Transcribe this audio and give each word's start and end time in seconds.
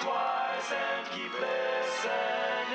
twice 0.00 0.72
and 0.72 1.06
keep 1.10 1.32
listening. 1.32 2.68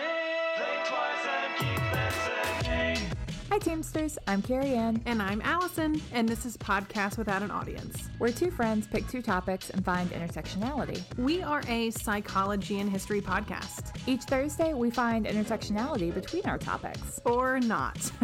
Think 0.58 0.86
twice 0.86 1.26
and 1.30 1.58
keep 1.58 1.82
listening. 1.94 3.10
Hi, 3.50 3.60
Teamsters. 3.60 4.18
I'm 4.28 4.42
Carrie 4.42 4.74
Ann. 4.74 5.02
And 5.06 5.22
I'm 5.22 5.42
Allison, 5.42 6.02
and 6.12 6.28
this 6.28 6.46
is 6.46 6.58
Podcast 6.58 7.18
Without 7.18 7.42
an 7.42 7.50
Audience. 7.52 8.10
We're 8.20 8.32
two 8.32 8.52
friends 8.52 8.88
pick 8.88 9.08
two 9.08 9.22
topics 9.22 9.70
and 9.70 9.86
find 9.86 10.10
intersectionality. 10.12 11.02
We 11.18 11.42
are 11.44 11.62
a 11.68 11.92
psychology 11.92 12.80
and 12.80 12.90
history 12.90 13.22
podcast, 13.22 13.96
Each 14.08 14.24
Thursday, 14.24 14.74
we 14.74 14.90
find 14.90 15.26
intersectionality 15.26 16.14
between 16.14 16.46
our 16.46 16.58
topics. 16.58 17.22
or 17.26 17.60
not. 17.60 18.12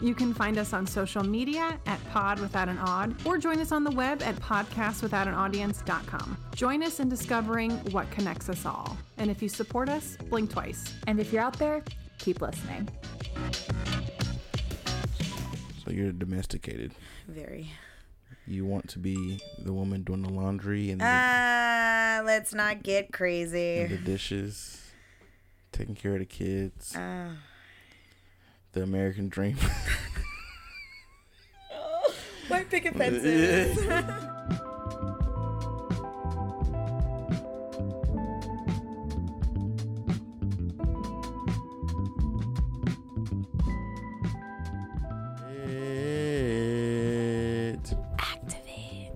you 0.00 0.14
can 0.14 0.32
find 0.32 0.58
us 0.58 0.72
on 0.72 0.86
social 0.86 1.24
media 1.24 1.78
at 1.86 2.02
Pod 2.10 2.38
Without 2.40 2.68
an 2.68 2.78
Odd, 2.78 3.14
or 3.26 3.36
join 3.38 3.58
us 3.60 3.72
on 3.72 3.82
the 3.84 3.90
web 3.90 4.22
at 4.22 4.36
podcastwithoutanaudience.com. 4.36 6.36
Join 6.54 6.82
us 6.84 7.00
in 7.00 7.08
discovering 7.08 7.72
what 7.92 8.08
connects 8.10 8.48
us 8.48 8.64
all. 8.64 8.96
And 9.16 9.30
if 9.30 9.42
you 9.42 9.48
support 9.48 9.88
us, 9.88 10.16
blink 10.30 10.50
twice. 10.50 10.84
And 11.08 11.18
if 11.18 11.32
you're 11.32 11.42
out 11.42 11.58
there, 11.58 11.82
keep 12.18 12.40
listening. 12.40 12.88
So 15.84 15.90
you're 15.90 16.12
domesticated. 16.12 16.92
Very. 17.26 17.70
You 18.46 18.64
want 18.64 18.88
to 18.90 18.98
be 18.98 19.40
the 19.62 19.72
woman 19.72 20.02
doing 20.02 20.22
the 20.22 20.30
laundry 20.30 20.90
and 20.90 21.00
the, 21.00 21.04
Ah, 21.06 22.22
let's 22.24 22.54
not 22.54 22.82
get 22.82 23.06
and 23.06 23.12
crazy. 23.12 23.86
the 23.86 23.98
dishes, 23.98 24.80
taking 25.72 25.94
care 25.94 26.14
of 26.14 26.20
the 26.20 26.26
kids. 26.26 26.94
Ah. 26.96 27.32
The 28.72 28.82
American 28.82 29.28
dream. 29.28 29.56
Why 32.48 32.64
pick 32.64 32.86
offensive? 32.86 33.24
It. 33.24 33.78
Activate. 48.18 49.12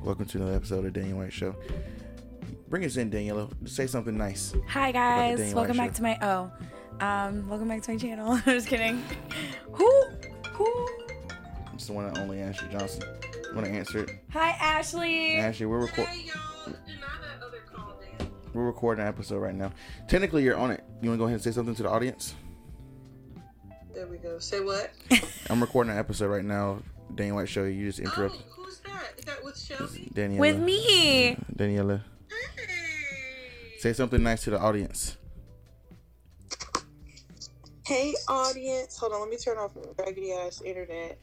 Welcome 0.00 0.26
to 0.26 0.38
another 0.38 0.54
episode 0.54 0.84
of 0.84 0.92
Daniel 0.92 1.18
White 1.18 1.32
Show. 1.32 1.54
Bring 2.68 2.84
us 2.84 2.96
in, 2.96 3.10
Daniela. 3.10 3.48
Say 3.68 3.86
something 3.86 4.16
nice. 4.16 4.54
Hi 4.68 4.90
guys, 4.92 5.54
welcome 5.54 5.76
back 5.76 5.94
to 5.94 6.02
my 6.02 6.18
oh, 6.20 6.50
um, 7.00 7.48
welcome 7.48 7.68
back 7.68 7.82
to 7.82 7.92
my 7.92 7.98
channel. 7.98 8.32
I'm 8.32 8.42
just 8.42 8.68
kidding. 8.68 9.02
Who? 9.72 10.02
Who? 10.52 10.88
It's 11.74 11.86
the 11.86 11.92
one 11.92 12.06
and 12.06 12.18
only 12.18 12.40
Ashley 12.40 12.68
Johnson. 12.70 13.02
Want 13.54 13.66
to 13.66 13.72
answer 13.72 14.04
it? 14.04 14.10
Hi 14.32 14.50
Ashley. 14.50 15.36
Ashley, 15.36 15.66
we're 15.66 15.80
recording. 15.80 16.06
Hey 16.06 16.26
y'all, 16.26 16.74
deny 16.86 17.00
that 17.00 17.46
other 17.46 17.58
call, 17.70 17.98
Dan. 18.18 18.28
We're 18.54 18.64
recording 18.64 19.02
an 19.02 19.08
episode 19.08 19.38
right 19.38 19.54
now. 19.54 19.72
Technically, 20.08 20.42
you're 20.42 20.56
on 20.56 20.70
it. 20.70 20.84
You 21.02 21.10
want 21.10 21.18
to 21.18 21.22
go 21.22 21.24
ahead 21.24 21.34
and 21.34 21.42
say 21.42 21.52
something 21.52 21.74
to 21.74 21.82
the 21.82 21.90
audience? 21.90 22.34
There 23.94 24.06
we 24.06 24.18
go. 24.18 24.38
Say 24.38 24.60
what? 24.60 24.92
I'm 25.50 25.60
recording 25.60 25.92
an 25.92 25.98
episode 25.98 26.28
right 26.28 26.44
now. 26.44 26.82
Daniel 27.14 27.36
White 27.36 27.48
Show. 27.48 27.64
You 27.64 27.86
just 27.86 27.98
interrupted. 27.98 28.42
Oh, 28.50 28.62
who's 28.62 28.80
that? 28.80 29.14
Is 29.18 29.24
that 29.24 29.42
with 29.44 29.58
Shelby? 29.58 30.10
Daniela. 30.14 30.38
With 30.38 30.58
me. 30.58 31.36
Daniela. 31.54 32.02
Hey. 32.28 32.66
Say 33.78 33.92
something 33.92 34.22
nice 34.22 34.44
to 34.44 34.50
the 34.50 34.58
audience. 34.58 35.16
Hey, 37.86 38.16
audience. 38.26 38.98
Hold 38.98 39.12
on, 39.12 39.20
let 39.20 39.30
me 39.30 39.36
turn 39.36 39.58
off 39.58 39.76
my 39.76 39.82
raggedy 39.96 40.32
ass 40.32 40.60
internet. 40.60 41.16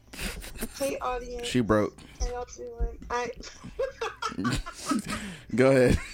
Hey, 0.79 0.97
audience. 1.01 1.45
She 1.45 1.59
broke. 1.59 1.93
How 2.21 2.27
y'all 2.27 2.47
doing? 2.55 2.97
I. 3.09 3.31
Go 5.55 5.71
ahead. 5.71 5.99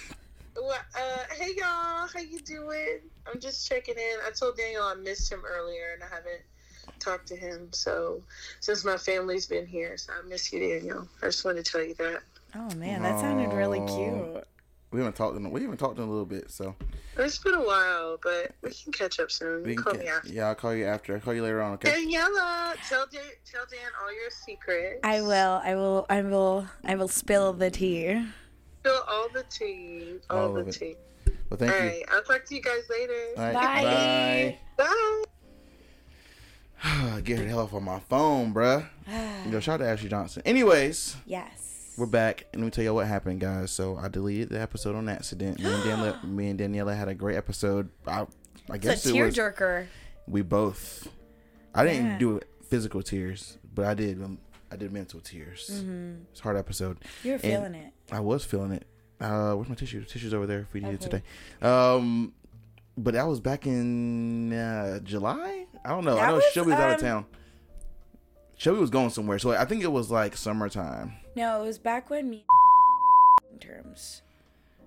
Well, 0.56 0.78
uh, 0.94 1.34
hey 1.36 1.52
y'all, 1.56 2.06
how 2.06 2.20
you 2.20 2.38
doing? 2.40 2.98
I'm 3.26 3.40
just 3.40 3.66
checking 3.66 3.94
in. 3.94 4.18
I 4.26 4.30
told 4.30 4.58
Daniel 4.58 4.82
I 4.82 4.94
missed 4.94 5.32
him 5.32 5.42
earlier 5.46 5.94
and 5.94 6.02
I 6.02 6.06
haven't 6.14 6.42
talked 6.98 7.28
to 7.28 7.36
him. 7.36 7.68
So 7.72 8.20
since 8.58 8.84
my 8.84 8.98
family's 8.98 9.46
been 9.46 9.66
here, 9.66 9.96
so 9.96 10.12
I 10.12 10.28
miss 10.28 10.52
you, 10.52 10.60
Daniel. 10.60 11.08
I 11.22 11.26
just 11.26 11.46
wanted 11.46 11.64
to 11.64 11.72
tell 11.72 11.82
you 11.82 11.94
that. 11.94 12.20
Oh 12.54 12.74
man, 12.76 13.00
that 13.02 13.20
sounded 13.20 13.56
really 13.56 13.78
cute. 13.86 14.44
We 14.92 14.98
haven't 14.98 15.14
talked 15.14 15.36
in 15.36 15.48
we 15.50 15.62
haven't 15.62 15.76
talked 15.78 15.98
in 15.98 16.04
a 16.04 16.08
little 16.08 16.26
bit, 16.26 16.50
so 16.50 16.74
It's 17.16 17.38
been 17.38 17.54
a 17.54 17.62
while, 17.64 18.18
but 18.22 18.50
we 18.62 18.72
can 18.72 18.92
catch 18.92 19.20
up 19.20 19.30
soon. 19.30 19.62
we 19.62 19.74
can 19.74 19.84
call 19.84 19.92
ca- 19.94 19.98
me 20.00 20.08
after. 20.08 20.28
yeah, 20.32 20.48
I'll 20.48 20.54
call 20.56 20.74
you 20.74 20.84
after. 20.86 21.14
I'll 21.14 21.20
call 21.20 21.32
you 21.34 21.42
later 21.42 21.62
on, 21.62 21.74
okay? 21.74 21.90
Daniela, 21.90 22.74
tell 22.88 23.06
Dan, 23.06 23.22
tell 23.50 23.64
Dan 23.70 23.78
all 24.02 24.12
your 24.12 24.30
secrets. 24.30 24.98
I 25.04 25.20
will. 25.22 25.60
I 25.64 25.74
will. 25.76 26.06
I 26.10 26.22
will. 26.22 26.66
I 26.84 26.96
will 26.96 27.06
spill 27.08 27.52
the 27.52 27.70
tea. 27.70 28.20
Spill 28.80 29.02
all 29.08 29.28
the 29.32 29.44
tea. 29.48 30.14
All, 30.28 30.38
All 30.48 30.52
the 30.54 30.60
it. 30.66 30.72
tea. 30.72 30.96
Well, 31.50 31.58
thank 31.58 31.70
All 31.72 31.78
you. 31.78 31.84
right, 31.88 32.02
I'll 32.10 32.22
talk 32.22 32.44
to 32.46 32.54
you 32.54 32.62
guys 32.62 32.82
later. 32.90 33.12
All 33.36 33.44
right, 33.44 33.54
Bye. 33.54 34.58
Bye. 34.76 34.84
bye. 36.82 37.20
Get 37.24 37.38
her 37.38 37.44
the 37.44 37.50
hell 37.50 37.60
off 37.60 37.74
on 37.74 37.84
my 37.84 38.00
phone, 38.00 38.52
bruh. 38.54 38.86
Yo, 39.52 39.60
shout 39.60 39.80
out 39.80 39.84
to 39.84 39.90
Ashley 39.90 40.08
Johnson. 40.08 40.42
Anyways, 40.46 41.16
Yes. 41.26 41.79
We're 42.00 42.06
back, 42.06 42.46
and 42.52 42.62
let 42.62 42.66
me 42.66 42.70
tell 42.70 42.82
you 42.82 42.94
what 42.94 43.06
happened, 43.06 43.40
guys. 43.40 43.70
So 43.70 43.96
I 43.98 44.08
deleted 44.08 44.48
the 44.48 44.58
episode 44.60 44.96
on 44.96 45.08
accident. 45.08 45.58
Me 45.60 45.66
and 45.66 45.82
Daniela, 45.84 46.24
me 46.28 46.48
and 46.48 46.58
Daniela 46.58 46.96
had 46.96 47.08
a 47.08 47.14
great 47.14 47.36
episode. 47.36 47.90
I, 48.06 48.26
I 48.70 48.78
guess 48.78 49.04
It's 49.04 49.14
a 49.14 49.18
tearjerker. 49.18 49.86
we 50.26 50.40
both. 50.42 51.08
I 51.74 51.84
didn't 51.84 52.06
Yeah. 52.06 52.18
do 52.18 52.40
physical 52.68 53.02
tears, 53.02 53.58
but 53.74 53.84
I 53.84 53.94
did. 53.94 54.22
Um, 54.22 54.38
I 54.72 54.76
did 54.76 54.92
mental 54.92 55.20
tears. 55.20 55.68
It's 56.30 56.40
a 56.40 56.42
hard 56.42 56.56
episode. 56.56 56.98
You 57.22 57.32
were 57.32 57.34
And- 57.34 57.42
feeling 57.42 57.74
it. 57.74 57.92
I 58.10 58.20
was 58.20 58.44
feeling 58.44 58.72
it. 58.72 58.86
Uh, 59.20 59.52
where's 59.52 59.68
my 59.68 59.74
tissue? 59.74 60.02
Tissue's 60.04 60.32
over 60.32 60.46
there 60.46 60.60
if 60.60 60.72
we 60.72 60.80
need 60.80 60.94
it 60.94 61.00
today. 61.02 61.22
Um, 61.60 62.32
but 62.96 63.12
that 63.14 63.26
was 63.28 63.38
back 63.40 63.66
in 63.66 64.52
uh, 64.52 65.00
July. 65.00 65.66
I 65.84 65.88
don't 65.90 66.04
know. 66.04 66.16
I 66.16 66.20
That 66.22 66.28
know 66.28 66.34
was, 66.36 66.44
Shelby's 66.54 66.74
out 66.74 66.90
of 66.92 66.94
um, 66.94 67.00
town. 67.00 67.26
Shelby 68.56 68.80
was 68.80 68.90
going 68.90 69.10
somewhere, 69.10 69.38
so 69.38 69.50
I 69.50 69.64
think 69.66 69.82
it 69.82 69.92
was 69.92 70.10
like 70.10 70.36
summertime. 70.36 71.12
No, 71.36 71.62
it 71.62 71.66
was 71.66 71.78
back 71.78 72.10
when 72.10 72.28
me 72.28 72.44
terms. 73.60 74.22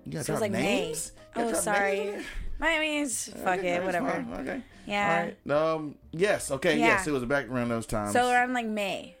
You 0.04 0.22
So 0.22 0.32
it 0.32 0.34
was 0.34 0.40
like 0.40 0.52
May. 0.52 0.62
names. 0.86 1.12
You 1.36 1.42
Oh, 1.42 1.52
sorry. 1.54 2.16
My 2.58 3.06
fuck 3.42 3.58
Okay, 3.58 3.74
it, 3.74 3.84
whatever. 3.84 4.10
fine. 4.10 4.32
Okay. 4.40 4.62
Yeah. 4.86 5.30
All 5.48 5.54
right. 5.56 5.72
Um. 5.74 5.94
Yes. 6.12 6.50
Okay. 6.50 6.78
Yeah. 6.78 6.86
Yes. 6.86 7.06
It 7.06 7.10
was 7.12 7.24
back 7.24 7.48
around 7.48 7.68
those 7.70 7.86
times. 7.86 8.12
So 8.12 8.30
around 8.30 8.52
like 8.52 8.66
May. 8.66 9.16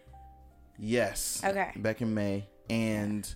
Yes. 0.78 1.42
Okay. 1.44 1.72
Back 1.76 2.00
in 2.02 2.14
May, 2.14 2.46
and 2.68 3.32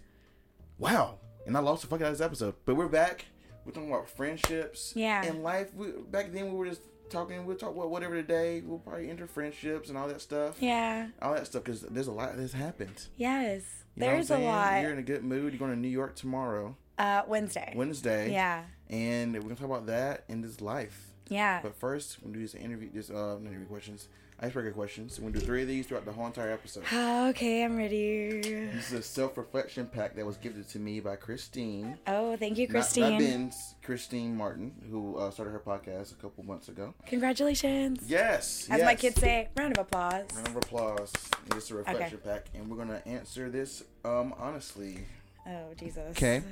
wow, 0.79 1.19
and 1.47 1.57
I 1.57 1.61
lost 1.61 1.83
the 1.83 1.89
fuck 1.89 2.01
out 2.03 2.09
of 2.09 2.19
this 2.19 2.25
episode. 2.25 2.55
But 2.65 2.77
we're 2.77 2.89
back. 2.89 3.25
We're 3.65 3.73
talking 3.73 3.91
about 3.91 4.09
friendships. 4.09 4.93
Yeah. 4.95 5.25
And 5.25 5.43
life. 5.43 5.75
We, 5.75 5.89
back 6.11 6.33
then 6.33 6.53
we 6.53 6.57
were 6.59 6.67
just 6.69 6.83
talking. 7.11 7.45
We'll 7.47 7.57
talk 7.57 7.75
about 7.75 7.91
whatever 7.91 8.15
today. 8.15 8.61
We'll 8.65 8.79
probably 8.79 9.11
enter 9.11 9.27
friendships 9.27 9.89
and 9.89 9.97
all 9.99 10.09
that 10.09 10.21
stuff. 10.21 10.57
Yeah. 10.61 11.09
All 11.23 11.35
that 11.35 11.47
stuff 11.47 11.65
because 11.65 11.81
there's 11.83 12.07
a 12.09 12.13
lot 12.13 12.37
that's 12.37 12.53
happened. 12.53 13.07
Yes. 13.17 13.63
You 13.99 14.07
know 14.07 14.07
what 14.07 14.13
I'm 14.13 14.27
There's 14.27 14.31
a 14.31 14.39
lot. 14.45 14.83
You're 14.83 14.93
in 14.93 14.99
a 14.99 15.03
good 15.03 15.25
mood. 15.25 15.53
You're 15.53 15.59
going 15.59 15.73
to 15.73 15.77
New 15.79 15.89
York 15.89 16.15
tomorrow, 16.15 16.77
Uh, 16.99 17.23
Wednesday. 17.27 17.73
Wednesday. 17.77 18.33
Yeah. 18.33 18.63
And 18.89 19.35
we're 19.35 19.41
gonna 19.41 19.55
talk 19.57 19.65
about 19.67 19.87
that 19.87 20.25
in 20.29 20.41
this 20.41 20.61
life. 20.61 21.13
Yeah. 21.29 21.61
But 21.63 21.75
first, 21.77 22.19
we're 22.23 22.29
gonna 22.29 22.39
do 22.39 22.43
this 22.43 22.55
interview. 22.55 22.91
This 22.93 23.11
uh, 23.11 23.37
interview 23.41 23.67
questions, 23.67 24.09
icebreaker 24.41 24.71
questions. 24.73 25.19
We're 25.19 25.31
gonna 25.31 25.41
do 25.41 25.47
three 25.47 25.63
of 25.63 25.69
these 25.69 25.87
throughout 25.87 26.05
the 26.05 26.13
whole 26.13 26.27
entire 26.27 26.51
episode. 26.51 26.85
okay, 26.93 27.65
I'm 27.65 27.77
ready. 27.77 28.41
This 28.41 28.93
is 28.93 28.93
a 28.93 29.03
self-reflection 29.03 29.87
pack 29.87 30.15
that 30.17 30.25
was 30.25 30.37
gifted 30.37 30.69
to 30.71 30.79
me 30.79 31.01
by 31.01 31.17
Christine. 31.17 31.99
Oh, 32.07 32.37
thank 32.37 32.59
you, 32.59 32.67
Not- 32.67 32.73
Christine. 32.73 33.11
Not, 33.11 33.19
Ben's, 33.19 33.75
Christine 33.83 34.37
Martin, 34.37 34.73
who 34.91 35.17
uh, 35.17 35.31
started 35.31 35.53
her 35.53 35.61
podcast 35.61 36.13
a 36.13 36.17
couple 36.17 36.45
months 36.45 36.69
ago. 36.69 36.95
Congratulations. 37.07 38.05
Yes. 38.07 38.69
As 38.71 38.83
my 38.83 38.95
kids 38.95 39.21
say, 39.21 39.49
round 39.57 39.77
of 39.77 39.87
applause. 39.87 40.27
Round 40.35 40.49
of 40.49 40.57
applause. 40.57 41.13
This 41.51 41.65
is 41.65 41.71
a 41.71 41.75
reflection 41.77 42.19
pack, 42.25 42.47
and 42.55 42.71
we're 42.71 42.77
gonna 42.77 43.03
answer 43.07 43.51
this 43.51 43.83
um 44.05 44.35
honestly. 44.39 44.99
Oh, 45.47 45.73
Jesus. 45.77 46.11
Okay. 46.11 46.43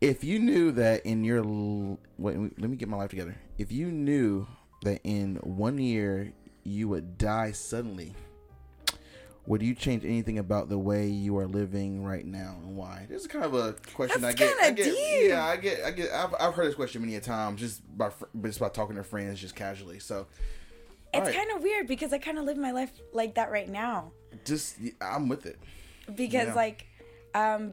If 0.00 0.24
you 0.24 0.38
knew 0.38 0.72
that 0.72 1.04
in 1.04 1.24
your 1.24 1.42
wait, 2.16 2.38
let 2.58 2.70
me 2.70 2.76
get 2.76 2.88
my 2.88 2.96
life 2.96 3.10
together. 3.10 3.36
If 3.58 3.70
you 3.70 3.90
knew 3.90 4.46
that 4.82 5.00
in 5.04 5.36
one 5.36 5.76
year 5.76 6.32
you 6.64 6.88
would 6.88 7.18
die 7.18 7.52
suddenly, 7.52 8.14
would 9.46 9.62
you 9.62 9.74
change 9.74 10.04
anything 10.04 10.38
about 10.38 10.68
the 10.68 10.78
way 10.78 11.06
you 11.08 11.36
are 11.38 11.46
living 11.46 12.04
right 12.04 12.24
now 12.24 12.56
and 12.62 12.76
why? 12.76 13.06
This 13.08 13.22
is 13.22 13.26
kind 13.26 13.44
of 13.44 13.54
a 13.54 13.74
question 13.94 14.20
That's 14.20 14.34
I 14.34 14.36
get. 14.38 14.56
I 14.62 14.70
get 14.70 14.84
deep. 14.84 15.28
yeah, 15.30 15.44
I 15.44 15.56
get. 15.56 15.84
I 15.84 15.90
get. 15.90 16.10
I've, 16.12 16.34
I've 16.38 16.54
heard 16.54 16.66
this 16.68 16.74
question 16.74 17.00
many 17.00 17.16
a 17.16 17.20
time 17.20 17.56
just 17.56 17.82
by 17.96 18.10
just 18.42 18.60
by 18.60 18.68
talking 18.68 18.96
to 18.96 19.02
friends 19.02 19.40
just 19.40 19.56
casually. 19.56 19.98
So 19.98 20.26
It's 21.12 21.20
Alright. 21.20 21.34
kind 21.34 21.50
of 21.56 21.62
weird 21.62 21.86
because 21.88 22.12
I 22.12 22.18
kind 22.18 22.38
of 22.38 22.44
live 22.44 22.58
my 22.58 22.70
life 22.70 22.92
like 23.12 23.34
that 23.34 23.50
right 23.50 23.68
now. 23.68 24.12
just 24.44 24.76
I'm 25.00 25.28
with 25.28 25.46
it. 25.46 25.58
because 26.14 26.48
Yeah. 26.48 26.54
like 26.54 26.86
um 27.34 27.72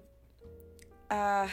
uh 1.12 1.48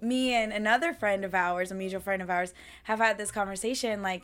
me 0.00 0.32
and 0.34 0.52
another 0.52 0.92
friend 0.94 1.24
of 1.24 1.34
ours 1.34 1.70
a 1.70 1.74
mutual 1.74 2.00
friend 2.00 2.22
of 2.22 2.30
ours 2.30 2.54
have 2.84 2.98
had 2.98 3.18
this 3.18 3.30
conversation 3.30 4.00
like 4.02 4.22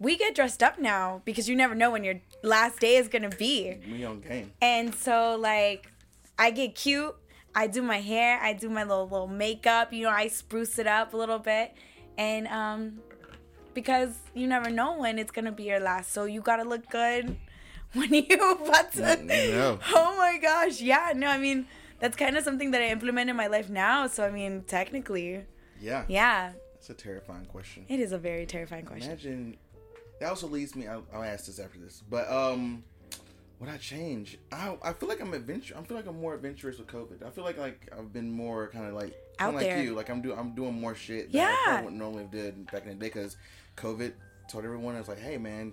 we 0.00 0.16
get 0.16 0.34
dressed 0.34 0.62
up 0.62 0.78
now 0.78 1.22
because 1.24 1.48
you 1.48 1.54
never 1.54 1.74
know 1.74 1.90
when 1.92 2.02
your 2.02 2.20
last 2.42 2.80
day 2.80 2.96
is 2.96 3.06
gonna 3.08 3.28
be 3.28 3.78
We 3.90 4.04
on 4.04 4.20
game. 4.20 4.52
and 4.60 4.94
so 4.94 5.36
like 5.36 5.92
i 6.38 6.50
get 6.50 6.74
cute 6.74 7.14
I 7.54 7.66
do 7.66 7.82
my 7.82 8.00
hair, 8.00 8.38
I 8.40 8.52
do 8.52 8.68
my 8.68 8.84
little 8.84 9.08
little 9.08 9.26
makeup, 9.26 9.92
you 9.92 10.04
know, 10.04 10.10
I 10.10 10.28
spruce 10.28 10.78
it 10.78 10.86
up 10.86 11.14
a 11.14 11.16
little 11.16 11.40
bit. 11.40 11.74
And 12.16 12.46
um 12.46 13.00
because 13.74 14.14
you 14.34 14.46
never 14.46 14.70
know 14.70 14.98
when 14.98 15.18
it's 15.18 15.32
gonna 15.32 15.52
be 15.52 15.64
your 15.64 15.80
last. 15.80 16.12
So 16.12 16.24
you 16.24 16.40
gotta 16.42 16.62
look 16.62 16.88
good 16.90 17.36
when 17.92 18.12
you 18.14 18.26
about 18.52 18.92
to 18.92 19.16
No. 19.24 19.78
Oh 19.94 20.14
my 20.16 20.38
gosh. 20.38 20.80
Yeah, 20.80 21.12
no, 21.16 21.26
I 21.26 21.38
mean 21.38 21.66
that's 21.98 22.16
kind 22.16 22.36
of 22.36 22.44
something 22.44 22.70
that 22.70 22.80
I 22.82 22.88
implement 22.88 23.30
in 23.30 23.36
my 23.36 23.48
life 23.48 23.68
now. 23.68 24.06
So 24.06 24.24
I 24.24 24.30
mean 24.30 24.62
technically. 24.66 25.44
Yeah. 25.80 26.04
Yeah. 26.08 26.52
That's 26.74 26.90
a 26.90 26.94
terrifying 26.94 27.46
question. 27.46 27.84
It 27.88 27.98
is 28.00 28.12
a 28.12 28.18
very 28.18 28.46
terrifying 28.46 28.86
question. 28.86 29.10
Imagine 29.10 29.56
that 30.20 30.28
also 30.28 30.46
leads 30.46 30.76
me. 30.76 30.86
I'll, 30.86 31.04
I'll 31.12 31.22
ask 31.22 31.46
this 31.46 31.58
after 31.58 31.78
this, 31.78 32.02
but 32.08 32.30
um, 32.30 32.84
what 33.58 33.68
I 33.68 33.76
change? 33.76 34.38
I 34.52 34.76
I 34.82 34.92
feel 34.92 35.08
like 35.08 35.20
I'm 35.20 35.34
adventure. 35.34 35.74
I 35.78 35.82
feel 35.82 35.96
like 35.96 36.06
I'm 36.06 36.20
more 36.20 36.34
adventurous 36.34 36.78
with 36.78 36.86
COVID. 36.86 37.26
I 37.26 37.30
feel 37.30 37.44
like 37.44 37.58
like 37.58 37.90
I've 37.96 38.12
been 38.12 38.30
more 38.30 38.68
kind 38.68 38.86
of 38.86 38.94
like 38.94 39.14
Out 39.38 39.54
like 39.54 39.64
there. 39.66 39.82
you. 39.82 39.94
Like 39.94 40.08
I'm 40.08 40.22
doing 40.22 40.38
I'm 40.38 40.54
doing 40.54 40.80
more 40.80 40.94
shit. 40.94 41.28
Yeah. 41.30 41.48
I 41.48 41.64
probably 41.64 41.84
wouldn't 41.84 41.98
normally 42.00 42.22
have 42.22 42.30
did 42.32 42.70
back 42.70 42.82
in 42.84 42.88
the 42.90 42.94
day 42.94 43.06
because 43.08 43.36
COVID 43.76 44.12
told 44.48 44.64
everyone 44.64 44.94
I 44.94 44.98
was 44.98 45.08
like, 45.08 45.20
hey 45.20 45.36
man, 45.38 45.72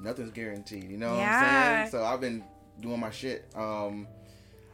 nothing's 0.00 0.30
guaranteed. 0.32 0.90
You 0.90 0.96
know 0.96 1.10
what 1.16 1.20
I'm 1.26 1.44
saying? 1.88 1.90
So 1.90 2.04
I've 2.04 2.20
been 2.20 2.42
doing 2.80 3.00
my 3.00 3.10
shit. 3.10 3.44
Um. 3.54 4.06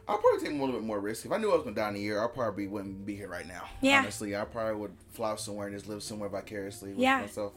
I'll 0.09 0.17
probably 0.19 0.39
take 0.39 0.51
a 0.57 0.57
little 0.57 0.71
bit 0.73 0.83
more 0.85 1.01
risk. 1.01 1.25
If 1.25 1.33
I 1.33 1.37
knew 1.37 1.51
I 1.51 1.55
was 1.55 1.63
gonna 1.65 1.75
die 1.75 1.89
in 1.89 1.95
a 1.97 1.99
year, 1.99 2.23
I 2.23 2.27
probably 2.27 2.65
wouldn't 2.65 3.05
be 3.05 3.13
here 3.17 3.27
right 3.27 3.45
now. 3.45 3.65
Yeah. 3.81 3.99
Honestly, 3.99 4.37
I 4.37 4.45
probably 4.45 4.75
would 4.79 4.93
fly 5.11 5.35
somewhere 5.35 5.67
and 5.67 5.75
just 5.75 5.89
live 5.89 6.01
somewhere 6.01 6.29
vicariously 6.29 6.91
with 6.91 6.99
Yeah. 6.99 7.19
myself. 7.19 7.51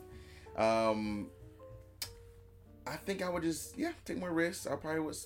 Um, 0.56 1.28
I 2.86 2.96
think 2.96 3.22
I 3.22 3.28
would 3.28 3.42
just 3.42 3.76
yeah 3.78 3.92
take 4.04 4.18
more 4.18 4.32
risks. 4.32 4.66
I 4.66 4.74
probably 4.76 5.00
would 5.00 5.16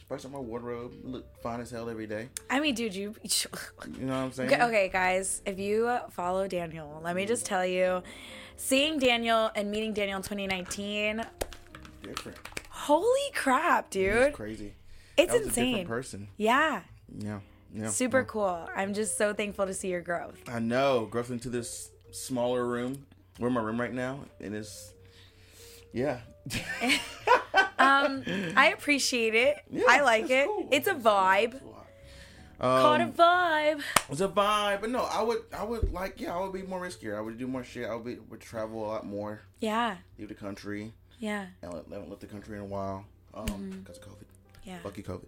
spice 0.00 0.24
up 0.24 0.32
my 0.32 0.38
wardrobe, 0.38 0.92
look 1.02 1.24
fine 1.42 1.60
as 1.60 1.70
hell 1.70 1.88
every 1.88 2.06
day. 2.06 2.28
I 2.48 2.60
mean, 2.60 2.74
dude, 2.74 2.94
you 2.94 3.14
You 3.22 4.06
know 4.06 4.12
what 4.12 4.14
I'm 4.24 4.32
saying? 4.32 4.60
Okay, 4.62 4.88
guys, 4.92 5.42
if 5.46 5.58
you 5.58 5.90
follow 6.10 6.46
Daniel, 6.48 7.00
let 7.02 7.14
me 7.16 7.26
just 7.26 7.46
tell 7.46 7.64
you, 7.66 8.02
seeing 8.56 8.98
Daniel 8.98 9.50
and 9.54 9.70
meeting 9.70 9.92
Daniel 9.92 10.16
in 10.16 10.22
2019, 10.22 11.24
Different. 12.02 12.38
holy 12.70 13.32
crap, 13.34 13.90
dude. 13.90 14.14
It's 14.16 14.36
crazy. 14.36 14.74
It's 15.16 15.32
That 15.32 15.38
was 15.40 15.46
a 15.48 15.50
different 15.50 15.68
insane. 15.70 15.86
person. 15.86 16.28
Yeah, 16.36 16.82
Yeah. 17.18 17.40
Yeah. 17.72 17.88
super 17.90 18.20
Yeah. 18.20 18.24
cool. 18.26 18.68
I'm 18.74 18.94
just 18.94 19.16
so 19.16 19.32
thankful 19.34 19.66
to 19.66 19.74
see 19.74 19.88
your 19.88 20.00
growth. 20.00 20.38
I 20.48 20.58
know. 20.58 21.06
Growth 21.06 21.30
into 21.30 21.48
this 21.50 21.90
smaller 22.10 22.64
room. 22.66 23.06
We're 23.40 23.48
in 23.48 23.54
my 23.54 23.60
room 23.62 23.80
right 23.80 23.92
now, 23.92 24.20
and 24.40 24.54
it's 24.54 24.92
yeah. 25.92 26.20
Um, 27.78 28.22
I 28.56 28.72
appreciate 28.76 29.34
it. 29.34 29.56
Yeah, 29.70 29.84
I 29.88 30.02
like 30.02 30.28
it. 30.28 30.46
cool. 30.46 30.68
It's 30.70 30.86
a 30.86 30.94
vibe. 30.94 31.54
Um, 31.54 32.82
Caught 32.82 33.00
a 33.00 33.06
vibe. 33.06 33.80
It's 34.10 34.20
a 34.20 34.28
vibe, 34.28 34.82
but 34.82 34.90
no, 34.90 35.04
I 35.04 35.22
would, 35.22 35.38
I 35.56 35.64
would 35.64 35.90
like, 35.90 36.20
yeah, 36.20 36.36
I 36.36 36.40
would 36.42 36.52
be 36.52 36.60
more 36.62 36.78
riskier. 36.82 37.16
I 37.16 37.22
would 37.22 37.38
do 37.38 37.46
more 37.46 37.64
shit. 37.64 37.88
I 37.88 37.94
would 37.94 38.04
be, 38.04 38.16
would 38.28 38.40
travel 38.40 38.84
a 38.84 38.86
lot 38.86 39.06
more, 39.06 39.40
Yeah, 39.60 39.96
leave 40.18 40.28
the 40.28 40.34
country. 40.34 40.92
yeah, 41.18 41.46
I 41.62 41.66
haven't 41.66 41.90
left 42.10 42.20
the 42.20 42.26
country 42.26 42.56
in 42.56 42.62
a 42.62 42.66
while, 42.66 43.06
um, 43.32 43.70
because 43.82 43.96
of 43.96 44.04
COVID. 44.04 44.24
yeah, 44.64 44.78
Fuck 44.82 44.98
you, 44.98 45.02
COVID. 45.04 45.24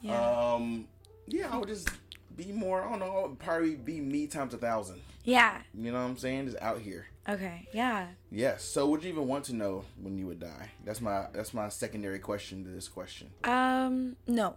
yeah. 0.00 0.54
Um, 0.54 0.88
yeah, 1.26 1.50
I 1.52 1.58
would 1.58 1.68
just 1.68 1.90
be 2.34 2.50
more. 2.50 2.82
I 2.82 2.88
don't 2.88 3.00
know. 3.00 3.36
Probably 3.38 3.74
be 3.76 4.00
me 4.00 4.26
times 4.26 4.54
a 4.54 4.58
thousand. 4.58 5.02
Yeah. 5.24 5.60
You 5.74 5.92
know 5.92 6.00
what 6.02 6.08
I'm 6.10 6.16
saying? 6.16 6.46
Just 6.46 6.58
out 6.60 6.80
here. 6.80 7.06
Okay. 7.28 7.68
Yeah. 7.72 8.08
Yes. 8.30 8.64
So, 8.64 8.86
would 8.88 9.02
you 9.04 9.10
even 9.10 9.28
want 9.28 9.44
to 9.46 9.54
know 9.54 9.84
when 10.00 10.18
you 10.18 10.26
would 10.26 10.40
die? 10.40 10.70
That's 10.84 11.00
my 11.00 11.26
that's 11.32 11.52
my 11.54 11.68
secondary 11.68 12.18
question 12.18 12.64
to 12.64 12.70
this 12.70 12.88
question. 12.88 13.30
Um. 13.44 14.16
No. 14.26 14.56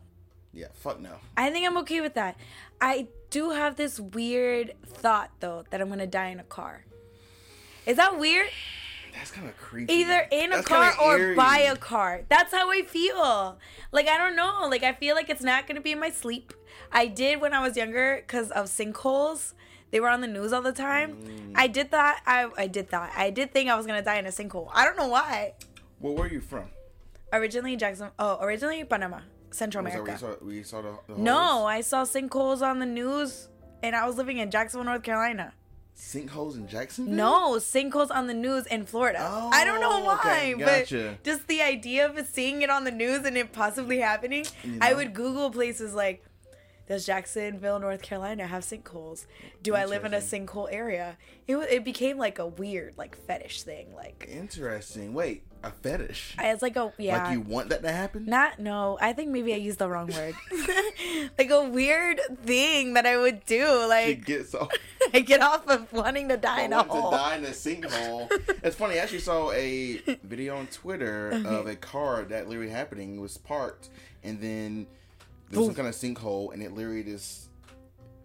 Yeah. 0.53 0.67
Fuck 0.73 0.99
no. 1.01 1.15
I 1.35 1.49
think 1.49 1.67
I'm 1.67 1.77
okay 1.79 2.01
with 2.01 2.13
that. 2.15 2.37
I 2.79 3.07
do 3.29 3.51
have 3.51 3.75
this 3.75 3.99
weird 3.99 4.73
thought 4.85 5.31
though 5.39 5.65
that 5.69 5.81
I'm 5.81 5.89
gonna 5.89 6.07
die 6.07 6.27
in 6.29 6.39
a 6.39 6.43
car. 6.43 6.85
Is 7.85 7.97
that 7.97 8.17
weird? 8.17 8.47
That's 9.13 9.29
kind 9.29 9.47
of 9.47 9.55
creepy. 9.57 9.93
Either 9.93 10.27
in 10.31 10.51
a 10.51 10.55
That's 10.55 10.67
car 10.67 10.93
or 10.99 11.17
eerie. 11.17 11.35
by 11.35 11.59
a 11.59 11.75
car. 11.75 12.21
That's 12.29 12.51
how 12.51 12.71
I 12.71 12.81
feel. 12.81 13.59
Like 13.91 14.07
I 14.07 14.17
don't 14.17 14.35
know. 14.35 14.67
Like 14.69 14.83
I 14.83 14.93
feel 14.93 15.15
like 15.15 15.29
it's 15.29 15.43
not 15.43 15.67
gonna 15.67 15.81
be 15.81 15.91
in 15.91 15.99
my 15.99 16.09
sleep. 16.09 16.53
I 16.91 17.07
did 17.07 17.41
when 17.41 17.53
I 17.53 17.59
was 17.67 17.75
younger 17.77 18.23
because 18.25 18.49
of 18.51 18.65
sinkholes. 18.67 19.53
They 19.93 19.99
were 19.99 20.09
on 20.09 20.21
the 20.21 20.27
news 20.27 20.51
all 20.53 20.63
the 20.63 20.71
time. 20.73 21.09
Mm. 21.17 21.51
I 21.55 21.67
did 21.67 21.91
that. 21.91 22.21
I 22.25 22.49
I 22.57 22.65
did 22.67 22.89
that. 22.89 23.13
I 23.15 23.29
did 23.29 23.53
think 23.53 23.69
I 23.69 23.75
was 23.77 23.85
gonna 23.85 24.01
die 24.01 24.17
in 24.17 24.25
a 24.25 24.29
sinkhole. 24.39 24.69
I 24.73 24.83
don't 24.85 24.97
know 24.97 25.07
why. 25.07 25.53
Well, 25.99 26.15
where 26.15 26.25
are 26.25 26.33
you 26.37 26.41
from? 26.41 26.65
Originally 27.31 27.75
Jackson. 27.75 28.09
Oh, 28.17 28.39
originally 28.41 28.83
Panama, 28.83 29.19
Central 29.51 29.83
Was 29.83 29.93
America. 29.93 30.17
saw, 30.17 30.49
you 30.49 30.63
saw 30.63 30.81
the, 30.81 30.97
the 31.07 31.19
No. 31.21 31.65
I 31.65 31.81
saw 31.81 32.03
sinkholes 32.05 32.61
on 32.63 32.79
the 32.79 32.85
news, 32.87 33.49
and 33.83 33.95
I 33.95 34.07
was 34.07 34.17
living 34.17 34.37
in 34.39 34.49
Jacksonville, 34.49 34.85
North 34.85 35.03
Carolina. 35.03 35.53
sinkholes 35.95 36.55
in 36.55 36.67
Jacksonville. 36.67 37.13
No, 37.13 37.55
sinkholes 37.57 38.09
on 38.09 38.25
the 38.25 38.33
news 38.33 38.65
in 38.65 38.85
Florida. 38.85 39.19
Oh, 39.21 39.49
I 39.53 39.63
don't 39.63 39.79
know 39.79 39.91
Oh, 40.01 40.05
why, 40.05 40.15
okay, 40.19 40.53
gotcha. 40.55 41.03
but 41.17 41.23
just 41.23 41.47
the 41.47 41.61
idea 41.61 42.09
of 42.09 42.25
seeing 42.27 42.63
it 42.63 42.69
on 42.71 42.83
the 42.83 42.91
news 42.91 43.25
and 43.25 43.37
it 43.37 43.51
possibly 43.53 43.99
happening, 43.99 44.45
You 44.63 44.79
I 44.81 44.93
would 44.95 45.13
Google 45.13 45.51
places 45.51 45.93
like, 45.93 46.25
does 46.87 47.05
Jacksonville, 47.05 47.79
North 47.79 48.01
Carolina 48.01 48.47
have 48.47 48.63
sinkholes? 48.63 49.25
Do 49.61 49.75
I 49.75 49.85
live 49.85 50.03
in 50.03 50.13
a 50.13 50.17
sinkhole 50.17 50.67
area? 50.71 51.17
It 51.47 51.55
it 51.57 51.85
became 51.85 52.17
like 52.17 52.39
a 52.39 52.45
weird 52.45 52.97
like 52.97 53.15
fetish 53.15 53.63
thing. 53.63 53.93
Like 53.95 54.27
Interesting. 54.29 55.13
Wait, 55.13 55.43
a 55.63 55.71
fetish? 55.71 56.35
it's 56.37 56.61
like 56.61 56.75
a 56.75 56.91
yeah. 56.97 57.23
Like 57.23 57.33
you 57.33 57.41
want 57.41 57.69
that 57.69 57.81
to 57.83 57.91
happen? 57.91 58.25
Not 58.25 58.59
no. 58.59 58.97
I 58.99 59.13
think 59.13 59.29
maybe 59.29 59.53
I 59.53 59.57
used 59.57 59.79
the 59.79 59.87
wrong 59.87 60.07
word. 60.07 60.35
like 61.37 61.49
a 61.49 61.63
weird 61.69 62.19
thing 62.45 62.95
that 62.95 63.05
I 63.05 63.17
would 63.17 63.45
do. 63.45 63.65
Like 63.87 64.25
gets 64.25 64.53
off. 64.55 64.69
I 65.13 65.21
get 65.21 65.41
off 65.41 65.67
of 65.67 65.91
wanting 65.93 66.29
to 66.29 66.37
die 66.37 66.61
I 66.61 66.63
in 66.63 66.73
a 66.73 66.83
want 66.83 66.91
to 66.91 67.17
die 67.17 67.35
in 67.37 67.45
a 67.45 67.49
sinkhole. 67.49 68.29
it's 68.61 68.75
funny. 68.75 68.95
I 68.95 69.03
actually 69.03 69.19
saw 69.19 69.51
a 69.51 70.01
video 70.23 70.57
on 70.57 70.67
Twitter 70.67 71.31
uh-huh. 71.33 71.59
of 71.59 71.67
a 71.67 71.75
car 71.75 72.23
that 72.25 72.49
literally 72.49 72.71
happening. 72.71 73.15
It 73.17 73.21
was 73.21 73.37
parked, 73.37 73.89
and 74.23 74.41
then 74.41 74.87
there 75.53 75.59
was 75.61 75.67
some 75.67 75.75
kind 75.75 75.87
of 75.87 75.95
sinkhole, 75.95 76.53
and 76.53 76.61
it 76.61 76.73
literally 76.73 77.03
just 77.03 77.49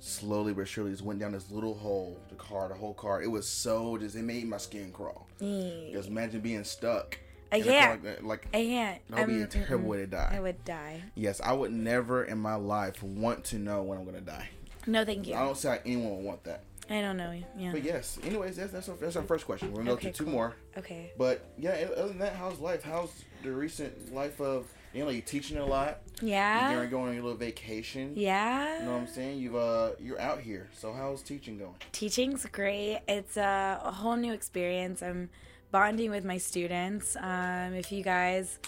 slowly 0.01 0.53
but 0.53 0.69
surely 0.69 0.91
just 0.91 1.03
went 1.03 1.19
down 1.21 1.33
this 1.33 1.51
little 1.51 1.75
hole. 1.75 2.19
The 2.29 2.35
car, 2.37 2.69
the 2.69 2.75
whole 2.75 2.95
car. 2.95 3.23
It 3.23 3.31
was 3.31 3.49
so 3.49 3.97
just. 3.99 4.17
It 4.17 4.23
made 4.23 4.47
my 4.49 4.59
skin 4.59 4.93
crawl. 4.93 5.27
Mm. 5.41 5.93
Just 5.93 6.09
imagine 6.09 6.41
being 6.41 6.65
stuck. 6.65 7.19
Car 7.51 7.61
yeah. 7.61 7.97
Like, 8.21 8.47
I 8.53 8.63
can't. 8.65 9.09
that 9.09 9.21
would 9.21 9.27
be 9.27 9.33
um, 9.35 9.39
a 9.39 9.43
I'm- 9.43 9.49
terrible 9.51 9.89
way 9.89 9.99
to 9.99 10.07
die. 10.07 10.33
I 10.37 10.41
would 10.41 10.63
die. 10.65 11.03
Yes, 11.15 11.41
I 11.41 11.53
would 11.53 11.73
never 11.73 12.25
in 12.25 12.39
my 12.39 12.57
life 12.57 13.03
want 13.03 13.45
to 13.45 13.59
know 13.59 13.83
when 13.83 13.99
I'm 13.99 14.05
gonna 14.05 14.21
die. 14.21 14.49
No, 14.87 15.05
thank 15.05 15.27
you. 15.27 15.35
I 15.35 15.41
don't 15.45 15.57
see 15.57 15.69
how 15.69 15.79
anyone 15.85 16.17
would 16.17 16.25
want 16.25 16.45
that. 16.45 16.65
I 16.91 17.01
don't 17.03 17.17
know. 17.19 17.39
Yeah. 17.59 17.73
But 17.73 17.85
yes, 17.85 18.19
anyways, 18.25 18.57
that's 18.57 18.73
that's 18.73 18.89
our, 18.89 18.97
that's 18.97 19.17
our 19.17 19.23
first 19.23 19.45
question. 19.47 19.71
We're 19.73 19.79
gonna 19.79 19.93
Okay, 19.93 20.09
go 20.09 20.13
to 20.13 20.19
two 20.19 20.25
cool. 20.25 20.33
more. 20.33 20.57
Okay. 20.77 21.13
But 21.19 21.45
yeah, 21.59 21.89
other 21.97 22.09
than 22.09 22.19
that, 22.19 22.35
how's 22.35 22.61
life? 22.61 22.83
How's 22.83 23.11
the 23.43 23.53
recent 23.53 24.15
life 24.15 24.41
of 24.41 24.67
you 24.95 25.05
know 25.05 25.11
you 25.11 25.21
teaching 25.21 25.59
a 25.59 25.67
lot? 25.67 26.01
You're 26.23 26.87
going 26.87 27.09
on 27.09 27.15
your 27.15 27.23
little 27.23 27.39
vacation. 27.39 28.13
Yeah. 28.17 28.79
You 28.81 28.85
know 28.87 28.93
what 28.93 29.01
I'm 29.03 29.07
saying? 29.07 29.39
You've 29.39 29.57
uh 29.57 29.91
you're 30.01 30.21
out 30.21 30.41
here. 30.41 30.69
So 30.73 30.93
how's 30.93 31.23
teaching 31.23 31.59
going? 31.59 31.75
Teaching's 31.93 32.45
great. 32.47 33.01
It's 33.09 33.37
a, 33.37 33.81
a 33.85 33.91
whole 33.93 34.17
new 34.17 34.33
experience. 34.33 35.03
I'm 35.03 35.31
bonding 35.71 36.11
with 36.11 36.25
my 36.25 36.39
students. 36.39 37.17
Um, 37.17 37.75
if 37.75 37.93
you 37.93 38.03
guys 38.03 38.59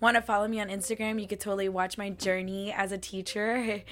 want 0.00 0.14
to 0.14 0.22
follow 0.22 0.46
me 0.46 0.60
on 0.60 0.68
Instagram, 0.68 1.20
you 1.20 1.26
could 1.26 1.40
totally 1.40 1.68
watch 1.68 1.98
my 1.98 2.10
journey 2.10 2.72
as 2.72 2.92
a 2.92 2.98
teacher 2.98 3.82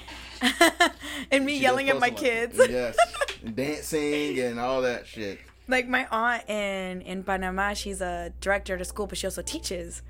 and 1.30 1.44
me 1.44 1.56
She 1.56 1.62
yelling 1.62 1.88
at 1.90 1.98
my 1.98 2.08
lot. 2.08 2.16
kids. 2.16 2.56
Yes, 2.58 2.96
dancing 3.54 4.38
and 4.38 4.58
all 4.60 4.82
that 4.82 5.06
shit. 5.06 5.38
like 5.68 5.88
my 5.88 6.06
aunt 6.10 6.48
in 6.48 7.02
in 7.02 7.22
Panama, 7.24 7.74
she's 7.74 8.00
a 8.00 8.32
director 8.40 8.74
at 8.76 8.80
a 8.80 8.84
school, 8.84 9.06
but 9.06 9.18
she 9.18 9.26
also 9.26 9.42
teaches. 9.42 10.02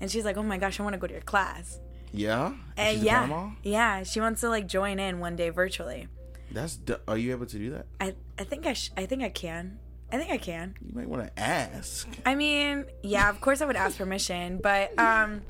And 0.00 0.10
she's 0.10 0.24
like, 0.24 0.36
"Oh 0.36 0.42
my 0.42 0.58
gosh, 0.58 0.80
I 0.80 0.82
want 0.82 0.94
to 0.94 0.98
go 0.98 1.06
to 1.06 1.12
your 1.12 1.22
class." 1.22 1.78
Yeah. 2.12 2.52
In 2.76 3.02
yeah, 3.02 3.50
yeah, 3.62 4.02
she 4.02 4.20
wants 4.20 4.40
to 4.42 4.48
like 4.48 4.66
join 4.66 4.98
in 4.98 5.18
one 5.18 5.34
day 5.36 5.48
virtually. 5.50 6.08
That's 6.50 6.76
d- 6.76 6.94
are 7.08 7.16
you 7.16 7.30
able 7.32 7.46
to 7.46 7.58
do 7.58 7.70
that? 7.70 7.86
I 8.00 8.14
I 8.38 8.44
think 8.44 8.66
I 8.66 8.74
sh- 8.74 8.90
I 8.96 9.06
think 9.06 9.22
I 9.22 9.30
can. 9.30 9.78
I 10.12 10.18
think 10.18 10.30
I 10.30 10.36
can. 10.36 10.74
You 10.86 10.94
might 10.94 11.08
want 11.08 11.26
to 11.26 11.42
ask. 11.42 12.06
I 12.26 12.34
mean, 12.34 12.84
yeah, 13.02 13.30
of 13.30 13.40
course 13.40 13.62
I 13.62 13.66
would 13.66 13.76
ask 13.76 13.96
permission, 13.96 14.58
but 14.62 14.98
um 14.98 15.40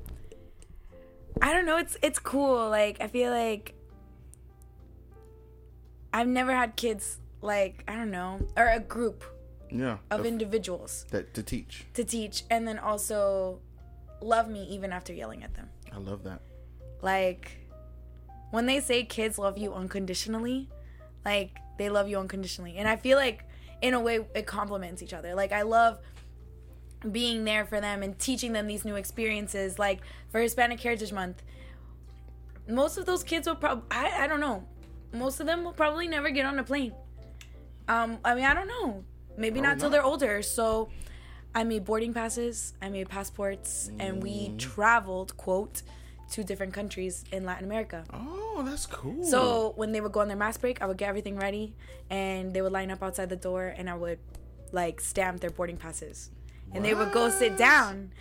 I 1.41 1.53
don't 1.53 1.67
know, 1.67 1.79
it's 1.79 1.97
it's 2.03 2.19
cool. 2.21 2.69
Like 2.71 2.99
I 3.01 3.09
feel 3.09 3.31
like 3.33 3.75
I've 6.13 6.29
never 6.29 6.55
had 6.55 6.77
kids 6.77 7.19
like, 7.41 7.83
I 7.89 7.97
don't 7.97 8.11
know, 8.11 8.47
or 8.57 8.69
a 8.69 8.79
group 8.79 9.25
Yeah. 9.71 9.99
of 10.11 10.21
of- 10.21 10.27
individuals 10.27 11.07
that 11.11 11.35
to 11.35 11.43
teach. 11.43 11.87
to 11.95 12.05
teach 12.05 12.45
and 12.51 12.69
then 12.69 12.79
also 12.79 13.59
love 14.21 14.49
me 14.49 14.63
even 14.71 14.93
after 14.93 15.13
yelling 15.13 15.43
at 15.43 15.55
them. 15.55 15.69
I 15.93 15.97
love 15.99 16.23
that. 16.25 16.41
Like 17.03 17.53
when 18.51 18.67
they 18.67 18.81
say 18.81 19.05
kids 19.05 19.39
love 19.39 19.59
you 19.59 19.75
unconditionally, 19.75 20.69
like 21.25 21.59
they 21.79 21.89
love 21.91 22.09
you 22.09 22.19
unconditionally. 22.19 22.77
And 22.79 22.89
I 22.89 22.97
feel 22.97 23.19
like 23.19 23.45
in 23.81 23.95
a 23.95 24.01
way 24.01 24.21
it 24.35 24.47
complements 24.47 25.03
each 25.03 25.13
other. 25.13 25.35
Like 25.35 25.53
I 25.53 25.63
love 25.63 25.99
being 27.11 27.45
there 27.45 27.65
for 27.65 27.81
them 27.81 28.03
and 28.03 28.17
teaching 28.19 28.53
them 28.53 28.67
these 28.69 28.85
new 28.85 28.95
experiences. 28.97 29.79
Like 29.79 30.01
for 30.31 30.41
Hispanic 30.41 30.81
Heritage 30.81 31.13
Month, 31.13 31.43
most 32.69 32.97
of 32.97 33.07
those 33.07 33.25
kids 33.25 33.49
will 33.49 33.57
probably 33.57 33.83
I, 33.91 34.25
I 34.25 34.27
don't 34.29 34.39
know 34.41 34.65
most 35.13 35.41
of 35.41 35.47
them 35.47 35.65
will 35.65 35.73
probably 35.73 36.07
never 36.07 36.31
get 36.31 36.47
on 36.47 36.59
a 36.61 36.63
plane 36.65 36.93
um 37.89 38.19
i 38.25 38.35
mean 38.37 38.45
i 38.45 38.55
don't 38.55 38.69
know 38.69 39.03
maybe 39.37 39.61
not 39.61 39.79
till 39.81 39.89
not. 39.91 39.93
they're 39.93 40.05
older 40.05 40.43
so 40.43 40.89
i 41.57 41.65
made 41.65 41.85
boarding 41.85 42.15
passes 42.15 42.73
i 42.81 42.89
made 42.89 43.09
passports 43.09 43.91
and 43.99 44.23
we 44.23 44.49
Mm. 44.51 44.59
traveled 44.61 45.37
quote 45.37 45.83
to 46.33 46.45
different 46.45 46.73
countries 46.75 47.25
in 47.33 47.45
latin 47.45 47.65
america. 47.65 48.05
Oh, 48.13 48.63
that's 48.65 48.87
cool. 48.87 49.25
so 49.25 49.73
when 49.77 49.93
they 49.93 50.01
would 50.01 50.13
go 50.13 50.21
on 50.21 50.29
their 50.29 50.37
mass 50.37 50.59
break 50.59 50.83
i 50.83 50.87
would 50.87 50.99
get 50.99 51.09
everything 51.09 51.37
ready 51.37 51.75
and 52.11 52.53
they 52.53 52.61
would 52.61 52.73
line 52.73 52.91
up 52.91 53.03
outside 53.03 53.29
the 53.29 53.37
door 53.37 53.73
and 53.77 53.89
i 53.89 53.95
would 53.95 54.19
like 54.73 55.01
stamp 55.01 55.41
their 55.41 55.51
boarding 55.51 55.77
passes. 55.77 56.31
And 56.75 56.85
they 56.85 56.95
would 56.95 57.13
go 57.13 57.29
sit 57.29 57.59
down. 57.59 58.13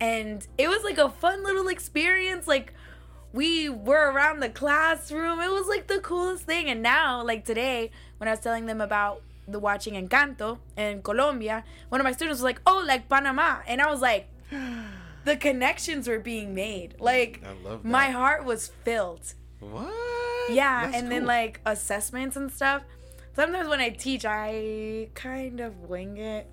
And 0.00 0.46
it 0.58 0.68
was 0.68 0.82
like 0.82 0.98
a 0.98 1.08
fun 1.08 1.44
little 1.44 1.68
experience. 1.68 2.48
Like 2.48 2.74
we 3.32 3.68
were 3.68 4.10
around 4.10 4.40
the 4.40 4.48
classroom. 4.48 5.40
It 5.40 5.50
was 5.50 5.68
like 5.68 5.86
the 5.86 6.00
coolest 6.00 6.44
thing. 6.44 6.68
And 6.68 6.82
now 6.82 7.22
like 7.22 7.44
today 7.44 7.90
when 8.18 8.28
i 8.28 8.32
was 8.32 8.40
telling 8.40 8.66
them 8.66 8.80
about 8.80 9.22
the 9.48 9.58
watching 9.58 9.94
encanto 9.94 10.58
in 10.76 11.02
colombia 11.02 11.64
one 11.88 12.00
of 12.00 12.04
my 12.04 12.12
students 12.12 12.38
was 12.38 12.44
like 12.44 12.60
oh 12.66 12.84
like 12.86 13.08
panama. 13.08 13.58
And 13.66 13.80
i 13.80 13.90
was 13.90 14.00
like 14.00 14.28
the 15.24 15.36
connections 15.36 16.08
were 16.08 16.18
being 16.18 16.54
made 16.54 16.94
like 17.00 17.42
my 17.84 18.10
heart 18.10 18.44
was 18.44 18.68
filled 18.84 19.34
what? 19.60 19.92
yeah, 20.50 20.86
That's 20.86 20.96
and 20.96 21.12
then 21.12 21.26
like 21.26 21.60
assessments 21.66 22.36
and 22.36 22.50
stuff. 22.50 22.82
Sometimes 23.34 23.68
when 23.68 23.80
I 23.80 23.90
teach, 23.90 24.24
I 24.24 25.08
kind 25.14 25.60
of 25.60 25.88
wing 25.88 26.16
it. 26.16 26.46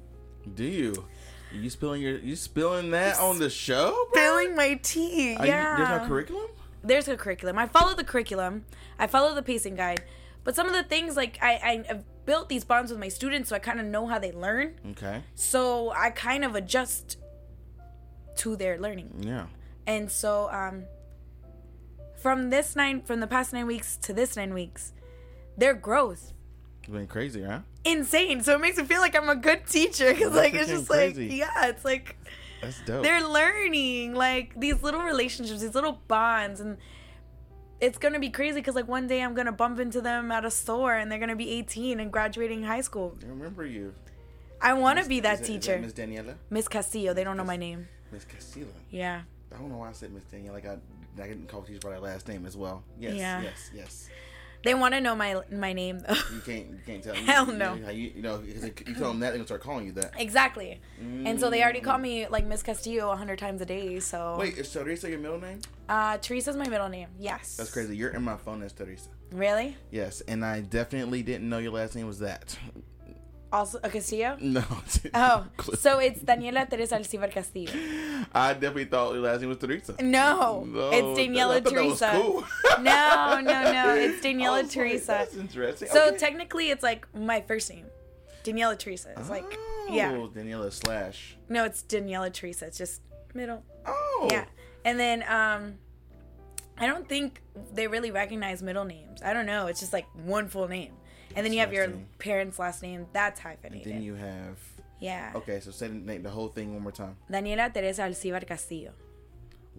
do 0.56 0.64
you? 0.66 1.06
You 1.54 1.70
spilling 1.70 2.02
your 2.02 2.18
you 2.20 2.36
spilling 2.36 2.92
that 2.92 3.18
on 3.20 3.40
the 3.40 3.50
show? 3.50 3.92
bro? 4.12 4.22
Spilling 4.22 4.56
my 4.56 4.76
tea. 4.84 5.36
Are 5.38 5.46
you- 5.46 5.52
yeah. 5.52 5.78
there's 5.78 6.02
no 6.02 6.08
curriculum. 6.08 6.48
There's 6.84 7.08
a 7.08 7.16
curriculum. 7.18 7.58
I 7.58 7.68
follow 7.68 7.96
the 7.96 8.04
curriculum. 8.04 8.66
I 9.00 9.08
follow 9.08 9.34
the 9.34 9.42
pacing 9.42 9.76
guide. 9.76 10.04
But 10.44 10.56
some 10.56 10.68
of 10.68 10.74
the 10.74 10.84
things 10.84 11.16
like 11.16 11.40
I, 11.42 11.54
I 11.54 11.84
have 11.88 12.04
built 12.26 12.50
these 12.50 12.64
bonds 12.66 12.92
with 12.92 13.00
my 13.00 13.08
students, 13.08 13.50
so 13.50 13.56
I 13.56 13.60
kind 13.60 13.80
of 13.80 13.86
know 13.86 14.06
how 14.06 14.20
they 14.20 14.32
learn. 14.34 14.76
Okay. 14.92 15.24
So 15.36 15.92
I 15.92 16.10
kind 16.12 16.44
of 16.46 16.56
adjust 16.56 17.18
to 18.38 18.56
their 18.56 18.78
learning. 18.80 19.14
Yeah. 19.22 19.48
And 19.86 20.10
so 20.12 20.50
um 20.52 20.84
from 22.22 22.50
this 22.50 22.76
nine 22.76 23.02
from 23.04 23.20
the 23.20 23.28
past 23.28 23.54
nine 23.54 23.68
weeks 23.68 23.98
to 23.98 24.14
this 24.14 24.36
nine 24.36 24.54
weeks, 24.54 24.94
their 25.58 25.74
growth 25.74 26.34
It's 26.84 26.92
been 26.92 27.08
crazy, 27.08 27.44
huh? 27.44 27.60
insane. 27.86 28.42
So 28.44 28.56
it 28.56 28.60
makes 28.62 28.78
me 28.78 28.84
feel 28.84 29.02
like 29.02 29.16
I'm 29.16 29.30
a 29.30 29.36
good 29.36 29.66
teacher 29.68 30.12
because 30.14 30.34
like 30.34 30.54
it's 30.54 30.70
freaking 30.70 30.76
just 30.78 30.90
like 30.90 31.16
yeah, 31.18 31.68
it's 31.68 31.86
like 31.86 32.16
That's 32.62 32.80
dope. 32.86 33.04
they're 33.04 33.26
learning 33.28 34.14
like 34.16 34.60
these 34.60 34.82
little 34.84 35.02
relationships, 35.02 35.62
these 35.62 35.76
little 35.76 36.02
bonds, 36.08 36.60
and 36.60 36.78
it's 37.80 37.98
gonna 38.00 38.20
be 38.20 38.30
crazy 38.32 38.60
because 38.60 38.76
like 38.76 38.88
one 38.88 39.08
day 39.08 39.22
I'm 39.22 39.36
gonna 39.36 39.52
bump 39.52 39.80
into 39.80 40.02
them 40.02 40.32
at 40.32 40.44
a 40.44 40.52
store 40.52 40.96
and 40.96 41.12
they're 41.12 41.20
gonna 41.20 41.36
be 41.36 41.52
18 41.52 42.00
and 42.00 42.12
graduating 42.12 42.64
high 42.64 42.82
school. 42.82 43.16
I 43.24 43.28
remember 43.28 43.66
you. 43.66 43.94
I 44.60 44.74
want 44.74 44.98
to 45.00 45.08
be 45.08 45.20
that 45.20 45.36
is 45.36 45.42
is 45.42 45.48
teacher, 45.48 45.78
Miss 45.78 45.94
Daniela. 45.94 46.34
Miss 46.50 46.68
Castillo. 46.68 47.14
They 47.14 47.24
don't 47.24 47.38
know 47.38 47.44
my 47.44 47.58
name. 47.58 47.88
Miss 48.12 48.24
Castillo. 48.26 48.68
Yeah, 48.92 49.22
I 49.54 49.58
don't 49.58 49.70
know 49.70 49.78
why 49.78 49.90
I 49.90 49.94
said 49.94 50.12
Miss 50.14 50.24
Daniela. 50.26 50.54
Like 50.54 50.66
I, 50.66 50.78
I 51.22 51.28
didn't 51.28 51.48
call 51.48 51.62
teachers 51.62 51.80
by 51.80 51.92
their 51.92 52.00
last 52.00 52.28
name 52.28 52.46
as 52.46 52.56
well. 52.58 52.84
Yes. 53.00 53.16
Yeah. 53.16 53.42
Yes. 53.42 53.72
Yes. 53.74 54.10
they 54.64 54.74
want 54.74 54.94
to 54.96 55.02
know 55.02 55.16
my 55.16 55.42
my 55.52 55.74
name 55.74 56.00
though. 56.00 56.14
You 56.34 56.42
can't. 56.46 56.68
You 56.70 56.80
can't 56.86 57.04
tell. 57.04 57.16
Hell 57.30 57.48
you, 57.48 57.54
no. 57.58 57.74
You, 57.76 57.82
know, 57.82 57.90
you, 57.90 58.12
you 58.16 58.22
know, 58.22 58.38
because 58.40 58.64
you 58.88 58.96
tell 58.96 59.10
them 59.10 59.20
that, 59.20 59.30
they're 59.30 59.38
gonna 59.38 59.46
start 59.46 59.62
calling 59.62 59.86
you 59.86 59.92
that. 59.94 60.14
exactly. 60.18 60.80
And 61.00 61.40
so 61.40 61.50
they 61.50 61.62
already 61.64 61.82
call 61.82 61.98
me 61.98 62.28
like 62.28 62.46
Miss 62.46 62.64
Castillo 62.64 63.12
a 63.12 63.16
hundred 63.16 63.40
times 63.40 63.62
a 63.62 63.66
day. 63.66 64.00
So 64.00 64.36
Wait, 64.40 64.58
is 64.58 64.72
Teresa 64.72 65.10
your 65.10 65.20
middle 65.20 65.40
name? 65.40 65.60
uh, 65.90 66.18
Teresa's 66.18 66.56
my 66.58 66.68
middle 66.68 66.90
name. 66.90 67.08
Yes. 67.20 67.56
That's 67.58 67.72
crazy. 67.72 67.96
You're 67.96 68.10
in 68.12 68.24
my 68.24 68.36
phone 68.38 68.62
as 68.64 68.74
Teresa. 68.74 69.10
Really? 69.32 69.76
Yes, 69.92 70.22
and 70.22 70.44
I 70.46 70.62
definitely 70.62 71.22
didn't 71.24 71.50
know 71.50 71.58
your 71.58 71.72
last 71.74 71.96
name 71.96 72.08
was 72.08 72.20
that. 72.20 72.58
Also 73.52 73.80
a 73.82 73.90
Castillo? 73.90 74.36
No. 74.42 74.64
Oh, 75.14 75.46
so 75.76 76.00
it's 76.00 76.20
Daniela 76.22 76.70
Teresa 76.70 76.98
Alcivar 76.98 77.32
Castillo. 77.32 77.72
I 78.34 78.54
definitely 78.54 78.86
thought 78.86 79.14
your 79.14 79.24
last 79.24 79.40
name 79.40 79.50
was 79.50 79.58
Teresa. 79.58 79.96
No, 80.02 80.66
No, 80.68 80.90
it's 80.92 81.20
Daniela 81.20 81.64
Teresa. 81.64 82.10
cool. 82.14 82.44
No, 82.82 83.40
no, 83.42 83.72
no, 83.72 83.96
it's 83.96 84.24
Daniela 84.26 84.62
like, 84.64 84.70
Teresa. 84.70 85.08
That's 85.08 85.36
interesting. 85.36 85.88
So 85.90 86.08
Okay. 86.10 86.18
technically, 86.18 86.70
it's 86.72 86.84
like 86.84 87.08
my 87.16 87.42
first 87.42 87.70
name, 87.72 87.86
Daniela 88.44 88.78
Teresa. 88.78 89.14
It's 89.18 89.30
like, 89.30 89.58
yeah, 89.90 90.12
Oh, 90.12 90.28
Daniela 90.28 90.72
slash. 90.72 91.38
no, 91.50 91.64
it's 91.64 91.82
Daniela 91.84 92.32
Teresa. 92.32 92.66
It's 92.68 92.78
just 92.78 93.02
middle. 93.34 93.64
Oh. 93.86 94.28
Yeah, 94.30 94.46
and 94.84 95.00
then 95.00 95.24
um, 95.24 95.76
I 96.78 96.86
don't 96.86 97.08
think 97.08 97.42
they 97.74 97.88
really 97.88 98.12
recognize 98.12 98.62
middle 98.62 98.84
names. 98.86 99.22
I 99.24 99.32
don't 99.34 99.46
know. 99.46 99.68
It's 99.68 99.80
just 99.80 99.94
like 99.94 100.06
one 100.14 100.48
full 100.50 100.68
name, 100.68 100.94
and 101.38 101.46
then 101.46 101.54
you 101.54 101.60
have 101.60 101.72
your 101.72 101.86
Interesting. 101.86 102.10
parent's 102.20 102.60
last 102.60 102.82
name. 102.84 103.06
That's 103.14 103.40
hyphenated. 103.40 103.94
Then 103.94 104.02
you 104.02 104.16
have. 104.16 104.58
yeah, 105.00 105.32
Okay, 105.36 105.60
so 105.62 105.72
say 105.72 105.88
the, 105.88 106.18
the 106.18 106.30
whole 106.30 106.50
thing 106.50 106.74
one 106.74 106.84
more 106.84 106.92
time. 106.92 107.16
Daniela 107.32 107.72
Teresa 107.74 108.02
Alcivar 108.04 108.46
Castillo. 108.46 108.92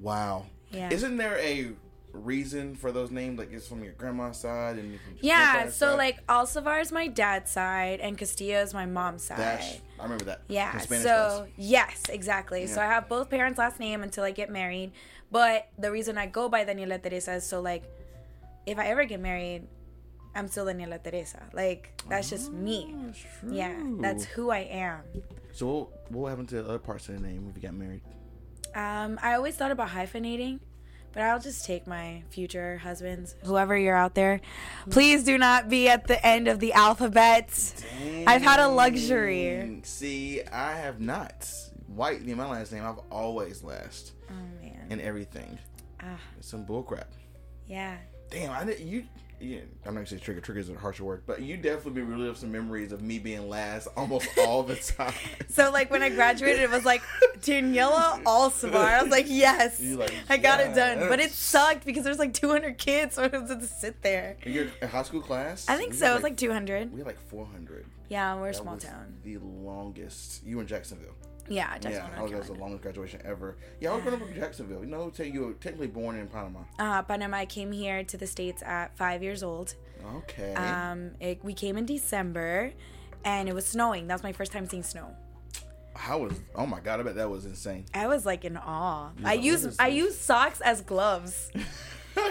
Wow. 0.00 0.47
Yeah. 0.71 0.91
Isn't 0.93 1.17
there 1.17 1.37
a 1.38 1.73
reason 2.12 2.75
for 2.75 2.93
those 2.93 3.11
names? 3.11 3.38
Like 3.38 3.53
it's 3.53 3.67
from 3.67 3.83
your 3.83 3.93
grandma's 3.95 4.38
side 4.38 4.77
and 4.79 4.99
from 5.00 5.15
Yeah, 5.21 5.69
so 5.71 5.91
side? 5.91 5.99
like 5.99 6.27
Alcivar 6.27 6.81
is 6.81 6.93
my 6.93 7.07
dad's 7.09 7.50
side, 7.50 8.00
and 8.00 8.17
Castillo 8.17 8.61
is 8.62 8.73
my 8.75 8.87
mom's 8.87 9.25
side. 9.25 9.38
That's 9.38 9.81
I 9.99 10.03
remember 10.05 10.25
that. 10.27 10.43
Yeah. 10.49 10.79
So 10.79 10.97
class. 10.97 11.43
yes, 11.57 12.03
exactly. 12.09 12.67
So 12.67 12.81
I 12.81 12.87
have 12.87 13.09
both 13.09 13.29
parents' 13.31 13.59
last 13.59 13.81
name 13.81 14.03
until 14.03 14.25
I 14.25 14.31
get 14.31 14.50
married. 14.50 14.93
But 15.31 15.69
the 15.79 15.91
reason 15.93 16.17
I 16.17 16.27
go 16.27 16.49
by 16.49 16.65
Daniela 16.65 17.03
Teresa 17.03 17.35
is 17.35 17.45
so 17.45 17.61
like, 17.61 17.83
if 18.67 18.79
I 18.79 18.87
ever 18.87 19.05
get 19.05 19.21
married, 19.21 19.67
I'm 20.35 20.49
still 20.49 20.66
Daniela 20.66 21.02
Teresa. 21.02 21.42
Like 21.52 22.00
that's 22.08 22.30
just 22.30 22.52
me. 22.52 22.94
Oh, 22.97 23.06
That's 23.06 23.25
Yeah, 23.50 23.75
that's 24.00 24.25
who 24.25 24.50
I 24.50 24.61
am. 24.61 25.00
So 25.52 25.66
what, 25.66 26.12
what 26.12 26.28
happened 26.28 26.49
to 26.50 26.56
the 26.62 26.68
other 26.68 26.78
parts 26.78 27.08
of 27.08 27.20
the 27.20 27.26
name 27.26 27.47
if 27.50 27.56
you 27.56 27.62
got 27.68 27.75
married? 27.75 28.02
Um, 28.75 29.18
I 29.23 29.35
always 29.35 29.56
thought 29.56 29.70
about 29.73 29.88
hyphenating, 29.88 30.61
but 31.12 31.23
I'll 31.23 31.40
just 31.40 31.64
take 31.64 31.87
my 31.87 32.23
future 32.30 32.76
husbands, 32.78 33.35
whoever 33.44 33.76
you're 33.76 33.97
out 33.97 34.14
there. 34.14 34.40
Please 34.90 35.25
do 35.25 35.38
not 35.38 35.68
be 35.68 35.88
at 35.88 36.06
the 36.06 36.25
end 36.25 36.47
of 36.49 36.61
the 36.61 36.75
alphabet. 36.75 37.50
I've 38.26 38.42
had 38.42 38.61
a 38.61 38.68
luxury. 38.68 39.80
See, 39.82 40.42
I 40.52 40.73
have 40.75 41.00
not. 41.00 41.50
White, 41.88 42.23
me, 42.25 42.35
my 42.35 42.49
last 42.49 42.70
name, 42.73 42.85
I've 42.85 43.00
always 43.11 43.64
last 43.64 44.12
Oh 44.30 44.35
man. 44.62 44.87
in 44.90 45.00
everything. 45.00 45.58
Ah, 46.00 46.20
It's 46.38 46.47
some 46.49 46.64
bullcrap. 46.64 47.06
yeah. 47.66 47.97
Damn, 48.30 48.52
I 48.52 48.62
didn't. 48.64 48.87
You, 48.87 49.04
yeah, 49.40 49.61
I'm 49.85 49.95
not 49.95 50.00
gonna 50.00 50.07
say 50.07 50.18
trigger. 50.18 50.40
Trigger 50.40 50.61
is 50.61 50.68
a 50.68 50.75
harsher 50.75 51.04
word, 51.04 51.23
but 51.26 51.42
you 51.42 51.57
definitely 51.57 52.02
relive 52.02 52.37
some 52.37 52.50
memories 52.52 52.92
of 52.92 53.02
me 53.02 53.18
being 53.18 53.49
last 53.49 53.88
almost 53.97 54.28
all 54.38 54.62
the 54.62 54.76
time. 54.76 55.14
So 55.49 55.71
like 55.71 55.90
when 55.90 56.02
I 56.02 56.11
graduated, 56.11 56.61
it 56.61 56.71
was 56.71 56.85
like 56.85 57.02
Daniela 57.38 58.23
Alcivar. 58.25 58.76
I 58.76 59.02
was 59.02 59.11
like, 59.11 59.26
yes, 59.28 59.80
like, 59.80 60.12
I 60.28 60.37
got 60.37 60.61
it 60.61 60.75
done. 60.75 61.09
But 61.09 61.18
it 61.21 61.30
yes. 61.30 61.35
sucked 61.35 61.85
because 61.85 62.04
there's 62.04 62.18
like 62.18 62.33
200 62.33 62.78
kids, 62.78 63.16
so 63.16 63.25
I 63.25 63.37
was 63.37 63.50
to 63.50 63.66
sit 63.66 64.02
there. 64.02 64.37
You're 64.45 64.68
in 64.80 64.88
high 64.88 65.02
school 65.02 65.21
class. 65.21 65.68
I 65.68 65.76
think 65.76 65.95
so. 65.95 66.07
had 66.07 66.12
It 66.12 66.14
was 66.14 66.23
like 66.23 66.37
200. 66.37 66.92
we 66.92 66.99
had 66.99 67.07
like 67.07 67.18
400. 67.28 67.87
Yeah, 68.09 68.37
we're 68.37 68.49
a 68.49 68.52
That 68.52 68.59
small 68.59 68.75
was 68.75 68.85
town. 68.85 69.16
The 69.25 69.38
longest. 69.38 70.45
You 70.45 70.57
were 70.57 70.62
in 70.62 70.68
Jacksonville. 70.68 71.14
Yeah, 71.49 71.73
Yeah, 71.73 71.78
Jacksonville, 71.78 72.02
I 72.05 72.19
North 72.19 72.23
was, 72.23 72.31
that 72.31 72.38
was 72.38 72.47
the 72.49 72.55
longest 72.64 72.83
graduation 72.83 73.21
ever. 73.25 73.57
Yeah, 73.81 73.93
I 73.93 73.95
was 73.95 74.02
growing 74.05 74.23
up 74.23 74.28
in 74.28 74.35
Jacksonville. 74.35 74.81
You 74.81 74.87
know, 74.87 75.11
tell 75.11 75.26
you 75.26 75.47
were 75.47 75.52
technically 75.55 75.87
born 75.88 76.19
in 76.19 76.26
Panama. 76.28 76.61
Uh, 76.78 77.02
Panama 77.02 77.38
I 77.38 77.47
came 77.47 77.73
here 77.73 78.05
to 78.05 78.17
the 78.17 78.26
states 78.26 78.62
at 78.62 78.97
five 78.97 79.23
years 79.23 79.43
old. 79.43 79.75
Okay. 80.17 80.55
Um, 80.55 81.12
it, 81.21 81.43
we 81.43 81.55
came 81.55 81.76
in 81.76 81.87
December, 81.87 82.73
and 83.25 83.49
it 83.49 83.55
was 83.55 83.67
snowing. 83.67 84.07
That 84.07 84.14
was 84.14 84.23
my 84.23 84.33
first 84.33 84.52
time 84.52 84.67
seeing 84.69 84.83
snow. 84.83 85.14
How 85.95 86.19
was? 86.19 86.33
Oh 86.55 86.64
my 86.67 86.78
god! 86.78 87.00
I 87.00 87.02
bet 87.02 87.17
that 87.17 87.28
was 87.28 87.45
insane. 87.45 87.85
I 87.93 88.07
was 88.07 88.25
like 88.25 88.45
in 88.45 88.57
awe. 88.57 89.11
I 89.25 89.35
use 89.35 89.76
I 89.81 89.88
use 89.88 90.17
socks 90.17 90.61
as 90.61 90.81
gloves. 90.81 91.50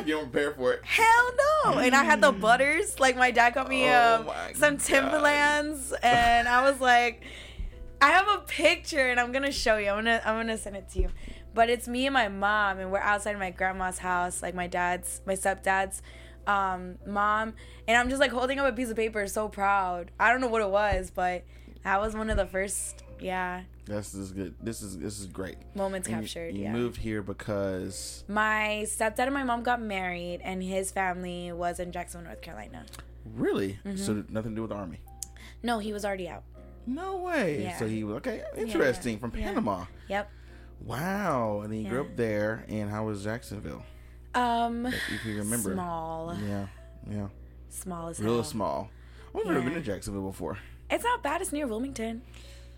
you 0.06 0.14
don't 0.16 0.32
prepare 0.32 0.54
for 0.54 0.74
it. 0.74 0.86
Hell 0.86 1.32
no! 1.66 1.80
And 1.80 1.94
I 1.94 2.06
had 2.06 2.22
the 2.22 2.32
butters. 2.46 2.98
Like 2.98 3.18
my 3.18 3.32
dad 3.32 3.56
got 3.56 3.68
me 3.68 3.90
Oh 3.90 4.26
um, 4.30 4.56
some. 4.56 4.78
Timberlands, 4.78 5.94
and 6.02 6.48
I 6.48 6.70
was 6.70 6.80
like, 6.80 7.24
I 8.02 8.10
have 8.12 8.28
a 8.28 8.40
picture, 8.46 9.10
and 9.10 9.20
I'm 9.20 9.32
gonna 9.32 9.52
show 9.52 9.78
you. 9.78 9.90
I'm 9.90 9.98
gonna 9.98 10.22
I'm 10.26 10.36
gonna 10.36 10.58
send 10.58 10.76
it 10.76 10.90
to 10.90 11.02
you. 11.02 11.10
But 11.54 11.70
it's 11.70 11.88
me 11.88 12.06
and 12.06 12.14
my 12.14 12.28
mom, 12.28 12.78
and 12.80 12.92
we're 12.92 13.00
outside 13.00 13.38
my 13.40 13.50
grandma's 13.50 13.98
house, 13.98 14.44
like 14.44 14.54
my 14.54 14.68
dad's, 14.68 15.22
my 15.26 15.34
stepdad's 15.34 16.04
um, 16.46 16.98
mom, 17.08 17.56
and 17.88 17.98
I'm 17.98 18.10
just 18.10 18.20
like 18.20 18.32
holding 18.32 18.60
up 18.60 18.68
a 18.72 18.76
piece 18.76 18.90
of 18.90 18.96
paper, 18.96 19.26
so 19.28 19.50
proud. 19.50 20.12
I 20.20 20.32
don't 20.32 20.40
know 20.42 20.48
what 20.48 20.62
it 20.62 20.70
was, 20.70 21.12
but 21.14 21.44
that 21.84 22.00
was 22.00 22.14
one 22.16 22.30
of 22.30 22.38
the 22.38 22.46
first, 22.46 23.04
yeah, 23.20 23.64
This 23.86 24.14
is 24.14 24.32
good. 24.32 24.54
This 24.62 24.84
is 24.84 25.00
this 25.00 25.20
is 25.20 25.26
great. 25.26 25.58
moments 25.74 26.08
And 26.08 26.18
you- 26.18 26.22
captured. 26.22 26.54
You, 26.56 26.64
yeah. 26.66 26.72
moved 26.74 26.98
here 26.98 27.24
because 27.24 28.24
My 28.28 28.84
stepdad 28.86 29.20
and 29.26 29.34
my 29.34 29.44
mom 29.44 29.64
got 29.64 29.82
married, 29.82 30.42
and 30.44 30.62
his 30.62 30.92
family 30.92 31.52
was 31.52 31.80
in 31.80 31.92
Jacksonville, 31.92 32.28
North 32.30 32.42
Carolina. 32.42 32.86
really. 33.26 33.80
Mm-hmm. 33.84 33.98
So 33.98 34.24
nothing 34.30 34.52
to 34.52 34.56
do 34.58 34.62
with 34.62 34.70
the 34.70 34.76
army. 34.78 35.00
No, 35.64 35.80
he 35.80 35.92
was 35.92 36.06
already 36.06 36.30
out. 36.30 36.44
No 36.88 37.18
way. 37.18 37.64
Yeah. 37.64 37.78
So 37.78 37.86
he 37.88 38.04
was 38.04 38.16
okay. 38.18 38.42
Interesting. 38.58 39.20
From 39.20 39.32
yeah. 39.36 39.48
Panama. 39.50 39.86
Yep. 40.08 40.32
Wow. 40.86 41.62
And 41.64 41.72
then 41.74 41.82
you 41.84 41.90
grew 41.90 42.02
up 42.02 42.16
there. 42.16 42.66
And 42.70 42.90
how 42.90 43.06
was 43.06 43.24
Jacksonville? 43.24 43.84
Um, 44.34 44.86
If 44.86 45.26
you 45.26 45.38
remember. 45.38 45.74
small, 45.74 46.36
Yeah, 46.48 46.68
yeah. 47.10 47.28
small 47.70 48.08
as 48.10 48.20
Real 48.20 48.36
hell. 48.36 48.44
small. 48.44 48.90
I've 49.36 49.46
never 49.46 49.62
been 49.62 49.70
Yeah. 49.74 49.78
to 49.80 49.84
Jacksonville 49.84 50.24
before. 50.30 50.58
It's 50.90 51.04
not 51.04 51.22
bad. 51.24 51.42
It's 51.42 51.52
near 51.52 51.68
Wilmington. 51.68 52.22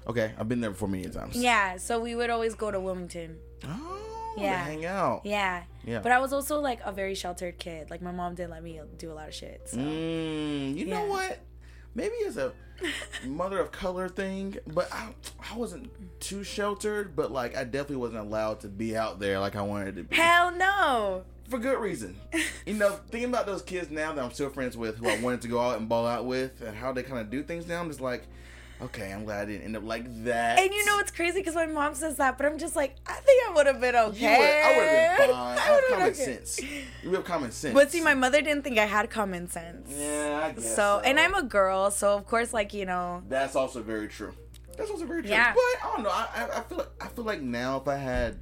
Okay, 0.08 0.34
I've 0.40 0.48
been 0.50 0.62
there 0.62 0.72
before 0.72 0.88
many 0.88 1.08
times. 1.10 1.36
Yeah, 1.36 1.78
so 1.78 2.00
we 2.00 2.16
would 2.16 2.30
always 2.30 2.56
go 2.56 2.72
to 2.72 2.80
Wilmington. 2.80 3.38
Oh, 3.66 4.34
Yeah. 4.38 4.44
yeah. 4.44 4.64
hang 4.64 4.86
out. 4.86 5.22
Yeah. 5.26 5.64
Yeah. 5.84 6.00
But 6.00 6.12
I 6.14 6.20
was 6.20 6.32
also 6.34 6.60
like 6.60 6.80
a 6.86 6.92
very 6.92 7.14
sheltered 7.16 7.60
kid. 7.60 7.90
Like 7.92 8.02
my 8.02 8.12
mom 8.12 8.36
didn't 8.36 8.52
let 8.52 8.64
me 8.64 8.80
do 8.98 9.12
a 9.12 9.14
lot 9.14 9.28
of 9.28 9.34
shit. 9.34 9.62
So. 9.68 9.78
Mm, 9.78 10.76
you 10.78 10.86
know 10.86 11.06
what? 11.06 11.40
Maybe 11.96 12.14
it's 12.16 12.38
a 12.38 12.54
mother 13.26 13.60
of 13.60 13.72
color 13.72 14.08
thing, 14.08 14.58
but 14.68 14.92
I, 14.94 15.10
I 15.52 15.58
wasn't 15.58 15.92
too 16.22 16.44
sheltered. 16.44 17.16
But 17.16 17.32
like, 17.32 17.58
I 17.58 17.64
definitely 17.64 17.98
wasn't 17.98 18.22
allowed 18.22 18.62
to 18.62 18.68
be 18.68 18.96
out 18.96 19.20
there 19.20 19.40
like 19.40 19.56
I 19.56 19.62
wanted 19.62 19.96
to 19.98 20.04
be 20.04 20.16
Hell 20.16 20.52
no. 20.56 21.24
for 21.50 21.60
good 21.60 21.80
reason. 21.80 22.16
You 22.66 22.76
know, 22.76 23.00
thinking 23.10 23.30
about 23.30 23.46
those 23.48 23.62
kids 23.64 23.90
now 23.90 24.14
that 24.14 24.24
I'm 24.24 24.32
still 24.32 24.50
friends 24.50 24.78
with, 24.78 24.98
who 24.98 25.10
I 25.10 25.20
wanted 25.20 25.42
to 25.42 25.48
go 25.48 25.60
out 25.60 25.80
and 25.80 25.90
ball 25.90 26.06
out 26.06 26.26
with, 26.26 26.62
and 26.62 26.76
how 26.76 26.94
they 26.94 27.04
kind 27.04 27.20
of 27.20 27.30
do 27.30 27.42
things 27.44 27.68
now, 27.68 27.82
I'm 27.82 27.90
just 27.90 28.02
like, 28.02 28.28
okay, 28.82 29.12
I'm 29.12 29.26
glad 29.26 29.42
I 29.42 29.46
didn't 29.46 29.64
end 29.66 29.78
up 29.78 29.84
like 29.84 30.06
that. 30.24 30.60
And 30.60 30.74
you 30.74 30.86
know 30.86 30.96
what's 30.96 31.12
crazy? 31.12 31.40
Because 31.40 31.56
my 31.56 31.66
mom 31.66 31.96
says 31.96 32.18
that, 32.18 32.38
but 32.38 32.46
I'm 32.46 32.58
just 32.58 32.76
like, 32.76 32.96
I 33.06 33.14
think 33.14 33.50
I 33.50 33.54
would 33.54 33.68
have 33.68 33.82
been 33.82 33.96
okay. 33.96 34.34
You 34.34 34.40
would, 34.40 34.50
I 34.66 34.78
would 34.78 34.88
have 34.88 35.18
been 35.18 35.36
fine. 35.36 35.58
I, 35.58 35.62
have 35.62 35.76
would've 35.76 35.90
been 35.90 35.98
common 35.98 36.14
okay. 36.14 36.24
sense. 36.24 36.62
You 37.04 37.14
have 37.14 37.26
common 37.26 37.52
sense. 37.52 37.74
But 37.74 37.92
see, 37.92 38.02
my 38.02 38.14
mother 38.14 38.42
didn't 38.42 38.64
think 38.64 38.78
I 38.78 38.86
had 38.86 39.10
common 39.10 39.50
sense. 39.50 39.90
yeah, 39.96 40.42
I 40.44 40.52
guess 40.52 40.76
So, 40.76 41.02
and 41.04 41.20
I'm 41.20 41.36
a 41.36 41.44
girl, 41.44 41.92
so 41.92 42.16
of 42.16 42.26
course, 42.26 42.54
like 42.54 42.74
you 42.74 42.86
know, 42.86 43.24
That's 43.28 43.56
also 43.56 43.82
very 43.82 44.08
true. 44.08 44.34
That's 44.78 44.90
also 44.90 45.06
very 45.06 45.22
true. 45.24 45.32
Yeah. 45.32 45.54
But 45.54 45.88
I 45.88 45.94
don't 45.96 46.04
know. 46.04 46.10
I, 46.10 46.28
I, 46.36 46.60
I 46.60 46.62
feel 46.62 46.78
like 46.78 46.90
I 47.02 47.08
feel 47.08 47.26
like 47.26 47.42
now 47.42 47.78
if 47.78 47.88
I 47.88 47.98
had 47.98 48.38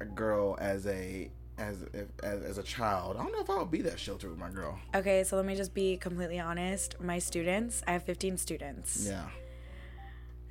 a 0.00 0.04
girl 0.04 0.56
as 0.60 0.86
a 0.86 1.30
as 1.58 1.82
if, 1.92 2.06
as 2.22 2.42
as 2.42 2.58
a 2.58 2.62
child, 2.62 3.16
I 3.18 3.22
don't 3.22 3.32
know 3.32 3.40
if 3.40 3.50
I 3.50 3.58
would 3.58 3.70
be 3.70 3.82
that 3.82 3.98
sheltered 3.98 4.30
with 4.30 4.38
my 4.38 4.50
girl. 4.50 4.78
okay. 4.94 5.24
So 5.24 5.36
let 5.36 5.44
me 5.44 5.54
just 5.56 5.74
be 5.74 5.96
completely 5.96 6.38
honest. 6.40 7.00
My 7.00 7.18
students, 7.18 7.82
I 7.86 7.92
have 7.92 8.04
15 8.04 8.36
students. 8.38 9.04
Yeah. 9.06 9.26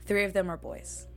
Three 0.06 0.24
of 0.24 0.34
them 0.34 0.50
are 0.50 0.58
boys. 0.58 1.08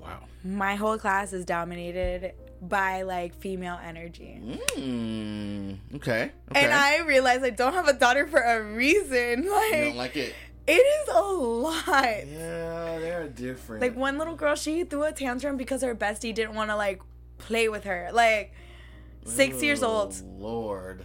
Wow. 0.00 0.20
My 0.44 0.74
whole 0.76 0.96
class 0.98 1.32
is 1.32 1.44
dominated 1.44 2.32
by 2.62 3.02
like 3.02 3.34
female 3.34 3.78
energy. 3.84 4.40
Mm, 4.76 5.78
okay. 5.96 6.30
Okay. 6.50 6.64
And 6.64 6.72
I 6.72 7.00
realize 7.00 7.42
I 7.42 7.50
don't 7.50 7.74
have 7.74 7.88
a 7.88 7.92
daughter 7.92 8.26
for 8.26 8.40
a 8.40 8.62
reason. 8.62 9.42
you 9.44 9.52
Like 9.52 9.72
don't 9.72 9.96
like 9.96 10.16
it. 10.16 10.34
it 10.66 10.72
is 10.72 11.08
a 11.14 11.20
lot. 11.20 11.84
Yeah, 12.26 12.98
they're 12.98 13.28
different. 13.28 13.82
Like 13.82 13.96
one 13.96 14.18
little 14.18 14.34
girl, 14.36 14.54
she 14.54 14.84
threw 14.84 15.04
a 15.04 15.12
tantrum 15.12 15.56
because 15.56 15.82
her 15.82 15.94
bestie 15.94 16.34
didn't 16.34 16.54
want 16.54 16.70
to 16.70 16.76
like 16.76 17.00
play 17.38 17.68
with 17.68 17.84
her. 17.84 18.10
Like 18.12 18.52
six 19.24 19.62
years 19.62 19.82
old. 19.82 20.14
Oh, 20.22 20.42
Lord. 20.42 21.04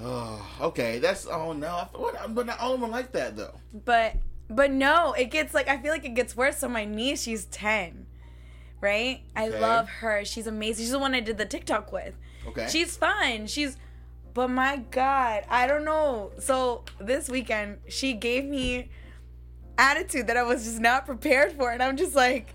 Oh, 0.00 0.44
okay. 0.60 0.98
That's 0.98 1.26
oh 1.26 1.52
no. 1.52 1.68
I, 1.68 1.88
what, 1.94 2.34
but 2.34 2.46
not 2.46 2.58
all 2.60 2.74
of 2.74 2.80
them 2.80 2.90
like 2.90 3.12
that 3.12 3.36
though. 3.36 3.54
But 3.84 4.16
but 4.48 4.70
no, 4.70 5.12
it 5.12 5.30
gets 5.30 5.54
like 5.54 5.68
I 5.68 5.78
feel 5.78 5.92
like 5.92 6.04
it 6.04 6.14
gets 6.14 6.36
worse. 6.36 6.58
So 6.58 6.68
my 6.68 6.84
niece, 6.84 7.22
she's 7.22 7.44
ten, 7.46 8.06
right? 8.80 9.20
I 9.36 9.48
Okay. 9.48 9.60
love 9.60 9.88
her. 9.88 10.24
She's 10.24 10.46
amazing. 10.46 10.84
She's 10.84 10.92
the 10.92 10.98
one 10.98 11.14
I 11.14 11.20
did 11.20 11.38
the 11.38 11.46
TikTok 11.46 11.92
with. 11.92 12.16
Okay. 12.48 12.66
She's 12.70 12.96
fun. 12.96 13.46
She's 13.46 13.76
but 14.34 14.48
my 14.48 14.78
God, 14.90 15.44
I 15.50 15.66
don't 15.66 15.84
know. 15.84 16.32
So 16.38 16.84
this 16.98 17.28
weekend 17.28 17.78
she 17.88 18.14
gave 18.14 18.44
me 18.44 18.88
attitude 19.78 20.26
that 20.28 20.36
I 20.36 20.42
was 20.42 20.64
just 20.64 20.80
not 20.80 21.06
prepared 21.06 21.52
for, 21.52 21.70
and 21.70 21.82
I'm 21.82 21.96
just 21.96 22.14
like, 22.14 22.54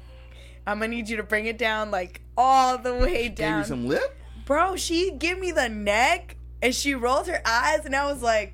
I'm 0.66 0.80
gonna 0.80 0.90
need 0.90 1.08
you 1.08 1.18
to 1.18 1.24
bring 1.24 1.46
it 1.46 1.58
down 1.58 1.92
like 1.92 2.22
all 2.36 2.78
the 2.78 2.94
way 2.96 3.24
gave 3.30 3.36
down. 3.36 3.60
you 3.60 3.66
some 3.66 3.88
lip. 3.88 4.18
Bro, 4.48 4.78
she 4.78 5.12
gave 5.12 5.38
me 5.40 5.52
the 5.52 5.70
neck 5.70 6.38
and 6.62 6.74
she 6.74 6.96
rolled 6.96 7.28
her 7.28 7.42
eyes, 7.46 7.86
and 7.86 7.96
I 7.96 8.12
was 8.12 8.24
like, 8.24 8.54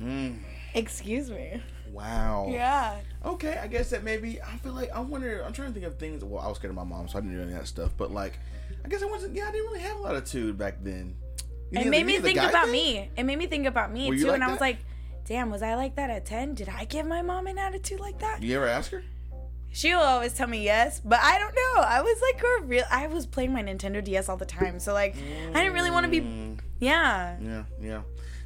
Mm, 0.00 0.38
Excuse 0.74 1.30
me. 1.30 1.62
wow. 1.92 2.48
Yeah. 2.50 2.96
Okay, 3.24 3.58
I 3.62 3.66
guess 3.66 3.90
that 3.90 4.02
maybe 4.04 4.40
I 4.42 4.56
feel 4.58 4.72
like 4.72 4.90
I 4.90 5.00
wonder. 5.00 5.42
I'm 5.44 5.52
trying 5.52 5.68
to 5.68 5.74
think 5.74 5.86
of 5.86 5.98
things. 5.98 6.24
Well, 6.24 6.42
I 6.42 6.48
was 6.48 6.56
scared 6.58 6.70
of 6.70 6.76
my 6.76 6.84
mom, 6.84 7.08
so 7.08 7.18
I 7.18 7.20
didn't 7.20 7.36
do 7.36 7.42
any 7.42 7.52
of 7.52 7.58
that 7.58 7.66
stuff. 7.66 7.92
But 7.96 8.10
like, 8.10 8.38
I 8.84 8.88
guess 8.88 9.02
I 9.02 9.06
wasn't. 9.06 9.34
Yeah, 9.36 9.48
I 9.48 9.52
didn't 9.52 9.66
really 9.66 9.80
have 9.80 9.96
a 9.98 10.00
lot 10.00 10.12
of 10.16 10.22
attitude 10.22 10.58
back 10.58 10.78
then. 10.82 11.14
You 11.70 11.80
It 11.80 11.86
made 11.88 12.04
me 12.06 12.18
think 12.18 12.38
about 12.38 12.64
thing? 12.64 12.72
me. 12.72 13.10
It 13.16 13.22
made 13.24 13.38
me 13.38 13.46
think 13.46 13.66
about 13.66 13.92
me 13.92 14.10
too, 14.10 14.26
like 14.26 14.34
and 14.34 14.44
I 14.44 14.50
was 14.50 14.60
like, 14.60 14.78
"Damn, 15.24 15.50
was 15.50 15.62
I 15.62 15.74
like 15.74 15.94
that 15.96 16.10
at 16.10 16.26
ten? 16.26 16.54
Did 16.54 16.68
I 16.68 16.84
give 16.84 17.06
my 17.06 17.22
mom 17.22 17.46
an 17.46 17.58
attitude 17.58 18.00
like 18.00 18.18
that?" 18.18 18.42
You 18.42 18.56
ever 18.56 18.66
ask 18.66 18.90
her? 18.90 19.04
She'll 19.72 19.98
always 20.00 20.34
tell 20.34 20.46
me 20.48 20.62
yes, 20.62 21.00
but 21.04 21.18
I 21.22 21.38
don't 21.38 21.54
know. 21.54 21.82
I 21.82 22.02
was 22.02 22.20
like 22.20 22.42
a 22.42 22.64
real. 22.66 22.84
I 22.90 23.06
was 23.06 23.26
playing 23.26 23.52
my 23.52 23.62
Nintendo 23.62 24.04
DS 24.04 24.28
all 24.28 24.36
the 24.36 24.44
time, 24.44 24.78
so 24.78 24.92
like, 24.92 25.16
I 25.16 25.58
didn't 25.60 25.72
really 25.72 25.90
want 25.90 26.04
to 26.04 26.10
be. 26.10 26.20
Mm, 26.20 26.58
Yeah. 26.78 27.36
yeah, 27.40 27.64
yeah, 27.80 28.02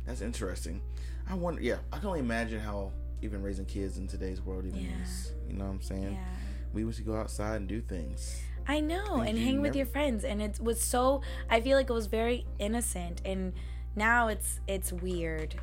that's 0.07 0.21
interesting. 0.21 0.81
I 1.29 1.35
wonder. 1.35 1.61
Yeah, 1.63 1.79
I 1.93 1.99
can 1.99 2.07
only 2.09 2.21
imagine 2.21 2.61
how 2.61 2.93
even 3.23 3.43
raising 3.43 3.65
kids 3.65 3.99
in 3.99 4.07
today's 4.07 4.41
world 4.41 4.67
even 4.67 4.81
Yeah. 4.81 5.03
is. 5.03 5.33
You 5.49 5.55
know 5.55 5.65
what 5.65 5.71
I'm 5.73 5.83
saying? 5.83 6.13
Yeah. 6.13 6.25
We 6.73 6.83
used 6.83 6.99
to 6.99 7.05
go 7.05 7.17
outside 7.17 7.57
and 7.57 7.69
do 7.69 7.81
things. 7.81 8.41
I 8.69 8.81
know, 8.81 9.21
and 9.21 9.39
you 9.39 9.45
hang 9.45 9.63
with 9.63 9.75
your 9.77 9.87
friends, 9.87 10.25
and 10.25 10.41
it 10.43 10.61
was 10.61 10.81
so. 10.81 11.23
I 11.51 11.61
feel 11.61 11.77
like 11.77 11.89
it 11.91 11.93
was 11.93 12.07
very 12.07 12.47
innocent, 12.61 13.21
and 13.25 13.53
now 13.97 14.29
it's 14.29 14.61
it's 14.69 14.93
weird. 14.93 15.57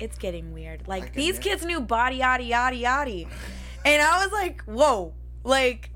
It's 0.00 0.18
getting 0.18 0.52
weird. 0.52 0.88
Like 0.88 1.12
these 1.14 1.38
kids 1.38 1.64
knew 1.64 1.80
body 1.80 2.18
yaddy 2.18 2.48
yaddy 2.50 2.82
yaddy, 2.82 3.28
and 3.84 4.02
I 4.02 4.22
was 4.24 4.32
like, 4.32 4.62
whoa, 4.64 5.12
like 5.44 5.90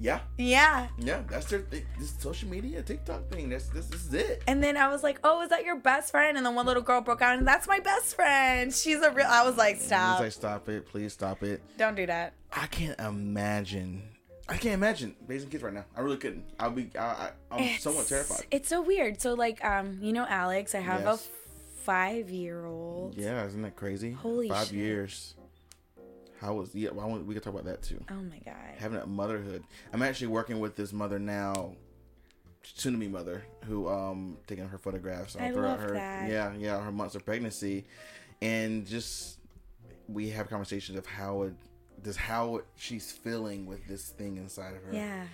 Yeah, 0.00 0.20
yeah. 0.36 0.86
yeah, 0.98 1.22
that's 1.28 1.46
their 1.46 1.60
thing. 1.60 1.84
This 1.98 2.14
social 2.18 2.48
media, 2.48 2.82
TikTok 2.82 3.28
thing. 3.30 3.48
That's 3.50 3.68
this, 3.68 3.86
this 3.86 4.06
is 4.06 4.14
it. 4.14 4.42
And 4.46 4.62
then 4.62 4.76
I 4.76 4.88
was 4.88 5.02
like, 5.02 5.18
oh, 5.24 5.42
is 5.42 5.48
that 5.50 5.64
your 5.64 5.76
best 5.76 6.10
friend? 6.12 6.36
And 6.36 6.46
then 6.46 6.54
one 6.54 6.66
little 6.66 6.82
girl 6.82 7.00
broke 7.00 7.20
out, 7.20 7.36
and 7.36 7.46
that's 7.46 7.66
my 7.66 7.80
best 7.80 8.14
friend. 8.14 8.72
She's 8.72 9.00
a 9.02 9.10
real. 9.10 9.26
I 9.28 9.44
was 9.44 9.56
like, 9.56 9.80
stop, 9.80 10.20
like, 10.20 10.30
stop 10.32 10.68
it, 10.68 10.86
please 10.86 11.12
stop 11.12 11.42
it. 11.42 11.60
don't 11.76 11.96
do 11.96 12.06
that. 12.06 12.34
I 12.52 12.66
can't 12.68 12.98
imagine. 13.00 14.02
I 14.48 14.56
can't 14.56 14.74
imagine 14.74 15.14
raising 15.26 15.50
kids 15.50 15.62
right 15.62 15.74
now. 15.74 15.84
I 15.96 16.00
really 16.00 16.16
couldn't. 16.16 16.44
I'll 16.58 16.70
be. 16.70 16.90
I, 16.98 17.02
I, 17.02 17.30
I'm 17.50 17.78
somewhat 17.78 18.06
terrified. 18.06 18.46
It's 18.50 18.68
so 18.68 18.80
weird. 18.80 19.20
So 19.20 19.34
like, 19.34 19.62
um, 19.64 19.98
you 20.00 20.12
know, 20.14 20.24
Alex, 20.28 20.74
I 20.74 20.80
have 20.80 21.02
Yes. 21.02 21.26
a 21.26 21.82
five-year-old. 21.84 23.14
Yeah, 23.16 23.44
isn't 23.46 23.60
that 23.62 23.76
crazy? 23.76 24.12
Holy 24.12 24.48
Five 24.48 24.68
shit. 24.68 24.76
years. 24.76 25.34
How 26.40 26.54
was? 26.54 26.74
Yeah, 26.74 26.90
well, 26.92 27.04
I 27.06 27.08
want, 27.08 27.26
we 27.26 27.34
could 27.34 27.42
talk 27.42 27.52
about 27.52 27.64
that 27.66 27.82
too. 27.82 28.02
Oh 28.10 28.14
my 28.14 28.38
god. 28.44 28.54
Having 28.78 29.00
a 29.00 29.06
motherhood. 29.06 29.62
I'm 29.92 30.02
actually 30.02 30.28
working 30.28 30.60
with 30.60 30.76
this 30.76 30.92
mother 30.92 31.18
now, 31.18 31.74
soon 32.62 32.92
to 32.92 32.98
be 32.98 33.08
mother, 33.08 33.42
who 33.64 33.88
um 33.88 34.38
taking 34.46 34.68
her 34.68 34.78
photographs 34.78 35.34
all 35.36 35.42
I 35.42 35.50
throughout 35.52 35.80
love 35.80 35.88
her. 35.88 35.94
that. 35.94 36.30
Yeah, 36.30 36.52
yeah, 36.56 36.80
her 36.80 36.92
months 36.92 37.14
of 37.14 37.24
pregnancy, 37.24 37.84
and 38.40 38.86
just 38.86 39.38
we 40.08 40.30
have 40.30 40.48
conversations 40.48 40.96
of 40.96 41.06
how 41.06 41.42
it, 41.42 41.54
just 42.04 42.18
how 42.18 42.62
she's 42.76 43.10
feeling 43.10 43.66
with 43.66 43.86
this 43.88 44.08
thing 44.10 44.36
inside 44.36 44.74
of 44.76 44.82
her. 44.84 44.90
Yeah. 44.92 45.24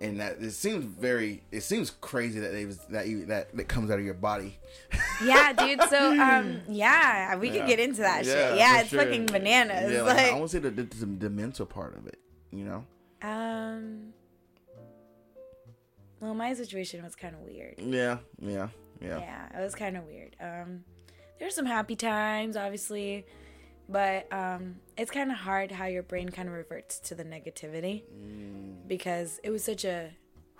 And 0.00 0.18
that 0.20 0.38
it 0.40 0.52
seems 0.52 0.84
very 0.84 1.42
it 1.52 1.62
seems 1.62 1.90
crazy 2.00 2.40
that 2.40 2.52
they 2.52 2.64
was 2.64 2.78
that 2.86 3.06
you 3.06 3.26
that 3.26 3.54
that 3.56 3.68
comes 3.68 3.90
out 3.90 3.98
of 3.98 4.04
your 4.04 4.14
body 4.14 4.58
Yeah, 5.22 5.52
dude. 5.52 5.82
So, 5.90 6.10
um, 6.20 6.60
yeah, 6.68 7.36
we 7.36 7.48
Yeah. 7.50 7.58
could 7.58 7.66
get 7.66 7.80
into 7.80 8.00
that 8.00 8.24
Yeah, 8.24 8.32
shit. 8.32 8.56
Yeah, 8.58 8.80
it's 8.80 8.88
sure. 8.88 9.02
fucking 9.04 9.26
bananas. 9.26 9.92
yeah 9.92 10.02
like, 10.02 10.16
like, 10.16 10.26
i 10.32 10.38
want 10.38 10.50
to 10.50 10.56
say 10.56 10.58
the, 10.60 10.70
the, 10.70 10.82
the, 10.84 11.06
the 11.06 11.30
mental 11.30 11.66
part 11.66 11.96
of 11.96 12.06
it 12.06 12.18
you 12.50 12.64
know 12.64 12.84
um, 13.22 14.14
well, 16.20 16.34
my 16.34 16.54
situation 16.54 17.02
was 17.02 17.14
kind 17.14 17.34
of 17.34 17.40
weird. 17.42 17.74
yeah 17.78 18.18
yeah 18.40 18.68
yeah, 19.02 19.18
Yeah, 19.18 19.58
it 19.58 19.62
was 19.62 19.74
kind 19.74 19.96
of 19.96 20.04
weird. 20.04 20.36
Um, 20.40 20.84
there's 21.38 21.54
some 21.54 21.64
happy 21.64 21.96
times, 21.96 22.54
obviously, 22.54 23.24
but 23.90 24.32
um, 24.32 24.76
it's 24.96 25.10
kind 25.10 25.30
of 25.30 25.38
hard 25.38 25.72
how 25.72 25.86
your 25.86 26.02
brain 26.02 26.28
kind 26.28 26.48
of 26.48 26.54
reverts 26.54 26.98
to 27.00 27.14
the 27.14 27.24
negativity 27.24 28.02
Mm, 28.04 28.86
because 28.86 29.40
it 29.42 29.50
was 29.50 29.64
such 29.64 29.84
a, 29.84 30.10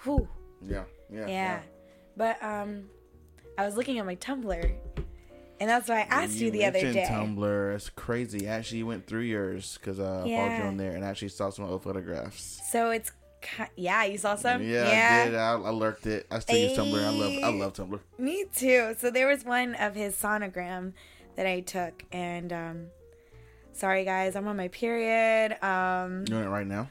whew, 0.03 0.29
yeah 0.62 0.85
yeah 1.11 1.27
yeah. 1.27 1.61
But 2.16 2.43
um, 2.43 2.90
I 3.57 3.64
was 3.64 3.77
looking 3.77 3.99
at 3.99 4.05
my 4.07 4.16
Tumblr, 4.16 4.75
and 5.61 5.71
that's 5.71 5.88
why 5.88 6.01
I 6.01 6.07
asked 6.23 6.37
you, 6.37 6.51
the 6.51 6.64
other 6.64 6.81
day. 6.93 7.07
tumblr 7.09 7.75
it's 7.75 7.88
crazy. 7.90 8.49
I 8.49 8.55
actually 8.55 8.83
went 8.83 9.07
through 9.07 9.23
yours 9.23 9.79
because 9.79 10.01
uh, 10.01 10.25
i 10.25 10.29
followed 10.37 10.57
you 10.57 10.62
on 10.64 10.77
there 10.77 10.93
and 10.93 11.05
actually 11.05 11.29
saw 11.29 11.51
some 11.51 11.66
old 11.66 11.83
photographs. 11.83 12.61
So 12.71 12.90
it's, 12.90 13.12
yeah, 13.77 14.05
you 14.05 14.19
saw 14.19 14.35
some. 14.35 14.62
yeah, 14.62 15.25
i 15.27 15.31
did. 15.31 15.35
I, 15.37 15.53
I 15.53 15.71
lurked 15.71 16.07
it. 16.07 16.27
I 16.31 16.40
still 16.40 16.59
use 16.59 16.77
tumblr. 16.79 17.03
I 17.03 17.11
love 17.11 17.33
i 17.45 17.57
love 17.57 17.73
tumblr. 17.75 18.01
Me 18.19 18.45
too. 18.55 18.95
So 18.99 19.11
there 19.11 19.29
was 19.29 19.45
one 19.45 19.75
of 19.77 19.95
his 19.95 20.14
sonogram 20.16 20.93
that 21.37 21.47
I 21.47 21.61
took, 21.61 22.05
and 22.12 22.53
um, 22.53 22.87
sorry 23.72 24.04
guys, 24.04 24.37
I'm 24.37 24.46
on 24.48 24.56
my 24.56 24.68
period. 24.68 25.62
Um, 25.62 26.24
doing 26.24 26.44
it 26.44 26.48
right 26.48 26.66
now 26.66 26.88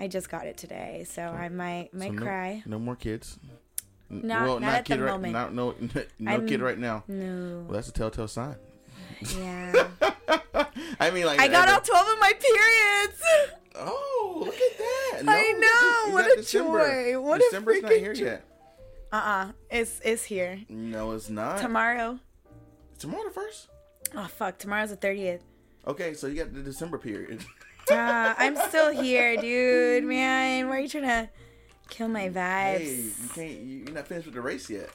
I 0.00 0.08
just 0.08 0.28
got 0.30 0.46
it 0.46 0.56
today, 0.56 1.04
so 1.08 1.22
I 1.22 1.48
might 1.48 1.92
might 1.94 2.08
So 2.08 2.14
no, 2.14 2.22
cry. 2.22 2.62
no 2.66 2.78
more 2.78 2.96
kids 2.96 3.38
N- 4.10 4.22
Not- 4.24 4.60
not 4.60 4.74
at 4.74 4.84
the 4.86 4.98
right, 5.02 5.12
moment. 5.12 5.32
not, 5.32 5.54
no 5.54 5.74
no 6.18 6.30
I'm- 6.30 6.46
kid 6.46 6.60
right 6.60 6.78
now 6.78 7.04
No, 7.08 7.64
well 7.66 7.74
that's 7.74 7.88
a 7.88 7.92
telltale 7.92 8.28
sign 8.28 8.56
yeah, 9.36 9.86
I 10.98 11.10
mean, 11.12 11.26
like 11.26 11.38
I 11.38 11.46
got 11.46 11.68
all 11.68 11.80
twelve 11.80 12.08
of 12.08 12.18
my 12.20 12.32
periods. 12.32 13.22
Oh, 13.74 14.42
look 14.44 14.54
at 14.54 14.78
that! 14.78 15.22
I 15.28 15.52
know, 15.52 16.12
what 16.12 16.38
a 16.38 16.42
joy, 16.42 17.18
what 17.20 17.40
a 17.40 17.44
December's 17.44 17.80
not 17.82 17.92
here 17.92 18.12
joy. 18.12 18.24
yet. 18.24 18.44
Uh-uh. 19.10 19.52
It's 19.70 19.98
it's 20.04 20.24
here. 20.24 20.60
No, 20.68 21.12
it's 21.12 21.30
not. 21.30 21.58
Tomorrow. 21.58 22.18
Tomorrow 22.98 23.24
the 23.24 23.30
first. 23.30 23.68
Oh 24.14 24.26
fuck, 24.26 24.58
tomorrow's 24.58 24.90
the 24.90 24.96
30th. 24.98 25.40
Okay, 25.86 26.14
so 26.14 26.26
you 26.26 26.36
got 26.36 26.54
the 26.54 26.62
December 26.62 26.98
period. 26.98 27.44
Uh, 27.90 28.32
I'm 28.38 28.56
still 28.68 28.92
here, 28.92 29.36
dude. 29.36 30.04
Man, 30.04 30.68
why 30.68 30.76
are 30.76 30.80
you 30.80 30.88
trying 30.88 31.02
to 31.02 31.28
kill 31.90 32.06
my 32.06 32.28
vibes? 32.28 32.78
hey, 32.78 32.94
you 32.94 33.28
can't. 33.34 33.50
You, 33.60 33.76
you're 33.86 33.94
not 33.94 34.06
finished 34.06 34.26
with 34.26 34.36
the 34.36 34.40
race 34.40 34.70
yet. 34.70 34.88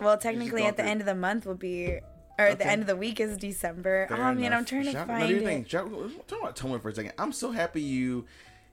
well, 0.00 0.16
technically, 0.16 0.64
at 0.64 0.76
the 0.76 0.84
through- 0.84 0.90
end 0.92 1.00
of 1.00 1.06
the 1.06 1.16
month 1.16 1.44
will 1.46 1.56
be, 1.56 1.98
or 2.38 2.54
the 2.54 2.64
end 2.64 2.80
of 2.80 2.86
the 2.86 2.94
week 2.94 3.18
is 3.18 3.36
December. 3.36 4.06
Fair 4.08 4.16
oh 4.24 4.32
man. 4.34 4.52
I'm 4.52 4.64
trying 4.64 4.84
to 4.84 4.92
Shout- 4.92 5.08
find 5.08 5.28
no, 5.28 5.36
it. 5.36 5.42
thing. 5.42 5.64
Shout- 5.64 5.90
talk 6.28 6.38
about 6.40 6.54
Tumblr 6.56 6.80
for 6.80 6.88
a 6.90 6.94
second. 6.94 7.12
I'm 7.18 7.32
so 7.32 7.50
happy 7.50 7.82
you 7.82 8.24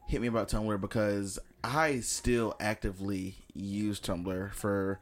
hit 0.08 0.22
me 0.22 0.28
about 0.28 0.48
Tumblr 0.48 0.80
because 0.80 1.39
I 1.63 2.02
still 2.02 2.56
actively 2.60 3.38
use 3.56 4.00
Tumblr 4.00 4.54
for 4.54 5.00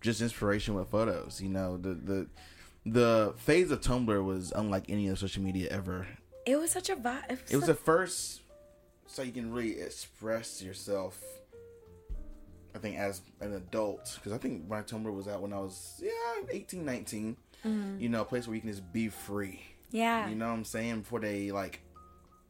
just 0.00 0.20
inspiration 0.20 0.74
with 0.74 0.88
photos. 0.90 1.40
You 1.40 1.50
know, 1.50 1.76
the 1.76 1.94
the 1.94 2.26
the 2.86 3.34
phase 3.36 3.70
of 3.70 3.80
Tumblr 3.80 4.24
was 4.24 4.52
unlike 4.54 4.84
any 4.88 5.08
other 5.08 5.16
social 5.16 5.42
media 5.42 5.68
ever. 5.70 6.06
It 6.46 6.56
was 6.56 6.70
such 6.70 6.88
a 6.90 6.96
vibe. 6.96 7.38
It 7.50 7.56
was 7.56 7.66
the 7.66 7.74
first, 7.74 8.40
so 9.06 9.22
you 9.22 9.32
can 9.32 9.52
really 9.52 9.80
express 9.80 10.62
yourself. 10.62 11.22
I 12.74 12.78
think 12.78 12.96
as 12.98 13.20
an 13.40 13.52
adult, 13.54 14.12
because 14.14 14.32
I 14.32 14.38
think 14.38 14.68
my 14.68 14.82
Tumblr 14.82 15.12
was 15.12 15.26
out 15.28 15.42
when 15.42 15.52
I 15.52 15.58
was 15.58 16.00
yeah 16.02 16.10
18, 16.50 16.84
19. 16.84 17.36
You 17.98 18.08
know, 18.08 18.22
a 18.22 18.24
place 18.24 18.46
where 18.46 18.54
you 18.54 18.62
can 18.62 18.70
just 18.70 18.90
be 18.92 19.08
free. 19.08 19.60
yeah. 19.90 20.28
You 20.28 20.34
know 20.34 20.46
what 20.46 20.54
I'm 20.54 20.64
saying? 20.64 21.00
Before 21.00 21.20
they 21.20 21.50
like 21.50 21.80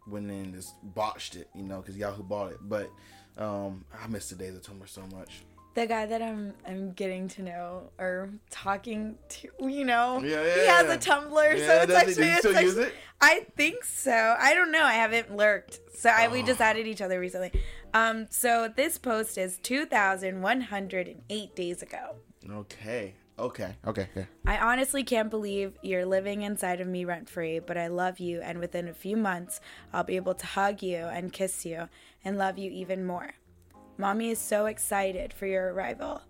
went 0.07 0.31
in 0.31 0.37
and 0.37 0.55
just 0.55 0.75
botched 0.95 1.35
it, 1.35 1.49
you 1.55 1.65
know, 1.65 1.79
because 1.81 1.97
Yahoo 1.97 2.23
bought 2.23 2.53
it. 2.53 2.59
But 2.63 2.91
um 3.37 3.85
I 3.93 4.07
miss 4.07 4.29
the 4.29 4.37
days 4.37 4.55
of 4.55 4.63
Tumblr 4.63 4.89
so 4.89 5.03
much. 5.17 5.43
The 5.75 5.87
guy 5.87 6.07
that 6.07 6.21
I'm 6.23 6.55
I'm 6.67 6.93
getting 6.93 7.29
to 7.29 7.43
know 7.43 7.91
or 7.99 8.31
talking 8.51 9.17
to, 9.31 9.49
you 9.61 9.85
know, 9.85 10.21
Yeah, 10.23 10.43
he 10.43 10.67
has 10.67 10.87
yeah. 10.87 10.93
a 10.95 10.99
Tumblr, 10.99 11.59
Yeah, 11.59 11.67
so 11.67 11.83
it's 11.83 11.93
actually 11.93 12.15
Do 12.15 12.25
you 12.25 12.31
it's 12.31 12.39
still 12.39 12.53
actually- 12.57 12.65
use 12.67 12.77
it? 12.79 12.95
I 13.21 13.47
think 13.57 13.85
so. 13.85 14.37
I 14.39 14.55
don't 14.55 14.73
know. 14.73 14.83
I 14.83 14.95
haven't 14.95 15.37
lurked, 15.37 15.81
so 15.95 16.09
I, 16.11 16.29
we 16.29 16.43
Oh. 16.43 16.47
just 16.47 16.61
added 16.61 16.87
each 16.87 17.03
other 17.03 17.21
recently. 17.21 17.53
Um, 17.93 18.27
so 18.31 18.69
this 18.75 18.97
post 18.99 19.37
is 19.37 19.59
2,108 19.59 21.55
days 21.57 21.83
ago. 21.83 22.17
Okay. 22.51 23.15
Okay. 23.39 23.75
Okay. 23.87 24.09
Okay. 24.15 24.27
I 24.47 24.59
honestly 24.59 25.03
can't 25.03 25.31
believe 25.31 25.79
you're 25.83 26.05
living 26.05 26.43
inside 26.43 26.81
of 26.81 26.87
me 26.89 27.05
rent 27.05 27.29
free, 27.31 27.59
but 27.59 27.77
I 27.79 27.87
love 27.89 28.21
you, 28.21 28.41
and 28.43 28.59
within 28.59 28.87
a 28.89 28.93
few 28.95 29.17
months, 29.17 29.61
I'll 29.93 30.05
be 30.05 30.17
able 30.17 30.35
to 30.35 30.47
hug 30.47 30.83
you 30.83 30.97
and 30.99 31.33
kiss 31.33 31.65
you 31.65 31.89
and 32.25 32.37
love 32.37 32.59
you 32.59 32.71
even 32.71 33.07
more. 33.07 33.31
Mommy 34.01 34.31
is 34.31 34.39
so 34.39 34.67
excited 34.67 35.33
for 35.33 35.47
your 35.47 35.73
arrival. 35.75 36.23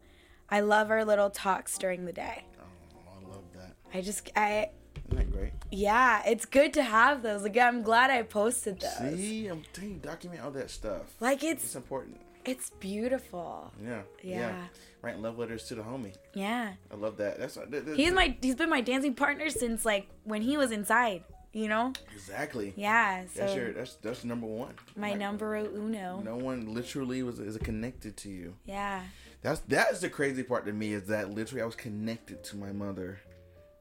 I 0.50 0.60
love 0.60 0.90
our 0.90 1.04
little 1.04 1.30
talks 1.30 1.78
during 1.78 2.04
the 2.04 2.12
day. 2.12 2.44
Oh, 2.60 3.10
I 3.24 3.28
love 3.32 3.44
that. 3.54 3.74
I 3.96 4.00
just, 4.00 4.28
I, 4.34 4.70
Isn't 5.08 5.16
that 5.18 5.30
great? 5.32 5.52
yeah, 5.70 6.22
it's 6.26 6.44
good 6.46 6.74
to 6.74 6.82
have 6.82 7.22
those. 7.22 7.44
Like, 7.44 7.56
I'm 7.56 7.82
glad 7.82 8.10
I 8.10 8.22
posted 8.22 8.80
those. 8.80 9.16
See, 9.16 9.46
I'm 9.46 9.62
telling 9.72 9.92
you, 9.92 9.96
document 9.98 10.42
all 10.42 10.50
that 10.50 10.70
stuff. 10.70 11.02
Like, 11.20 11.44
It's 11.44 11.62
it's, 11.64 11.76
important. 11.76 12.20
it's 12.44 12.70
beautiful. 12.70 13.72
Yeah. 13.82 14.02
Yeah. 14.22 14.64
Writing 15.02 15.22
love 15.22 15.38
letters 15.38 15.64
to 15.68 15.76
the 15.76 15.82
homie. 15.82 16.14
Yeah. 16.34 16.72
I 16.92 16.96
love 16.96 17.16
that. 17.18 17.38
That's 17.38 17.54
that, 17.54 17.70
that- 17.70 17.96
He's 17.96 18.12
my, 18.12 18.36
he's 18.42 18.56
been 18.56 18.68
my 18.70 18.80
dancing 18.80 19.14
partner 19.14 19.48
since, 19.50 19.84
like, 19.84 20.08
when 20.24 20.42
he 20.42 20.56
was 20.56 20.72
inside, 20.72 21.22
you 21.52 21.68
know? 21.68 21.92
exactly. 22.14 22.72
Yeah, 22.76 23.24
so 23.26 23.40
That's 23.40 23.54
your 23.54 23.72
that's 23.72 23.94
that's 23.96 24.24
number 24.24 24.46
one. 24.46 24.74
my 24.96 25.10
Like, 25.10 25.18
numero 25.18 25.66
uno. 25.66 26.22
No 26.24 26.36
one 26.36 26.74
literally 26.74 27.22
was 27.22 27.38
is 27.40 27.56
connected 27.58 28.16
to 28.18 28.28
you. 28.28 28.54
Yeah. 28.64 29.02
That's 29.42 29.60
that's 29.60 30.00
the 30.00 30.10
crazy 30.10 30.42
part 30.42 30.66
to 30.66 30.72
me 30.72 30.92
is 30.92 31.04
that 31.08 31.30
literally 31.30 31.62
I 31.62 31.66
was 31.66 31.74
connected 31.76 32.44
to 32.44 32.56
my 32.56 32.72
mother. 32.72 33.20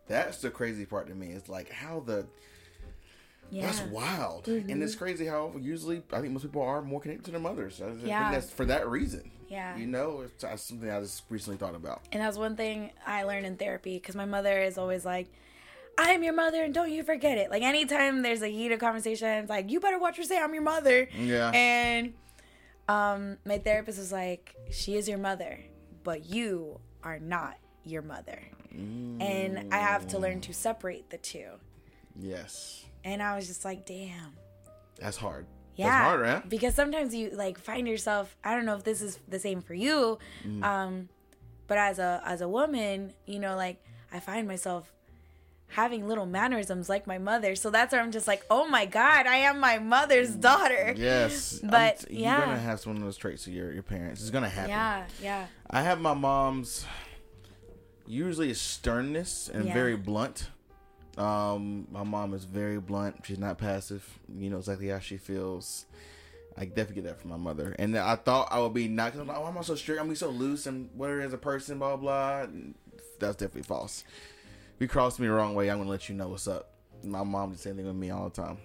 That's 0.07 0.37
the 0.39 0.49
crazy 0.49 0.85
part 0.85 1.07
to 1.07 1.15
me. 1.15 1.27
It's 1.27 1.49
like 1.49 1.69
how 1.69 1.99
the 1.99 2.25
Yeah. 3.51 3.65
that's 3.65 3.81
wild, 3.81 4.47
and 4.47 4.81
it's 4.83 4.93
mm-hmm. 4.93 5.03
crazy 5.03 5.25
how 5.25 5.53
usually 5.59 6.01
I 6.13 6.21
think 6.21 6.33
most 6.33 6.43
people 6.43 6.61
are 6.61 6.81
more 6.81 6.99
connected 7.01 7.25
to 7.25 7.31
their 7.31 7.39
mothers. 7.39 7.81
I 7.81 7.87
Yeah. 8.03 8.31
think 8.31 8.41
that's 8.41 8.51
for 8.51 8.65
that 8.65 8.87
reason. 8.87 9.31
Yeah. 9.49 9.75
you 9.75 9.87
know, 9.87 10.21
it's, 10.21 10.43
that's 10.43 10.61
something 10.61 10.87
I 10.91 10.99
just 10.99 11.23
recently 11.27 11.57
thought 11.57 11.73
about. 11.73 12.03
And 12.11 12.21
that's 12.21 12.37
one 12.37 12.55
thing 12.55 12.91
I 13.05 13.23
learned 13.23 13.47
in 13.47 13.57
therapy 13.57 13.95
because 13.97 14.13
my 14.15 14.25
mother 14.25 14.61
is 14.61 14.77
always 14.77 15.05
like, 15.05 15.27
I 15.99 16.11
am 16.11 16.23
your 16.23 16.33
mother 16.33 16.63
and 16.63 16.73
don't 16.73 16.91
you 16.91 17.03
forget 17.03 17.37
it. 17.37 17.49
Like 17.51 17.61
anytime 17.63 18.21
there's 18.21 18.41
a 18.41 18.47
heated 18.47 18.79
conversation, 18.79 19.27
it's 19.27 19.49
like, 19.49 19.69
you 19.69 19.79
better 19.79 19.99
watch 19.99 20.17
her 20.17 20.23
say 20.23 20.39
I'm 20.39 20.53
your 20.53 20.63
mother. 20.63 21.09
Yeah. 21.17 21.51
And 21.53 22.13
um, 22.87 23.37
my 23.45 23.57
therapist 23.57 23.99
was 23.99 24.11
like, 24.11 24.55
she 24.71 24.95
is 24.95 25.07
your 25.09 25.17
mother, 25.17 25.59
but 26.03 26.25
you 26.25 26.79
are 27.03 27.19
not 27.19 27.57
your 27.83 28.01
mother. 28.01 28.39
And 28.71 29.73
I 29.73 29.77
have 29.77 30.07
to 30.09 30.19
learn 30.19 30.41
to 30.41 30.53
separate 30.53 31.09
the 31.09 31.17
two. 31.17 31.47
Yes, 32.17 32.85
And 33.03 33.21
I 33.23 33.35
was 33.35 33.47
just 33.47 33.65
like, 33.65 33.85
damn. 33.85 34.33
that's 34.99 35.17
hard. 35.17 35.45
Yeah. 35.75 35.87
That's 35.89 36.03
hard, 36.05 36.19
right? 36.21 36.49
Because 36.49 36.75
sometimes 36.75 37.13
you 37.15 37.29
like 37.31 37.57
find 37.57 37.87
yourself, 37.87 38.35
I 38.43 38.53
don't 38.55 38.65
know 38.65 38.75
if 38.75 38.83
this 38.83 39.01
is 39.01 39.19
the 39.27 39.39
same 39.39 39.61
for 39.61 39.73
you, 39.73 40.17
Mm. 40.45 40.63
um, 40.63 41.09
but 41.67 41.77
as 41.77 41.99
a 41.99 42.21
as 42.25 42.41
a 42.41 42.47
woman, 42.49 43.13
you 43.25 43.39
know, 43.39 43.55
like 43.55 43.81
I 44.11 44.19
find 44.19 44.47
myself 44.47 44.91
having 45.69 46.07
little 46.07 46.25
mannerisms 46.25 46.89
like 46.89 47.05
my 47.07 47.17
mother. 47.17 47.55
So 47.55 47.69
that's 47.69 47.91
where 47.93 48.01
I'm 48.01 48.11
just 48.11 48.27
like, 48.27 48.45
oh 48.49 48.67
my 48.67 48.85
god, 48.85 49.27
I 49.27 49.37
am 49.37 49.59
my 49.59 49.77
mother's 49.79 50.31
daughter. 50.31 50.93
Yes, 50.97 51.59
But, 51.63 51.99
t- 51.99 52.17
yeah. 52.21 52.37
you're 52.37 52.45
gonna 52.47 52.59
have 52.59 52.79
some 52.79 52.95
of 52.97 53.01
those 53.01 53.17
traits 53.17 53.45
of 53.47 53.53
your 53.53 53.71
your 53.71 53.83
parents. 53.83 54.21
It's 54.21 54.29
gonna 54.31 54.49
happen. 54.49 54.69
Yeah, 54.71 55.05
yeah. 55.21 55.45
I 55.69 55.81
have 55.83 56.01
my 56.01 56.13
mom's 56.13 56.85
usually 58.07 58.53
sternness 58.53 59.49
and 59.53 59.65
Yeah. 59.65 59.73
very 59.73 59.95
blunt. 59.95 60.49
Um, 61.17 61.87
my 61.91 62.03
mom 62.03 62.33
is 62.33 62.45
very 62.45 62.79
blunt. 62.79 63.17
She's 63.25 63.39
not 63.39 63.57
passive. 63.57 64.07
You 64.33 64.49
know 64.49 64.57
exactly 64.57 64.87
how 64.87 64.99
she 64.99 65.17
feels. 65.17 65.85
I 66.57 66.65
definitely 66.65 66.95
get 66.95 67.03
that 67.05 67.21
from 67.21 67.29
my 67.31 67.37
mother. 67.37 67.75
And 67.77 67.97
I 67.97 68.15
thought 68.15 68.47
I 68.51 68.59
would 68.59 68.73
be 68.73 68.87
not. 68.87 69.11
Cause 69.11 69.21
I'm 69.21 69.27
like, 69.27 69.37
oh, 69.37 69.45
I'm 69.45 69.61
so 69.63 69.75
strict. 69.75 69.99
I'm 69.99 70.05
gonna 70.07 70.13
be 70.13 70.17
so 70.17 70.29
loose 70.29 70.65
and 70.65 70.89
whatever 70.93 71.21
as 71.21 71.33
a 71.33 71.37
person, 71.37 71.77
blah 71.79 71.95
blah. 71.97 72.45
blah. 72.45 72.55
That's 73.19 73.35
definitely 73.35 73.63
false. 73.63 74.03
You 74.79 74.87
cross 74.87 75.19
me 75.19 75.27
the 75.27 75.33
wrong 75.33 75.55
way, 75.55 75.69
I'm 75.69 75.77
gonna 75.77 75.89
let 75.89 76.07
you 76.09 76.15
know 76.15 76.29
what's 76.29 76.47
up. 76.47 76.71
My 77.03 77.23
mom 77.23 77.49
did 77.49 77.59
the 77.59 77.61
same 77.61 77.75
thing 77.75 77.85
with 77.85 77.95
me 77.95 78.09
all 78.11 78.29
the 78.29 78.41
time. 78.41 78.57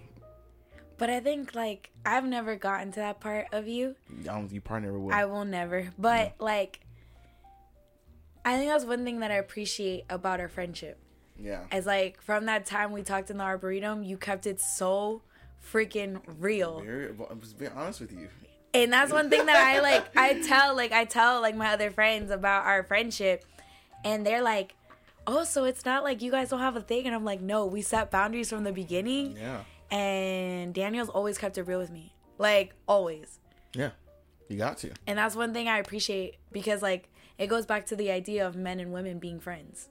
But 0.96 1.11
I 1.11 1.20
think 1.20 1.55
like 1.55 1.90
I've 2.07 2.24
never 2.24 2.55
gotten 2.57 2.92
to 2.92 3.00
that 3.00 3.20
part 3.20 3.48
of 3.53 3.66
you. 3.66 3.96
I 4.22 4.35
don't, 4.35 4.53
you 4.53 4.61
probably 4.61 4.87
never 4.87 4.98
will. 5.00 5.12
I 5.12 5.24
will 5.24 5.44
never. 5.44 5.92
But 5.98 6.35
like 6.38 6.81
I 8.44 8.57
think 8.59 8.70
that's 8.70 8.85
one 8.85 9.05
thing 9.05 9.20
that 9.20 9.31
I 9.31 9.37
appreciate 9.37 10.05
about 10.09 10.38
our 10.38 10.48
friendship. 10.48 10.98
yeah. 11.38 11.64
As 11.72 11.87
like 11.87 12.22
from 12.22 12.46
that 12.46 12.66
time 12.66 12.92
we 12.92 13.03
talked 13.03 13.31
in 13.31 13.38
the 13.38 13.44
arboretum, 13.44 14.05
you 14.05 14.16
kept 14.16 14.46
it 14.46 14.61
so 14.61 15.22
freaking 15.72 16.20
real. 16.38 16.81
Very, 16.81 17.09
I'm 17.29 17.40
just 17.40 17.59
being 17.59 17.72
honest 17.74 18.00
with 18.00 18.12
you. 18.12 18.29
And 18.72 18.92
that's 18.92 19.12
one 19.12 19.31
thing 19.31 19.46
that 19.46 19.57
I 19.57 19.81
like 19.81 20.16
I 20.16 20.40
tell 20.46 20.77
like 20.77 20.92
I 20.92 21.07
tell 21.07 21.40
like 21.40 21.57
my 21.57 21.72
other 21.72 21.90
friends 21.90 22.31
about 22.31 22.66
our 22.66 22.85
friendship 22.85 23.44
and 24.05 24.24
they're 24.27 24.42
like, 24.42 24.77
"Oh, 25.26 25.44
so 25.44 25.64
it's 25.64 25.84
not 25.84 26.04
like 26.04 26.22
you 26.22 26.30
guys 26.30 26.50
don't 26.50 26.60
have 26.60 26.76
a 26.76 26.80
thing." 26.80 27.06
And 27.06 27.14
I'm 27.14 27.24
like, 27.24 27.40
"No, 27.40 27.66
we 27.66 27.82
set 27.82 28.10
boundaries 28.10 28.50
from 28.50 28.64
the 28.64 28.72
beginning." 28.72 29.37
Yeah. 29.37 29.60
And 29.90 30.74
Daniel's 30.74 31.08
always 31.08 31.38
kept 31.38 31.58
it 31.58 31.62
real 31.62 31.78
with 31.78 31.90
me. 31.90 32.14
Like 32.38 32.74
always. 32.87 33.38
Yeah. 33.74 33.90
You 34.48 34.58
got 34.58 34.78
to. 34.78 34.90
And 35.06 35.18
that's 35.18 35.37
one 35.37 35.52
thing 35.54 35.68
I 35.68 35.78
appreciate 35.78 36.37
because 36.52 36.82
like 36.82 37.08
it 37.38 37.46
goes 37.48 37.66
back 37.66 37.87
to 37.87 37.96
the 37.96 38.10
idea 38.10 38.46
of 38.46 38.56
men 38.56 38.80
and 38.80 38.92
women 38.92 39.18
being 39.18 39.40
friends. 39.40 39.88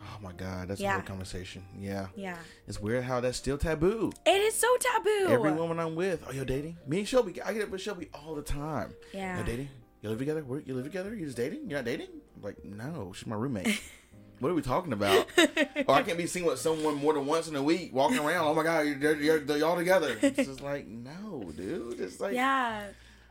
Oh 0.00 0.18
my 0.22 0.32
god, 0.32 0.68
that's 0.68 0.80
a 0.80 0.84
Yeah. 0.84 0.94
whole 0.94 1.02
conversation. 1.02 1.64
Yeah. 1.78 2.08
Yeah. 2.14 2.36
It's 2.68 2.80
weird 2.80 3.04
how 3.04 3.20
that's 3.20 3.38
still 3.38 3.58
taboo. 3.58 4.12
It 4.24 4.40
is 4.42 4.54
so 4.54 4.68
taboo. 4.78 5.26
Every 5.28 5.52
woman 5.52 5.80
I'm 5.80 5.94
with, 5.96 6.22
oh, 6.26 6.30
are 6.30 6.34
you 6.34 6.44
dating? 6.44 6.76
Me 6.86 6.98
and 6.98 7.08
Shelby, 7.08 7.40
I 7.42 7.52
get 7.52 7.62
it 7.62 7.70
with 7.70 7.80
Shelby 7.80 8.08
all 8.14 8.34
the 8.34 8.42
time. 8.42 8.94
Yeah. 9.12 9.38
You 9.38 9.44
dating? 9.44 9.68
You 10.02 10.10
live 10.10 10.18
together? 10.18 10.44
You 10.64 10.74
live 10.74 10.84
together? 10.84 11.14
You're 11.14 11.26
just 11.26 11.36
dating? 11.38 11.68
You're 11.70 11.78
not 11.78 11.86
dating? 11.86 12.08
I'm 12.36 12.42
like, 12.42 12.64
no, 12.64 13.12
she's 13.14 13.26
my 13.26 13.36
roommate. 13.36 13.80
what 14.40 14.50
are 14.50 14.54
we 14.54 14.62
talking 14.62 14.92
about? 14.92 15.26
or 15.86 15.94
I 15.94 16.02
can't 16.02 16.18
be 16.18 16.26
seen 16.26 16.44
with 16.44 16.58
someone 16.58 16.96
more 16.96 17.12
than 17.14 17.26
once 17.26 17.48
in 17.48 17.56
a 17.56 17.62
week, 17.62 17.94
walking 17.94 18.18
around. 18.18 18.46
Oh 18.46 18.54
my 18.54 18.62
god, 18.62 18.80
you're, 18.80 19.16
you're, 19.16 19.42
you're 19.42 19.66
all 19.66 19.76
together. 19.76 20.16
It's 20.22 20.36
just 20.36 20.60
like, 20.70 20.86
no, 20.86 21.50
dude. 21.56 22.00
It's 22.00 22.20
like, 22.20 22.34
Yeah. 22.34 22.86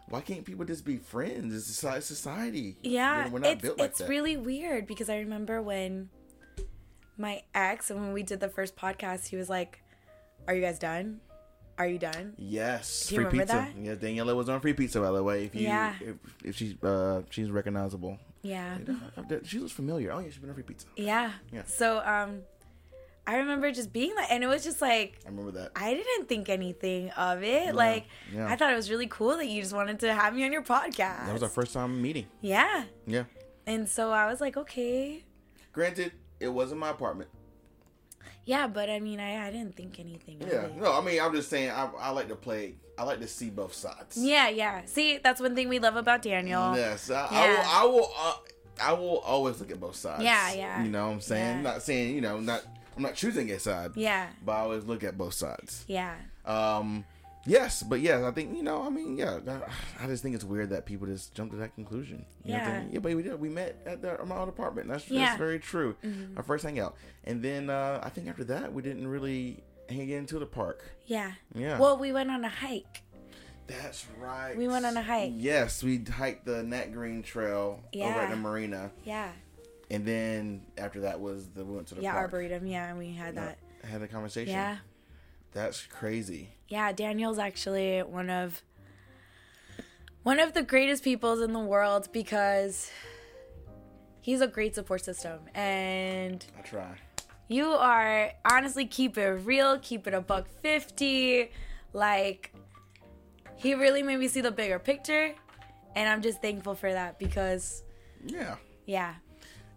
why 0.09 0.21
can't 0.21 0.43
people 0.45 0.65
just 0.65 0.85
be 0.85 0.97
friends? 0.97 1.53
It's 1.55 1.81
soci- 1.83 2.01
society. 2.01 2.77
Yeah, 2.81 3.17
We're- 3.23 3.29
we're 3.31 3.39
not 3.39 3.51
it's 3.53 3.61
built 3.61 3.79
like 3.79 3.89
it's 3.91 4.01
really 4.01 4.37
weird 4.37 4.87
because 4.87 5.09
I 5.09 5.17
remember 5.19 5.61
when 5.61 6.09
my 7.17 7.43
ex 7.53 7.89
and 7.91 7.99
when 8.01 8.13
we 8.13 8.23
did 8.23 8.39
the 8.39 8.49
first 8.49 8.75
podcast, 8.75 9.27
he 9.27 9.35
was 9.37 9.49
like, 9.49 9.81
"Are 10.47 10.53
you 10.55 10.61
guys 10.61 10.79
done? 10.79 11.21
Are 11.77 11.87
you 11.87 11.97
done?" 11.99 12.33
Yes, 12.37 13.07
Do 13.07 13.15
you 13.15 13.21
free 13.21 13.25
remember 13.39 13.53
pizza. 13.53 13.73
that? 13.73 13.81
Yeah, 13.81 13.95
Daniela 13.95 14.35
was 14.35 14.49
on 14.49 14.59
free 14.59 14.73
pizza 14.73 14.99
by 14.99 15.11
the 15.11 15.23
way. 15.23 15.45
If 15.45 15.55
you, 15.55 15.61
Yeah. 15.61 15.93
if, 16.01 16.15
if 16.43 16.55
she's 16.55 16.81
uh 16.83 17.21
she's 17.29 17.49
recognizable. 17.49 18.17
Yeah, 18.45 18.77
She 19.43 19.59
looks 19.59 19.71
familiar. 19.71 20.11
Oh 20.11 20.19
yeah, 20.19 20.27
she's 20.29 20.37
been 20.37 20.53
free 20.53 20.63
pizza. 20.63 20.87
yeah. 20.95 21.31
Yeah. 21.51 21.63
So 21.65 21.99
um, 22.05 22.41
I 23.27 23.37
remember 23.37 23.71
just 23.71 23.91
being 23.91 24.13
like, 24.15 24.29
and 24.31 24.43
it 24.43 24.47
was 24.47 24.63
just 24.63 24.81
like. 24.81 25.17
I 25.25 25.29
remember 25.29 25.51
that. 25.51 25.71
I 25.75 25.93
didn't 25.95 26.29
think 26.29 26.47
anything 26.47 27.09
of 27.11 27.41
it. 27.43 27.73
like, 27.73 28.05
yeah. 28.33 28.47
I 28.47 28.55
thought 28.55 28.71
it 28.71 28.75
was 28.75 28.89
really 28.91 29.07
cool 29.07 29.37
that 29.37 29.47
you 29.47 29.61
just 29.61 29.73
wanted 29.73 29.99
to 30.01 30.13
have 30.13 30.35
me 30.35 30.45
on 30.45 30.51
your 30.51 30.61
podcast. 30.61 31.25
That 31.25 31.33
was 31.33 31.41
our 31.43 31.49
first 31.49 31.73
time 31.73 32.01
meeting. 32.01 32.27
Yeah. 32.41 32.83
Yeah. 33.07 33.23
And 33.65 33.89
so 33.89 34.11
I 34.11 34.27
was 34.27 34.41
like, 34.41 34.57
okay. 34.57 35.23
Granted, 35.73 36.11
it 36.39 36.49
wasn't 36.49 36.79
my 36.79 36.89
apartment. 36.89 37.29
Yeah, 38.45 38.67
but 38.67 38.89
I 38.89 38.99
mean, 38.99 39.19
I, 39.19 39.47
I 39.47 39.51
didn't 39.51 39.75
think 39.75 39.99
anything 39.99 40.39
Yeah, 40.41 40.67
no, 40.77 40.93
I 40.93 41.01
mean, 41.01 41.19
I'm 41.19 41.33
just 41.33 41.49
saying, 41.49 41.71
I, 41.71 41.89
I 41.99 42.09
like 42.11 42.27
to 42.29 42.35
play. 42.35 42.75
I 42.97 43.03
like 43.03 43.19
to 43.19 43.27
see 43.27 43.49
both 43.49 43.73
sides. 43.73 44.15
Yeah, 44.17 44.47
yeah. 44.49 44.81
See, 44.85 45.17
that's 45.17 45.41
one 45.41 45.55
thing 45.55 45.67
we 45.67 45.79
love 45.79 45.95
about 45.95 46.21
Daniel. 46.21 46.75
Yes, 46.75 47.09
I, 47.09 47.27
Yeah. 47.31 47.63
I 47.67 47.83
will. 47.85 47.91
I 47.91 47.93
will. 47.93 48.11
Uh, 48.17 48.33
I 48.81 48.93
will 48.93 49.19
always 49.19 49.59
look 49.59 49.71
at 49.71 49.79
both 49.79 49.95
sides. 49.95 50.21
Yeah, 50.23 50.53
yeah. 50.53 50.83
You 50.83 50.89
know 50.89 51.07
what 51.07 51.13
I'm 51.13 51.21
saying? 51.21 51.57
Yeah. 51.57 51.61
Not 51.61 51.81
saying 51.81 52.13
you 52.15 52.21
know, 52.21 52.39
not. 52.39 52.63
I'm 52.95 53.03
not 53.03 53.15
choosing 53.15 53.49
a 53.51 53.59
side. 53.59 53.91
Yeah, 53.95 54.27
But 54.45 54.53
I 54.53 54.59
always 54.59 54.85
look 54.85 55.03
at 55.03 55.17
both 55.17 55.33
sides. 55.33 55.83
yeah. 55.87 56.15
Um, 56.45 57.03
yes, 57.45 57.83
but 57.83 57.99
yes, 58.01 58.23
I 58.23 58.31
think 58.31 58.55
you 58.55 58.63
know. 58.63 58.83
I 58.83 58.89
mean, 58.89 59.17
yeah, 59.17 59.39
that- 59.43 59.69
I 59.99 60.07
just 60.07 60.23
think 60.23 60.35
it's 60.35 60.43
weird 60.43 60.69
that 60.71 60.85
people 60.85 61.07
just 61.07 61.33
jump 61.33 61.51
to 61.51 61.57
that 61.57 61.75
conclusion. 61.75 62.25
You 62.43 62.53
know 62.53 62.59
what 62.59 62.67
I'm 62.67 62.73
Yeah. 62.83 62.89
yeah. 62.93 62.99
But 62.99 63.15
we 63.15 63.23
did. 63.23 63.39
We 63.39 63.49
met 63.49 63.81
at 63.85 64.01
the, 64.01 64.23
my 64.25 64.37
old 64.37 64.49
apartment. 64.49 64.87
That's, 64.89 65.09
Yeah. 65.09 65.17
Mm-hmm. 65.19 65.25
that's 65.25 65.37
very 65.37 65.59
true. 65.59 65.95
Our 66.37 66.43
first 66.43 66.63
hangout, 66.63 66.95
and 67.23 67.41
then 67.43 67.69
uh, 67.69 67.99
I 68.03 68.09
think 68.09 68.27
after 68.27 68.43
that 68.45 68.73
we 68.73 68.81
didn't 68.81 69.07
really 69.07 69.63
hang 69.89 70.09
into 70.09 70.39
the 70.39 70.45
park. 70.45 70.83
Yeah. 71.05 71.31
Yeah. 71.53 71.77
Well, 71.79 71.97
we 71.97 72.11
went 72.11 72.31
on 72.31 72.43
a 72.43 72.49
hike. 72.49 73.01
That's 73.67 74.05
right. 74.19 74.55
We 74.55 74.67
went 74.67 74.85
on 74.85 74.95
a 74.95 75.01
hike. 75.01 75.31
Yes, 75.35 75.81
we 75.83 75.97
hiked 76.03 76.45
the 76.45 76.61
Nat 76.61 76.91
Green 76.93 77.23
Trail 77.23 77.79
over 77.95 78.19
at 78.19 78.29
the 78.29 78.35
marina, 78.35 78.91
Yeah. 79.03 79.31
and 79.89 80.05
then 80.05 80.61
after 80.77 81.01
that 81.01 81.19
was 81.19 81.47
the 81.49 81.65
we 81.65 81.73
went 81.75 81.87
to 81.87 81.95
the 81.95 82.01
Yeah, 82.03 82.11
park. 82.11 82.25
Arboretum. 82.33 82.67
Yeah, 82.67 82.89
and 82.89 82.97
we 82.99 83.11
had 83.11 83.35
that. 83.37 83.57
Had 83.83 84.03
a 84.03 84.07
conversation. 84.07 84.53
Yeah. 84.53 84.77
That's 85.55 85.87
crazy. 85.87 86.49
Yeah, 86.67 86.91
Daniel's 86.91 87.39
actually 87.39 87.99
one 88.01 88.29
of 88.29 88.61
one 90.23 90.39
of 90.39 90.53
the 90.53 90.63
greatest 90.63 91.01
peoples 91.03 91.39
in 91.39 91.53
the 91.53 91.59
world 91.59 92.09
because 92.11 92.91
he's 94.21 94.41
a 94.41 94.47
great 94.47 94.75
support 94.75 95.03
system 95.05 95.39
and 95.55 96.45
I 96.57 96.61
try. 96.61 96.97
you 97.47 97.67
are 97.67 98.31
honestly 98.51 98.85
keep 98.85 99.17
it 99.17 99.29
real, 99.45 99.79
keep 99.79 100.07
it 100.07 100.13
a 100.13 100.19
buck 100.21 100.47
50. 100.61 101.49
Like 101.93 102.53
he 103.55 103.75
really 103.75 104.03
made 104.03 104.19
me 104.19 104.27
see 104.27 104.41
the 104.41 104.51
bigger 104.51 104.77
picture 104.79 105.33
and 105.95 106.09
I'm 106.09 106.21
just 106.21 106.41
thankful 106.41 106.75
for 106.75 106.91
that 106.91 107.17
because 107.17 107.83
Yeah. 108.25 108.55
yeah. 108.85 109.13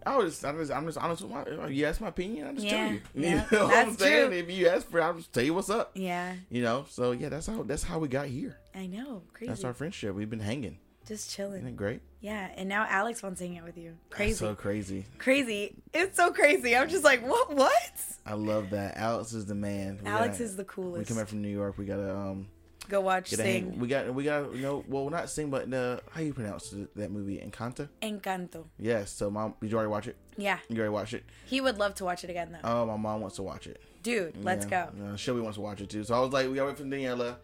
I 0.05 0.17
was, 0.17 0.43
I 0.43 0.51
was, 0.51 0.71
I'm 0.71 0.85
just 0.85 0.97
honest 0.97 1.21
with 1.23 1.31
my. 1.31 1.67
You 1.67 1.85
ask 1.85 1.99
my 2.01 2.07
opinion, 2.07 2.47
I 2.47 2.53
just 2.53 2.65
Yeah, 2.65 2.71
tell 2.71 2.91
you. 2.93 3.01
yeah, 3.15 3.29
you 3.29 3.57
know 3.57 3.65
what 3.65 3.75
I'm 3.75 3.85
that's 3.89 3.99
saying? 3.99 4.29
true. 4.29 4.37
If 4.37 4.49
you 4.51 4.67
ask 4.67 4.89
for, 4.89 4.99
it, 4.99 5.03
I'll 5.03 5.13
just 5.15 5.33
tell 5.33 5.43
you 5.43 5.53
what's 5.53 5.69
up. 5.69 5.91
Yeah. 5.95 6.33
You 6.49 6.61
know, 6.63 6.85
so 6.89 7.11
yeah, 7.11 7.29
that's 7.29 7.47
how 7.47 7.63
that's 7.63 7.83
how 7.83 7.99
we 7.99 8.07
got 8.07 8.27
here. 8.27 8.57
I 8.75 8.87
know. 8.87 9.23
Crazy. 9.33 9.49
That's 9.49 9.63
our 9.63 9.73
friendship. 9.73 10.15
We've 10.15 10.29
been 10.29 10.39
hanging. 10.39 10.77
just 11.07 11.31
chilling. 11.31 11.57
Isn't 11.57 11.67
it 11.69 11.75
great? 11.77 12.01
Yeah, 12.21 12.49
and 12.55 12.67
now 12.69 12.85
Alex 12.89 13.23
wants 13.23 13.39
to 13.39 13.47
hang 13.47 13.57
out 13.57 13.65
with 13.65 13.77
you. 13.77 13.95
That's 14.09 14.15
Crazy. 14.15 14.35
so 14.35 14.53
crazy. 14.55 15.05
crazy. 15.19 15.75
It's 15.93 16.17
so 16.17 16.31
crazy. 16.31 16.75
I'm 16.75 16.89
just 16.89 17.03
like, 17.03 17.25
what? 17.27 17.53
What? 17.55 17.93
I 18.25 18.33
love 18.33 18.69
that. 18.71 18.97
Alex 18.97 19.33
is 19.33 19.45
the 19.45 19.55
man. 19.55 19.99
We 20.03 20.09
Alex 20.09 20.33
gotta- 20.33 20.43
is 20.43 20.55
the 20.55 20.65
coolest. 20.65 20.99
We 20.99 21.05
come 21.05 21.17
back 21.17 21.27
from 21.29 21.41
New 21.41 21.47
York. 21.49 21.77
We 21.77 21.85
gotta 21.85 22.15
um 22.15 22.47
Go 22.89 23.01
watch 23.01 23.29
get. 23.29 23.39
Sing. 23.39 23.79
We 23.79 23.87
got 23.87 24.13
we 24.13 24.23
got 24.25 24.53
you 24.55 24.63
know 24.63 24.83
well 24.87 25.09
not 25.09 25.29
sing 25.29 25.49
but 25.49 25.71
uh, 25.73 25.99
how 26.11 26.21
you 26.21 26.33
pronounce 26.33 26.73
that 26.95 27.11
movie 27.11 27.37
Encanto? 27.37 27.87
Encanto. 28.01 28.65
Yes. 28.79 29.11
So 29.11 29.29
mom, 29.29 29.53
did 29.61 29.71
you 29.71 29.77
already 29.77 29.91
watch 29.91 30.07
it? 30.07 30.17
Yeah, 30.37 30.57
You 30.69 30.77
already 30.77 30.91
watched 30.91 31.13
it? 31.13 31.23
he 31.45 31.61
would 31.61 31.77
love 31.77 31.93
to 31.95 32.05
watch 32.05 32.23
it 32.23 32.29
again 32.29 32.51
though. 32.51 32.67
Oh, 32.67 32.85
my 32.85 32.97
mom 32.97 33.21
wants 33.21 33.35
to 33.37 33.43
watch 33.43 33.67
it. 33.67 33.81
Dude, 34.03 34.43
let's 34.43 34.65
go. 34.65 34.89
Yeah, 34.97 35.15
Shelby 35.17 35.41
wants 35.41 35.57
to 35.57 35.61
watch 35.61 35.81
it 35.81 35.89
too. 35.89 36.03
So 36.03 36.15
I 36.15 36.19
was 36.19 36.31
like, 36.33 36.47
we 36.49 36.55
got 36.55 36.67
wait 36.67 36.77
for 36.77 36.83
Daniela. 36.83 37.35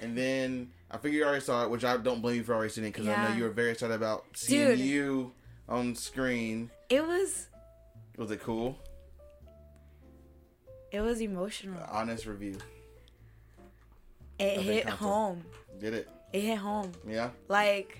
And 0.00 0.16
then 0.16 0.70
I 0.90 0.96
figured 0.96 1.18
you 1.20 1.24
already 1.26 1.44
saw 1.44 1.64
it, 1.64 1.70
which 1.70 1.84
I 1.84 1.96
don't 1.98 2.20
blame 2.22 2.36
you 2.36 2.44
for 2.44 2.54
already 2.54 2.70
seeing 2.72 2.86
it 2.86 2.92
because 2.94 3.06
I 3.08 3.28
know 3.28 3.36
you 3.36 3.42
were 3.44 3.50
very 3.50 3.72
excited 3.72 3.94
about 3.94 4.24
seeing 4.34 4.68
Dude. 4.70 4.78
you 4.80 5.32
on 5.68 5.94
screen. 5.94 6.70
It 6.88 7.06
was 7.06 7.48
Was 8.16 8.30
it 8.30 8.42
cool? 8.42 8.78
it 10.92 11.00
was 11.00 11.20
emotional. 11.20 11.82
Honest 11.90 12.24
review. 12.26 12.56
It 14.38 14.60
hit 14.60 14.86
Encanto. 14.86 14.90
home. 14.90 15.44
Did 15.78 15.94
it? 15.94 16.08
It 16.32 16.40
hit 16.42 16.58
home. 16.58 16.92
Yeah. 17.06 17.30
Like 17.48 17.98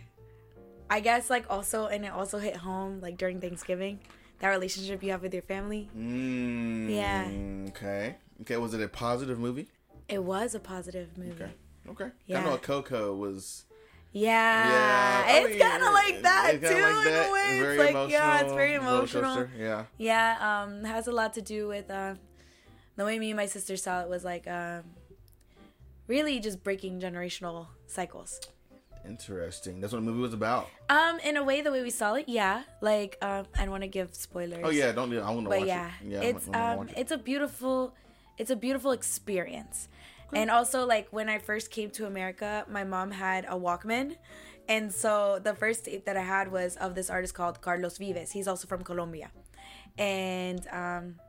I 0.90 1.00
guess 1.00 1.30
like 1.30 1.46
also 1.50 1.86
and 1.86 2.04
it 2.04 2.12
also 2.12 2.38
hit 2.38 2.56
home 2.56 3.00
like 3.00 3.16
during 3.16 3.40
Thanksgiving. 3.40 4.00
That 4.40 4.48
relationship 4.50 5.02
you 5.02 5.10
have 5.12 5.22
with 5.22 5.32
your 5.32 5.42
family. 5.42 5.88
Mm, 5.96 6.90
Yeah. 6.90 7.68
Okay. 7.70 8.16
Okay. 8.42 8.56
Was 8.56 8.74
it 8.74 8.82
a 8.82 8.88
positive 8.88 9.38
movie? 9.38 9.68
It 10.08 10.22
was 10.22 10.54
a 10.54 10.60
positive 10.60 11.16
movie. 11.16 11.30
Okay. 11.44 11.52
Okay. 11.88 12.04
I 12.04 12.10
Yeah. 12.26 12.44
know 12.44 12.56
Coco 12.58 13.14
was. 13.14 13.64
Yeah, 14.16 14.68
Yeah. 14.70 15.24
I 15.26 15.38
it's 15.40 15.48
mean, 15.50 15.58
kind 15.58 15.82
of 15.82 15.92
like 15.92 16.22
that 16.22 16.52
too 16.60 16.66
like 16.68 17.06
in 17.06 17.14
a 17.14 17.32
way. 17.32 17.60
Very 17.60 17.78
It's 17.80 17.94
like 17.94 18.10
yeah, 18.10 18.40
it's 18.42 18.52
very 18.52 18.74
emotional, 18.74 19.48
Yeah. 19.58 19.84
Yeah, 19.98 20.36
um, 20.62 20.84
has 20.84 21.08
a 21.08 21.12
lot 21.12 21.32
to 21.34 21.42
do 21.42 21.66
with 21.66 21.90
uh, 21.90 22.14
the 22.94 23.04
way 23.04 23.18
me 23.18 23.30
and 23.30 23.36
my 23.36 23.46
sister 23.46 23.76
saw 23.76 24.02
it 24.02 24.08
was 24.08 24.22
like 24.24 24.46
um, 24.46 24.84
really 26.06 26.40
just 26.40 26.62
breaking 26.62 27.00
generational 27.00 27.68
cycles. 27.86 28.40
Interesting. 29.06 29.80
That's 29.80 29.92
what 29.92 29.98
the 30.00 30.06
movie 30.06 30.20
was 30.20 30.32
about. 30.32 30.68
Um, 30.88 31.18
in 31.20 31.36
a 31.36 31.44
way, 31.44 31.60
the 31.60 31.70
way 31.70 31.82
we 31.82 31.90
saw 31.90 32.14
it, 32.14 32.24
yeah. 32.26 32.62
Like, 32.80 33.18
um, 33.20 33.46
I 33.54 33.62
don't 33.62 33.70
want 33.70 33.82
to 33.82 33.88
give 33.88 34.14
spoilers. 34.14 34.62
Oh 34.64 34.70
yeah. 34.70 34.92
Don't. 34.92 35.10
do- 35.10 35.20
I 35.20 35.30
want 35.30 35.44
to 35.44 35.50
watch 35.50 35.66
yeah, 35.66 35.90
it. 36.00 36.06
Yeah. 36.08 36.20
it's 36.22 36.48
um, 36.48 36.88
it. 36.88 36.94
it's 36.96 37.12
a 37.12 37.18
beautiful, 37.18 37.94
it's 38.38 38.50
a 38.50 38.56
beautiful 38.56 38.92
experience. 38.92 39.88
And 40.32 40.50
also, 40.50 40.84
like 40.84 41.08
when 41.10 41.28
I 41.28 41.38
first 41.38 41.70
came 41.70 41.90
to 41.90 42.06
America, 42.06 42.64
my 42.68 42.82
mom 42.82 43.12
had 43.12 43.44
a 43.44 43.54
Walkman, 43.54 44.16
and 44.68 44.92
so 44.92 45.38
the 45.40 45.54
first 45.54 45.84
tape 45.84 46.06
that 46.06 46.16
I 46.16 46.22
had 46.22 46.50
was 46.50 46.76
of 46.76 46.96
this 46.96 47.08
artist 47.08 47.34
called 47.34 47.60
Carlos 47.60 47.98
Vives. 47.98 48.32
He's 48.32 48.48
also 48.48 48.66
from 48.66 48.82
Colombia, 48.82 49.30
and 49.96 50.66
um, 50.72 51.20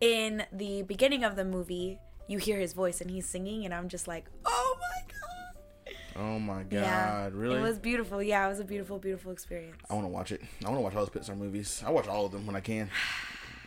in 0.00 0.44
the 0.52 0.82
beginning 0.84 1.22
of 1.22 1.36
the 1.36 1.44
movie, 1.44 1.98
you 2.30 2.38
hear 2.38 2.58
his 2.58 2.72
voice 2.72 3.00
and 3.00 3.10
he's 3.10 3.26
singing, 3.26 3.64
and 3.64 3.74
I'm 3.74 3.88
just 3.88 4.06
like, 4.08 4.26
oh 4.46 4.76
my 4.80 5.02
god. 5.12 5.96
Oh 6.16 6.38
my 6.38 6.62
god! 6.62 6.72
Yeah, 6.72 7.28
really? 7.32 7.56
It 7.58 7.62
was 7.62 7.78
beautiful. 7.78 8.22
Yeah, 8.22 8.46
it 8.46 8.48
was 8.48 8.60
a 8.60 8.64
beautiful, 8.64 8.98
beautiful 8.98 9.32
experience. 9.32 9.80
I 9.90 9.94
want 9.94 10.04
to 10.04 10.08
watch 10.08 10.32
it. 10.32 10.42
I 10.64 10.68
want 10.68 10.78
to 10.78 10.82
watch 10.82 10.94
all 10.94 11.04
those 11.06 11.10
Pixar 11.28 11.36
movies. 11.36 11.82
I 11.86 11.90
watch 11.90 12.08
all 12.08 12.26
of 12.26 12.32
them 12.32 12.46
when 12.46 12.56
I 12.56 12.60
can. 12.60 12.88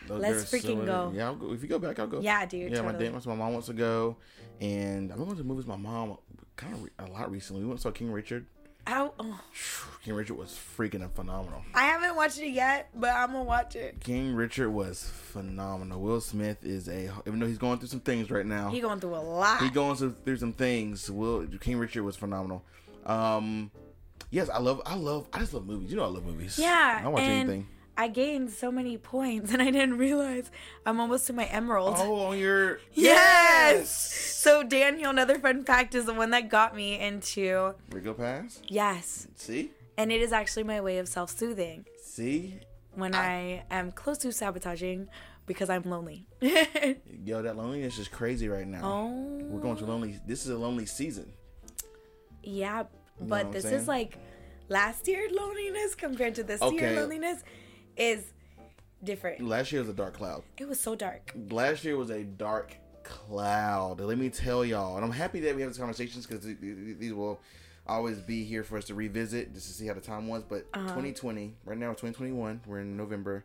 Those- 0.06 0.20
Let's 0.20 0.50
there's 0.50 0.62
so 0.62 0.68
freaking 0.74 0.84
go. 0.84 1.12
Yeah, 1.14 1.26
I'll 1.28 1.34
go. 1.34 1.52
if 1.54 1.62
you 1.62 1.68
go 1.68 1.78
back, 1.78 1.98
I'll 1.98 2.06
go. 2.06 2.20
Yeah, 2.20 2.44
dude, 2.44 2.70
Yeah, 2.72 2.82
my 2.82 2.92
dad 2.92 3.10
wants. 3.12 3.26
My 3.26 3.34
mom 3.34 3.52
wants 3.54 3.68
to 3.68 3.72
go, 3.72 4.18
and 4.60 5.10
I'm 5.10 5.16
going 5.24 5.36
to 5.36 5.44
movies. 5.44 5.64
with 5.66 5.68
My 5.68 5.76
mom 5.76 6.18
kind 6.56 6.74
of 6.74 6.82
re- 6.84 6.90
a 6.98 7.06
lot 7.06 7.30
recently. 7.30 7.62
We 7.62 7.68
went 7.68 7.78
and 7.78 7.82
saw 7.82 7.90
King 7.90 8.12
Richard. 8.12 8.44
Ow, 8.86 9.14
oh. 9.18 9.40
King 10.04 10.14
Richard 10.14 10.36
was 10.36 10.58
freaking 10.76 11.10
phenomenal. 11.12 11.62
I 11.74 11.84
haven't 11.84 12.14
watched 12.16 12.38
it 12.38 12.50
yet, 12.50 12.90
but 12.94 13.10
I'm 13.10 13.32
gonna 13.32 13.44
watch 13.44 13.76
it. 13.76 14.00
King 14.00 14.34
Richard 14.34 14.70
was 14.70 15.04
phenomenal. 15.04 16.00
Will 16.00 16.20
Smith 16.20 16.62
is 16.62 16.88
a 16.88 17.10
even 17.26 17.40
though 17.40 17.46
he's 17.46 17.58
going 17.58 17.78
through 17.78 17.88
some 17.88 18.00
things 18.00 18.30
right 18.30 18.44
now. 18.44 18.70
He 18.70 18.80
going 18.80 19.00
through 19.00 19.16
a 19.16 19.24
lot. 19.24 19.62
he 19.62 19.70
going 19.70 19.96
through, 19.96 20.16
through 20.24 20.36
some 20.36 20.52
things. 20.52 21.10
Will 21.10 21.46
King 21.60 21.78
Richard 21.78 22.02
was 22.02 22.16
phenomenal. 22.16 22.62
Um, 23.06 23.70
yes, 24.30 24.50
I 24.50 24.58
love. 24.58 24.82
I 24.84 24.96
love. 24.96 25.28
I 25.32 25.38
just 25.38 25.54
love 25.54 25.66
movies. 25.66 25.90
You 25.90 25.96
know, 25.96 26.04
I 26.04 26.08
love 26.08 26.26
movies. 26.26 26.58
yeah, 26.58 27.00
I 27.02 27.08
watch 27.08 27.22
and 27.22 27.32
anything. 27.32 27.68
I 27.96 28.08
gained 28.08 28.50
so 28.50 28.72
many 28.72 28.98
points, 28.98 29.50
and 29.52 29.62
I 29.62 29.70
didn't 29.70 29.98
realize 29.98 30.50
I'm 30.84 31.00
almost 31.00 31.26
to 31.28 31.32
my 31.32 31.44
emerald. 31.44 31.94
Oh, 31.98 32.26
on 32.26 32.38
your 32.38 32.80
yes! 32.92 33.90
So 34.42 34.62
Daniel, 34.62 35.10
another 35.10 35.38
fun 35.38 35.64
fact 35.64 35.94
is 35.94 36.04
the 36.06 36.14
one 36.14 36.30
that 36.30 36.48
got 36.48 36.74
me 36.74 36.98
into 36.98 37.74
Rigo 37.90 38.16
Pass. 38.16 38.60
yes, 38.68 39.26
See, 39.36 39.70
and 39.96 40.10
it 40.12 40.20
is 40.20 40.32
actually 40.32 40.64
my 40.64 40.80
way 40.80 40.98
of 40.98 41.08
self-soothing 41.08 41.86
see, 42.02 42.58
when 42.94 43.14
I 43.14 43.62
am 43.70 43.92
close 43.92 44.18
to 44.18 44.32
sabotaging 44.32 45.08
because 45.46 45.70
I'm 45.70 45.82
lonely. 45.82 46.26
yo, 46.40 47.42
that 47.42 47.56
loneliness 47.56 47.98
is 47.98 48.08
crazy 48.08 48.48
right 48.48 48.66
now. 48.66 48.80
oh, 48.82 49.38
We're 49.44 49.60
going 49.60 49.76
to 49.76 49.84
lonely. 49.86 50.18
This 50.26 50.44
is 50.44 50.50
a 50.50 50.56
lonely 50.58 50.86
season. 50.86 51.32
yeah, 52.42 52.84
but 53.20 53.46
I'm 53.46 53.52
this 53.52 53.62
saying? 53.64 53.74
is 53.76 53.88
like 53.88 54.18
last 54.68 55.06
year 55.08 55.28
loneliness 55.30 55.94
compared 55.94 56.34
to 56.36 56.42
this 56.42 56.60
Okay. 56.62 56.76
year 56.76 57.00
loneliness 57.00 57.42
is 57.96 58.24
different. 59.02 59.40
Last 59.40 59.72
year 59.72 59.80
was 59.82 59.90
a 59.90 59.94
dark 59.94 60.14
cloud. 60.14 60.42
It 60.58 60.68
was 60.68 60.80
so 60.80 60.94
dark. 60.94 61.32
Last 61.50 61.84
year 61.84 61.96
was 61.96 62.10
a 62.10 62.24
dark 62.24 62.76
cloud. 63.02 64.00
Let 64.00 64.18
me 64.18 64.30
tell 64.30 64.64
y'all, 64.64 64.96
and 64.96 65.04
I'm 65.04 65.12
happy 65.12 65.40
that 65.40 65.54
we 65.54 65.62
have 65.62 65.70
these 65.70 65.78
conversations 65.78 66.26
because 66.26 66.44
these 66.44 67.12
will 67.12 67.40
always 67.86 68.18
be 68.18 68.44
here 68.44 68.64
for 68.64 68.78
us 68.78 68.86
to 68.86 68.94
revisit 68.94 69.52
just 69.52 69.66
to 69.66 69.72
see 69.74 69.86
how 69.86 69.94
the 69.94 70.00
time 70.00 70.26
was. 70.28 70.42
But 70.42 70.66
Uh-huh. 70.72 70.88
2020, 70.88 71.54
right 71.66 71.76
now, 71.78 71.90
2021, 71.90 72.62
we're 72.66 72.80
in 72.80 72.96
November. 72.96 73.44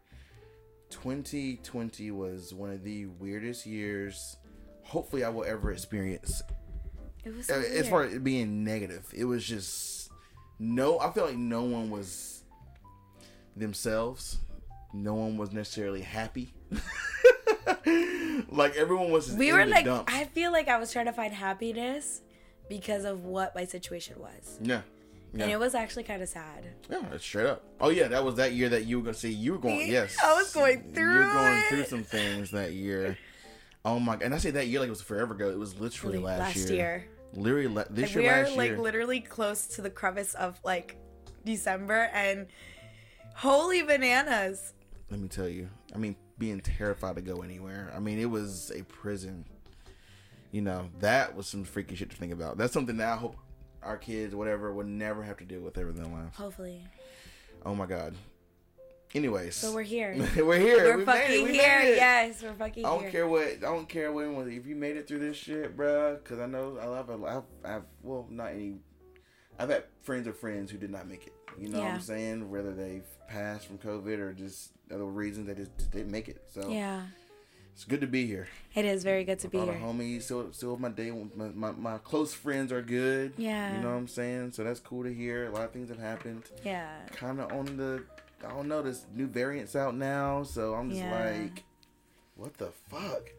2020 0.90 2.12
was 2.12 2.54
one 2.54 2.72
of 2.72 2.84
the 2.84 3.06
weirdest 3.06 3.66
years. 3.66 4.38
Hopefully, 4.84 5.24
I 5.24 5.30
will 5.30 5.44
ever 5.44 5.72
experience 5.72 6.42
It 7.24 7.36
was 7.36 7.48
so 7.48 7.56
Uh, 7.56 7.64
as 7.64 7.88
far 7.90 8.04
as 8.04 8.18
being 8.20 8.64
negative, 8.64 9.06
it 9.16 9.26
was 9.26 9.46
just 9.46 10.10
no. 10.58 11.00
I 11.00 11.12
feel 11.12 11.26
like 11.26 11.38
no 11.38 11.64
one 11.64 11.90
was 11.92 12.39
themselves. 13.56 14.40
No 14.94 15.14
one 15.14 15.38
was 15.38 15.52
necessarily 15.52 16.02
happy. 16.02 16.54
like 18.50 18.76
everyone 18.76 19.12
was. 19.12 19.32
We 19.34 19.54
were 19.54 19.66
like 19.66 19.86
dumps. 19.86 20.14
i 20.14 20.26
feel 20.26 20.52
like 20.52 20.68
i 20.68 20.78
was 20.78 20.92
trying 20.92 21.06
to 21.06 21.14
find 21.14 21.34
happiness 21.34 22.22
because 22.70 23.06
of 23.06 23.24
what 23.24 23.56
my 23.56 23.66
situation 23.66 24.20
was 24.20 24.60
yeah, 25.34 25.44
and 25.44 25.52
it 25.52 25.60
was 25.60 25.76
actually 25.76 26.04
kind 26.04 26.22
of 26.24 26.30
sad. 26.30 26.66
Yeah, 26.90 27.02
it's 27.14 27.24
straight 27.24 27.46
up. 27.46 27.64
Oh 27.80 27.90
yeah, 27.90 28.08
that 28.08 28.24
was 28.24 28.36
that 28.36 28.54
year 28.54 28.70
that 28.70 28.86
you 28.86 28.98
were 28.98 29.04
gonna 29.04 29.14
see. 29.14 29.32
You 29.32 29.54
were 29.54 29.58
going. 29.60 29.90
Yes, 29.90 30.18
I 30.24 30.34
was 30.34 30.52
going 30.54 30.92
through. 30.94 31.14
You're 31.14 31.32
going 31.34 31.62
through 31.70 31.86
some 31.86 32.04
things 32.04 32.52
that 32.52 32.74
year. 32.74 33.18
Oh 33.86 34.00
my! 34.00 34.14
God, 34.14 34.24
and 34.24 34.34
I 34.34 34.38
say 34.40 34.52
that 34.52 34.68
year 34.68 34.80
like 34.80 34.88
it 34.88 34.92
was 34.92 35.02
forever 35.02 35.34
ago. 35.34 35.50
It 35.50 35.60
was 35.60 35.80
literally 35.80 36.18
last, 36.18 36.40
last 36.40 36.70
year. 36.70 36.76
year. 36.76 37.08
Literally 37.34 37.68
la- 37.68 37.84
this 37.90 38.16
Like, 38.16 38.24
year, 38.24 38.24
we 38.24 38.30
are 38.30 38.56
like 38.56 38.78
literally 38.80 39.20
close 39.20 39.68
to 39.68 39.84
the 39.84 39.90
crevice 39.90 40.34
of 40.34 40.60
like 40.64 40.98
December, 41.46 42.10
and 42.14 42.48
holy 43.40 43.82
bananas! 43.82 44.74
Let 45.10 45.20
me 45.20 45.28
tell 45.28 45.50
you. 45.50 45.70
I 45.94 45.98
mean, 45.98 46.16
being 46.38 46.60
terrified 46.62 47.16
to 47.16 47.22
go 47.22 47.42
anywhere. 47.42 47.92
I 47.96 48.00
mean, 48.00 48.20
it 48.20 48.30
was 48.30 48.72
a 48.76 48.84
prison. 48.84 49.46
You 50.52 50.62
know, 50.62 50.90
that 51.00 51.36
was 51.36 51.48
some 51.48 51.64
freaky 51.64 51.96
shit 51.96 52.10
to 52.10 52.16
think 52.18 52.34
about. 52.34 52.58
That's 52.58 52.74
something 52.74 52.98
that 52.98 53.08
I 53.14 53.16
hope 53.18 53.36
our 53.84 53.98
kids, 53.98 54.34
whatever, 54.36 54.74
would 54.74 54.88
never 54.88 55.24
have 55.24 55.38
to 55.38 55.46
deal 55.46 55.62
with 55.62 55.78
ever 55.78 55.90
in 55.90 55.96
their 55.96 56.06
lives. 56.06 56.36
Hopefully, 56.36 56.82
Oh 57.66 57.76
my 57.76 57.86
god. 57.86 58.16
Anyways, 59.16 59.56
so 59.56 59.74
we're 59.74 59.82
here. 59.82 60.16
we're 60.38 60.60
here. 60.60 60.84
We're 60.84 60.98
we 60.98 61.06
fucking 61.06 61.30
made 61.30 61.40
it. 61.40 61.44
We 61.44 61.54
here. 61.58 61.80
made 61.80 61.92
it. 61.94 61.98
Yes, 61.98 62.44
we're 62.44 62.54
fucking 62.54 62.86
I 62.86 62.90
don't 62.90 63.02
here. 63.02 63.12
care 63.12 63.28
what. 63.28 63.48
I 63.48 63.56
don't 63.56 63.90
care 63.90 64.12
when. 64.12 64.36
when- 64.36 64.52
If 64.52 64.68
you 64.68 64.76
made 64.76 64.98
it 64.98 65.08
through 65.08 65.20
this 65.20 65.36
shit, 65.36 65.76
bruh, 65.76 66.24
because 66.24 66.40
I 66.40 66.46
know 66.46 66.78
I 66.80 66.86
love. 66.86 67.10
I've, 67.10 67.44
I've. 67.66 67.84
Well, 68.04 68.28
not 68.30 68.52
any. 68.52 68.76
I've 69.58 69.70
had 69.70 69.86
friends 70.04 70.28
of 70.28 70.38
friends 70.38 70.70
who 70.72 70.78
did 70.78 70.92
not 70.92 71.08
make 71.08 71.26
it. 71.28 71.34
You 71.60 71.70
know 71.70 71.80
what 71.80 71.94
I'm 71.94 72.02
saying? 72.02 72.50
Whether 72.52 72.72
they've 72.74 73.04
passed 73.30 73.68
from 73.68 73.78
COVID 73.78 74.20
or 74.20 74.34
just 74.34 74.72
other 74.94 75.06
reasons, 75.06 75.48
they 75.48 75.54
just, 75.56 75.78
just 75.78 75.92
didn't 75.92 76.12
make 76.12 76.28
it. 76.28 76.42
So 76.52 76.68
Yeah, 76.70 77.04
it's 77.74 77.86
good 77.86 78.02
to 78.02 78.08
be 78.08 78.26
here. 78.26 78.48
it 78.76 78.86
is 78.86 79.04
very 79.04 79.24
good 79.24 79.40
to 79.40 79.48
be 79.48 79.58
All 79.60 79.66
the 79.68 79.74
here. 79.74 79.82
homies, 79.82 80.24
still, 80.24 80.52
still 80.52 80.78
my 80.78 80.90
day. 80.90 81.12
My, 81.12 81.48
my, 81.50 81.72
my 81.72 81.98
close 82.00 82.34
friends 82.34 82.72
are 82.72 82.82
good. 82.82 83.34
Yeah. 83.38 83.76
You 83.76 83.82
know 83.82 83.90
what 83.92 83.98
I'm 83.98 84.08
saying? 84.08 84.52
So 84.54 84.64
that's 84.64 84.80
cool 84.80 85.04
to 85.04 85.14
hear. 85.14 85.48
A 85.48 85.52
lot 85.52 85.64
of 85.64 85.72
things 85.72 85.90
have 85.90 86.00
happened. 86.00 86.44
Yeah, 86.66 86.90
Kind 87.12 87.40
of 87.40 87.52
on 87.52 87.78
the. 87.78 88.04
I 88.46 88.50
don't 88.50 88.68
know. 88.70 88.82
There's 88.82 89.06
new 89.14 89.28
variants 89.28 89.76
out 89.76 89.96
now, 89.96 90.44
so 90.44 90.74
I'm 90.74 90.90
just 90.90 91.02
Yeah. 91.02 91.24
like, 91.42 91.64
what 92.36 92.58
the 92.58 92.72
fuck? 92.90 93.30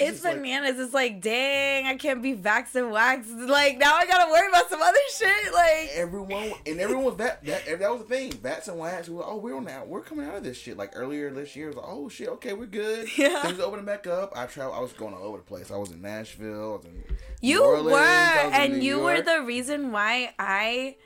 It's 0.00 0.16
It's 0.16 0.24
like- 0.24 0.36
bananas. 0.36 0.78
it's 0.78 0.94
like, 0.94 1.20
dang, 1.20 1.86
I 1.86 1.96
can't 1.96 2.22
be 2.22 2.34
vaxxed 2.34 2.74
and 2.74 2.90
waxed. 2.90 3.30
Like 3.30 3.78
now, 3.78 3.94
I 3.94 4.06
gotta 4.06 4.30
worry 4.30 4.48
about 4.48 4.68
some 4.70 4.80
other 4.82 4.98
shit. 5.16 5.52
Like, 5.54 5.90
everyone 5.94 6.52
and 6.66 6.80
everyone 6.80 7.04
was 7.04 7.16
that 7.16 7.44
that 7.44 7.66
that 7.78 7.90
was 7.90 8.00
the 8.02 8.06
thing. 8.08 8.30
Bats 8.42 8.68
and 8.68 8.78
wax. 8.78 9.08
We 9.08 9.16
were, 9.16 9.24
oh, 9.26 9.36
we're 9.36 9.56
on 9.56 9.64
that. 9.64 9.86
We're 9.86 10.00
coming 10.02 10.26
out 10.26 10.36
of 10.36 10.44
this 10.44 10.56
shit. 10.58 10.76
Like 10.76 10.92
earlier 10.94 11.30
this 11.30 11.54
year, 11.56 11.66
it 11.66 11.74
was 11.74 11.76
like, 11.76 11.86
oh 11.88 12.08
shit, 12.08 12.28
okay, 12.28 12.52
we're 12.52 12.66
good. 12.66 13.08
Yeah. 13.18 13.42
things 13.42 13.60
opening 13.60 13.84
back 13.84 14.06
up. 14.06 14.32
I 14.36 14.46
travel. 14.46 14.72
I 14.72 14.80
was 14.80 14.92
going 14.92 15.14
all 15.14 15.24
over 15.24 15.36
the 15.38 15.42
place. 15.44 15.70
I 15.70 15.76
was 15.76 15.90
in 15.90 16.00
Nashville. 16.00 16.72
I 16.74 16.76
was 16.76 16.84
in 16.86 17.02
New 17.42 17.62
Orleans, 17.64 17.92
were, 17.92 17.98
and 17.98 18.82
you 18.82 19.00
were 19.00 19.20
the 19.20 19.42
reason 19.42 19.92
why 19.92 20.32
I 20.38 20.96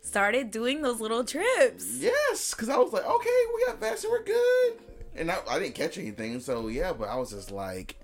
started 0.00 0.50
doing 0.50 0.82
those 0.82 1.00
little 1.00 1.24
trips. 1.24 1.96
yes, 1.98 2.52
because 2.52 2.68
I 2.68 2.76
was 2.76 2.92
like, 2.92 3.06
okay, 3.06 3.40
we 3.54 3.64
got 3.66 3.82
and 3.82 4.10
we're 4.10 4.24
good. 4.24 4.72
And 5.14 5.30
I, 5.30 5.38
I 5.48 5.58
didn't 5.58 5.74
catch 5.74 5.98
anything, 5.98 6.40
so 6.40 6.68
yeah. 6.68 6.92
But 6.92 7.08
I 7.08 7.16
was 7.16 7.30
just 7.30 7.50
like, 7.50 7.96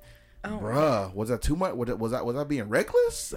Oh. 0.44 0.58
bruh, 0.62 1.14
was 1.14 1.28
that 1.30 1.42
too 1.42 1.56
much? 1.56 1.74
Was, 1.74 1.88
that 1.88 1.98
was 1.98 2.12
I 2.12 2.22
was 2.22 2.36
I 2.36 2.44
being 2.44 2.68
reckless? 2.68 3.34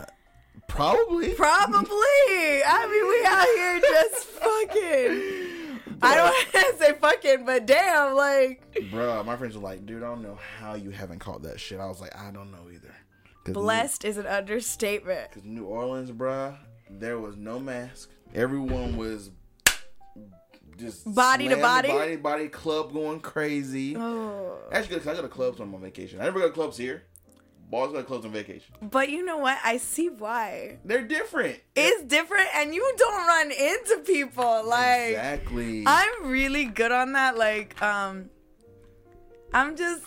Probably. 0.67 1.33
Probably. 1.33 1.87
I 1.93 2.87
mean, 2.91 3.07
we 3.07 3.25
out 3.25 3.47
here 3.55 3.79
just 3.79 4.25
fucking. 4.27 5.79
I 6.03 6.15
don't 6.15 6.25
want 6.55 6.77
to 6.77 6.83
say 6.83 6.93
fucking, 6.93 7.45
but 7.45 7.65
damn, 7.65 8.15
like 8.15 8.63
Bruh, 8.91 9.25
my 9.25 9.35
friends 9.37 9.55
were 9.55 9.63
like, 9.63 9.85
dude, 9.85 10.03
I 10.03 10.07
don't 10.07 10.21
know 10.23 10.37
how 10.59 10.75
you 10.75 10.89
haven't 10.91 11.19
caught 11.19 11.43
that 11.43 11.59
shit. 11.59 11.79
I 11.79 11.87
was 11.87 12.01
like, 12.01 12.15
I 12.15 12.31
don't 12.31 12.51
know 12.51 12.69
either. 12.73 12.93
'Cause 13.43 13.55
New- 13.55 13.61
blessed 13.61 14.05
is 14.05 14.17
an 14.17 14.27
understatement. 14.27 15.31
Cause 15.31 15.43
New 15.43 15.65
Orleans, 15.65 16.11
bruh, 16.11 16.55
there 16.89 17.17
was 17.19 17.35
no 17.37 17.59
mask. 17.59 18.09
Everyone 18.35 18.97
was 18.97 19.31
just 20.81 21.13
Body 21.15 21.47
to 21.47 21.55
body? 21.57 21.87
body, 21.89 22.15
body, 22.17 22.47
club 22.47 22.91
going 22.93 23.19
crazy. 23.21 23.95
Oh. 23.97 24.57
Actually, 24.71 24.97
cause 24.97 25.07
I 25.07 25.13
go 25.15 25.21
to 25.21 25.27
clubs 25.29 25.59
when 25.59 25.69
I'm 25.69 25.75
on 25.75 25.81
vacation. 25.81 26.19
I 26.19 26.25
never 26.25 26.39
go 26.39 26.47
to 26.47 26.53
clubs 26.53 26.77
here. 26.77 27.03
Balls 27.69 27.93
go 27.93 27.99
to 27.99 28.03
clubs 28.03 28.25
on 28.25 28.33
vacation. 28.33 28.75
But 28.81 29.09
you 29.09 29.23
know 29.23 29.37
what? 29.37 29.57
I 29.63 29.77
see 29.77 30.09
why. 30.09 30.79
They're 30.83 31.07
different. 31.07 31.57
It's 31.73 32.03
different, 32.03 32.47
and 32.53 32.75
you 32.75 32.93
don't 32.97 33.27
run 33.27 33.49
into 33.51 34.03
people. 34.05 34.67
Like 34.67 35.11
exactly. 35.11 35.83
I'm 35.87 36.27
really 36.27 36.65
good 36.65 36.91
on 36.91 37.13
that. 37.13 37.37
Like, 37.37 37.81
um, 37.81 38.29
I'm 39.53 39.77
just, 39.77 40.03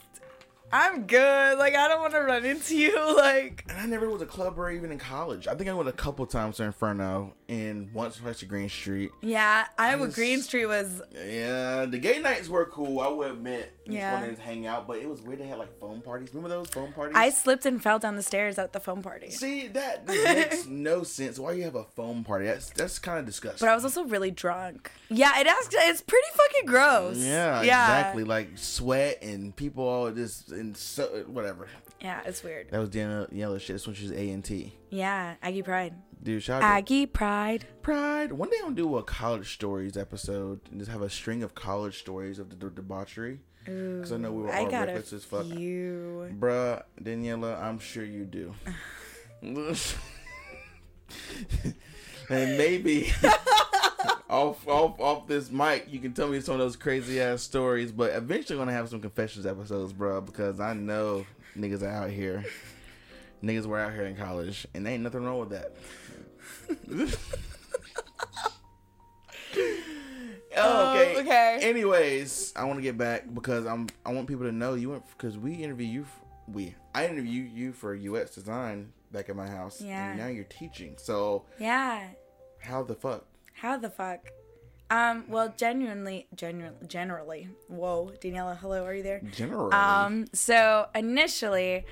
I'm 0.70 1.06
good. 1.06 1.58
Like, 1.58 1.74
I 1.74 1.88
don't 1.88 2.00
want 2.00 2.12
to 2.12 2.20
run 2.20 2.44
into 2.44 2.76
you. 2.76 2.94
Like, 3.16 3.64
and 3.68 3.78
I 3.78 3.86
never 3.86 4.10
was 4.10 4.20
a 4.20 4.26
clubber 4.26 4.70
even 4.70 4.90
in 4.92 4.98
college. 4.98 5.46
I 5.46 5.54
think 5.54 5.70
I 5.70 5.72
went 5.72 5.88
a 5.88 5.92
couple 5.92 6.26
times 6.26 6.56
to 6.56 6.64
Inferno 6.64 7.34
and 7.48 7.92
once 7.92 8.16
twice 8.16 8.38
to 8.40 8.46
Green 8.46 8.68
Street. 8.68 9.10
yeah, 9.20 9.66
Iowa 9.78 10.06
just- 10.06 10.16
Green 10.16 10.40
Street 10.40 10.66
was. 10.66 11.02
Yeah, 11.12 11.84
the 11.86 11.98
gay 11.98 12.18
nights 12.18 12.48
were 12.48 12.66
cool. 12.66 13.00
I 13.00 13.08
would 13.08 13.30
admit. 13.32 13.70
Yeah. 13.86 14.14
wanted 14.14 14.36
to 14.36 14.42
hang 14.42 14.66
out, 14.66 14.86
but 14.86 14.96
it 14.98 15.08
was 15.08 15.20
weird. 15.20 15.40
They 15.40 15.46
had 15.46 15.58
like 15.58 15.78
foam 15.78 16.00
parties. 16.00 16.30
Remember 16.32 16.48
those 16.48 16.68
foam 16.68 16.92
parties? 16.94 17.14
I 17.16 17.28
slipped 17.28 17.66
and 17.66 17.82
fell 17.82 17.98
down 17.98 18.16
the 18.16 18.22
stairs 18.22 18.58
at 18.58 18.72
the 18.72 18.80
foam 18.80 19.02
party. 19.02 19.30
See 19.30 19.68
that 19.68 20.06
makes 20.08 20.64
no 20.66 21.02
sense. 21.02 21.38
Why 21.38 21.52
you 21.52 21.64
have 21.64 21.74
a 21.74 21.84
foam 21.84 22.24
party? 22.24 22.46
That's 22.46 22.70
that's 22.70 22.98
kind 22.98 23.18
of 23.18 23.26
disgusting. 23.26 23.66
But 23.66 23.70
I 23.70 23.74
was 23.74 23.84
also 23.84 24.04
really 24.04 24.30
drunk. 24.30 24.90
Yeah, 25.10 25.38
it 25.38 25.46
asked. 25.46 25.74
It's 25.76 26.00
pretty 26.00 26.26
fucking 26.34 26.66
gross. 26.66 27.18
yeah, 27.18 27.60
exactly. 27.60 28.24
Like 28.24 28.56
sweat 28.56 29.18
and 29.22 29.54
people 29.54 29.84
all 29.86 30.10
just 30.10 30.50
and 30.50 30.74
so 30.76 31.24
whatever. 31.26 31.68
Yeah, 32.00 32.20
it's 32.26 32.42
weird. 32.42 32.70
That 32.70 32.80
was 32.80 32.88
Danielle 32.90 33.26
yellow 33.32 33.58
shit. 33.58 33.74
This 33.76 33.86
one 33.86 33.94
she's 33.96 34.12
A 34.12 34.30
and 34.30 34.42
T. 34.44 34.72
Yeah, 34.90 35.34
Aggie 35.42 35.62
Pride. 35.62 35.94
Dude, 36.24 36.42
shout 36.42 36.62
out 36.62 36.70
Aggie 36.78 37.04
Pride. 37.04 37.66
Pride. 37.82 38.32
One 38.32 38.48
day 38.48 38.56
I'll 38.64 38.70
do 38.70 38.96
a 38.96 39.02
college 39.02 39.52
stories 39.52 39.98
episode 39.98 40.58
and 40.70 40.80
just 40.80 40.90
have 40.90 41.02
a 41.02 41.10
string 41.10 41.42
of 41.42 41.54
college 41.54 41.98
stories 41.98 42.38
of 42.38 42.48
the 42.48 42.56
de- 42.56 42.70
debauchery. 42.70 43.40
Because 43.64 44.10
I 44.10 44.16
know 44.16 44.32
we 44.32 44.42
were 44.42 44.54
all 44.54 44.70
reckless 44.70 45.12
as 45.12 45.22
fuck. 45.24 45.44
few. 45.44 46.34
Bruh, 46.38 46.82
Daniela, 47.02 47.62
I'm 47.62 47.78
sure 47.78 48.04
you 48.04 48.24
do. 48.24 48.54
and 52.30 52.56
maybe 52.58 53.12
off 54.30 54.66
off 54.66 54.98
off 54.98 55.26
this 55.26 55.50
mic, 55.50 55.86
you 55.90 55.98
can 55.98 56.14
tell 56.14 56.28
me 56.28 56.40
some 56.40 56.54
of 56.54 56.60
those 56.60 56.76
crazy 56.76 57.20
ass 57.20 57.42
stories. 57.42 57.92
But 57.92 58.12
eventually, 58.12 58.58
I'm 58.58 58.66
gonna 58.66 58.76
have 58.76 58.88
some 58.88 59.00
confessions 59.00 59.44
episodes, 59.44 59.92
bruh, 59.92 60.24
because 60.24 60.58
I 60.58 60.72
know 60.72 61.26
niggas 61.56 61.82
are 61.82 61.88
out 61.88 62.10
here. 62.10 62.44
Niggas 63.42 63.66
were 63.66 63.78
out 63.78 63.92
here 63.92 64.06
in 64.06 64.16
college, 64.16 64.66
and 64.74 64.86
ain't 64.88 65.02
nothing 65.02 65.22
wrong 65.22 65.38
with 65.38 65.50
that. 65.50 65.74
oh, 70.56 70.90
okay. 70.90 71.14
Oh, 71.16 71.20
okay. 71.20 71.58
Anyways, 71.62 72.52
I 72.56 72.64
want 72.64 72.78
to 72.78 72.82
get 72.82 72.96
back 72.98 73.24
because 73.32 73.66
I'm. 73.66 73.88
I 74.04 74.12
want 74.12 74.26
people 74.28 74.44
to 74.44 74.52
know 74.52 74.74
you 74.74 74.90
went 74.90 75.04
because 75.16 75.36
we 75.38 75.54
interview 75.54 75.86
you. 75.86 76.02
f- 76.02 76.20
We 76.48 76.74
I 76.94 77.06
interviewed 77.06 77.50
you 77.52 77.72
for 77.72 77.94
UX 77.96 78.34
design 78.34 78.92
back 79.12 79.28
at 79.28 79.36
my 79.36 79.48
house. 79.48 79.80
Yeah. 79.80 80.10
And 80.10 80.18
now 80.18 80.26
you're 80.28 80.44
teaching. 80.44 80.94
So 80.98 81.44
Yeah. 81.58 82.08
how 82.60 82.82
the 82.82 82.94
fuck? 82.94 83.24
How 83.54 83.76
the 83.78 83.90
fuck? 83.90 84.20
Um. 84.90 85.24
Well, 85.28 85.52
genuinely, 85.56 86.26
genuinely, 86.34 86.86
generally. 86.86 87.48
Whoa, 87.68 88.12
Daniela. 88.20 88.56
Hello. 88.58 88.84
Are 88.84 88.94
you 88.94 89.02
there? 89.02 89.20
Generally. 89.32 89.72
Um, 89.72 90.26
so 90.34 90.86
initially, 90.94 91.84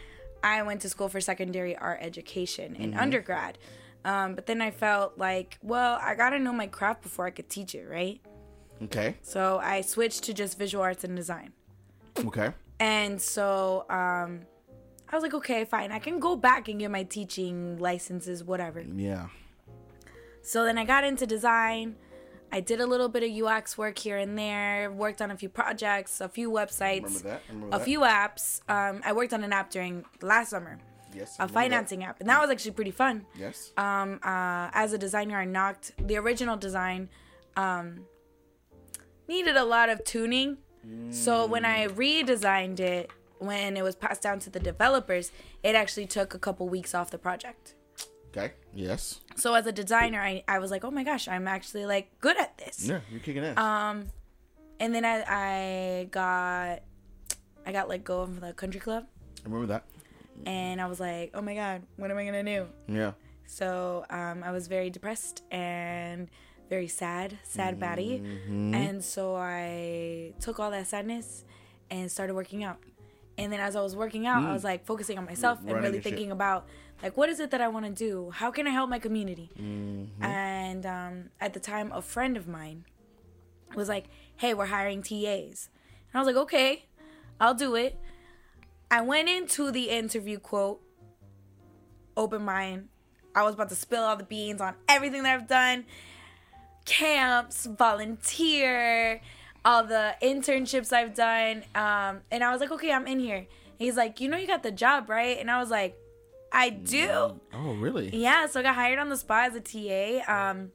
I 0.45 0.63
went 0.63 0.83
to 0.83 0.89
school 0.89 1.09
for 1.09 1.21
secondary 1.21 1.77
art 1.77 1.99
education 2.03 2.77
in 2.77 2.95
undergrad. 2.95 3.59
Um, 4.05 4.35
but 4.35 4.47
then 4.47 4.61
I 4.61 4.71
felt 4.71 5.17
like, 5.19 5.59
well, 5.63 5.99
I 6.03 6.15
gotta 6.15 6.39
know 6.39 6.53
my 6.53 6.67
craft 6.67 7.03
before 7.03 7.27
I 7.27 7.31
could 7.31 7.49
teach 7.49 7.75
it, 7.75 7.87
right? 7.89 8.21
okay. 8.85 9.17
So 9.23 9.61
I 9.63 9.81
switched 9.83 10.25
to 10.25 10.35
just 10.35 10.59
visual 10.59 10.83
arts 10.83 11.05
and 11.05 11.15
design. 11.17 11.53
Okay. 12.19 12.51
And 12.81 13.21
so 13.23 13.87
um, 13.89 14.41
I 15.09 15.15
was 15.15 15.23
like, 15.23 15.35
okay, 15.35 15.65
fine. 15.65 15.93
I 15.93 16.01
can 16.01 16.19
go 16.19 16.35
back 16.35 16.67
and 16.69 16.81
get 16.81 16.91
my 16.91 17.05
teaching 17.05 17.79
licenses, 17.79 18.43
whatever. 18.43 18.81
Yeah. 18.81 19.29
So 20.43 20.65
then 20.65 20.79
I 20.79 20.85
got 20.85 21.05
into 21.05 21.27
design. 21.27 21.95
I 22.51 22.61
did 22.61 22.81
a 22.81 22.87
little 22.87 23.09
bit 23.09 23.23
of 23.23 23.31
UX 23.47 23.79
work 23.79 23.97
here 23.99 24.19
and 24.19 24.37
there, 24.37 24.91
worked 24.91 25.23
on 25.23 25.31
a 25.31 25.37
few 25.37 25.49
projects, 25.49 26.21
a 26.21 26.29
few 26.29 26.51
websites, 26.51 27.05
Remember 27.05 27.19
that? 27.29 27.43
Remember 27.49 27.77
a 27.77 27.79
that? 27.79 27.85
few 27.85 28.01
apps. 28.01 28.61
Um, 28.69 29.01
I 29.05 29.13
worked 29.13 29.33
on 29.33 29.43
an 29.45 29.53
app 29.53 29.71
during 29.71 30.05
last 30.21 30.51
summer, 30.51 30.79
Yes. 31.15 31.37
a 31.39 31.47
financing 31.49 32.05
app, 32.05 32.21
and 32.21 32.29
that 32.29 32.41
was 32.41 32.51
actually 32.51 32.73
pretty 32.73 32.91
fun. 32.91 33.27
Yes. 33.39 33.73
Um, 33.77 34.21
uh, 34.23 34.71
as 34.73 34.93
a 34.93 34.99
designer, 34.99 35.39
I 35.39 35.45
knocked 35.45 35.93
the 35.99 36.17
original 36.17 36.57
design. 36.57 37.09
Um, 37.57 38.07
needed 39.29 39.57
a 39.57 39.65
lot 39.65 39.89
of 39.89 40.05
tuning, 40.05 40.59
so 41.11 41.47
when 41.47 41.65
I 41.65 41.87
redesigned 41.89 42.81
it, 42.81 43.11
when 43.39 43.77
it 43.77 43.83
was 43.83 43.95
passed 43.95 44.23
down 44.23 44.39
to 44.41 44.51
the 44.51 44.61
developers, 44.61 45.31
it 45.63 45.75
actually 45.75 46.07
took 46.07 46.35
a 46.35 46.39
couple 46.39 46.69
weeks 46.69 46.95
off 46.95 47.11
the 47.11 47.19
project. 47.19 47.75
okay. 48.31 48.53
Yes. 48.75 49.21
So 49.37 49.55
as 49.55 49.67
a 49.67 49.73
designer, 49.73 50.21
I, 50.21 50.43
I 50.49 50.59
was 50.59 50.71
like, 50.71 50.85
oh 50.85 50.91
my 50.91 51.05
gosh, 51.05 51.29
I'm 51.29 51.47
actually 51.47 51.85
like 51.87 52.19
good 52.21 52.39
at 52.39 52.57
this. 52.59 52.87
Yeah. 52.87 53.01
You're 53.11 53.21
kicking 53.21 53.45
ass. 53.45 53.59
Um, 53.59 54.07
and 54.81 54.95
then 54.95 55.05
I, 55.05 55.23
I 55.29 56.05
got 56.11 56.81
I 57.67 57.71
got 57.73 57.89
let 57.89 58.03
go 58.03 58.25
from 58.25 58.41
the 58.41 58.53
country 58.53 58.81
club, 58.81 59.07
remember 59.45 59.67
that? 59.67 59.85
And 60.47 60.81
I 60.81 60.87
was 60.87 61.01
like, 61.01 61.31
oh 61.35 61.41
my 61.43 61.55
god, 61.55 61.83
what 61.97 62.11
am 62.11 62.17
I 62.19 62.25
gonna 62.25 62.43
do? 62.45 62.67
Yeah. 62.89 63.13
So 63.47 64.05
um, 64.11 64.43
I 64.43 64.51
was 64.53 64.67
very 64.69 64.91
depressed 64.91 65.43
and 65.51 66.29
very 66.71 66.89
sad, 66.89 67.39
sad 67.43 67.79
baddie. 67.79 68.23
Mm-hmm. 68.23 68.75
And 68.75 69.05
so 69.05 69.37
I 69.37 70.33
took 70.41 70.59
all 70.59 70.71
that 70.71 70.87
sadness 70.87 71.45
and 71.91 72.11
started 72.11 72.35
working 72.35 72.65
out. 72.65 72.79
And 73.37 73.53
then 73.53 73.61
as 73.61 73.77
I 73.77 73.83
was 73.83 73.95
working 73.97 74.27
out, 74.27 74.43
I 74.45 74.53
was 74.53 74.65
like 74.65 74.85
focusing 74.87 75.19
on 75.19 75.25
myself 75.27 75.59
and 75.61 75.69
Mm. 75.71 75.75
Really 75.75 75.87
and 75.87 75.95
shit. 75.97 76.05
thinking 76.05 76.31
about 76.31 76.67
like 77.03 77.17
what 77.17 77.29
is 77.29 77.41
it 77.41 77.51
that 77.51 77.61
I 77.61 77.69
want 77.69 77.85
to 77.87 77.93
do? 77.93 78.31
How 78.31 78.51
can 78.51 78.67
I 78.67 78.71
help 78.71 78.89
my 78.89 78.99
community? 78.99 79.51
Mm-hmm. 79.61 80.23
And 80.23 80.87
um, 80.87 81.25
at 81.41 81.53
the 81.53 81.61
time, 81.61 81.91
a 81.93 82.01
friend 82.01 82.37
of 82.37 82.47
mine 82.49 82.85
was 83.75 83.89
like, 83.89 84.07
"Hey, 84.37 84.55
we're 84.55 84.67
hiring 84.67 85.03
TAs," 85.03 85.69
and 86.13 86.15
I 86.15 86.19
was 86.19 86.27
like, 86.27 86.37
"Okay, 86.37 86.85
I'll 87.41 87.55
do 87.55 87.75
it." 87.75 87.99
I 88.93 89.01
went 89.01 89.27
into 89.27 89.71
the 89.71 89.89
interview 89.89 90.39
quote, 90.39 90.83
open 92.15 92.45
mind. 92.45 92.91
I 93.35 93.43
was 93.43 93.55
about 93.55 93.71
to 93.71 93.75
spill 93.75 94.03
all 94.03 94.17
the 94.17 94.25
beans 94.25 94.61
on 94.61 94.75
everything 94.87 95.23
that 95.23 95.35
I've 95.35 95.49
done, 95.49 95.87
camps, 96.85 97.65
volunteer, 97.65 99.23
all 99.65 99.85
the 99.85 100.15
internships 100.21 100.93
I've 100.93 101.15
done, 101.15 101.65
um, 101.75 102.21
and 102.31 102.45
I 102.45 102.53
was 102.53 102.61
like, 102.61 102.71
"Okay, 102.71 102.93
I'm 102.93 103.07
in 103.07 103.19
here." 103.19 103.47
He's 103.79 103.97
like, 103.97 104.21
"You 104.21 104.29
know, 104.29 104.37
you 104.37 104.47
got 104.47 104.63
the 104.63 104.71
job, 104.71 105.09
right?" 105.09 105.39
And 105.39 105.51
I 105.51 105.59
was 105.59 105.71
like, 105.71 105.97
"I 106.53 106.69
do." 106.69 107.41
Oh, 107.55 107.73
really? 107.81 108.11
Yeah, 108.15 108.45
so 108.45 108.61
I 108.61 108.63
got 108.63 108.75
hired 108.75 108.99
on 108.99 109.09
the 109.09 109.17
spot 109.17 109.53
as 109.53 109.57
a 109.57 109.61
TA. 109.61 110.21
Um, 110.31 110.73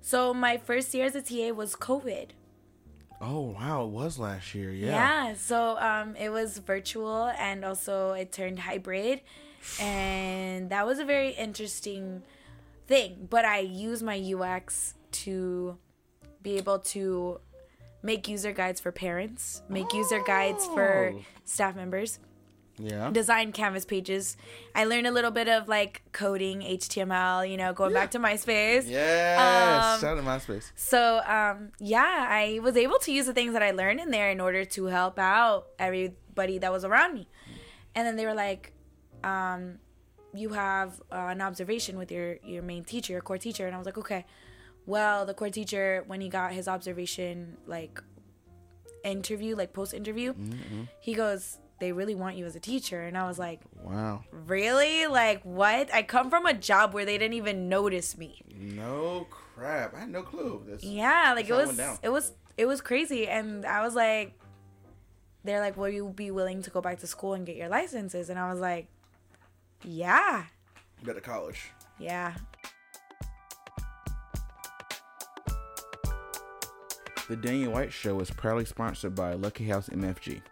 so 0.00 0.34
my 0.34 0.56
first 0.56 0.92
year 0.94 1.06
as 1.06 1.14
a 1.14 1.22
TA 1.22 1.52
was 1.52 1.76
COVID. 1.76 2.30
Oh, 3.24 3.54
wow. 3.58 3.84
It 3.84 3.90
was 3.90 4.18
last 4.18 4.52
year. 4.54 4.72
Yeah. 4.72 4.90
Yeah, 5.28 5.34
so 5.34 5.78
um, 5.78 6.16
it 6.16 6.28
was 6.30 6.58
virtual 6.58 7.26
and 7.38 7.64
also 7.64 8.12
it 8.12 8.32
turned 8.32 8.58
hybrid, 8.58 9.20
and 9.80 10.68
that 10.70 10.84
was 10.84 10.98
a 10.98 11.04
very 11.04 11.30
interesting 11.30 12.22
thing. 12.88 13.28
But 13.30 13.44
I 13.44 13.60
use 13.60 14.02
my 14.02 14.18
UX 14.18 14.94
to 15.22 15.78
be 16.42 16.56
able 16.56 16.80
to 16.80 17.38
make 18.02 18.26
user 18.26 18.50
guides 18.52 18.80
for 18.80 18.90
parents, 18.90 19.62
make 19.68 19.92
user 19.92 20.20
guides 20.26 20.66
for 20.66 21.12
Oh. 21.14 21.20
staff 21.44 21.76
members. 21.76 22.18
Yeah. 22.82 23.10
design 23.10 23.52
canvas 23.52 23.84
pages. 23.84 24.36
I 24.74 24.84
learned 24.84 25.06
a 25.06 25.10
little 25.10 25.30
bit 25.30 25.48
of 25.48 25.68
like 25.68 26.02
coding, 26.12 26.60
HTML, 26.60 27.48
you 27.48 27.56
know, 27.56 27.72
going 27.72 27.92
back 27.92 28.10
to 28.12 28.18
MySpace. 28.18 28.88
Yes. 28.88 29.38
Um, 29.38 30.00
Shout 30.00 30.18
out 30.18 30.20
to 30.22 30.28
MySpace. 30.28 30.72
So, 30.74 31.20
um, 31.26 31.70
yeah, 31.78 32.26
I 32.28 32.58
was 32.62 32.76
able 32.76 32.98
to 33.00 33.12
use 33.12 33.26
the 33.26 33.32
things 33.32 33.52
that 33.52 33.62
I 33.62 33.70
learned 33.70 34.00
in 34.00 34.10
there 34.10 34.30
in 34.30 34.40
order 34.40 34.64
to 34.64 34.86
help 34.86 35.18
out 35.18 35.68
everybody 35.78 36.58
that 36.58 36.72
was 36.72 36.84
around 36.84 37.14
me. 37.14 37.28
And 37.94 38.06
then 38.06 38.16
they 38.16 38.26
were 38.26 38.34
like, 38.34 38.72
um, 39.22 39.78
you 40.34 40.48
have 40.50 41.00
uh, 41.12 41.26
an 41.28 41.40
observation 41.40 41.96
with 41.98 42.10
your, 42.10 42.38
your 42.42 42.62
main 42.62 42.84
teacher, 42.84 43.12
your 43.12 43.22
core 43.22 43.38
teacher. 43.38 43.66
And 43.66 43.74
I 43.74 43.78
was 43.78 43.86
like, 43.86 43.98
okay. 43.98 44.24
Well, 44.86 45.26
the 45.26 45.34
core 45.34 45.50
teacher, 45.50 46.02
when 46.08 46.20
he 46.20 46.28
got 46.28 46.52
his 46.52 46.66
observation, 46.66 47.58
like, 47.66 48.02
interview, 49.04 49.56
like 49.56 49.72
post 49.72 49.94
interview, 49.94 50.32
he 51.00 51.14
goes, 51.14 51.58
they 51.82 51.90
really 51.90 52.14
want 52.14 52.36
you 52.36 52.46
as 52.46 52.54
a 52.54 52.60
teacher. 52.60 53.02
And 53.02 53.18
I 53.18 53.26
was 53.26 53.40
like, 53.40 53.60
Wow. 53.82 54.22
really? 54.30 55.08
Like, 55.08 55.42
what? 55.42 55.92
I 55.92 56.02
come 56.04 56.30
from 56.30 56.46
a 56.46 56.54
job 56.54 56.94
where 56.94 57.04
they 57.04 57.18
didn't 57.18 57.34
even 57.34 57.68
notice 57.68 58.16
me. 58.16 58.40
No 58.56 59.26
crap. 59.28 59.92
I 59.94 60.00
had 60.00 60.10
no 60.10 60.22
clue. 60.22 60.62
That's, 60.66 60.84
Yeah, 60.84 61.32
like 61.34 61.46
it 61.46 61.50
it 61.50 61.54
was 61.54 61.80
it 62.04 62.08
was 62.08 62.32
it 62.56 62.66
was 62.66 62.80
crazy 62.80 63.26
and 63.26 63.66
I 63.66 63.82
was 63.82 63.96
like 63.96 64.38
they're 65.44 65.58
like, 65.58 65.76
"Will 65.76 65.88
you 65.88 66.08
be 66.14 66.30
willing 66.30 66.62
to 66.62 66.70
go 66.70 66.80
back 66.80 67.00
to 67.00 67.06
school 67.08 67.34
and 67.34 67.44
get 67.44 67.56
your 67.56 67.68
licenses?" 67.68 68.30
And 68.30 68.38
I 68.38 68.48
was 68.48 68.60
like, 68.60 68.86
"Yeah." 69.82 70.44
Go 71.02 71.12
to 71.12 71.20
college. 71.20 71.72
Yeah. 71.98 72.34
The 77.28 77.36
Daniel 77.36 77.72
White 77.72 77.92
Show 77.92 78.20
is 78.20 78.30
proudly 78.30 78.64
sponsored 78.66 79.14
by 79.16 79.34
Lucky 79.34 79.66
House 79.66 79.88
MFG. 79.88 80.42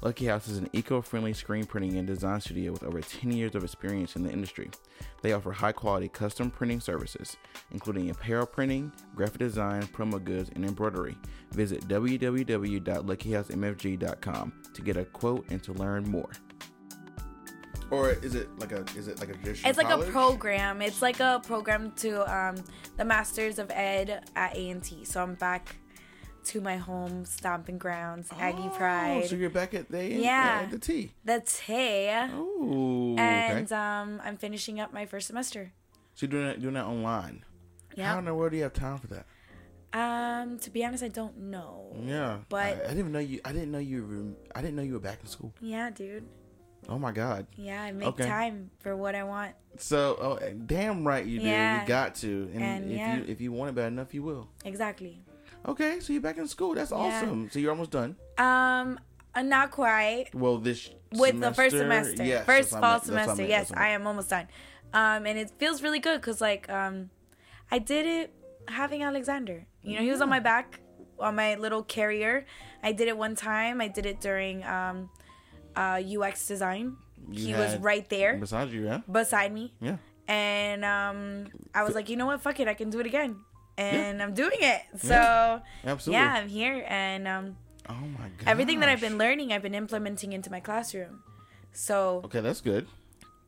Lucky 0.00 0.26
House 0.26 0.46
is 0.46 0.58
an 0.58 0.68
eco 0.72 1.00
friendly 1.00 1.32
screen 1.32 1.66
printing 1.66 1.98
and 1.98 2.06
design 2.06 2.40
studio 2.40 2.70
with 2.70 2.84
over 2.84 3.00
10 3.00 3.32
years 3.32 3.56
of 3.56 3.64
experience 3.64 4.14
in 4.14 4.22
the 4.22 4.30
industry. 4.30 4.70
They 5.22 5.32
offer 5.32 5.50
high 5.50 5.72
quality 5.72 6.08
custom 6.08 6.52
printing 6.52 6.78
services, 6.80 7.36
including 7.72 8.08
apparel 8.10 8.46
printing, 8.46 8.92
graphic 9.16 9.38
design, 9.38 9.82
promo 9.82 10.22
goods, 10.22 10.50
and 10.54 10.64
embroidery. 10.64 11.18
Visit 11.50 11.88
www.luckyhousemfg.com 11.88 14.52
to 14.74 14.82
get 14.82 14.96
a 14.96 15.04
quote 15.04 15.44
and 15.50 15.60
to 15.64 15.72
learn 15.72 16.08
more. 16.08 16.30
Or 17.90 18.10
is 18.10 18.34
it 18.36 18.48
like 18.58 18.70
a 18.72 18.84
is 18.96 19.08
it 19.08 19.18
like 19.18 19.30
a 19.30 19.32
traditional 19.32 19.70
It's 19.70 19.78
like 19.78 19.88
college? 19.88 20.08
a 20.08 20.12
program. 20.12 20.80
It's 20.82 21.00
like 21.02 21.18
a 21.20 21.40
program 21.44 21.90
to 21.96 22.20
um 22.32 22.56
the 22.98 23.04
Masters 23.04 23.58
of 23.58 23.70
Ed 23.72 24.28
at 24.36 24.54
A&T. 24.54 25.04
So 25.06 25.22
I'm 25.22 25.34
back 25.34 25.74
to 26.44 26.60
my 26.60 26.76
home 26.76 27.24
stomping 27.24 27.78
grounds, 27.78 28.28
Aggie 28.38 28.56
Pride. 28.56 28.66
Oh, 28.72 28.76
Pride. 28.76 29.26
So 29.28 29.36
you're 29.36 29.50
back 29.50 29.74
at 29.74 29.90
the 29.90 30.04
Yeah. 30.06 30.60
at 30.64 30.70
the 30.70 30.78
T. 30.78 31.12
the 31.24 31.40
Tay. 31.44 32.28
Oh, 32.32 33.16
And 33.18 33.66
okay. 33.66 33.74
um 33.74 34.20
I'm 34.24 34.36
finishing 34.36 34.80
up 34.80 34.92
my 34.92 35.06
first 35.06 35.26
semester. 35.26 35.72
So 36.14 36.26
you're 36.26 36.30
doing 36.30 36.46
that 36.46 36.60
doing 36.60 36.74
that 36.74 36.86
online. 36.86 37.44
Yeah. 37.94 38.12
How 38.12 38.18
in 38.18 38.24
the 38.26 38.34
world 38.34 38.52
do 38.52 38.56
you 38.56 38.62
have 38.62 38.72
time 38.72 38.98
for 38.98 39.08
that? 39.08 39.26
Um, 39.92 40.58
to 40.58 40.70
be 40.70 40.84
honest, 40.84 41.02
I 41.02 41.08
don't 41.08 41.36
know. 41.38 41.96
Yeah, 42.04 42.38
But- 42.48 42.84
I, 42.86 42.90
I 42.90 42.94
didn't 42.94 43.10
know 43.12 43.18
you. 43.20 43.40
I 43.44 43.52
didn't 43.52 43.72
know 43.72 43.78
you. 43.78 44.04
Were, 44.04 44.34
I 44.54 44.60
didn't 44.60 44.76
know 44.76 44.82
you 44.82 44.92
were 44.94 44.98
back 45.00 45.20
in 45.22 45.26
school. 45.26 45.52
Yeah, 45.60 45.88
dude. 45.90 46.26
Oh 46.88 46.98
my 46.98 47.10
god. 47.10 47.46
Yeah, 47.56 47.82
I 47.82 47.92
make 47.92 48.06
Okay. 48.08 48.24
time 48.24 48.70
for 48.80 48.94
what 48.96 49.14
I 49.14 49.24
want. 49.24 49.54
So, 49.78 50.16
oh, 50.20 50.38
damn 50.66 51.06
right 51.06 51.24
you 51.24 51.40
do. 51.40 51.46
Yeah. 51.46 51.82
You 51.82 51.88
got 51.88 52.14
to. 52.16 52.50
And, 52.52 52.62
And, 52.62 52.90
if 52.92 52.96
yeah. 52.98 53.16
you 53.16 53.24
if 53.28 53.40
you 53.40 53.50
want 53.52 53.70
it 53.70 53.74
bad 53.74 53.88
enough, 53.88 54.12
you 54.14 54.22
will. 54.22 54.48
Exactly. 54.64 55.22
Okay, 55.68 56.00
so 56.00 56.12
you're 56.12 56.22
back 56.22 56.38
in 56.38 56.48
school. 56.48 56.74
That's 56.74 56.90
Yeah. 56.90 56.96
awesome. 56.96 57.50
So 57.50 57.58
you're 57.58 57.70
almost 57.70 57.90
done. 57.90 58.16
Um, 58.38 58.98
uh, 59.34 59.42
not 59.42 59.70
quite 59.70 60.34
Well, 60.34 60.56
this 60.58 60.90
with 61.12 61.38
the 61.40 61.52
first 61.52 61.76
semester, 61.76 62.24
Yes, 62.24 62.44
first 62.46 62.70
that's 62.70 62.72
what 62.72 62.78
I 62.78 62.80
fall 62.80 62.90
meant. 62.92 63.04
That's 63.04 63.08
what 63.08 63.18
I 63.18 63.24
semester. 63.24 63.42
meant. 63.42 63.50
Yes, 63.50 63.72
I 63.76 63.88
am 63.90 64.06
almost 64.06 64.30
done. 64.30 64.46
Um, 64.94 65.26
and 65.26 65.38
it 65.38 65.50
feels 65.58 65.82
really 65.82 65.98
good 66.00 66.20
because 66.20 66.40
like 66.40 66.68
um, 66.70 67.10
I 67.70 67.78
did 67.78 68.06
it 68.06 68.32
having 68.68 69.02
Alexander. 69.02 69.66
You 69.82 69.96
know, 69.96 70.02
he 70.02 70.10
was 70.10 70.20
on 70.20 70.28
my 70.30 70.40
back 70.40 70.80
on 71.20 71.34
my 71.36 71.54
little 71.56 71.82
carrier. 71.82 72.46
I 72.82 72.92
did 72.92 73.08
it 73.08 73.16
one 73.18 73.34
time. 73.34 73.80
I 73.80 73.88
did 73.88 74.06
it 74.06 74.20
during 74.20 74.64
um, 74.64 75.10
uh, 75.76 76.00
UX 76.00 76.46
design. 76.48 76.96
You 77.30 77.48
he 77.48 77.52
was 77.54 77.76
right 77.78 78.08
there 78.08 78.38
Beside 78.38 78.70
you, 78.70 78.86
yeah, 78.86 79.00
beside 79.10 79.52
me. 79.52 79.74
yeah. 79.80 79.96
and 80.28 80.84
um, 80.84 81.48
I 81.74 81.82
was 81.82 81.94
like, 81.94 82.08
you 82.08 82.16
know 82.16 82.26
what, 82.26 82.40
fuck 82.40 82.58
it, 82.60 82.68
I 82.68 82.74
can 82.74 82.88
do 82.90 83.00
it 83.00 83.06
again, 83.06 83.36
and 83.78 84.22
I'm 84.22 84.34
doing 84.34 84.58
it. 84.60 84.82
So 84.98 85.60
Absolutely. 85.84 86.12
yeah, 86.24 86.34
I'm 86.34 86.48
here, 86.48 86.84
and 86.88 87.26
um, 87.28 87.56
Oh 87.88 87.94
my 87.94 88.28
god. 88.38 88.46
everything 88.46 88.80
that 88.80 88.88
I've 88.88 89.00
been 89.00 89.16
learning, 89.18 89.52
I've 89.52 89.62
been 89.62 89.74
implementing 89.74 90.32
into 90.32 90.50
my 90.50 90.60
classroom. 90.60 91.22
So 91.72 92.20
Okay, 92.24 92.40
that's 92.40 92.60
good. 92.60 92.86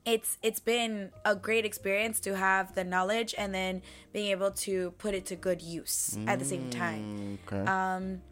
it's 0.07 0.39
it's 0.43 0.61
been 0.61 1.11
a 1.25 1.35
great 1.37 1.65
experience 1.65 2.21
to 2.21 2.37
have 2.37 2.75
the 2.75 2.85
knowledge 2.85 3.35
and 3.37 3.53
then 3.55 3.83
being 4.13 4.31
able 4.31 4.51
to 4.67 4.93
put 4.93 5.15
it 5.15 5.27
to 5.27 5.37
good 5.37 5.61
use 5.61 6.17
at 6.27 6.39
the 6.39 6.45
same 6.45 6.71
time. 6.71 7.39
Okay. 7.47 7.65
Um, 7.71 8.23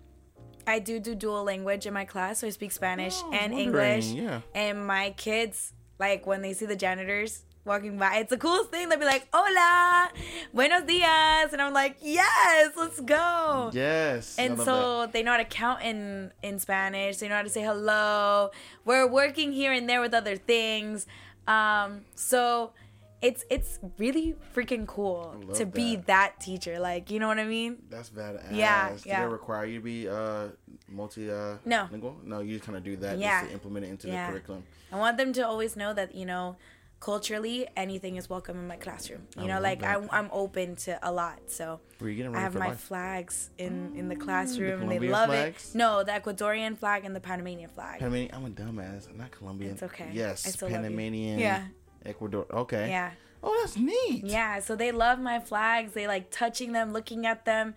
I 0.67 0.79
do 0.79 1.01
do 1.01 1.15
dual 1.15 1.45
language 1.45 1.87
in 1.87 1.93
my 1.95 2.05
class, 2.05 2.41
so 2.41 2.47
I 2.47 2.51
speak 2.51 2.73
Spanish 2.73 3.17
Oh, 3.25 3.33
and 3.33 3.53
English. 3.55 4.07
yeah. 4.13 4.41
And 4.55 4.87
my 4.87 5.11
kids, 5.17 5.73
like 5.99 6.27
when 6.27 6.43
they 6.43 6.53
see 6.53 6.67
the 6.67 6.77
janitors 6.77 7.45
walking 7.65 7.99
by, 7.99 8.17
it's 8.17 8.31
the 8.31 8.37
coolest 8.39 8.71
thing. 8.71 8.89
They'll 8.89 8.99
be 8.99 9.05
like, 9.05 9.29
"Hola, 9.33 10.11
buenos 10.55 10.85
dias," 10.85 11.53
and 11.53 11.61
I'm 11.61 11.73
like, 11.73 11.97
"Yes, 12.01 12.73
let's 12.77 13.01
go." 13.01 13.71
yes. 13.73 14.37
And 14.39 14.59
so 14.61 15.07
they 15.07 15.23
know 15.23 15.33
how 15.33 15.37
to 15.39 15.45
count 15.45 15.83
in 15.83 16.33
in 16.43 16.59
Spanish. 16.59 17.19
They 17.19 17.29
know 17.29 17.37
how 17.37 17.43
to 17.43 17.51
say 17.51 17.63
hello. 17.63 18.51
We're 18.85 19.07
working 19.07 19.53
here 19.53 19.73
and 19.73 19.89
there 19.89 20.01
with 20.01 20.15
other 20.15 20.37
things. 20.37 21.07
Um, 21.47 22.03
so 22.15 22.73
it's 23.21 23.45
it's 23.51 23.81
really 23.99 24.37
freaking 24.55 24.87
cool 24.87 25.35
to 25.55 25.67
be 25.67 25.97
that. 25.97 26.07
that 26.07 26.41
teacher. 26.41 26.79
Like, 26.79 27.11
you 27.11 27.19
know 27.19 27.27
what 27.27 27.39
I 27.39 27.45
mean? 27.47 27.79
That's 27.91 28.11
badass. 28.11 28.49
Yeah, 28.53 28.91
Do 28.95 29.01
yeah. 29.07 29.23
they 29.23 29.27
require 29.33 29.65
you 29.67 29.79
to 29.81 29.85
be 29.85 30.09
uh 30.09 30.49
multi 30.89 31.31
uh 31.31 31.57
No. 31.65 31.89
lingual? 31.91 32.17
No, 32.25 32.41
you 32.41 32.53
just 32.55 32.65
kind 32.65 32.77
of 32.79 32.85
do 32.85 32.97
that 32.97 33.19
Yeah. 33.19 33.41
just 33.41 33.49
to 33.49 33.55
implement 33.55 33.87
it 33.87 33.89
into 33.89 34.09
Yeah. 34.09 34.27
the 34.27 34.33
curriculum. 34.33 34.63
I 34.93 34.97
want 34.99 35.17
them 35.19 35.33
to 35.33 35.43
always 35.47 35.75
know 35.75 35.93
that 35.95 36.15
you 36.15 36.27
know, 36.27 36.57
culturally, 37.01 37.67
anything 37.77 38.17
is 38.17 38.29
welcome 38.29 38.59
in 38.59 38.67
my 38.67 38.77
classroom. 38.77 39.23
You 39.37 39.45
I 39.45 39.47
know, 39.47 39.61
like 39.61 39.81
that. 39.81 39.97
I'm, 39.97 40.09
I'm 40.11 40.29
open 40.33 40.77
to 40.77 40.99
a 41.03 41.13
lot. 41.13 41.39
So 41.47 41.81
Were 42.01 42.09
you 42.09 42.17
getting 42.17 42.35
I 42.35 42.41
have 42.41 42.55
my 42.55 42.69
life? 42.69 42.81
flags 42.81 43.51
in 43.59 43.93
in 43.97 44.09
the 44.09 44.17
classroom. 44.17 44.83
and 44.83 44.91
they 44.91 44.99
love 44.99 45.29
flags? 45.29 45.75
it. 45.75 45.79
No, 45.79 46.03
the 46.03 46.13
Ecuadorian 46.13 46.77
flag 46.77 47.05
and 47.05 47.15
the 47.15 47.21
Panamanian 47.21 47.71
flag. 47.71 48.01
Panamanian. 48.01 48.31
I'm 48.35 48.45
a 48.45 48.51
dumbass. 48.51 49.09
I'm 49.09 49.19
not 49.19 49.31
Colombian. 49.31 49.73
It's 49.73 49.83
okay. 49.83 50.11
Yes, 50.13 50.63
I. 50.63 50.69
Panamanian. 50.69 51.39
Yeah. 51.39 51.67
Ecuador. 52.05 52.47
Okay. 52.53 52.89
Yeah. 52.89 53.11
Oh, 53.43 53.57
that's 53.61 53.77
neat. 53.77 54.25
Yeah, 54.25 54.59
so 54.59 54.75
they 54.75 54.91
love 54.91 55.21
my 55.21 55.39
flags. 55.39 55.93
They 55.93 56.09
like 56.09 56.31
touching 56.31 56.73
them, 56.73 56.93
looking 56.93 57.27
at 57.27 57.45
them. 57.45 57.75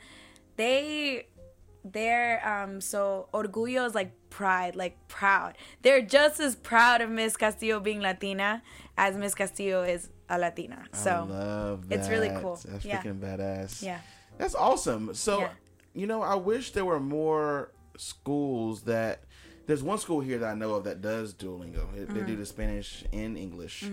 They 0.55 1.27
they're 1.83 2.47
um 2.47 2.79
so 2.81 3.27
orgullo 3.33 3.85
is 3.87 3.95
like 3.95 4.11
pride, 4.29 4.75
like 4.75 5.07
proud. 5.07 5.57
They're 5.81 6.01
just 6.01 6.39
as 6.39 6.55
proud 6.55 7.01
of 7.01 7.09
Miss 7.09 7.37
Castillo 7.37 7.79
being 7.79 7.99
Latina 8.01 8.63
as 9.01 9.17
Miss 9.17 9.33
Castillo 9.33 9.81
is 9.81 10.09
a 10.29 10.37
Latina. 10.37 10.85
I 10.93 10.95
So 10.97 11.79
it's 11.89 12.07
really 12.07 12.29
cool. 12.39 12.59
That's 12.63 12.85
Yeah. 12.85 13.01
freaking 13.01 13.19
badass. 13.19 13.81
yeah, 13.81 13.99
That's 14.37 14.55
awesome. 14.55 15.13
So, 15.15 15.39
Yeah. 15.41 15.49
you 15.93 16.05
know, 16.07 16.21
I 16.21 16.35
wish 16.35 16.71
there 16.71 16.85
were 16.85 16.99
more 16.99 17.71
schools 17.97 18.83
that. 18.83 19.23
There's 19.67 19.83
one 19.83 19.99
school 19.99 20.21
here 20.21 20.37
that 20.39 20.49
I 20.49 20.55
know 20.55 20.73
of 20.73 20.83
that 20.85 21.01
does 21.01 21.33
Duolingo. 21.33 21.85
They 21.93 22.05
Mm-hmm. 22.05 22.25
do 22.25 22.35
the 22.35 22.45
Spanish 22.45 23.03
and 23.13 23.37
English 23.37 23.89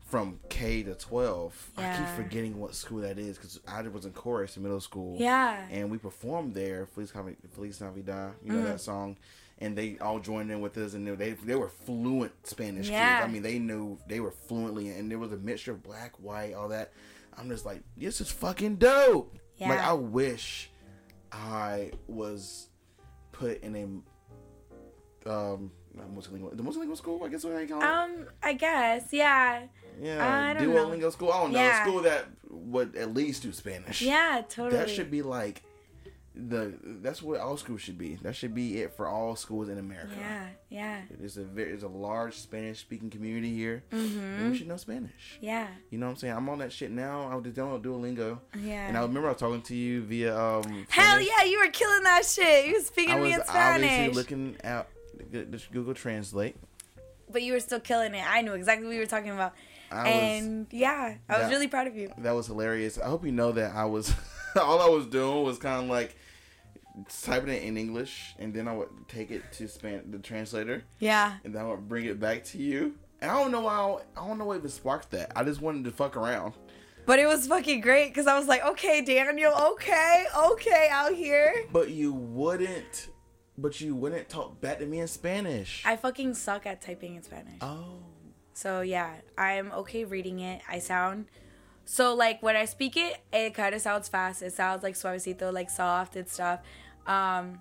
from 0.00 0.38
K 0.48 0.82
to 0.84 0.94
12. 0.94 1.70
I 1.76 1.96
keep 1.96 2.06
forgetting 2.08 2.58
what 2.60 2.74
school 2.74 3.00
that 3.00 3.18
is 3.18 3.36
because 3.36 3.60
I 3.66 3.82
was 3.82 4.06
in 4.06 4.12
chorus 4.12 4.56
in 4.56 4.62
middle 4.62 4.80
school. 4.80 5.16
yeah, 5.20 5.66
And 5.70 5.90
we 5.90 5.98
performed 5.98 6.54
there, 6.54 6.86
Feliz, 6.86 7.12
Feliz 7.54 7.80
Navidad, 7.80 8.34
you 8.42 8.52
know 8.52 8.58
Mm-hmm. 8.58 8.66
that 8.68 8.80
song. 8.80 9.16
And 9.60 9.76
they 9.76 9.98
all 10.00 10.20
joined 10.20 10.50
in 10.52 10.60
with 10.60 10.76
us, 10.78 10.94
and 10.94 11.04
they 11.18 11.32
they 11.32 11.56
were 11.56 11.68
fluent 11.68 12.32
Spanish 12.46 12.88
Yeah. 12.88 13.18
kids. 13.18 13.28
I 13.28 13.32
mean, 13.32 13.42
they 13.42 13.58
knew 13.58 13.98
they 14.06 14.20
were 14.20 14.30
fluently, 14.30 14.90
and 14.90 15.10
there 15.10 15.18
was 15.18 15.32
a 15.32 15.36
mixture 15.36 15.72
of 15.72 15.82
black, 15.82 16.14
white, 16.20 16.54
all 16.54 16.68
that. 16.68 16.92
I'm 17.36 17.48
just 17.48 17.64
like, 17.66 17.82
this 17.96 18.20
is 18.20 18.30
fucking 18.30 18.76
dope. 18.76 19.36
Like, 19.60 19.80
I 19.80 19.92
wish 19.92 20.70
I 21.32 21.90
was 22.06 22.68
put 23.32 23.60
in 23.62 24.04
a 25.26 25.28
um 25.28 25.72
multilingual, 26.14 26.56
the 26.56 26.62
multilingual 26.62 26.96
school. 26.96 27.22
I 27.24 27.28
guess 27.28 27.42
what 27.44 27.56
I 27.56 27.66
call 27.66 27.80
it. 27.80 27.84
um, 27.84 28.26
I 28.42 28.52
guess, 28.52 29.08
yeah, 29.12 29.62
yeah, 30.00 30.48
I 30.50 30.54
don't 30.54 30.72
know. 30.72 30.86
Duolingo 30.86 31.10
school. 31.12 31.32
I 31.32 31.42
don't 31.42 31.52
know. 31.52 31.58
Yeah. 31.60 31.82
A 31.82 31.84
school 31.86 32.02
that 32.02 32.26
would 32.48 32.94
at 32.96 33.12
least 33.12 33.42
do 33.42 33.52
Spanish. 33.52 34.00
yeah, 34.02 34.42
totally. 34.48 34.78
That 34.78 34.88
should 34.88 35.10
be 35.10 35.22
like 35.22 35.62
the. 36.38 36.74
That's 37.02 37.20
what 37.22 37.40
all 37.40 37.56
schools 37.56 37.80
should 37.80 37.98
be. 37.98 38.16
That 38.22 38.34
should 38.36 38.54
be 38.54 38.78
it 38.80 38.94
for 38.94 39.06
all 39.06 39.34
schools 39.36 39.68
in 39.68 39.78
America. 39.78 40.12
yeah, 40.18 40.46
yeah, 40.70 41.00
There's 41.18 41.36
a 41.36 41.42
very, 41.44 41.70
there's 41.70 41.82
a 41.82 41.88
large 41.88 42.34
Spanish 42.34 42.78
speaking 42.78 43.10
community 43.10 43.54
here. 43.54 43.82
Mm-hmm. 43.90 44.50
We 44.50 44.56
should 44.56 44.68
know 44.68 44.76
Spanish. 44.76 45.38
yeah, 45.40 45.66
You 45.90 45.98
know 45.98 46.06
what 46.06 46.12
I'm 46.12 46.16
saying? 46.18 46.34
I'm 46.34 46.48
on 46.48 46.58
that 46.58 46.72
shit 46.72 46.90
now. 46.90 47.28
I 47.28 47.40
just 47.40 47.56
download 47.56 47.82
Duolingo. 47.82 48.38
yeah. 48.62 48.88
And 48.88 48.96
I 48.96 49.02
remember 49.02 49.28
I 49.28 49.32
was 49.32 49.40
talking 49.40 49.62
to 49.62 49.74
you 49.74 50.02
via 50.02 50.36
um. 50.38 50.86
Hell 50.88 51.16
Spanish. 51.16 51.28
yeah, 51.38 51.44
you 51.44 51.58
were 51.58 51.70
killing 51.70 52.02
that 52.04 52.24
shit. 52.24 52.66
You 52.66 52.74
were 52.74 52.80
speaking 52.80 53.14
to 53.16 53.20
was 53.20 53.28
me 53.28 53.34
in 53.34 53.44
Spanish. 53.44 53.90
I 53.90 54.08
was 54.08 54.16
obviously 54.16 54.22
looking 54.22 54.56
at 54.64 54.88
just 55.50 55.72
Google 55.72 55.94
Translate. 55.94 56.56
but 57.30 57.42
you 57.42 57.52
were 57.52 57.60
still 57.60 57.80
killing 57.80 58.14
it. 58.14 58.24
I 58.26 58.42
knew 58.42 58.52
exactly 58.52 58.86
what 58.86 58.94
you 58.94 59.00
were 59.00 59.06
talking 59.06 59.30
about, 59.30 59.52
I 59.90 60.02
was 60.04 60.12
and 60.12 60.66
yeah, 60.70 61.14
I 61.28 61.40
was 61.40 61.50
really 61.50 61.66
proud 61.68 61.86
of 61.86 61.96
you. 61.96 62.12
that 62.18 62.32
was 62.32 62.46
hilarious. 62.46 62.98
I 62.98 63.06
hope 63.06 63.24
you 63.24 63.32
know 63.32 63.52
that 63.52 63.74
I 63.74 63.84
was 63.86 64.14
all 64.56 64.80
I 64.80 64.88
was 64.88 65.06
doing 65.06 65.44
was 65.44 65.58
kind 65.58 65.82
of 65.84 65.88
like 65.90 66.16
typing 67.22 67.50
it 67.50 67.62
in 67.62 67.76
English, 67.76 68.34
and 68.38 68.52
then 68.54 68.68
I 68.68 68.74
would 68.76 68.88
take 69.08 69.30
it 69.30 69.42
to 69.52 69.68
span 69.68 70.10
the 70.10 70.18
translator, 70.18 70.84
Yeah, 70.98 71.34
and 71.44 71.54
then 71.54 71.62
I 71.62 71.68
would 71.68 71.88
bring 71.88 72.06
it 72.06 72.18
back 72.20 72.44
to 72.46 72.58
you. 72.58 72.94
And 73.20 73.30
I 73.30 73.34
don't 73.42 73.50
know 73.50 73.62
why 73.62 73.98
I 74.16 74.26
don't 74.28 74.38
know 74.38 74.44
what 74.44 74.58
even 74.58 74.70
sparked 74.70 75.10
that. 75.10 75.32
I 75.36 75.42
just 75.44 75.60
wanted 75.60 75.84
to 75.84 75.90
fuck 75.90 76.16
around. 76.16 76.54
but 77.06 77.18
it 77.18 77.26
was 77.26 77.46
fucking 77.46 77.80
great 77.80 78.08
because 78.10 78.26
I 78.26 78.38
was 78.38 78.46
like, 78.48 78.64
okay, 78.64 79.00
Daniel, 79.02 79.52
okay, 79.72 80.24
okay, 80.52 80.88
out 80.90 81.14
here. 81.14 81.64
But 81.72 81.90
you 81.90 82.12
wouldn't. 82.12 83.08
But 83.56 83.80
you 83.80 83.96
wouldn't 83.96 84.28
talk 84.28 84.60
back 84.60 84.78
to 84.78 84.86
me 84.86 85.00
in 85.00 85.08
Spanish. 85.08 85.82
I 85.84 85.96
fucking 85.96 86.34
suck 86.34 86.64
at 86.66 86.80
typing 86.80 87.16
in 87.16 87.22
Spanish. 87.22 87.58
oh. 87.60 88.02
So 88.54 88.80
yeah, 88.80 89.14
I'm 89.36 89.70
okay 89.72 90.04
reading 90.04 90.40
it. 90.40 90.62
I 90.68 90.78
sound 90.80 91.26
so 91.84 92.14
like 92.14 92.42
when 92.42 92.54
I 92.56 92.66
speak 92.66 92.96
it, 92.96 93.16
it 93.32 93.54
kind 93.54 93.74
of 93.74 93.80
sounds 93.80 94.08
fast. 94.08 94.42
It 94.42 94.52
sounds 94.52 94.82
like 94.82 94.94
suavecito, 94.94 95.52
like 95.52 95.70
soft 95.70 96.16
and 96.16 96.28
stuff, 96.28 96.60
um, 97.08 97.58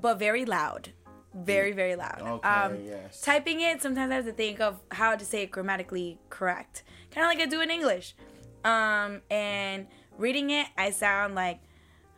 but 0.00 0.18
very 0.18 0.44
loud, 0.46 0.90
very 1.34 1.72
very 1.72 1.96
loud. 1.96 2.22
Okay, 2.22 2.48
um, 2.48 2.78
yes. 2.84 3.20
Typing 3.20 3.60
it, 3.60 3.82
sometimes 3.82 4.10
I 4.10 4.14
have 4.14 4.24
to 4.24 4.32
think 4.32 4.60
of 4.60 4.80
how 4.90 5.16
to 5.16 5.24
say 5.24 5.42
it 5.42 5.50
grammatically 5.50 6.18
correct, 6.30 6.84
kind 7.10 7.24
of 7.26 7.30
like 7.30 7.46
I 7.46 7.50
do 7.50 7.60
in 7.60 7.70
English. 7.70 8.14
Um, 8.64 9.22
and 9.30 9.88
reading 10.16 10.50
it, 10.50 10.68
I 10.78 10.90
sound 10.90 11.34
like, 11.34 11.60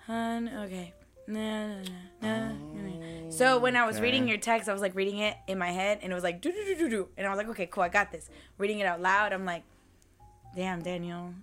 hun, 0.07 0.51
okay. 0.65 0.93
Nah, 1.27 1.77
nah, 2.21 2.49
nah, 2.49 2.53
nah. 2.75 3.31
So 3.31 3.59
when 3.59 3.77
I 3.77 3.87
was 3.87 3.97
Okay. 3.97 4.05
reading 4.05 4.29
your 4.29 4.37
text, 4.37 4.69
I 4.69 4.73
was 4.75 4.83
like 4.83 4.95
reading 4.95 5.19
it 5.19 5.37
in 5.49 5.59
my 5.59 5.71
head, 5.71 5.99
and 6.03 6.13
it 6.13 6.15
was 6.15 6.23
like 6.23 6.43
do 6.43 6.53
do 6.53 6.65
do 6.65 6.77
do 6.77 6.89
do, 6.91 7.09
and 7.17 7.27
I 7.27 7.31
was 7.31 7.39
like, 7.39 7.49
okay, 7.49 7.67
cool, 7.67 7.83
I 7.83 7.89
got 7.89 8.13
this. 8.13 8.29
Reading 8.59 8.79
it 8.81 8.87
out 8.87 9.01
loud, 9.01 9.33
I'm 9.33 9.47
like, 9.47 9.65
damn, 10.55 10.83
Daniel. 10.83 11.35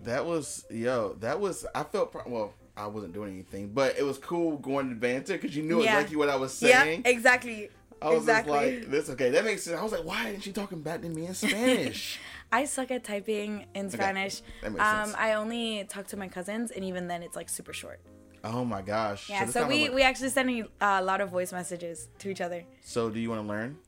That 0.00 0.24
was 0.24 0.64
yo. 0.70 1.14
That 1.20 1.38
was. 1.38 1.66
I 1.74 1.84
felt 1.84 2.14
well. 2.26 2.54
I 2.76 2.86
wasn't 2.86 3.12
doing 3.12 3.32
anything, 3.32 3.68
but 3.68 3.98
it 3.98 4.02
was 4.02 4.18
cool 4.18 4.56
going 4.56 4.88
to 4.88 4.94
banter 4.94 5.34
because 5.34 5.54
you 5.56 5.62
knew 5.62 5.82
Yeah. 5.82 5.94
exactly 5.94 6.16
what 6.16 6.28
I 6.28 6.36
was 6.36 6.52
saying. 6.54 7.02
Yeah, 7.04 7.10
exactly. 7.10 7.68
I 8.00 8.08
was 8.08 8.20
exactly. 8.20 8.52
just 8.52 8.82
like, 8.82 8.90
"This 8.90 9.10
okay? 9.10 9.30
That 9.30 9.44
makes 9.44 9.62
sense." 9.62 9.78
I 9.78 9.82
was 9.82 9.92
like, 9.92 10.04
"Why 10.04 10.28
isn't 10.28 10.40
she 10.40 10.52
talking 10.52 10.80
back 10.80 11.02
to 11.02 11.08
me 11.08 11.26
in 11.26 11.34
Spanish?" 11.34 12.18
I 12.52 12.64
suck 12.64 12.90
at 12.90 13.04
typing 13.04 13.66
in 13.74 13.90
Spanish. 13.90 14.42
that 14.62 14.72
makes 14.72 14.84
um, 14.84 15.04
sense. 15.06 15.16
I 15.18 15.34
only 15.34 15.84
talk 15.88 16.06
to 16.08 16.16
my 16.16 16.28
cousins, 16.28 16.70
and 16.70 16.84
even 16.84 17.06
then, 17.06 17.22
it's 17.22 17.36
like 17.36 17.48
super 17.48 17.72
short. 17.72 18.00
oh 18.42 18.64
my 18.64 18.82
gosh! 18.82 19.28
Yeah, 19.30 19.44
this 19.44 19.54
so, 19.54 19.68
we, 19.68 19.84
like- 19.84 19.94
we 19.94 20.02
actually 20.02 20.30
send 20.30 20.66
a 20.80 21.02
lot 21.02 21.20
of 21.20 21.30
voice 21.30 21.52
messages 21.52 22.08
to 22.18 22.28
each 22.30 22.40
other. 22.40 22.64
So 22.82 23.08
do 23.08 23.20
you 23.20 23.30
want 23.30 23.42
to 23.42 23.46
learn? 23.48 23.78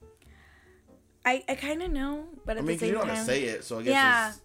I, 1.27 1.43
I 1.49 1.55
kind 1.55 1.83
of 1.83 1.91
know, 1.91 2.27
but 2.45 2.57
I 2.57 2.61
at 2.61 2.65
mean, 2.67 2.77
the 2.77 2.81
'cause 2.81 2.89
you 2.89 2.95
don't 2.95 3.07
time, 3.07 3.15
want 3.17 3.27
to 3.27 3.33
say 3.33 3.45
it, 3.45 3.65
so 3.65 3.79
I 3.79 3.83
guess 3.83 3.93
Yeah. 3.93 4.29
it's, 4.29 4.41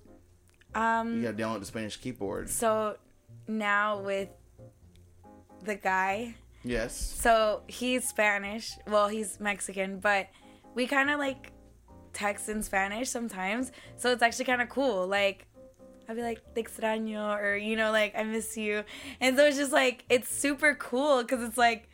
um, 0.76 1.18
you 1.18 1.24
got 1.24 1.38
to 1.38 1.44
download 1.44 1.60
the 1.60 1.66
Spanish 1.66 1.98
keyboard. 1.98 2.50
so 2.50 2.96
now 3.50 4.00
with 4.00 4.30
the 5.64 5.76
guy, 5.76 6.36
Yes. 6.64 6.95
so 6.95 7.64
he's 7.68 8.08
Spanish. 8.08 8.72
Well, 8.88 9.08
he's 9.08 9.39
Mexican, 9.39 10.00
but 10.00 10.28
we 10.76 10.88
kind 10.88 11.10
of 11.10 11.20
like 11.20 11.52
text 12.14 12.47
in 12.50 12.64
Spanish 12.64 13.10
sometimes. 13.10 13.72
So 13.97 14.12
it's 14.12 14.22
actually 14.24 14.45
kind 14.45 14.62
of 14.62 14.70
cool. 14.70 15.08
Like, 15.08 15.47
I'd 16.08 16.16
be 16.16 16.22
like, 16.24 16.41
te 16.56 16.64
extraño, 16.64 17.38
or, 17.39 17.56
you 17.56 17.76
know, 17.76 17.91
like, 17.91 18.16
I 18.18 18.24
miss 18.24 18.58
you. 18.58 18.84
And 19.22 19.38
so 19.38 19.45
it's 19.45 19.58
just 19.58 19.72
like, 19.72 20.06
it's 20.10 20.30
super 20.34 20.74
cool 20.76 21.22
because 21.22 21.43
it's 21.43 21.58
like, 21.58 21.88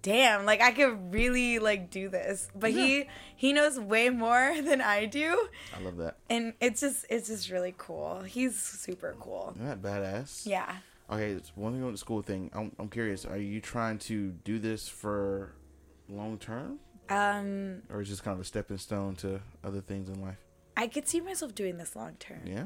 damn, 0.00 0.46
like, 0.46 0.62
I 0.62 0.70
could 0.70 1.12
really, 1.12 1.58
like, 1.58 1.90
do 1.90 2.08
this. 2.08 2.48
But 2.54 2.70
he, 2.70 3.08
he 3.36 3.52
knows 3.52 3.78
way 3.78 4.08
more 4.08 4.54
than 4.62 4.80
I 4.80 5.04
do. 5.04 5.48
I 5.76 5.82
love 5.82 5.98
that. 5.98 6.16
And 6.30 6.54
it's 6.62 6.80
just, 6.80 7.04
it's 7.10 7.28
just 7.28 7.50
really 7.50 7.74
cool. 7.76 8.22
He's 8.22 8.58
super 8.58 9.14
cool. 9.20 9.54
That 9.58 9.82
badass? 9.82 10.46
Yeah. 10.46 10.76
Okay, 11.10 11.30
it's 11.30 11.52
one 11.56 11.72
thing 11.72 11.82
on 11.84 11.92
the 11.92 11.98
school 11.98 12.20
thing. 12.22 12.50
I'm, 12.54 12.72
I'm 12.78 12.88
curious. 12.88 13.24
Are 13.24 13.38
you 13.38 13.60
trying 13.60 13.98
to 14.00 14.32
do 14.44 14.58
this 14.58 14.88
for 14.88 15.54
long 16.08 16.38
term, 16.38 16.78
Um, 17.08 17.82
or 17.90 18.00
is 18.02 18.10
this 18.10 18.20
kind 18.20 18.34
of 18.34 18.40
a 18.40 18.44
stepping 18.44 18.78
stone 18.78 19.16
to 19.16 19.40
other 19.64 19.80
things 19.80 20.08
in 20.10 20.20
life? 20.20 20.36
I 20.76 20.86
could 20.86 21.08
see 21.08 21.20
myself 21.20 21.54
doing 21.54 21.78
this 21.78 21.96
long 21.96 22.14
term. 22.18 22.40
Yeah. 22.44 22.64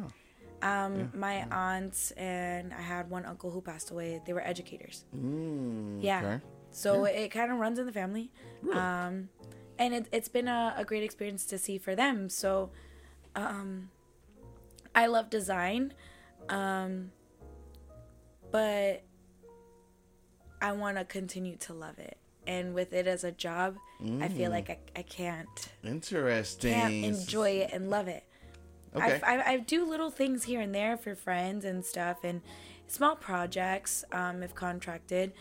Um, 0.62 1.10
my 1.14 1.44
aunts 1.50 2.10
and 2.12 2.72
I 2.72 2.80
had 2.82 3.10
one 3.10 3.24
uncle 3.24 3.50
who 3.50 3.60
passed 3.60 3.90
away. 3.90 4.20
They 4.24 4.32
were 4.32 4.46
educators. 4.46 5.04
Mm, 5.16 5.98
Yeah. 6.02 6.18
Okay. 6.18 6.44
So 6.70 7.04
it 7.04 7.28
kind 7.30 7.50
of 7.52 7.58
runs 7.58 7.78
in 7.78 7.86
the 7.86 7.92
family. 7.92 8.30
Really? 8.62 8.78
Um, 8.78 9.28
and 9.78 9.92
it, 9.94 10.06
it's 10.12 10.28
been 10.28 10.48
a, 10.48 10.74
a 10.76 10.84
great 10.84 11.02
experience 11.02 11.44
to 11.46 11.58
see 11.58 11.78
for 11.78 11.94
them. 11.96 12.28
So, 12.28 12.70
um, 13.34 13.90
I 14.94 15.06
love 15.06 15.28
design. 15.30 15.94
Um, 16.48 17.10
but 18.52 19.02
I 20.60 20.72
want 20.72 20.96
to 20.98 21.04
continue 21.04 21.56
to 21.56 21.72
love 21.74 21.98
it. 21.98 22.18
And 22.46 22.74
with 22.74 22.92
it 22.92 23.06
as 23.06 23.24
a 23.24 23.32
job, 23.32 23.76
I 24.20 24.28
feel 24.28 24.50
Mm. 24.50 24.54
like 24.54 24.70
I, 24.70 24.78
I 24.96 25.02
can't, 25.02 25.48
Interesting. 25.84 26.72
can't 26.74 26.92
enjoy 27.04 27.50
it 27.50 27.70
and 27.72 27.88
love 27.88 28.08
it. 28.08 28.24
Okay. 28.94 29.20
I, 29.24 29.36
I, 29.36 29.48
I 29.52 29.56
do 29.58 29.88
little 29.88 30.10
things 30.10 30.44
here 30.44 30.60
and 30.60 30.74
there 30.74 30.96
for 30.96 31.14
friends 31.14 31.64
and 31.64 31.84
stuff 31.84 32.18
and 32.24 32.42
small 32.88 33.14
projects 33.16 34.04
um, 34.12 34.42
if 34.42 34.54
contracted. 34.54 35.32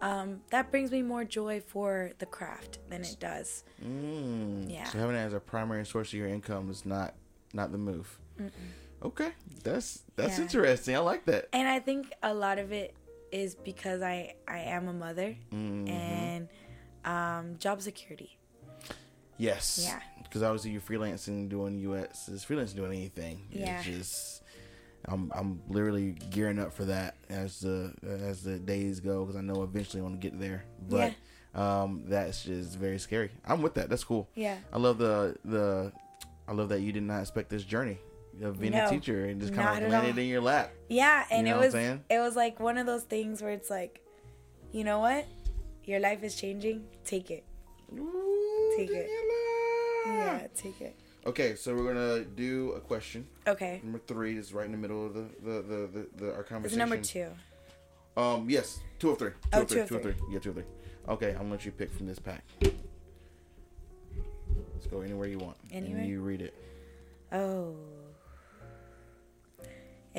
Um, 0.00 0.40
that 0.50 0.70
brings 0.70 0.90
me 0.90 1.00
more 1.02 1.24
joy 1.24 1.60
for 1.60 2.10
the 2.18 2.26
craft 2.26 2.78
than 2.88 3.02
it 3.02 3.16
does. 3.18 3.64
Mm. 3.84 4.70
Yeah. 4.70 4.84
So 4.84 4.98
having 4.98 5.16
it 5.16 5.20
as 5.20 5.32
a 5.34 5.40
primary 5.40 5.86
source 5.86 6.08
of 6.08 6.14
your 6.18 6.28
income 6.28 6.70
is 6.70 6.84
not 6.84 7.14
not 7.54 7.72
the 7.72 7.78
move. 7.78 8.18
Okay, 9.02 9.30
that's 9.62 10.02
that's 10.16 10.36
Yeah. 10.38 10.44
interesting. 10.44 10.96
I 10.96 10.98
like 11.00 11.24
that. 11.26 11.48
And 11.52 11.68
I 11.68 11.78
think 11.78 12.12
a 12.22 12.34
lot 12.34 12.58
of 12.58 12.72
it 12.72 12.94
is 13.30 13.54
because 13.54 14.02
I, 14.02 14.34
I 14.48 14.58
am 14.60 14.88
a 14.88 14.92
mother 14.92 15.36
Mhm. 15.52 15.88
and 15.88 16.48
um, 17.04 17.58
job 17.58 17.80
security. 17.82 18.36
Yes. 19.36 19.82
Yeah. 19.84 20.00
Because 20.22 20.42
obviously 20.42 20.72
you're 20.72 20.80
freelancing 20.80 21.48
doing 21.48 21.74
UX 21.86 22.28
is 22.28 22.44
freelancing 22.44 22.76
doing 22.76 22.92
anything. 22.92 23.46
Yeah. 23.50 23.78
It's 23.78 23.86
just 23.86 24.42
I'm 25.06 25.30
I'm 25.34 25.62
literally 25.68 26.12
gearing 26.30 26.58
up 26.58 26.72
for 26.72 26.84
that 26.86 27.14
as 27.30 27.60
the 27.60 27.94
as 28.02 28.42
the 28.42 28.58
days 28.58 29.00
go 29.00 29.24
because 29.24 29.36
I 29.36 29.42
know 29.42 29.62
eventually 29.62 30.00
I 30.00 30.02
want 30.04 30.20
to 30.20 30.28
get 30.30 30.38
there. 30.40 30.64
But 30.88 31.14
um 31.54 32.02
that's 32.08 32.42
just 32.44 32.76
very 32.76 32.98
scary. 32.98 33.30
I'm 33.46 33.62
with 33.62 33.74
that. 33.74 33.88
That's 33.88 34.04
cool. 34.04 34.28
Yeah. 34.34 34.56
I 34.72 34.78
love 34.78 34.98
the 34.98 35.36
the 35.44 35.92
I 36.48 36.52
love 36.52 36.68
that 36.70 36.80
you 36.80 36.92
did 36.92 37.04
not 37.04 37.20
expect 37.20 37.48
this 37.50 37.62
journey 37.62 37.98
of 38.42 38.60
being 38.60 38.74
a 38.74 38.88
teacher 38.88 39.24
and 39.26 39.40
just 39.40 39.54
kind 39.54 39.84
of 39.84 39.90
landed 39.90 40.18
in 40.18 40.26
your 40.28 40.40
lap. 40.40 40.72
Yeah, 40.88 41.24
and 41.30 41.46
know 41.46 41.60
it 41.60 41.64
was 41.66 41.74
it 41.74 42.18
was 42.18 42.36
like 42.36 42.60
one 42.60 42.78
of 42.78 42.86
those 42.86 43.02
things 43.02 43.42
where 43.42 43.52
it's 43.52 43.70
like, 43.70 44.00
you 44.72 44.84
know 44.84 44.98
what? 45.00 45.26
Your 45.84 46.00
life 46.00 46.22
is 46.22 46.34
changing. 46.36 46.84
Take 47.04 47.30
it. 47.30 47.44
Ooh, 47.98 48.74
Take 48.76 48.90
it. 48.90 49.08
Yeah, 50.06 50.46
take 50.54 50.80
it. 50.80 50.94
Okay, 51.26 51.54
so 51.56 51.74
we're 51.74 51.92
gonna 51.92 52.24
do 52.24 52.72
a 52.72 52.80
question. 52.80 53.26
Okay. 53.46 53.80
Number 53.82 53.98
three 54.06 54.36
is 54.38 54.52
right 54.54 54.66
in 54.66 54.72
the 54.72 54.78
middle 54.78 55.04
of 55.06 55.14
the 55.14 55.26
the 55.42 55.62
the, 55.62 55.86
the, 55.86 56.08
the 56.16 56.32
our 56.34 56.40
It's 56.40 56.48
conversation. 56.48 56.78
number 56.78 56.96
two. 56.98 57.28
Um, 58.16 58.48
yes, 58.48 58.80
two 58.98 59.10
of 59.10 59.18
three. 59.18 59.30
Two 59.30 59.36
Oh, 59.52 59.62
of 59.62 59.68
three. 59.68 59.76
two 59.76 59.82
of 59.82 59.88
two 59.88 59.96
of 59.96 60.02
three. 60.02 60.12
three. 60.12 60.22
Yeah, 60.32 60.38
two 60.38 60.48
of 60.50 60.54
three. 60.56 60.64
Okay, 61.08 61.30
I'm 61.30 61.36
gonna 61.38 61.50
let 61.52 61.64
you 61.66 61.72
pick 61.72 61.92
from 61.92 62.06
this 62.06 62.18
pack. 62.18 62.44
Let's 64.74 64.86
go 64.90 65.00
anywhere 65.00 65.28
you 65.28 65.38
want. 65.38 65.56
Anywhere? 65.72 66.00
And 66.00 66.08
you 66.08 66.20
read 66.20 66.40
it. 66.42 66.54
Oh. 67.32 67.76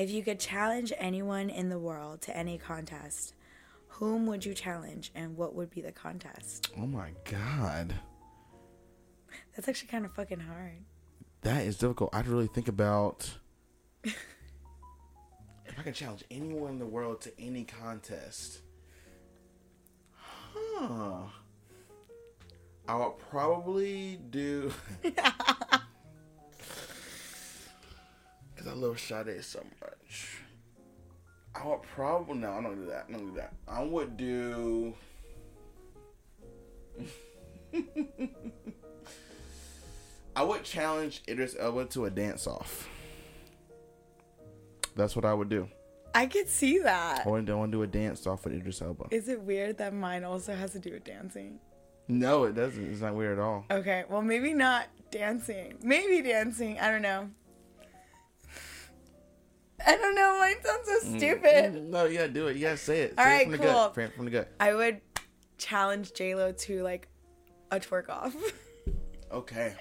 If 0.00 0.10
you 0.10 0.22
could 0.22 0.40
challenge 0.40 0.94
anyone 0.96 1.50
in 1.50 1.68
the 1.68 1.78
world 1.78 2.22
to 2.22 2.34
any 2.34 2.56
contest, 2.56 3.34
whom 3.86 4.24
would 4.28 4.46
you 4.46 4.54
challenge 4.54 5.12
and 5.14 5.36
what 5.36 5.54
would 5.54 5.68
be 5.70 5.82
the 5.82 5.92
contest? 5.92 6.70
Oh 6.78 6.86
my 6.86 7.10
god, 7.30 7.92
That's 9.54 9.68
actually 9.68 9.88
kind 9.88 10.06
of 10.06 10.12
fucking 10.14 10.40
hard. 10.40 10.86
that 11.42 11.66
is 11.66 11.76
difficult. 11.76 12.14
I'd 12.14 12.26
really 12.26 12.46
think 12.46 12.68
about 12.68 13.30
if 14.04 14.16
I 15.78 15.82
can 15.82 15.92
challenge 15.92 16.24
anyone 16.30 16.70
in 16.70 16.78
the 16.78 16.86
world 16.86 17.20
to 17.20 17.38
any 17.38 17.64
contest. 17.64 18.60
Huh. 20.14 21.24
I 22.88 22.96
would 22.96 23.18
probably 23.30 24.18
do. 24.30 24.72
Because 28.60 28.76
I 28.76 28.76
love 28.76 29.00
Sade 29.00 29.42
so 29.42 29.64
much. 29.80 30.36
I 31.54 31.66
would 31.66 31.80
probably. 31.82 32.36
No, 32.36 32.52
I 32.52 32.62
don't 32.62 32.76
do 32.76 32.86
that. 32.90 33.06
I 33.08 33.12
don't 33.12 33.26
do 33.28 33.34
that. 33.36 33.54
I 33.66 33.82
would 33.82 34.18
do. 34.18 34.94
I 40.36 40.42
would 40.42 40.62
challenge 40.62 41.22
Idris 41.26 41.56
Elba 41.58 41.86
to 41.86 42.04
a 42.04 42.10
dance 42.10 42.46
off. 42.46 42.86
That's 44.94 45.16
what 45.16 45.24
I 45.24 45.32
would 45.32 45.48
do. 45.48 45.66
I 46.14 46.26
could 46.26 46.48
see 46.48 46.80
that. 46.80 47.22
I 47.24 47.28
want 47.28 47.46
to, 47.46 47.52
I 47.52 47.54
want 47.54 47.72
to 47.72 47.78
do 47.78 47.82
a 47.82 47.86
dance 47.86 48.26
off 48.26 48.44
with 48.44 48.52
Idris 48.52 48.82
Elba. 48.82 49.06
Is 49.10 49.28
it 49.28 49.40
weird 49.40 49.78
that 49.78 49.94
mine 49.94 50.22
also 50.24 50.54
has 50.54 50.72
to 50.72 50.78
do 50.78 50.92
with 50.92 51.04
dancing? 51.04 51.60
No, 52.08 52.44
it 52.44 52.54
doesn't. 52.54 52.92
It's 52.92 53.00
not 53.00 53.14
weird 53.14 53.38
at 53.38 53.42
all. 53.42 53.64
Okay, 53.70 54.04
well, 54.10 54.20
maybe 54.20 54.52
not 54.52 54.88
dancing. 55.10 55.78
Maybe 55.82 56.20
dancing. 56.20 56.78
I 56.78 56.90
don't 56.90 57.02
know. 57.02 57.30
I 59.86 59.96
don't 59.96 60.14
know. 60.14 60.38
Mine 60.38 60.54
sounds 60.64 60.86
so 60.88 61.16
stupid. 61.18 61.90
No, 61.90 62.04
yeah, 62.04 62.26
do 62.26 62.46
it. 62.48 62.56
Yeah, 62.56 62.74
say 62.74 63.02
it. 63.02 63.14
All 63.18 63.24
say 63.24 63.30
right, 63.30 63.40
it 63.40 63.44
from 63.44 63.52
the 63.52 63.58
cool. 63.58 63.66
gut. 63.66 63.94
From, 63.94 64.10
from 64.10 64.24
the 64.26 64.30
gut. 64.30 64.48
I 64.60 64.74
would 64.74 65.00
challenge 65.58 66.12
J 66.14 66.34
Lo 66.34 66.52
to 66.52 66.82
like 66.82 67.08
a 67.70 67.78
twerk 67.80 68.08
off. 68.08 68.34
Okay. 69.32 69.74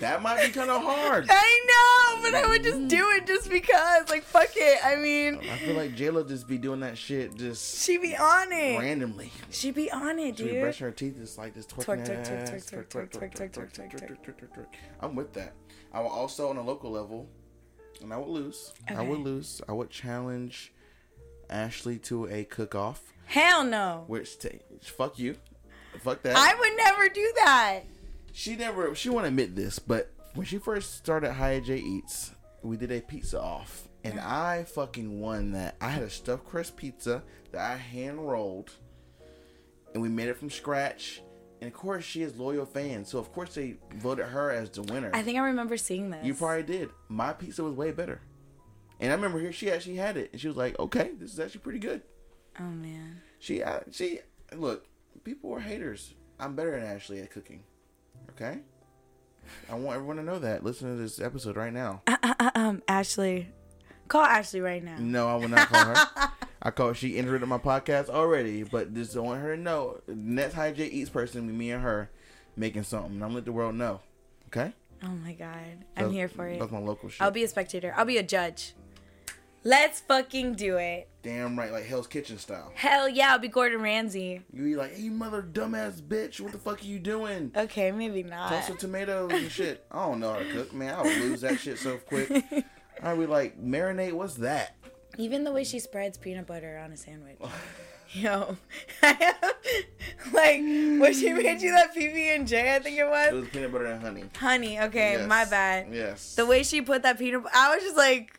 that 0.00 0.22
might 0.22 0.40
be 0.46 0.52
kind 0.52 0.70
of 0.70 0.80
hard. 0.80 1.26
I 1.28 1.60
know, 1.66 2.22
but 2.22 2.34
I 2.34 2.48
would 2.48 2.62
just 2.62 2.86
do 2.88 3.10
it 3.10 3.26
just 3.26 3.50
because. 3.50 4.08
Like, 4.08 4.22
fuck 4.22 4.50
it. 4.54 4.78
I 4.84 4.94
mean, 4.96 5.40
I 5.50 5.56
feel 5.58 5.74
like 5.74 5.96
J 5.96 6.10
Lo 6.10 6.22
just 6.22 6.46
be 6.46 6.56
doing 6.56 6.80
that 6.80 6.96
shit 6.96 7.34
just 7.36 7.84
she 7.84 7.98
be 7.98 8.16
on 8.16 8.52
it. 8.52 8.78
randomly. 8.78 9.32
She 9.50 9.70
be 9.72 9.90
on 9.90 10.18
it, 10.20 10.36
She 10.38 10.44
be 10.44 10.50
dude. 10.50 10.60
brushing 10.60 10.84
her 10.86 10.92
teeth 10.92 11.16
just 11.18 11.36
like 11.36 11.52
this 11.54 11.66
Twerk, 11.66 11.84
twerk, 11.84 12.06
twerk, 12.06 12.26
ass. 12.26 12.50
twerk, 12.50 12.88
twerk, 12.88 13.10
twerk, 13.10 13.10
twerk, 13.10 13.52
twerk, 13.52 13.52
twerk, 13.52 13.72
twerk, 13.74 14.24
twerk, 14.24 14.56
twerk. 14.56 14.66
I'm 15.00 15.14
with 15.16 15.32
that. 15.34 15.54
I 15.92 16.00
will 16.00 16.10
also 16.10 16.48
on 16.48 16.56
a 16.58 16.62
local 16.62 16.90
level, 16.90 17.28
and 18.02 18.12
I 18.12 18.16
would 18.16 18.28
lose. 18.28 18.72
I 18.88 19.02
would 19.02 19.20
lose. 19.20 19.60
I 19.68 19.72
would 19.72 19.90
challenge 19.90 20.72
Ashley 21.50 21.98
to 22.00 22.26
a 22.28 22.44
cook-off, 22.44 23.00
Hell 23.26 23.64
no. 23.64 24.04
which 24.06 24.38
t- 24.38 24.60
fuck 24.82 25.18
you, 25.18 25.36
fuck 26.02 26.22
that. 26.22 26.36
I 26.36 26.54
would 26.54 26.76
never 26.76 27.08
do 27.08 27.32
that. 27.44 27.80
She 28.32 28.56
never. 28.56 28.94
She 28.94 29.08
won't 29.08 29.26
admit 29.26 29.54
this, 29.56 29.78
but 29.78 30.12
when 30.34 30.46
she 30.46 30.58
first 30.58 30.94
started 30.96 31.32
High 31.32 31.60
J 31.60 31.76
Eats, 31.78 32.32
we 32.62 32.76
did 32.76 32.92
a 32.92 33.00
pizza 33.00 33.40
off, 33.40 33.88
and 34.04 34.20
I 34.20 34.64
fucking 34.64 35.20
won 35.20 35.52
that. 35.52 35.76
I 35.80 35.88
had 35.88 36.02
a 36.02 36.10
stuffed 36.10 36.44
crust 36.44 36.76
pizza 36.76 37.22
that 37.52 37.60
I 37.70 37.76
hand 37.76 38.18
rolled, 38.28 38.72
and 39.94 40.02
we 40.02 40.08
made 40.08 40.28
it 40.28 40.36
from 40.36 40.50
scratch. 40.50 41.22
And 41.60 41.68
of 41.68 41.74
course, 41.74 42.04
she 42.04 42.22
is 42.22 42.36
loyal 42.38 42.66
fan, 42.66 43.04
so 43.04 43.18
of 43.18 43.32
course 43.32 43.54
they 43.54 43.76
voted 43.94 44.26
her 44.26 44.50
as 44.50 44.70
the 44.70 44.82
winner. 44.82 45.10
I 45.14 45.22
think 45.22 45.38
I 45.38 45.42
remember 45.42 45.76
seeing 45.76 46.10
this. 46.10 46.24
you 46.24 46.34
probably 46.34 46.62
did. 46.64 46.90
My 47.08 47.32
pizza 47.32 47.64
was 47.64 47.74
way 47.74 47.92
better, 47.92 48.20
and 49.00 49.10
I 49.10 49.14
remember 49.14 49.38
here 49.40 49.52
she 49.52 49.70
actually 49.70 49.96
had 49.96 50.16
it, 50.18 50.30
and 50.32 50.40
she 50.40 50.48
was 50.48 50.56
like, 50.56 50.78
"Okay, 50.78 51.12
this 51.18 51.32
is 51.32 51.40
actually 51.40 51.60
pretty 51.60 51.78
good." 51.78 52.02
Oh 52.60 52.64
man. 52.64 53.20
She, 53.38 53.62
uh, 53.62 53.80
she, 53.90 54.20
look, 54.54 54.86
people 55.24 55.52
are 55.54 55.60
haters. 55.60 56.14
I'm 56.38 56.54
better 56.54 56.72
than 56.72 56.82
Ashley 56.82 57.20
at 57.20 57.30
cooking. 57.30 57.62
Okay? 58.30 58.60
I 59.70 59.74
want 59.74 59.94
everyone 59.96 60.16
to 60.16 60.22
know 60.22 60.38
that. 60.38 60.64
Listen 60.64 60.88
to 60.90 61.00
this 61.00 61.20
episode 61.20 61.56
right 61.56 61.72
now. 61.72 62.02
Um, 62.54 62.82
Ashley, 62.88 63.48
call 64.08 64.22
Ashley 64.24 64.60
right 64.60 64.82
now. 64.82 64.96
No, 64.98 65.28
I 65.28 65.36
will 65.36 65.48
not 65.48 65.68
call 65.68 65.84
her. 65.84 66.30
I 66.62 66.70
call 66.70 66.92
she 66.92 67.18
entered 67.18 67.42
in 67.42 67.48
my 67.48 67.58
podcast 67.58 68.08
already, 68.08 68.62
but 68.62 68.94
just 68.94 69.16
want 69.16 69.42
her 69.42 69.56
to 69.56 69.60
know. 69.60 70.00
Next 70.08 70.54
High 70.54 70.72
J 70.72 70.86
Eats 70.86 71.10
person, 71.10 71.46
be 71.46 71.52
me 71.52 71.70
and 71.70 71.82
her 71.82 72.10
making 72.56 72.84
something. 72.84 73.12
And 73.12 73.22
I'm 73.22 73.28
gonna 73.28 73.36
let 73.36 73.44
the 73.44 73.52
world 73.52 73.74
know. 73.74 74.00
Okay? 74.48 74.72
Oh 75.02 75.08
my 75.08 75.32
god, 75.34 75.84
I'm 75.96 76.10
here 76.10 76.28
for 76.28 76.46
it. 76.48 76.58
That's 76.58 76.72
my 76.72 76.78
local 76.78 77.08
shit. 77.08 77.20
I'll 77.20 77.30
be 77.30 77.44
a 77.44 77.48
spectator. 77.48 77.92
I'll 77.96 78.04
be 78.06 78.16
a 78.16 78.22
judge. 78.22 78.74
Let's 79.66 79.98
fucking 80.00 80.54
do 80.54 80.76
it. 80.76 81.08
Damn 81.22 81.58
right, 81.58 81.72
like 81.72 81.86
Hell's 81.86 82.06
Kitchen 82.06 82.38
style. 82.38 82.70
Hell 82.76 83.08
yeah, 83.08 83.32
I'll 83.32 83.40
be 83.40 83.48
Gordon 83.48 83.82
Ramsay. 83.82 84.42
You 84.52 84.62
be 84.62 84.76
like, 84.76 84.94
hey, 84.94 85.08
mother 85.08 85.42
dumbass 85.42 86.00
bitch, 86.00 86.40
what 86.40 86.52
the 86.52 86.58
fuck 86.58 86.80
are 86.80 86.84
you 86.84 87.00
doing? 87.00 87.50
Okay, 87.54 87.90
maybe 87.90 88.22
not. 88.22 88.48
Toasted 88.50 88.78
tomatoes 88.78 89.32
and 89.32 89.50
shit. 89.50 89.84
I 89.90 90.06
don't 90.06 90.20
know 90.20 90.34
how 90.34 90.38
to 90.38 90.52
cook, 90.52 90.72
man. 90.72 90.94
I 90.94 91.02
would 91.02 91.18
lose 91.18 91.40
that 91.40 91.58
shit 91.58 91.78
so 91.78 91.96
quick. 91.96 92.30
I 93.02 93.12
would 93.12 93.26
be 93.26 93.32
like, 93.32 93.60
marinate, 93.60 94.12
what's 94.12 94.34
that? 94.36 94.76
Even 95.18 95.44
the 95.44 95.52
way 95.52 95.64
she 95.64 95.78
spreads 95.78 96.18
peanut 96.18 96.46
butter 96.46 96.78
on 96.84 96.92
a 96.92 96.96
sandwich. 96.96 97.38
Yo, 98.12 98.56
like 99.02 100.60
when 100.60 101.12
she 101.12 101.32
made 101.32 101.60
you 101.60 101.72
that 101.72 101.94
PB 101.94 102.36
and 102.36 102.46
J, 102.46 102.74
I 102.76 102.78
think 102.78 102.98
it 102.98 103.06
was. 103.06 103.28
It 103.28 103.34
was 103.34 103.48
peanut 103.48 103.72
butter 103.72 103.86
and 103.86 104.00
honey. 104.00 104.24
honey. 104.36 104.80
Okay, 104.80 105.12
Yes. 105.14 105.28
my 105.28 105.44
bad. 105.44 105.88
Yes. 105.92 106.34
The 106.36 106.46
way 106.46 106.62
she 106.62 106.80
put 106.82 107.02
that 107.02 107.18
peanut, 107.18 107.42
I 107.52 107.74
was 107.74 107.82
just 107.82 107.96
like, 107.96 108.38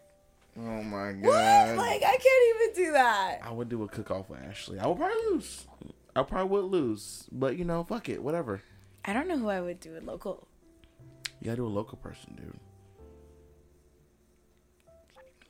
oh 0.57 0.81
my 0.83 1.11
god. 1.11 1.21
what? 1.25 1.77
Like 1.85 2.01
I 2.01 2.17
can't 2.17 2.55
even 2.73 2.85
do 2.85 2.91
that. 2.93 3.39
I 3.43 3.51
would 3.51 3.67
do 3.69 3.83
a 3.83 3.87
cook 3.89 4.09
off 4.09 4.29
with 4.29 4.39
Ashley. 4.41 4.79
I 4.79 4.87
would 4.87 4.97
probably 4.97 5.17
lose. 5.31 5.67
I 6.15 6.23
probably 6.23 6.49
would 6.49 6.65
lose. 6.71 7.27
But 7.31 7.57
you 7.57 7.65
know, 7.65 7.83
fuck 7.83 8.07
it, 8.09 8.23
whatever. 8.23 8.61
I 9.03 9.11
don't 9.13 9.27
know 9.27 9.37
who 9.37 9.49
I 9.49 9.59
would 9.59 9.79
do 9.81 9.95
it 9.95 10.05
local. 10.05 10.47
You 11.41 11.45
gotta 11.45 11.57
do 11.57 11.65
a 11.65 11.67
local 11.67 11.97
person, 11.97 12.35
dude. 12.35 12.57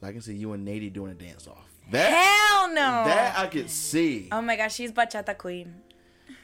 I 0.01 0.11
can 0.11 0.21
see 0.21 0.35
you 0.35 0.53
and 0.53 0.67
Nady 0.67 0.91
doing 0.91 1.11
a 1.11 1.15
dance 1.15 1.47
off. 1.47 1.65
That 1.91 2.11
Hell 2.11 2.67
no. 2.69 2.75
that 3.05 3.37
I 3.39 3.47
could 3.47 3.69
see. 3.69 4.27
oh 4.31 4.41
my 4.41 4.55
gosh, 4.55 4.75
she's 4.75 4.91
bachata 4.91 5.37
queen. 5.37 5.73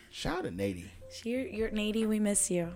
Shout 0.10 0.40
out 0.40 0.44
to 0.46 0.50
Nady. 0.52 0.86
She, 1.12 1.30
you're, 1.52 1.70
Nady. 1.70 2.08
We 2.08 2.20
miss 2.20 2.50
you. 2.50 2.70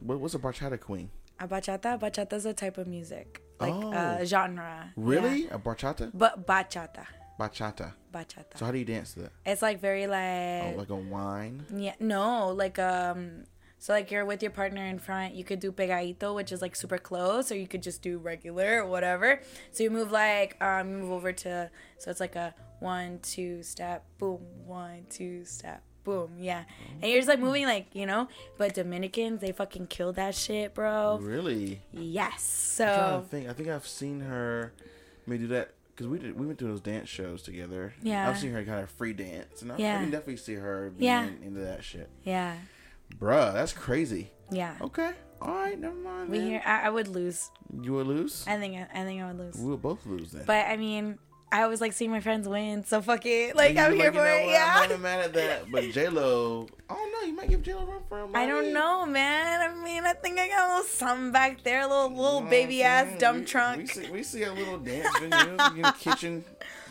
What, 0.00 0.18
what's 0.18 0.34
a 0.34 0.38
bachata 0.38 0.80
queen? 0.80 1.10
A 1.38 1.46
bachata, 1.46 1.98
bachata's 2.00 2.46
a 2.46 2.52
type 2.54 2.78
of 2.78 2.86
music, 2.86 3.42
like 3.60 3.72
Oh. 3.74 3.92
uh, 3.92 4.24
genre. 4.24 4.92
Really? 4.96 5.44
Yeah. 5.44 5.54
A 5.54 5.58
bachata? 5.58 6.10
But 6.14 6.46
bachata, 6.46 7.06
Bachata. 7.38 7.92
bachata. 8.12 8.56
So 8.56 8.64
how 8.64 8.72
do 8.72 8.78
you 8.78 8.84
dance 8.86 9.12
to 9.14 9.20
that? 9.20 9.32
It's 9.44 9.60
like 9.62 9.80
very 9.80 10.06
like, 10.06 10.74
Oh, 10.74 10.78
like 10.78 10.88
a 10.90 10.96
wine. 10.96 11.64
yeah, 11.74 11.94
no, 12.00 12.48
like 12.52 12.78
um, 12.78 13.44
so 13.78 13.92
like 13.92 14.10
you're 14.10 14.24
with 14.24 14.42
your 14.42 14.50
partner 14.50 14.84
in 14.86 14.98
front. 14.98 15.34
You 15.34 15.44
could 15.44 15.60
do 15.60 15.70
pegadito, 15.72 16.34
which 16.34 16.50
is 16.52 16.62
like 16.62 16.74
super 16.76 16.98
close, 16.98 17.52
or 17.52 17.56
you 17.56 17.66
could 17.66 17.82
just 17.82 18.02
do 18.02 18.18
regular 18.18 18.82
or 18.82 18.86
whatever. 18.86 19.40
So 19.72 19.82
you 19.84 19.90
move 19.90 20.10
like 20.12 20.56
um, 20.62 20.90
you 20.90 20.96
move 20.98 21.12
over 21.12 21.32
to, 21.32 21.70
so 21.98 22.10
it's 22.10 22.20
like 22.20 22.36
a 22.36 22.54
one 22.80 23.18
two 23.22 23.62
step, 23.62 24.04
boom, 24.18 24.40
one 24.64 25.06
two 25.10 25.44
step. 25.44 25.82
Boom, 26.04 26.30
yeah, 26.38 26.62
and 27.02 27.10
you're 27.10 27.18
just 27.18 27.28
like 27.28 27.40
moving 27.40 27.64
like 27.64 27.88
you 27.92 28.06
know, 28.06 28.28
but 28.58 28.74
Dominicans 28.74 29.40
they 29.40 29.50
fucking 29.50 29.88
kill 29.88 30.12
that 30.12 30.36
shit, 30.36 30.72
bro. 30.72 31.18
Really? 31.20 31.80
Yes, 31.90 32.44
so 32.44 33.24
to 33.24 33.28
think. 33.28 33.48
I 33.48 33.52
think 33.52 33.68
I've 33.70 33.88
seen 33.88 34.20
her 34.20 34.72
maybe 35.26 35.42
do 35.42 35.48
that 35.48 35.72
because 35.90 36.06
we 36.06 36.20
did. 36.20 36.38
We 36.38 36.46
went 36.46 36.60
to 36.60 36.64
those 36.66 36.80
dance 36.80 37.08
shows 37.08 37.42
together. 37.42 37.92
Yeah. 38.02 38.28
I've 38.30 38.38
seen 38.38 38.52
her 38.52 38.62
kind 38.62 38.84
of 38.84 38.90
free 38.90 39.14
dance, 39.14 39.62
and 39.62 39.72
I, 39.72 39.74
I 39.74 39.78
can 39.78 40.10
definitely 40.12 40.36
see 40.36 40.54
her 40.54 40.90
being 40.96 41.06
Yeah. 41.10 41.28
into 41.44 41.58
that 41.62 41.82
shit. 41.82 42.08
yeah, 42.22 42.54
Bruh, 43.18 43.52
that's 43.52 43.72
crazy. 43.72 44.30
yeah. 44.50 44.74
Okay, 44.80 45.12
all 45.40 45.54
right, 45.54 45.78
never 45.78 45.94
mind. 45.94 46.28
We 46.30 46.38
man. 46.38 46.48
here. 46.48 46.62
I, 46.64 46.82
I 46.86 46.90
would 46.90 47.08
lose. 47.08 47.50
You 47.82 47.94
would 47.94 48.06
lose. 48.06 48.44
I 48.46 48.56
think. 48.58 48.76
I, 48.76 49.00
I 49.00 49.04
think 49.04 49.22
I 49.22 49.26
would 49.28 49.38
lose. 49.38 49.56
We 49.56 49.70
would 49.70 49.82
both 49.82 50.04
lose 50.06 50.32
then. 50.32 50.44
But 50.46 50.66
I 50.66 50.76
mean, 50.76 51.18
I 51.52 51.62
always 51.62 51.80
like 51.80 51.92
seeing 51.92 52.10
my 52.10 52.20
friends 52.20 52.48
win. 52.48 52.84
So 52.84 53.00
fuck 53.00 53.24
it. 53.26 53.56
Like 53.56 53.76
I'm 53.76 53.92
like, 53.92 54.00
here 54.00 54.12
for 54.12 54.26
it. 54.26 54.44
what, 54.44 54.50
Yeah. 54.52 54.72
I'm 54.74 54.80
not 54.82 54.90
even 54.90 55.02
mad 55.02 55.20
at 55.20 55.32
that. 55.34 55.70
But 55.70 55.84
J 55.92 56.08
Lo, 56.08 56.66
I 56.90 56.94
don't 56.94 57.12
know. 57.12 57.20
You 57.26 57.34
might 57.34 57.48
give 57.48 57.62
J 57.62 57.74
Lo 57.74 57.84
run 57.86 58.02
for 58.08 58.18
her 58.18 58.28
I 58.36 58.46
don't 58.46 58.72
know, 58.72 59.06
man. 59.06 59.62
I 59.70 59.74
mean, 59.84 60.04
I 60.04 60.12
think 60.12 60.38
I 60.38 60.48
got 60.48 60.66
a 60.66 60.68
little 60.76 60.84
something 60.84 61.32
back 61.32 61.62
there, 61.62 61.80
a 61.82 61.86
little 61.86 62.10
You 62.10 62.16
know 62.16 62.22
little 62.22 62.40
baby 62.42 62.82
ass 62.82 63.18
dumb 63.18 63.40
We- 63.40 63.44
trunk. 63.46 63.78
We 63.80 63.86
see, 63.86 64.10
we 64.10 64.22
see 64.22 64.42
a 64.42 64.52
little 64.52 64.78
dance 64.90 65.08
videos 65.18 65.76
in 65.76 65.82
the 65.82 65.94
kitchen 65.98 66.44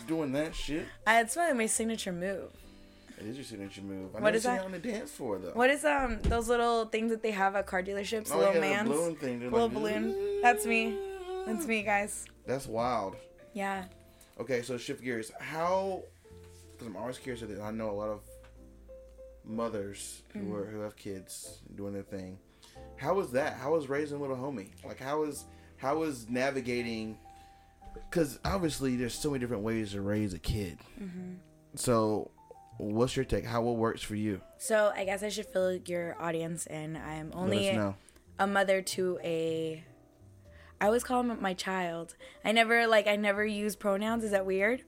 doing 0.07 0.31
that 0.33 0.55
shit. 0.55 0.85
I, 1.07 1.21
it's 1.21 1.35
probably 1.35 1.57
my 1.57 1.65
signature 1.67 2.11
move. 2.11 2.51
It 3.19 3.25
is 3.27 3.35
your 3.37 3.45
signature 3.45 3.81
move. 3.81 4.09
I 4.15 4.19
What 4.19 4.23
never 4.23 4.35
is 4.37 4.43
that? 4.43 4.59
you 4.59 4.65
on 4.65 4.71
the 4.73 4.79
dance 4.79 5.11
floor 5.11 5.37
though. 5.39 5.51
What 5.53 5.69
is 5.69 5.85
um 5.85 6.19
those 6.23 6.49
little 6.49 6.85
things 6.85 7.11
that 7.11 7.21
they 7.23 7.31
have 7.31 7.55
at 7.55 7.65
car 7.65 7.81
dealerships? 7.81 8.29
Oh, 8.31 8.37
little 8.39 8.55
yeah, 8.55 8.59
mans, 8.59 8.89
balloon 8.89 9.15
thing. 9.15 9.39
They're 9.39 9.49
little 9.49 9.67
like, 9.67 9.75
balloon. 9.75 10.41
That's 10.41 10.65
me. 10.65 10.97
That's 11.45 11.65
me, 11.65 11.83
guys. 11.83 12.25
That's 12.45 12.67
wild. 12.67 13.15
Yeah. 13.53 13.85
Okay, 14.39 14.61
so 14.63 14.77
shift 14.77 15.01
gears. 15.03 15.31
How? 15.39 16.03
Because 16.73 16.87
I'm 16.87 16.97
always 16.97 17.17
curious. 17.17 17.41
I 17.61 17.71
know 17.71 17.89
a 17.89 17.91
lot 17.91 18.09
of 18.09 18.21
mothers 19.43 20.21
Mm-hmm. 20.35 20.49
who 20.51 20.55
are 20.57 20.65
who 20.65 20.79
have 20.81 20.95
kids 20.95 21.59
doing 21.75 21.93
their 21.93 22.03
thing. 22.03 22.37
How 22.97 23.13
was 23.13 23.31
that? 23.31 23.53
How 23.53 23.71
was 23.73 23.87
raising 23.87 24.17
a 24.17 24.21
little 24.21 24.35
homie? 24.35 24.71
Like 24.85 24.99
how 24.99 25.21
was 25.21 25.45
how 25.77 25.97
was 25.99 26.29
navigating? 26.29 27.17
Because 28.09 28.39
obviously 28.43 28.97
there's 28.97 29.13
so 29.13 29.29
many 29.29 29.39
different 29.39 29.63
ways 29.63 29.91
to 29.93 30.01
raise 30.01 30.33
a 30.33 30.39
kid. 30.39 30.79
Mm-hmm. 31.01 31.35
So, 31.75 32.31
what's 32.77 33.15
your 33.15 33.25
take? 33.25 33.45
How 33.45 33.61
what 33.61 33.75
works 33.75 34.01
for 34.01 34.15
you? 34.15 34.41
So 34.57 34.91
I 34.95 35.05
guess 35.05 35.23
I 35.23 35.29
should 35.29 35.45
fill 35.47 35.75
your 35.75 36.15
audience 36.21 36.65
in. 36.67 36.95
I 36.97 37.15
am 37.15 37.31
only 37.33 37.69
us 37.71 37.95
a 38.39 38.47
mother 38.47 38.81
to 38.81 39.19
a. 39.23 39.83
I 40.81 40.87
always 40.87 41.03
call 41.03 41.21
him 41.21 41.37
my 41.41 41.53
child. 41.53 42.15
I 42.43 42.51
never 42.51 42.85
like 42.87 43.07
I 43.07 43.15
never 43.15 43.45
use 43.45 43.75
pronouns. 43.75 44.23
Is 44.23 44.31
that 44.31 44.45
weird? 44.45 44.83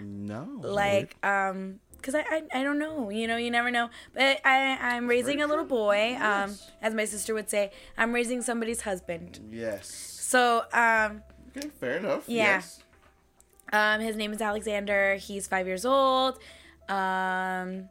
No. 0.00 0.46
like 0.62 1.16
um 1.26 1.80
because 1.96 2.14
I, 2.14 2.20
I 2.20 2.42
i 2.54 2.62
don't 2.62 2.78
know 2.78 3.10
you 3.10 3.26
know 3.26 3.36
you 3.36 3.50
never 3.50 3.72
know 3.72 3.90
but 4.14 4.40
i 4.44 4.78
i'm 4.80 5.08
raising 5.08 5.42
a 5.42 5.48
little 5.48 5.64
boy 5.64 6.16
um 6.20 6.54
as 6.80 6.94
my 6.94 7.04
sister 7.04 7.34
would 7.34 7.50
say 7.50 7.72
i'm 7.98 8.12
raising 8.12 8.40
somebody's 8.40 8.82
husband. 8.82 9.40
Yes. 9.50 9.88
so 9.92 10.62
um 10.72 11.22
Okay, 11.56 11.68
fair 11.80 11.96
enough. 11.96 12.22
Yeah. 12.28 12.44
Yes. 12.62 12.84
um 13.72 14.00
his 14.00 14.14
name 14.14 14.32
is 14.32 14.40
alexander 14.40 15.16
he's 15.16 15.48
five 15.48 15.66
years 15.66 15.84
old 15.84 16.38
um 16.90 17.88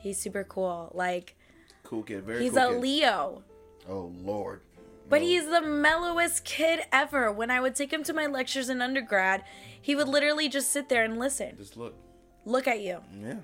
he's 0.00 0.18
super 0.20 0.44
cool 0.44 0.90
like 0.94 1.36
Cool 1.84 2.02
kid. 2.02 2.24
Very 2.24 2.42
he's 2.42 2.52
cool 2.52 2.58
a 2.62 2.72
kid. 2.72 2.80
leo 2.82 3.42
Oh 3.88 4.12
Lord. 4.22 4.60
But 5.08 5.22
he's 5.22 5.46
the 5.46 5.62
mellowest 5.62 6.44
kid 6.44 6.80
ever. 6.92 7.32
When 7.32 7.50
I 7.50 7.60
would 7.60 7.74
take 7.74 7.90
him 7.90 8.02
to 8.04 8.12
my 8.12 8.26
lectures 8.26 8.68
in 8.68 8.82
undergrad, 8.82 9.42
he 9.80 9.94
would 9.96 10.06
literally 10.08 10.50
just 10.50 10.70
sit 10.70 10.90
there 10.90 11.02
and 11.02 11.18
listen, 11.18 11.56
Just 11.56 11.78
look. 11.78 11.94
look 12.44 12.68
at 12.68 12.82
you. 12.82 13.00
Yeah. 13.18 13.36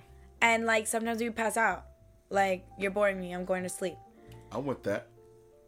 And 0.42 0.66
like 0.66 0.86
sometimes 0.86 1.22
we 1.22 1.30
pass 1.30 1.57
out. 1.57 1.86
Like, 2.28 2.66
you're 2.78 2.90
boring 2.90 3.18
me, 3.18 3.32
I'm 3.32 3.46
going 3.46 3.62
to 3.62 3.68
sleep. 3.70 3.96
I'm 4.52 4.66
with 4.66 4.82
that. 4.82 5.07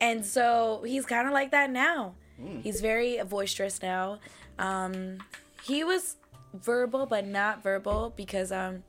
And 0.00 0.24
so 0.26 0.82
he's 0.84 1.06
kind 1.06 1.26
of 1.26 1.32
like 1.32 1.50
that 1.52 1.70
now. 1.70 2.14
Hmm. 2.38 2.60
He's 2.60 2.80
very 2.82 3.22
boisterous 3.24 3.80
now. 3.80 4.18
Um, 4.58 5.18
he 5.62 5.82
was 5.84 6.16
verbal, 6.52 7.06
but 7.06 7.26
not 7.26 7.62
verbal 7.62 8.12
because 8.16 8.52
um, 8.52 8.82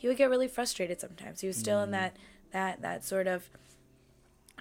he 0.00 0.08
would 0.08 0.16
get 0.16 0.30
really 0.30 0.48
frustrated 0.48 0.98
sometimes. 1.00 1.40
He 1.42 1.46
was 1.46 1.56
still 1.56 1.78
Hmm. 1.78 1.84
in 1.84 1.90
that 1.92 2.16
that 2.52 2.80
that 2.82 3.04
sort 3.04 3.26
of 3.28 3.48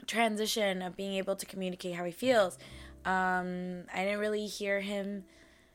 transition 0.06 0.82
of 0.82 0.96
being 0.96 1.14
able 1.16 1.36
to 1.36 1.46
communicate 1.46 1.96
how 1.96 2.04
he 2.06 2.12
feels. 2.12 2.58
Um, 3.06 3.86
I 3.94 4.04
didn't 4.04 4.20
really 4.20 4.46
hear 4.48 4.82
him 4.82 5.24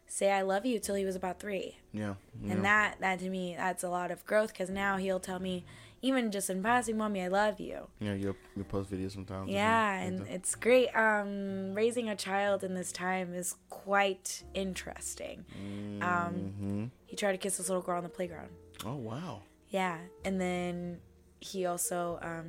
say 0.07 0.31
"I 0.31 0.43
love 0.43 0.67
you" 0.67 0.79
till 0.79 0.95
he 0.95 1.05
was 1.05 1.17
about 1.17 1.41
three, 1.41 1.79
Yeah. 1.93 2.15
yeah. 2.43 2.53
and 2.53 2.65
that 2.65 3.01
that 3.01 3.19
to 3.21 3.29
me 3.31 3.55
that's 3.57 3.83
a 3.83 3.89
lot 3.89 4.11
of 4.11 4.25
growth 4.27 4.53
because 4.53 4.71
now 4.71 4.97
he'll 4.99 5.19
tell 5.21 5.39
me 5.41 5.65
even 6.03 6.31
just 6.31 6.51
in 6.51 6.63
passing, 6.63 6.99
"Mommy, 6.99 7.23
I 7.23 7.29
love 7.29 7.59
you." 7.59 7.89
Yeah, 7.99 8.13
you 8.13 8.37
you 8.55 8.65
post 8.65 8.91
videos 8.91 9.13
sometimes. 9.13 9.51
Yeah, 9.51 9.95
and 9.99 10.21
it's 10.29 10.55
great. 10.55 10.91
Um, 10.95 11.73
raising 11.75 12.09
a 12.11 12.17
child 12.17 12.63
in 12.63 12.75
this 12.75 12.93
time 12.93 13.33
is 13.35 13.57
quite 13.71 14.45
interesting. 14.53 15.47
Um, 15.57 16.53
Mhm. 16.61 16.91
he 17.07 17.17
tried 17.17 17.33
to 17.33 17.39
kiss 17.39 17.57
this 17.57 17.69
little 17.71 17.83
girl 17.83 17.97
on 17.97 18.03
the 18.03 18.11
playground. 18.11 18.51
Oh 18.85 18.97
wow. 18.97 19.43
Yeah, 19.75 19.99
and 20.25 20.41
then 20.41 20.99
he 21.41 21.67
also 21.67 22.21
um, 22.23 22.47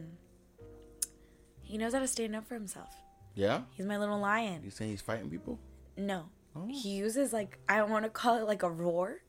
he 1.64 1.78
knows 1.80 1.94
how 1.94 2.00
to 2.00 2.08
stand 2.08 2.36
up 2.36 2.48
for 2.48 2.54
himself. 2.54 2.94
Yeah. 3.34 3.62
He's 3.72 3.88
my 3.88 3.98
little 3.98 4.20
lion. 4.20 4.62
You 4.64 4.70
saying 4.70 4.92
he's 4.92 5.02
fighting 5.02 5.30
people? 5.32 5.58
No, 5.98 6.26
Oh. 6.56 6.68
he 6.70 6.90
uses 6.92 7.34
like 7.34 7.58
I 7.68 7.78
don't 7.78 7.90
want 7.90 8.06
to 8.06 8.12
call 8.12 8.38
it 8.38 8.46
like 8.48 8.62
a 8.62 8.70
roar. 8.70 9.22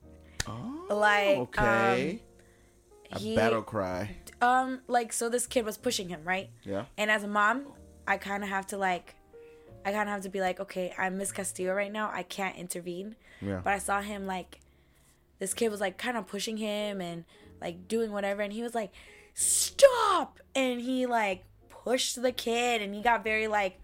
Oh. 0.47 0.87
Like, 0.91 1.39
okay. 1.39 2.21
a 3.13 3.19
He 3.19 3.35
battle 3.35 3.63
cry. 3.63 4.15
um 4.43 4.81
like 4.89 5.15
so 5.15 5.31
this 5.31 5.47
kid 5.47 5.65
was 5.65 5.79
pushing 5.79 6.11
him 6.11 6.21
right, 6.23 6.51
Yeah. 6.65 6.85
and 6.99 7.11
as 7.11 7.25
a 7.25 7.29
mom, 7.29 7.65
I 8.07 8.19
kind 8.19 8.43
of 8.43 8.51
have 8.51 8.67
to 8.69 8.77
like. 8.77 9.15
I 9.87 9.93
kind 9.93 10.09
of 10.09 10.13
have 10.15 10.23
to 10.23 10.29
be 10.29 10.41
like, 10.41 10.59
okay, 10.61 10.93
I'm 10.99 11.17
Miss 11.17 11.31
Castillo 11.33 11.73
right 11.73 11.93
now. 11.93 12.11
I 12.13 12.25
can't 12.25 12.57
intervene. 12.57 13.15
Yeah. 13.41 13.61
But 13.65 13.73
I 13.73 13.79
saw 13.79 14.01
him 14.03 14.27
like, 14.27 14.59
this 15.39 15.55
kid 15.55 15.69
was 15.71 15.81
like 15.81 15.97
kind 15.97 16.17
of 16.17 16.27
pushing 16.27 16.57
him 16.57 17.01
and 17.01 17.25
like 17.61 17.89
doing 17.89 18.13
whatever, 18.13 18.43
and 18.43 18.53
he 18.53 18.63
was 18.63 18.75
like, 18.75 18.93
stop! 19.35 20.41
And 20.55 20.81
he 20.81 21.07
like 21.07 21.45
pushed 21.69 22.21
the 22.21 22.33
kid, 22.33 22.83
and 22.83 22.95
he 22.95 23.03
got 23.03 23.25
very 23.25 23.49
like 23.49 23.81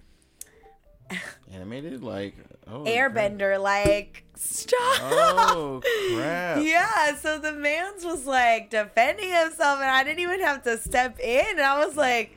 Animated 1.52 2.02
like 2.02 2.34
oh 2.66 2.84
airbender, 2.84 3.60
like 3.60 4.24
stop! 4.34 4.78
Oh 5.02 5.82
crap. 6.14 6.62
Yeah, 6.62 7.14
so 7.16 7.38
the 7.38 7.52
man's 7.52 8.04
was 8.04 8.26
like 8.26 8.70
defending 8.70 9.30
himself, 9.30 9.80
and 9.80 9.90
I 9.90 10.04
didn't 10.04 10.20
even 10.20 10.40
have 10.40 10.62
to 10.64 10.78
step 10.78 11.18
in. 11.20 11.44
And 11.50 11.60
I 11.60 11.84
was 11.84 11.96
like, 11.96 12.36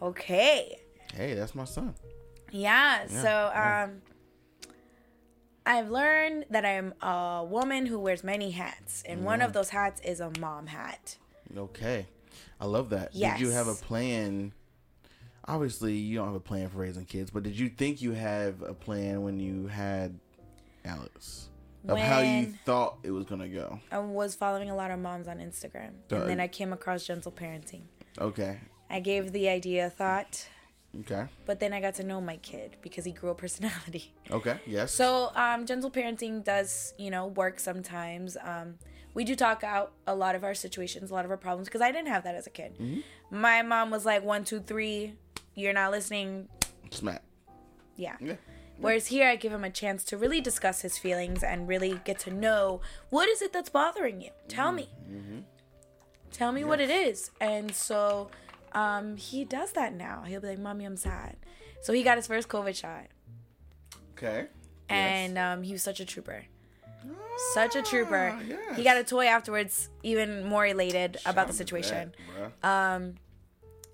okay. 0.00 0.80
Hey, 1.14 1.34
that's 1.34 1.54
my 1.54 1.64
son. 1.64 1.94
Yeah, 2.50 3.06
so 3.08 3.24
yeah. 3.24 3.84
um 3.84 4.02
I've 5.66 5.90
learned 5.90 6.44
that 6.50 6.64
I'm 6.64 6.92
a 7.00 7.44
woman 7.48 7.86
who 7.86 7.98
wears 7.98 8.22
many 8.22 8.50
hats, 8.50 9.02
and 9.06 9.24
one 9.24 9.40
of 9.40 9.52
those 9.52 9.70
hats 9.70 10.00
is 10.02 10.20
a 10.20 10.30
mom 10.38 10.66
hat. 10.66 11.16
Okay. 11.56 12.06
I 12.60 12.66
love 12.66 12.90
that. 12.90 13.14
Yes. 13.14 13.38
Did 13.38 13.46
you 13.46 13.52
have 13.52 13.68
a 13.68 13.74
plan? 13.74 14.52
Obviously, 15.46 15.94
you 15.94 16.16
don't 16.16 16.26
have 16.26 16.34
a 16.34 16.40
plan 16.40 16.68
for 16.68 16.78
raising 16.78 17.04
kids, 17.04 17.30
but 17.30 17.42
did 17.42 17.58
you 17.58 17.68
think 17.68 18.02
you 18.02 18.12
have 18.12 18.62
a 18.62 18.74
plan 18.74 19.22
when 19.22 19.40
you 19.40 19.66
had 19.66 20.18
Alex? 20.84 21.48
Of 21.86 21.98
how 21.98 22.20
you 22.20 22.46
thought 22.64 22.96
it 23.02 23.10
was 23.10 23.26
gonna 23.26 23.48
go. 23.48 23.78
I 23.92 23.98
was 23.98 24.34
following 24.34 24.70
a 24.70 24.74
lot 24.76 24.90
of 24.90 24.98
moms 25.00 25.28
on 25.28 25.36
Instagram, 25.38 25.90
Uh, 26.10 26.16
and 26.16 26.30
then 26.30 26.40
I 26.40 26.48
came 26.48 26.72
across 26.72 27.06
gentle 27.06 27.30
parenting. 27.30 27.82
Okay. 28.18 28.58
I 28.88 29.00
gave 29.00 29.32
the 29.32 29.48
idea 29.50 29.86
a 29.88 29.90
thought, 29.90 30.46
Okay. 31.00 31.26
but 31.44 31.60
then 31.60 31.72
I 31.72 31.80
got 31.80 31.94
to 31.96 32.04
know 32.04 32.20
my 32.20 32.36
kid 32.36 32.76
because 32.82 33.04
he 33.04 33.12
grew 33.12 33.30
a 33.30 33.34
personality. 33.34 34.12
Okay. 34.30 34.58
Yes. 34.66 34.92
So, 34.92 35.32
um, 35.34 35.66
gentle 35.66 35.90
parenting 35.90 36.44
does, 36.44 36.94
you 36.98 37.10
know, 37.10 37.26
work 37.26 37.58
sometimes. 37.58 38.36
Um, 38.42 38.74
we 39.14 39.24
do 39.24 39.34
talk 39.36 39.62
out 39.62 39.92
a 40.06 40.14
lot 40.14 40.34
of 40.34 40.42
our 40.44 40.54
situations, 40.54 41.10
a 41.10 41.14
lot 41.14 41.24
of 41.24 41.30
our 41.30 41.36
problems, 41.36 41.68
because 41.68 41.80
I 41.80 41.92
didn't 41.92 42.08
have 42.08 42.24
that 42.24 42.34
as 42.34 42.46
a 42.46 42.50
kid. 42.50 43.02
My 43.30 43.62
mom 43.62 43.90
was 43.90 44.04
like, 44.04 44.24
one, 44.24 44.44
two, 44.44 44.60
three, 44.60 45.14
you're 45.54 45.72
not 45.72 45.90
listening. 45.92 46.48
smack. 46.90 47.22
Yeah. 47.96 48.16
Yeah. 48.20 48.34
Whereas 48.78 49.06
here, 49.06 49.28
I 49.28 49.36
give 49.36 49.52
him 49.52 49.62
a 49.62 49.70
chance 49.70 50.02
to 50.06 50.16
really 50.16 50.40
discuss 50.40 50.82
his 50.82 50.98
feelings 50.98 51.44
and 51.44 51.68
really 51.68 52.00
get 52.04 52.18
to 52.20 52.32
know 52.32 52.80
what 53.10 53.28
is 53.28 53.40
it 53.40 53.52
that's 53.52 53.70
bothering 53.70 54.20
you. 54.20 54.30
Tell 54.48 54.72
me. 54.72 54.88
Tell 56.32 56.50
me 56.50 56.64
what 56.64 56.80
it 56.80 56.90
is. 56.90 57.30
And 57.40 57.72
so 57.72 58.30
um, 58.74 59.16
he 59.16 59.44
does 59.44 59.72
that 59.72 59.94
now. 59.94 60.22
He'll 60.26 60.40
be 60.40 60.48
like, 60.48 60.58
Mommy, 60.58 60.84
I'm 60.84 60.96
sad. 60.96 61.36
So 61.82 61.92
he 61.92 62.02
got 62.02 62.16
his 62.16 62.26
first 62.26 62.48
COVID 62.48 62.74
shot. 62.74 63.06
Okay. 64.12 64.46
And 64.88 65.38
um, 65.38 65.62
he 65.62 65.72
was 65.72 65.82
such 65.82 66.00
a 66.00 66.04
trooper. 66.04 66.44
Such 67.52 67.74
a 67.76 67.82
trooper. 67.82 68.32
Ah, 68.34 68.40
yes. 68.46 68.76
He 68.76 68.84
got 68.84 68.96
a 68.96 69.04
toy 69.04 69.26
afterwards, 69.26 69.88
even 70.02 70.44
more 70.44 70.66
elated 70.66 71.18
about 71.26 71.46
the 71.48 71.52
situation. 71.52 72.14
that, 72.62 72.62
bruh. 72.62 73.14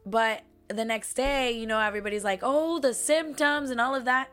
But 0.06 0.42
the 0.68 0.84
next 0.84 1.14
day, 1.14 1.52
you 1.52 1.66
know, 1.66 1.80
everybody's 1.80 2.24
like, 2.24 2.40
oh, 2.42 2.78
the 2.78 2.94
symptoms 2.94 3.70
and 3.70 3.80
all 3.80 3.94
of 3.94 4.04
that. 4.04 4.32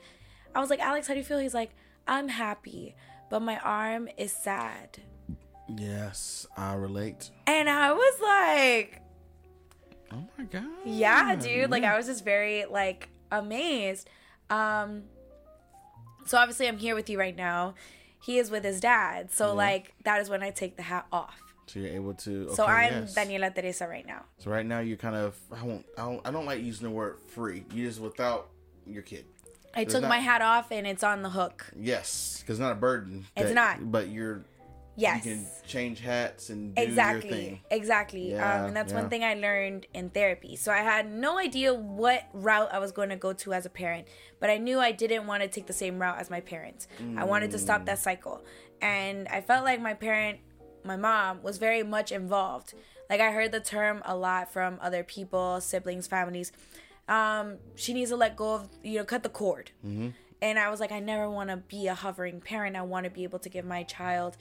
I 0.54 0.60
was 0.60 0.70
like, 0.70 0.80
Alex, 0.80 1.08
how 1.08 1.14
do 1.14 1.20
you 1.20 1.26
feel? 1.26 1.40
He's 1.40 1.54
like, 1.54 1.72
I'm 2.08 2.28
happy, 2.30 2.96
but 3.30 3.42
my 3.42 3.58
arm 3.60 4.08
is 4.18 4.32
sad. 4.32 5.00
yes, 5.76 6.48
I 6.56 6.74
relate. 6.76 7.32
And 7.48 7.70
I 7.70 7.92
was 7.92 8.16
like, 8.22 9.02
Oh 10.12 10.24
my 10.38 10.46
god. 10.46 10.66
yeah, 10.86 11.36
dude. 11.36 11.70
Like, 11.70 11.84
I 11.84 11.98
was 11.98 12.06
just 12.06 12.24
very, 12.24 12.66
like, 12.66 13.10
amazed. 13.32 14.10
Um, 14.50 15.04
so 16.26 16.38
obviously, 16.38 16.68
I'm 16.68 16.78
here 16.78 16.96
with 16.96 17.10
you 17.10 17.20
right 17.20 17.36
now. 17.36 17.76
He 18.24 18.38
is 18.38 18.50
with 18.52 18.64
his 18.64 18.80
dad. 18.80 19.32
So, 19.32 19.54
like, 19.54 19.94
that 20.04 20.22
is 20.22 20.30
when 20.30 20.44
I 20.44 20.52
take 20.52 20.76
the 20.76 20.84
hat 20.84 21.06
off. 21.12 21.42
So 21.68 21.80
you're 21.80 21.90
able 21.90 22.14
to. 22.14 22.50
so 22.54 22.66
I'm 22.66 22.94
yes. 22.94 23.16
Daniela 23.16 23.54
Teresa 23.54 23.88
right 23.88 24.06
now. 24.08 24.24
So 24.38 24.50
right 24.50 24.66
now 24.66 24.80
you're 24.80 24.96
kind 24.98 25.16
of. 25.16 25.38
I 25.52 25.64
won't. 25.66 25.86
I 25.98 26.04
don't. 26.04 26.22
I 26.28 26.32
don't 26.32 26.46
like 26.46 26.62
using 26.64 26.88
the 26.88 26.94
word 26.94 27.20
free. 27.28 27.66
You 27.74 27.86
just 27.88 28.00
without 28.00 28.50
your 28.86 29.04
kid. 29.04 29.26
I 29.76 29.84
There's 29.84 29.94
took 29.94 30.04
not- 30.04 30.10
my 30.10 30.20
hat 30.20 30.42
off 30.42 30.72
and 30.72 30.88
it's 30.88 31.04
on 31.04 31.24
the 31.24 31.30
hook. 31.30 31.70
Yes, 31.78 32.38
because 32.40 32.58
not 32.58 32.72
a 32.72 32.76
burden. 32.76 33.26
It's 33.36 33.52
not. 33.52 33.92
But 33.92 34.08
you're. 34.08 34.46
Yes. 35.00 35.26
You 35.26 35.36
can 35.36 35.46
change 35.66 36.00
hats 36.00 36.50
and 36.50 36.74
do 36.74 36.82
exactly 36.82 37.30
your 37.30 37.40
thing. 37.40 37.60
exactly 37.70 38.32
Yeah, 38.32 38.62
um, 38.62 38.66
and 38.68 38.76
that's 38.76 38.92
yeah. 38.92 39.00
one 39.02 39.10
thing 39.10 39.24
i 39.24 39.36
learned 39.36 39.86
in 39.94 40.10
therapy 40.10 40.56
so 40.56 40.72
i 40.72 40.78
had 40.78 41.12
no 41.12 41.38
idea 41.38 41.74
what 41.74 42.24
route 42.34 42.70
i 42.74 42.80
was 42.80 42.92
going 42.92 43.10
to 43.10 43.16
go 43.16 43.32
to 43.34 43.54
as 43.54 43.66
a 43.66 43.70
parent 43.70 44.08
but 44.40 44.50
i 44.50 44.58
knew 44.58 44.80
i 44.80 44.92
didn't 44.92 45.28
want 45.28 45.44
to 45.44 45.50
take 45.50 45.68
the 45.68 45.74
same 45.74 46.00
route 46.00 46.18
as 46.18 46.30
my 46.30 46.40
parents 46.40 46.88
i 47.18 47.24
wanted 47.24 47.52
to 47.52 47.60
stop 47.60 47.86
that 47.86 48.00
cycle 48.00 48.42
and 48.82 49.28
i 49.28 49.40
felt 49.42 49.64
like 49.66 49.80
my 49.82 49.94
parent 49.94 50.40
my 50.84 50.96
mom 50.96 51.44
was 51.44 51.58
very 51.58 51.84
much 51.84 52.12
involved. 52.12 52.74
Like 53.10 53.20
I 53.20 53.32
heard 53.32 53.52
the 53.52 53.60
term 53.60 54.02
a 54.06 54.16
lot 54.16 54.52
from 54.52 54.80
other 54.82 55.04
people, 55.04 55.60
siblings, 55.62 56.08
families. 56.08 56.52
Um, 57.08 57.58
she 57.76 57.94
needs 57.94 58.10
to 58.12 58.16
let 58.16 58.36
go 58.36 58.54
of, 58.56 58.70
you 58.84 58.98
know, 59.00 59.04
cut 59.04 59.24
the 59.24 59.30
cord. 59.30 59.72
And 59.84 60.60
I 60.60 60.70
was 60.70 60.80
like, 60.80 60.92
I 60.92 61.00
never 61.00 61.30
want 61.30 61.50
to 61.50 61.58
be 61.58 61.88
a 61.88 61.94
hovering 61.96 62.40
parent. 62.42 62.76
I 62.76 62.84
want 62.84 63.04
to 63.06 63.10
be 63.10 63.24
able 63.24 63.40
to 63.40 63.50
give 63.50 63.66
my 63.66 63.84
child 63.84 64.38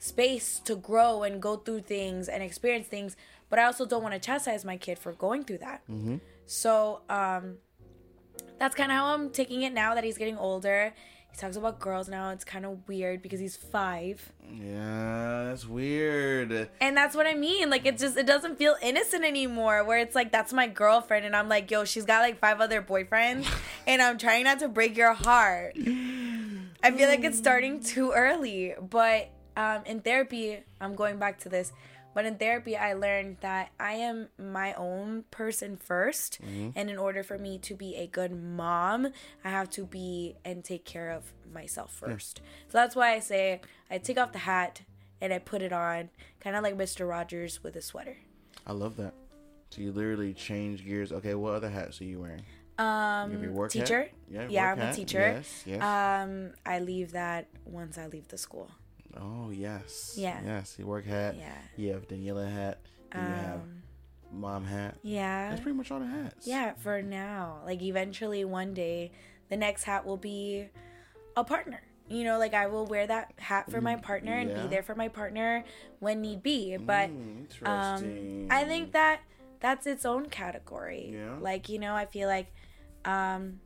space 0.00 0.58
to 0.64 0.74
grow 0.74 1.22
and 1.22 1.40
go 1.40 1.56
through 1.56 1.82
things 1.82 2.28
and 2.28 2.42
experience 2.42 2.88
things. 2.88 3.16
But 3.48 3.58
I 3.60 3.64
also 3.64 3.86
don't 3.86 4.02
want 4.02 4.14
to 4.14 4.20
chastise 4.20 4.64
my 4.64 4.76
kid 4.76 4.98
for 4.98 5.12
going 5.12 5.44
through 5.44 5.58
that. 5.58 5.82
So 6.46 7.02
um, 7.08 7.58
that's 8.58 8.74
kind 8.74 8.90
of 8.90 8.96
how 8.96 9.14
I'm 9.14 9.30
taking 9.30 9.62
it 9.62 9.72
now 9.72 9.94
that 9.94 10.02
he's 10.02 10.18
getting 10.18 10.36
older. 10.38 10.92
He 11.30 11.36
talks 11.36 11.54
about 11.56 11.78
girls 11.78 12.08
now. 12.08 12.30
It's 12.30 12.42
kind 12.44 12.66
of 12.66 12.88
weird 12.88 13.22
because 13.22 13.38
he's 13.38 13.56
five. 13.56 14.32
Yeah, 14.52 15.44
that's 15.48 15.64
weird. 15.66 16.68
And 16.80 16.96
that's 16.96 17.14
what 17.14 17.28
I 17.28 17.34
mean. 17.34 17.70
Like 17.70 17.86
it 17.86 17.98
just 17.98 18.16
it 18.16 18.26
doesn't 18.26 18.56
feel 18.58 18.74
innocent 18.82 19.24
anymore. 19.24 19.84
Where 19.84 19.98
it's 19.98 20.16
like 20.16 20.32
that's 20.32 20.52
my 20.52 20.66
girlfriend, 20.66 21.24
and 21.24 21.36
I'm 21.36 21.48
like, 21.48 21.70
yo, 21.70 21.84
she's 21.84 22.04
got 22.04 22.22
like 22.22 22.40
five 22.40 22.60
other 22.60 22.82
boyfriends, 22.82 23.46
and 23.86 24.02
I'm 24.02 24.18
trying 24.18 24.42
not 24.44 24.58
to 24.58 24.68
break 24.68 24.96
your 24.96 25.12
heart. 25.12 25.76
I 26.82 26.90
feel 26.90 27.08
like 27.08 27.22
it's 27.22 27.38
starting 27.38 27.80
too 27.80 28.10
early. 28.10 28.74
But 28.80 29.30
um, 29.60 29.82
in 29.84 30.00
therapy, 30.00 30.58
I'm 30.80 30.94
going 30.94 31.18
back 31.18 31.38
to 31.40 31.48
this. 31.48 31.72
But 32.12 32.24
in 32.24 32.36
therapy, 32.38 32.76
I 32.76 32.94
learned 32.94 33.36
that 33.40 33.70
I 33.78 33.92
am 33.92 34.28
my 34.36 34.74
own 34.74 35.24
person 35.30 35.78
1st 35.88 36.72
and 36.74 36.90
in 36.90 36.98
order 36.98 37.22
for 37.22 37.38
me 37.38 37.56
to 37.58 37.74
be 37.76 37.94
a 37.94 38.08
good 38.08 38.32
mom, 38.32 39.12
I 39.44 39.50
have 39.50 39.70
to 39.70 39.86
be 39.86 40.34
and 40.44 40.64
take 40.64 40.84
care 40.84 41.10
of 41.10 41.32
myself 41.54 41.92
first. 41.92 42.40
So 42.68 42.78
that's 42.78 42.96
why 42.96 43.12
I 43.14 43.20
say 43.20 43.60
I 43.88 43.98
take 43.98 44.18
off 44.18 44.32
the 44.32 44.40
hat 44.40 44.82
and 45.20 45.32
I 45.32 45.38
put 45.38 45.62
it 45.62 45.72
on, 45.72 46.10
kind 46.40 46.56
of 46.56 46.64
like 46.64 46.76
Mr. 46.76 47.08
Rogers 47.08 47.62
with 47.62 47.76
a 47.76 47.82
sweater. 47.82 48.16
I 48.66 48.72
love 48.72 48.96
that. 48.96 49.14
So 49.70 49.80
you 49.80 49.92
literally 49.92 50.34
change 50.34 50.84
gears. 50.84 51.12
Okay, 51.12 51.36
what 51.36 51.54
other 51.54 51.70
hats 51.70 52.00
are 52.00 52.04
you 52.04 52.18
wearing? 52.18 52.42
Um, 52.76 53.32
You 53.32 53.52
your 53.52 53.62
hat? 53.64 53.70
teacher. 53.70 54.08
Yeah, 54.28 54.46
yeah, 54.48 54.72
I'm 54.72 54.80
a 54.80 54.92
teacher. 54.92 55.20
Yes, 55.20 55.62
yes. 55.64 55.82
Um, 55.82 56.54
I 56.66 56.80
leave 56.80 57.12
that 57.12 57.46
once 57.64 57.98
I 57.98 58.08
leave 58.08 58.26
the 58.28 58.38
school. 58.38 58.68
Oh 59.16 59.50
yes. 59.50 60.14
Yeah. 60.16 60.40
Yes, 60.44 60.76
You 60.78 60.86
work 60.86 61.06
hat. 61.06 61.36
Yeah. 61.38 61.54
You 61.76 61.92
have 61.92 62.08
Daniela 62.08 62.50
hat. 62.50 62.78
Then 63.12 63.26
you 63.26 63.34
have 63.34 63.60
Um, 63.60 63.82
mom 64.32 64.64
hat. 64.64 64.96
Yeah. 65.02 65.50
That's 65.50 65.60
pretty 65.62 65.76
much 65.76 65.90
all 65.90 66.00
the 66.00 66.06
hats. 66.06 66.46
Yeah, 66.46 66.74
for 66.74 67.02
now. 67.02 67.60
Like 67.64 67.82
eventually 67.82 68.44
one 68.44 68.74
day 68.74 69.12
the 69.48 69.56
next 69.56 69.84
hat 69.84 70.04
will 70.06 70.16
be 70.16 70.68
a 71.36 71.44
partner. 71.44 71.82
You 72.08 72.24
know, 72.24 72.38
like 72.38 72.54
I 72.54 72.66
will 72.66 72.86
wear 72.86 73.06
that 73.06 73.32
hat 73.38 73.70
for 73.70 73.80
my 73.80 73.96
partner 73.96 74.34
and 74.34 74.50
yeah. 74.50 74.62
be 74.62 74.68
there 74.68 74.82
for 74.82 74.94
my 74.96 75.08
partner 75.08 75.64
when 76.00 76.20
need 76.20 76.42
be. 76.42 76.76
But 76.76 77.10
Mm, 77.10 77.66
um. 77.66 78.46
I 78.50 78.64
think 78.64 78.92
that 78.92 79.20
that's 79.60 79.86
its 79.86 80.04
own 80.04 80.26
category. 80.28 81.10
Yeah. 81.12 81.36
Like, 81.40 81.68
you 81.68 81.78
know, 81.78 81.94
I 81.94 82.06
feel 82.06 82.28
like 82.28 82.52
um 83.04 83.60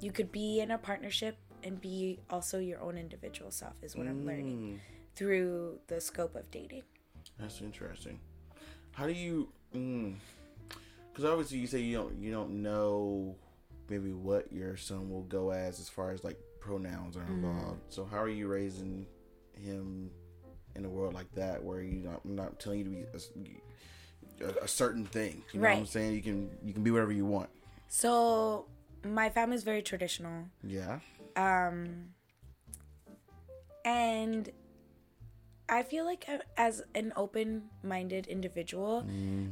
you 0.00 0.12
could 0.12 0.30
be 0.30 0.60
in 0.60 0.70
a 0.70 0.78
partnership 0.78 1.36
and 1.68 1.80
be 1.80 2.18
also 2.30 2.58
your 2.58 2.80
own 2.80 2.96
individual 2.98 3.50
self 3.52 3.74
is 3.82 3.94
what 3.94 4.06
I'm 4.08 4.26
learning 4.26 4.56
Mm, 4.56 4.78
through 5.14 5.78
the 5.86 6.00
scope 6.00 6.34
of 6.34 6.50
dating. 6.50 6.82
that's 7.38 7.60
interesting. 7.60 8.18
How 8.92 9.06
do 9.06 9.12
you? 9.12 9.48
Because 9.72 11.24
obviously 11.24 11.58
you 11.58 11.66
say 11.66 11.80
you 11.80 11.96
don't 11.96 12.18
you 12.18 12.32
don't 12.32 12.62
know 12.62 13.36
maybe 13.88 14.12
what 14.12 14.52
your 14.52 14.76
son 14.76 15.08
will 15.10 15.22
go 15.22 15.50
as 15.50 15.78
as 15.78 15.88
far 15.88 16.10
as 16.10 16.24
like 16.24 16.38
pronouns 16.60 17.16
are 17.16 17.20
Mm-hmm. 17.20 17.44
involved. 17.44 17.80
So 17.90 18.04
how 18.04 18.18
are 18.18 18.28
you 18.28 18.48
raising 18.48 19.06
him 19.54 20.10
in 20.74 20.84
a 20.84 20.88
world 20.88 21.14
like 21.14 21.30
that 21.34 21.62
where 21.62 21.82
you 21.82 22.00
not 22.00 22.20
I'm 22.24 22.34
not 22.36 22.58
telling 22.60 22.78
you 22.80 22.84
to 22.84 22.90
be 22.90 23.60
a, 24.40 24.46
a, 24.46 24.64
a 24.64 24.68
certain 24.68 25.04
thing. 25.04 25.42
You 25.52 25.60
know 25.60 25.68
what 25.68 25.76
I'm 25.78 25.86
saying? 25.86 26.14
You 26.14 26.22
can 26.22 26.50
you 26.64 26.72
can 26.72 26.82
be 26.82 26.90
whatever 26.90 27.12
you 27.12 27.26
want. 27.26 27.50
So 27.88 28.66
my 29.04 29.30
family's 29.30 29.62
very 29.64 29.82
traditional. 29.82 30.44
Yeah. 30.64 30.98
Um 31.36 32.06
and 33.84 34.50
i 35.68 35.82
feel 35.82 36.04
like 36.04 36.26
as 36.56 36.82
an 36.94 37.12
open-minded 37.16 38.26
individual 38.26 39.06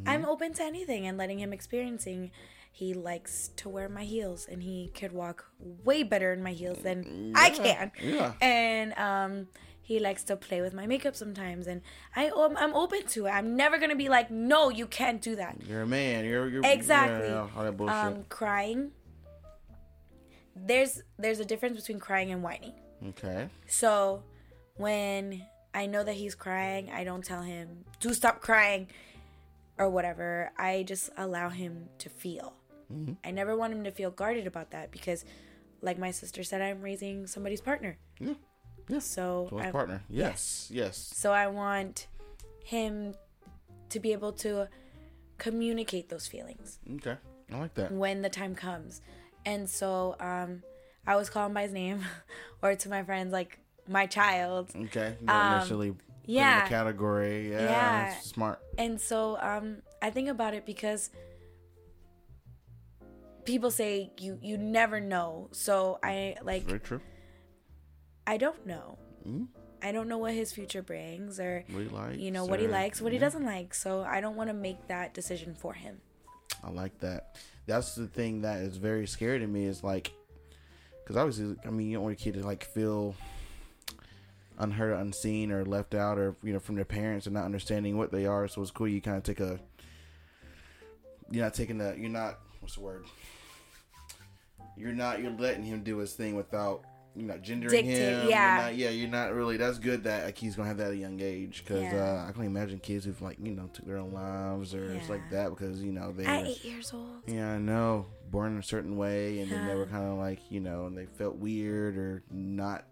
i'm 0.06 0.24
open 0.24 0.52
to 0.52 0.62
anything 0.62 1.06
and 1.06 1.16
letting 1.18 1.38
him 1.38 1.52
experiencing 1.52 2.30
he 2.72 2.92
likes 2.92 3.48
to 3.56 3.68
wear 3.70 3.88
my 3.88 4.04
heels 4.04 4.46
and 4.50 4.62
he 4.62 4.90
could 4.94 5.12
walk 5.12 5.46
way 5.58 6.02
better 6.02 6.32
in 6.32 6.42
my 6.42 6.52
heels 6.52 6.78
than 6.82 7.32
i 7.34 7.50
can 7.50 7.90
yeah. 8.02 8.32
and 8.40 8.92
um 8.98 9.46
he 9.86 10.00
likes 10.00 10.24
to 10.24 10.36
play 10.36 10.60
with 10.60 10.74
my 10.74 10.84
makeup 10.84 11.14
sometimes 11.14 11.66
and 11.68 11.80
i 12.16 12.28
um, 12.28 12.56
i'm 12.58 12.74
open 12.74 13.06
to 13.06 13.26
it 13.26 13.30
i'm 13.30 13.56
never 13.56 13.78
gonna 13.78 13.94
be 13.94 14.08
like 14.08 14.30
no 14.30 14.68
you 14.68 14.86
can't 14.86 15.22
do 15.22 15.36
that 15.36 15.56
You're 15.66 15.82
a 15.82 15.86
man. 15.86 16.24
You're, 16.24 16.48
you're 16.48 16.66
Exactly. 16.66 17.28
Yeah, 17.28 17.46
all 17.56 17.62
that 17.62 17.76
bullshit. 17.76 17.94
um 17.96 18.24
crying 18.28 18.90
there's 20.56 21.02
there's 21.18 21.38
a 21.40 21.44
difference 21.44 21.76
between 21.80 22.00
crying 22.00 22.32
and 22.32 22.42
whining 22.42 22.72
okay. 23.08 23.48
So 23.68 24.22
when 24.76 25.44
I 25.74 25.86
know 25.86 26.02
that 26.02 26.14
he's 26.14 26.34
crying, 26.34 26.90
I 26.90 27.04
don't 27.04 27.22
tell 27.24 27.42
him 27.42 27.84
to 28.00 28.14
stop 28.14 28.40
crying 28.40 28.88
or 29.78 29.90
whatever. 29.90 30.50
I 30.58 30.84
just 30.84 31.10
allow 31.18 31.50
him 31.50 31.88
to 31.98 32.08
feel. 32.08 32.54
Mm-hmm. 32.92 33.12
I 33.24 33.30
never 33.32 33.56
want 33.56 33.72
him 33.74 33.84
to 33.84 33.90
feel 33.90 34.10
guarded 34.10 34.46
about 34.46 34.70
that 34.70 34.90
because, 34.90 35.24
like 35.82 35.98
my 35.98 36.10
sister 36.10 36.42
said, 36.42 36.62
I'm 36.62 36.80
raising 36.80 37.26
somebody's 37.26 37.60
partner. 37.60 37.98
Yeah. 38.18 38.34
Yeah. 38.88 39.00
So, 39.00 39.48
So 39.50 39.58
his 39.58 39.66
I, 39.66 39.70
partner. 39.70 40.02
Yes. 40.08 40.70
Yes. 40.72 40.96
so 40.96 41.32
I 41.32 41.48
want 41.48 42.06
him 42.64 43.14
to 43.90 44.00
be 44.00 44.12
able 44.12 44.32
to 44.32 44.68
communicate 45.38 46.08
those 46.08 46.26
feelings 46.26 46.78
Okay. 46.96 47.16
I 47.52 47.58
like 47.58 47.74
that. 47.74 47.92
when 47.92 48.22
the 48.22 48.30
time 48.30 48.54
comes. 48.54 49.02
And 49.46 49.70
so 49.70 50.16
um, 50.20 50.62
I 51.06 51.12
always 51.12 51.30
call 51.30 51.46
him 51.46 51.54
by 51.54 51.62
his 51.62 51.72
name 51.72 52.00
or 52.62 52.74
to 52.74 52.88
my 52.90 53.02
friends, 53.04 53.32
like 53.32 53.58
my 53.88 54.06
child. 54.06 54.70
Okay. 54.76 55.16
Don't 55.24 55.30
Um, 55.30 55.52
necessarily 55.58 55.90
put 55.92 56.00
in 56.26 56.34
yeah. 56.34 56.66
a 56.66 56.68
category. 56.68 57.52
Yeah. 57.52 57.60
Yeah. 57.62 58.14
Smart. 58.20 58.60
And 58.76 59.00
so 59.00 59.38
um, 59.40 59.82
I 60.02 60.10
think 60.10 60.28
about 60.28 60.52
it 60.54 60.66
because 60.66 61.10
people 63.44 63.70
say 63.70 64.10
you 64.18 64.38
you 64.42 64.58
never 64.58 65.00
know. 65.00 65.48
So 65.52 65.98
I 66.02 66.36
like 66.42 66.64
Very 66.64 66.80
true. 66.80 67.00
I 68.26 68.36
don't 68.38 68.66
know. 68.66 68.98
Mhm. 69.26 69.46
I 69.82 69.92
don't 69.92 70.08
know 70.08 70.18
what 70.18 70.34
his 70.34 70.52
future 70.52 70.82
brings 70.82 71.38
or 71.38 71.62
What 71.70 71.82
he 71.82 71.88
likes. 71.88 72.16
you 72.18 72.30
know 72.32 72.44
what 72.44 72.58
he 72.58 72.66
likes, 72.66 73.00
what 73.00 73.12
he 73.12 73.18
doesn't 73.18 73.44
like. 73.44 73.74
So 73.74 74.02
I 74.02 74.20
don't 74.20 74.34
want 74.34 74.48
to 74.50 74.54
make 74.54 74.88
that 74.88 75.14
decision 75.14 75.54
for 75.54 75.74
him. 75.74 76.00
I 76.64 76.70
like 76.70 76.98
that. 77.00 77.36
That's 77.66 77.94
the 77.94 78.06
thing 78.06 78.42
that 78.42 78.60
is 78.60 78.76
very 78.76 79.06
scary 79.06 79.40
to 79.40 79.46
me 79.46 79.64
is 79.64 79.82
like, 79.82 80.12
because 81.02 81.16
obviously, 81.16 81.56
I 81.66 81.70
mean, 81.70 81.88
you 81.88 81.94
don't 81.94 82.04
want 82.04 82.18
your 82.18 82.32
kid 82.32 82.40
to 82.40 82.46
like 82.46 82.64
feel 82.64 83.14
unheard, 84.58 84.98
unseen, 84.98 85.50
or 85.52 85.64
left 85.64 85.94
out, 85.94 86.18
or 86.18 86.36
you 86.42 86.52
know, 86.52 86.60
from 86.60 86.76
their 86.76 86.84
parents 86.84 87.26
and 87.26 87.34
not 87.34 87.44
understanding 87.44 87.96
what 87.96 88.12
they 88.12 88.26
are. 88.26 88.48
So 88.48 88.62
it's 88.62 88.70
cool 88.70 88.88
you 88.88 89.00
kind 89.00 89.16
of 89.16 89.22
take 89.22 89.40
a. 89.40 89.58
You're 91.30 91.44
not 91.44 91.54
taking 91.54 91.78
the. 91.78 91.94
You're 91.98 92.10
not. 92.10 92.38
What's 92.60 92.76
the 92.76 92.82
word? 92.82 93.04
You're 94.76 94.92
not. 94.92 95.20
You're 95.20 95.32
letting 95.32 95.64
him 95.64 95.82
do 95.82 95.98
his 95.98 96.12
thing 96.14 96.36
without. 96.36 96.84
You're 97.16 97.26
not 97.28 97.40
gendering 97.42 97.70
Dictate, 97.70 97.96
him. 97.96 98.20
You're 98.22 98.30
yeah. 98.30 98.56
not- 98.62 98.76
yeah. 98.76 98.90
You're 98.90 99.08
not 99.08 99.32
really. 99.32 99.56
That's 99.56 99.78
good 99.78 100.04
that 100.04 100.24
like 100.26 100.36
he's 100.36 100.54
gonna 100.54 100.68
have 100.68 100.76
that 100.76 100.88
at 100.88 100.92
a 100.92 100.96
young 100.96 101.18
age 101.20 101.62
because 101.64 101.82
Yeah. 101.82 102.22
uh, 102.24 102.28
I 102.28 102.32
can 102.32 102.44
imagine 102.44 102.78
kids 102.78 103.06
who've 103.06 103.20
like 103.22 103.38
you 103.42 103.52
know 103.52 103.68
took 103.72 103.86
their 103.86 103.96
own 103.96 104.12
lives 104.12 104.74
or 104.74 104.92
it's 104.92 105.08
like 105.08 105.30
that 105.30 105.48
because 105.50 105.82
you 105.82 105.92
know 105.92 106.12
they. 106.12 106.26
At 106.26 106.42
were- 106.42 106.48
eight 106.48 106.64
years 106.64 106.92
old. 106.92 107.22
yeah, 107.26 107.52
I 107.52 107.58
know. 107.58 108.06
Born 108.30 108.58
a 108.58 108.62
certain 108.62 108.96
way, 108.96 109.40
and 109.40 109.50
then 109.50 109.66
they 109.66 109.74
were 109.74 109.86
kind 109.86 110.04
of 110.10 110.18
like, 110.18 110.40
you 110.50 110.60
know, 110.60 110.86
and 110.86 110.98
they 110.98 111.06
felt 111.06 111.36
weird 111.36 111.96
or 111.96 112.22
not 112.30 112.84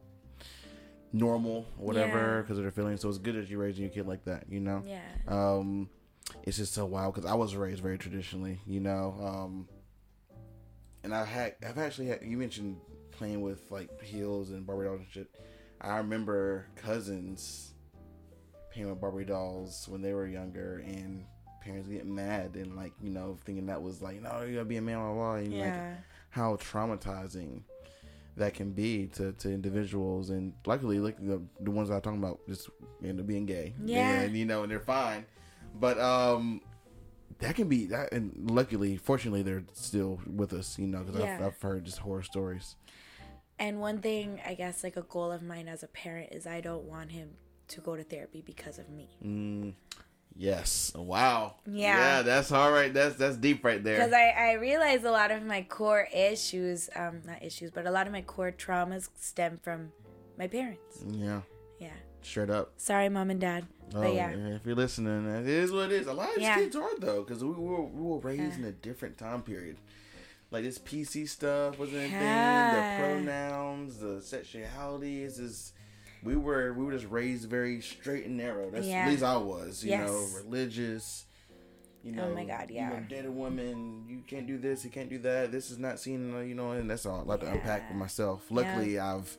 normal, 1.12 1.66
or 1.78 1.86
whatever, 1.86 2.36
Yeah. 2.36 2.40
because 2.42 2.56
of 2.58 2.64
their 2.64 2.70
feelings. 2.72 3.00
So 3.00 3.08
it's 3.08 3.18
good 3.18 3.34
that 3.36 3.48
you're 3.48 3.60
raising 3.60 3.82
your 3.84 3.92
kid 3.92 4.06
like 4.06 4.24
that, 4.24 4.44
you 4.48 4.60
know. 4.60 4.82
Yeah. 4.86 5.00
Um, 5.28 5.90
it's 6.44 6.56
just 6.56 6.72
so 6.72 6.86
wild 6.86 7.14
because 7.14 7.28
I 7.30 7.34
was 7.34 7.54
raised 7.56 7.82
very 7.82 7.98
traditionally, 7.98 8.60
you 8.66 8.80
know. 8.80 9.16
Um, 9.22 9.68
and 11.02 11.14
I 11.14 11.24
had, 11.24 11.56
I've 11.66 11.78
actually 11.78 12.06
had. 12.06 12.20
You 12.22 12.36
mentioned 12.38 12.78
playing 13.18 13.40
with 13.42 13.70
like 13.70 14.02
heels 14.02 14.50
and 14.50 14.66
Barbie 14.66 14.84
dolls 14.86 15.00
and 15.00 15.08
shit. 15.10 15.28
I 15.80 15.96
remember 15.98 16.66
cousins 16.76 17.72
playing 18.72 18.90
with 18.90 19.00
Barbie 19.00 19.24
dolls 19.24 19.86
when 19.88 20.02
they 20.02 20.12
were 20.12 20.26
younger, 20.26 20.82
and 20.86 21.24
parents 21.62 21.88
getting 21.88 22.14
mad 22.14 22.56
and 22.56 22.76
like 22.76 22.92
you 23.02 23.10
know 23.10 23.36
thinking 23.44 23.66
that 23.66 23.80
was 23.82 24.02
like, 24.02 24.20
no, 24.22 24.42
you 24.42 24.54
gotta 24.54 24.64
be 24.64 24.76
a 24.76 24.82
man, 24.82 24.98
blah 24.98 25.12
blah. 25.12 25.34
And 25.36 25.58
like 25.58 25.72
how 26.30 26.56
traumatizing 26.56 27.62
that 28.36 28.52
can 28.54 28.72
be 28.72 29.06
to, 29.06 29.30
to 29.34 29.48
individuals 29.48 30.30
and 30.30 30.52
luckily 30.66 30.98
like 30.98 31.16
the, 31.24 31.40
the 31.60 31.70
ones 31.70 31.88
I'm 31.88 32.00
talking 32.00 32.18
about 32.18 32.40
just 32.48 32.68
end 33.04 33.20
up 33.20 33.26
being 33.28 33.46
gay 33.46 33.74
Yeah. 33.84 34.22
and 34.22 34.36
you 34.36 34.44
know 34.44 34.64
and 34.64 34.72
they're 34.72 34.80
fine 34.80 35.24
but 35.78 36.00
um 36.00 36.60
that 37.38 37.54
can 37.54 37.68
be 37.68 37.86
that 37.86 38.12
and 38.12 38.32
luckily 38.50 38.96
fortunately 38.96 39.42
they're 39.42 39.62
still 39.74 40.18
with 40.26 40.52
us 40.52 40.76
you 40.80 40.88
know 40.88 41.04
because 41.04 41.20
Yeah. 41.20 41.36
I've, 41.36 41.42
I've 41.46 41.62
heard 41.62 41.84
just 41.84 41.98
horror 41.98 42.24
stories 42.24 42.74
And 43.58 43.80
one 43.80 43.98
thing, 43.98 44.40
I 44.46 44.54
guess, 44.54 44.82
like 44.82 44.96
a 44.96 45.02
goal 45.02 45.30
of 45.30 45.42
mine 45.42 45.68
as 45.68 45.82
a 45.82 45.86
parent 45.88 46.32
is 46.32 46.46
I 46.46 46.60
don't 46.60 46.84
want 46.84 47.12
him 47.12 47.30
to 47.68 47.80
go 47.80 47.96
to 47.96 48.02
therapy 48.02 48.42
because 48.44 48.78
of 48.78 48.88
me. 48.90 49.08
Mm, 49.24 49.74
yes. 50.36 50.92
Wow. 50.94 51.54
Yeah. 51.66 51.96
Yeah, 52.16 52.22
that's 52.22 52.50
all 52.52 52.72
right. 52.72 52.92
That's 52.92 53.16
that's 53.16 53.36
deep 53.36 53.64
right 53.64 53.82
there. 53.82 53.96
Because 53.98 54.12
I, 54.12 54.28
I 54.30 54.52
realize 54.54 55.04
a 55.04 55.10
lot 55.10 55.30
of 55.30 55.42
my 55.44 55.62
core 55.62 56.08
issues, 56.14 56.90
um, 56.96 57.22
not 57.24 57.42
issues, 57.42 57.70
but 57.70 57.86
a 57.86 57.90
lot 57.90 58.06
of 58.06 58.12
my 58.12 58.22
core 58.22 58.52
traumas 58.52 59.08
stem 59.18 59.60
from 59.62 59.92
my 60.38 60.46
parents. 60.48 61.02
yeah. 61.08 61.40
Yeah. 61.78 61.90
Straight 62.22 62.48
up. 62.50 62.72
Sorry, 62.78 63.08
mom 63.10 63.30
and 63.30 63.40
dad. 63.40 63.66
Oh, 63.94 64.02
but 64.02 64.14
yeah. 64.14 64.30
If 64.30 64.64
you're 64.64 64.74
listening, 64.74 65.26
it 65.26 65.46
is 65.46 65.70
what 65.70 65.92
it 65.92 66.00
is. 66.00 66.06
A 66.06 66.12
lot 66.12 66.30
of 66.30 66.34
these 66.36 66.44
Yeah. 66.44 66.56
kids 66.56 66.74
are 66.74 66.98
though, 66.98 67.22
because 67.22 67.44
we 67.44 67.50
were 67.50 67.82
we 67.82 68.02
were 68.02 68.18
raised 68.18 68.58
in 68.58 68.64
a 68.64 68.72
different 68.72 69.18
time 69.18 69.42
period. 69.42 69.76
Like 70.54 70.62
this 70.62 70.78
PC 70.78 71.28
stuff 71.28 71.80
wasn't 71.80 71.98
a 71.98 72.08
thing. 72.08 72.12
The 72.12 72.94
pronouns, 73.00 73.98
the 73.98 74.20
sexualities 74.22 75.40
is. 75.40 75.72
We 76.22 76.36
were 76.36 76.72
we 76.72 76.84
were 76.84 76.92
just 76.92 77.10
raised 77.10 77.50
very 77.50 77.80
straight 77.80 78.24
and 78.26 78.36
narrow. 78.36 78.70
That's 78.70 78.86
Yeah. 78.86 79.04
at 79.04 79.08
least 79.10 79.24
I 79.24 79.36
was. 79.36 79.84
You 79.84 79.98
know, 79.98 80.26
religious. 80.44 81.26
You 82.04 82.12
know, 82.12 82.28
Oh 82.30 82.34
my 82.36 82.44
God, 82.44 82.70
yeah. 82.70 82.90
You 82.90 83.00
know, 83.00 83.06
date 83.08 83.24
a 83.26 83.30
woman. 83.32 84.04
You 84.08 84.22
can't 84.26 84.46
do 84.46 84.56
this. 84.56 84.84
You 84.84 84.90
can't 84.90 85.10
do 85.10 85.18
that. 85.18 85.50
This 85.50 85.72
is 85.72 85.78
not 85.78 85.98
seen. 85.98 86.32
uh, 86.34 86.38
You 86.40 86.54
know, 86.54 86.70
and 86.70 86.88
that's 86.88 87.04
all 87.04 87.18
I 87.20 87.22
like 87.24 87.40
to 87.40 87.50
unpack 87.50 87.88
for 87.88 87.94
myself. 87.94 88.44
Luckily, 88.50 88.98
I've 88.98 89.36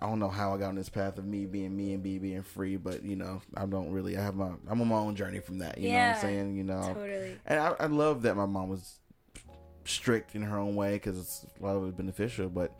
I 0.00 0.06
don't 0.06 0.18
know 0.18 0.28
how 0.30 0.54
I 0.54 0.58
got 0.58 0.68
on 0.70 0.74
this 0.76 0.88
path 0.88 1.18
of 1.18 1.24
me 1.26 1.44
being 1.46 1.76
me 1.76 1.92
and 1.92 2.02
B 2.02 2.18
being 2.18 2.42
free, 2.42 2.76
but 2.76 3.04
you 3.04 3.16
know, 3.16 3.42
I 3.56 3.66
don't 3.66 3.92
really. 3.92 4.16
I 4.16 4.22
have 4.22 4.34
my. 4.34 4.52
I'm 4.66 4.80
on 4.80 4.88
my 4.88 4.96
own 4.96 5.14
journey 5.14 5.40
from 5.40 5.58
that. 5.58 5.76
You 5.78 5.90
know 5.90 5.98
what 5.98 6.14
I'm 6.16 6.20
saying? 6.22 6.56
You 6.56 6.64
know, 6.64 6.82
Totally. 6.94 7.36
and 7.46 7.60
I, 7.60 7.74
I 7.78 7.86
love 7.86 8.22
that 8.22 8.34
my 8.36 8.46
mom 8.46 8.68
was 8.70 8.99
strict 9.90 10.34
in 10.34 10.42
her 10.42 10.58
own 10.58 10.74
way 10.76 10.94
because 10.94 11.18
it's 11.18 11.46
a 11.60 11.64
lot 11.66 11.76
of 11.76 11.86
it 11.88 11.96
beneficial. 11.96 12.48
But 12.48 12.72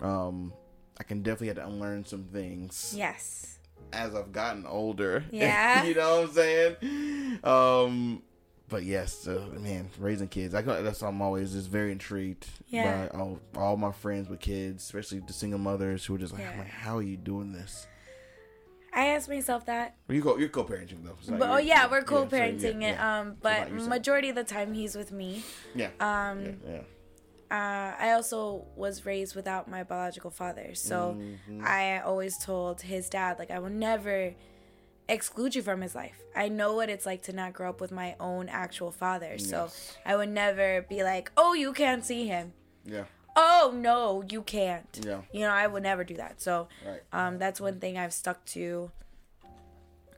um, 0.00 0.52
I 0.98 1.02
can 1.04 1.22
definitely 1.22 1.48
have 1.48 1.56
to 1.56 1.66
unlearn 1.66 2.04
some 2.04 2.24
things 2.24 2.94
Yes. 2.96 3.58
as 3.92 4.14
I've 4.14 4.32
gotten 4.32 4.66
older. 4.66 5.24
Yeah. 5.32 5.84
you 5.84 5.94
know 5.94 6.20
what 6.20 6.28
I'm 6.28 6.34
saying? 6.34 7.38
Um, 7.44 8.22
but 8.68 8.84
yes, 8.84 9.26
uh, 9.26 9.48
man, 9.58 9.90
raising 9.98 10.28
kids. 10.28 10.54
I 10.54 10.62
got- 10.62 10.84
that's 10.84 11.02
why 11.02 11.08
I'm 11.08 11.20
always 11.22 11.52
just 11.52 11.68
very 11.68 11.90
intrigued 11.92 12.46
Yeah. 12.68 13.08
by 13.08 13.18
all, 13.18 13.40
all 13.56 13.76
my 13.76 13.90
friends 13.92 14.28
with 14.28 14.40
kids, 14.40 14.84
especially 14.84 15.20
the 15.26 15.32
single 15.32 15.58
mothers 15.58 16.04
who 16.04 16.14
are 16.14 16.18
just 16.18 16.32
like, 16.32 16.42
Yeah. 16.42 16.50
I'm 16.52 16.58
like, 16.58 16.68
how 16.68 16.98
are 16.98 17.02
you 17.02 17.16
doing 17.16 17.52
this? 17.52 17.86
I 18.92 19.06
asked 19.06 19.28
myself 19.28 19.66
that. 19.66 19.96
Well, 20.08 20.16
you 20.16 20.22
go, 20.22 20.36
you're 20.36 20.48
co-parenting 20.48 21.04
though. 21.04 21.16
so 21.20 21.36
But 21.36 21.50
oh 21.50 21.58
yeah, 21.58 21.88
we're 21.90 22.02
co-parenting 22.02 22.82
yeah, 22.82 22.88
it. 22.88 22.94
yeah. 22.96 23.20
Um, 23.20 23.36
but 23.40 23.72
majority 23.72 24.28
of 24.30 24.36
the 24.36 24.44
time 24.44 24.72
he's 24.74 24.96
with 24.96 25.12
me. 25.12 25.44
yeah, 25.74 25.90
Um, 26.00 26.44
yeah, 26.44 26.52
yeah. 26.70 26.78
uh, 27.56 27.94
I 28.04 28.12
also 28.12 28.66
was 28.76 29.06
raised 29.06 29.34
without 29.36 29.68
my 29.68 29.82
biological 29.84 30.30
father, 30.30 30.74
so 30.74 31.16
Mhm. 31.48 31.64
I 31.64 32.00
always 32.00 32.36
told 32.38 32.82
his 32.82 33.08
dad 33.08 33.38
like 33.38 33.50
I 33.50 33.58
will 33.60 33.70
never 33.70 34.34
exclude 35.08 35.54
you 35.54 35.62
from 35.62 35.80
his 35.80 35.94
life. 35.94 36.20
I 36.36 36.48
know 36.48 36.74
what 36.74 36.88
it's 36.88 37.06
like 37.06 37.22
to 37.22 37.32
not 37.32 37.52
grow 37.52 37.68
up 37.70 37.80
with 37.80 37.90
my 37.92 38.14
own 38.20 38.48
actual 38.48 38.90
father, 38.92 39.38
so 39.38 39.68
I 40.06 40.16
would 40.16 40.28
never 40.30 40.82
be 40.82 41.02
like, 41.02 41.30
"Oh, 41.36 41.52
you 41.54 41.72
can't 41.72 42.04
see 42.04 42.26
him." 42.26 42.52
yeah, 42.84 43.04
Oh 43.36 43.72
no, 43.74 44.22
you 44.28 44.42
can't. 44.42 44.86
yeah, 45.04 45.22
You 45.32 45.40
know, 45.40 45.50
I 45.50 45.66
would 45.66 45.82
never 45.82 46.04
do 46.04 46.14
that. 46.16 46.40
So, 46.42 46.68
right. 46.86 47.00
um, 47.12 47.38
that's 47.38 47.60
one 47.60 47.78
thing 47.80 47.96
I've 47.96 48.12
stuck 48.12 48.44
to 48.46 48.90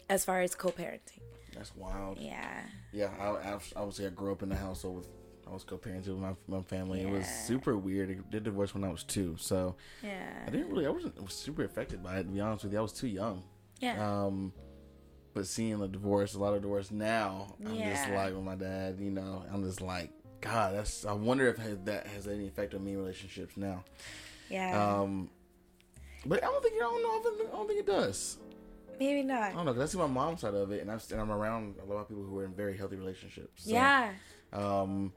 as 0.09 0.25
far 0.25 0.41
as 0.41 0.55
co-parenting. 0.55 1.21
That's 1.55 1.75
wild. 1.77 2.19
Yeah. 2.19 2.61
Yeah, 2.93 3.11
I, 3.21 3.27
I 3.51 3.59
obviously 3.77 4.07
I 4.07 4.11
grew 4.11 4.33
up 4.33 4.43
in 4.43 4.51
a 4.53 4.57
household 4.57 4.97
with 4.97 5.09
I 5.47 5.51
was 5.53 5.65
co-parenting 5.65 6.07
with 6.09 6.19
my, 6.19 6.35
my 6.47 6.63
family. 6.63 7.03
It 7.03 7.11
was 7.11 7.27
super 7.27 7.77
weird. 7.77 8.11
I 8.11 8.31
did 8.31 8.45
divorce 8.45 8.75
when 8.75 8.85
I 8.85 8.89
was 8.89 9.03
two, 9.05 9.37
so 9.39 9.75
Yeah. 10.03 10.45
I 10.47 10.51
didn't 10.51 10.71
really 10.71 10.87
I 10.87 10.91
wasn't 10.91 11.31
super 11.31 11.65
affected 11.65 12.03
by 12.03 12.19
it. 12.19 12.25
To 12.25 12.29
be 12.31 12.41
honest 12.41 12.65
with 12.65 12.73
you, 12.73 12.79
I 12.79 12.83
was 12.83 12.93
too 12.93 13.09
young. 13.09 13.43
Yeah. 13.81 14.25
Um, 14.25 14.53
but 15.35 15.47
seeing 15.47 15.81
a 15.83 15.89
divorce, 15.89 16.35
a 16.35 16.39
lot 16.39 16.55
of 16.55 16.63
divorce 16.63 16.91
now, 16.91 17.55
I'm 17.67 17.77
just 17.77 18.09
like 18.11 18.35
with 18.35 18.45
my 18.45 18.55
dad. 18.55 18.99
You 19.01 19.11
know, 19.11 19.43
I'm 19.53 19.65
just 19.65 19.81
like, 19.81 20.11
God, 20.43 20.75
that's. 20.75 21.07
I 21.07 21.13
wonder 21.13 21.49
if 21.49 21.57
that 21.87 22.07
has 22.09 22.29
any 22.29 22.47
effect 22.47 22.75
on 22.75 22.85
me 22.85 22.93
in 22.93 22.99
relationships 22.99 23.57
now. 23.57 23.85
yeah. 24.51 25.01
Um, 25.01 25.31
but 26.27 26.43
I 26.43 26.47
don't 26.47 26.63
think 26.63 26.75
I 26.75 26.79
don't 26.81 27.03
know. 27.03 27.09
I 27.09 27.21
don't 27.23 27.39
think, 27.39 27.49
I 27.53 27.57
don't 27.57 27.67
think 27.69 27.81
it 27.81 27.87
does. 27.87 28.37
Maybe 29.01 29.23
not. 29.23 29.43
I 29.43 29.53
don't 29.53 29.65
know 29.65 29.73
because 29.73 29.89
I 29.89 29.93
see 29.93 29.99
my 29.99 30.07
mom's 30.07 30.41
side 30.43 30.55
of 30.55 30.71
it, 30.73 30.83
and 30.83 30.91
I've 30.91 31.05
and 31.11 31.21
I'm 31.21 31.31
around 31.33 31.77
a 31.83 31.85
lot 31.91 32.01
of 32.03 32.09
people 32.09 32.25
who 32.25 32.39
are 32.39 32.45
in 32.45 32.53
very 32.53 32.77
healthy 32.77 32.97
relationships. 32.97 33.65
So, 33.65 33.71
yeah. 33.71 34.13
Um, 34.53 35.13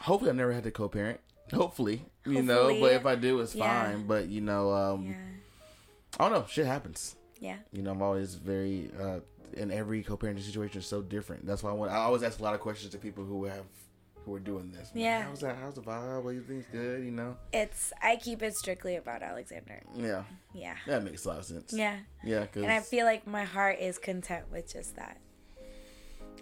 hopefully, 0.00 0.30
I've 0.30 0.36
never 0.36 0.52
had 0.52 0.64
to 0.64 0.70
co-parent. 0.70 1.20
Hopefully, 1.52 2.04
you 2.26 2.42
know. 2.42 2.68
But 2.80 2.92
if 2.92 3.06
I 3.06 3.14
do, 3.14 3.40
it's 3.40 3.54
Yeah. 3.54 3.84
fine. 3.84 4.06
But 4.06 4.28
you 4.28 4.40
know, 4.40 4.72
um, 4.72 5.06
Yeah. 5.06 5.14
I 6.18 6.28
don't 6.28 6.32
know. 6.40 6.46
Shit 6.48 6.66
happens. 6.66 7.16
Yeah. 7.40 7.56
You 7.72 7.82
know, 7.82 7.92
I'm 7.92 8.02
always 8.02 8.34
very. 8.34 8.90
Uh, 9.00 9.20
in 9.54 9.70
every 9.70 10.02
co-parenting 10.02 10.42
situation 10.42 10.80
is 10.80 10.86
so 10.86 11.00
different. 11.00 11.46
That's 11.46 11.62
why 11.62 11.70
I, 11.70 11.72
want, 11.72 11.90
I 11.90 11.96
always 11.96 12.22
ask 12.22 12.38
a 12.38 12.42
lot 12.42 12.54
of 12.54 12.60
questions 12.60 12.92
to 12.92 12.98
people 12.98 13.24
who 13.24 13.44
have 13.46 13.64
who 14.28 14.34
are 14.34 14.40
doing 14.40 14.70
this. 14.70 14.90
I'm 14.94 15.00
like, 15.00 15.04
Yeah. 15.04 15.22
how's 15.22 15.40
that? 15.40 15.56
How's 15.56 15.74
the 15.74 15.80
vibe? 15.82 16.22
What 16.22 16.30
do 16.30 16.36
you 16.36 16.42
think's 16.42 16.66
good? 16.70 17.04
You 17.04 17.10
know. 17.10 17.36
It's 17.52 17.92
I 18.02 18.16
keep 18.16 18.42
it 18.42 18.54
strictly 18.56 18.96
about 18.96 19.22
Alexander. 19.22 19.82
Yeah, 19.96 20.24
Yeah. 20.52 20.74
that 20.86 21.02
makes 21.02 21.24
a 21.24 21.28
lot 21.28 21.38
of 21.38 21.44
sense. 21.46 21.72
Yeah. 21.72 21.96
Yeah, 22.22 22.40
because 22.40 22.62
And 22.64 22.72
I 22.72 22.80
feel 22.80 23.06
like 23.06 23.26
my 23.26 23.44
heart 23.44 23.78
is 23.80 23.98
content 23.98 24.44
with 24.52 24.72
just 24.72 24.96
that. 24.96 25.18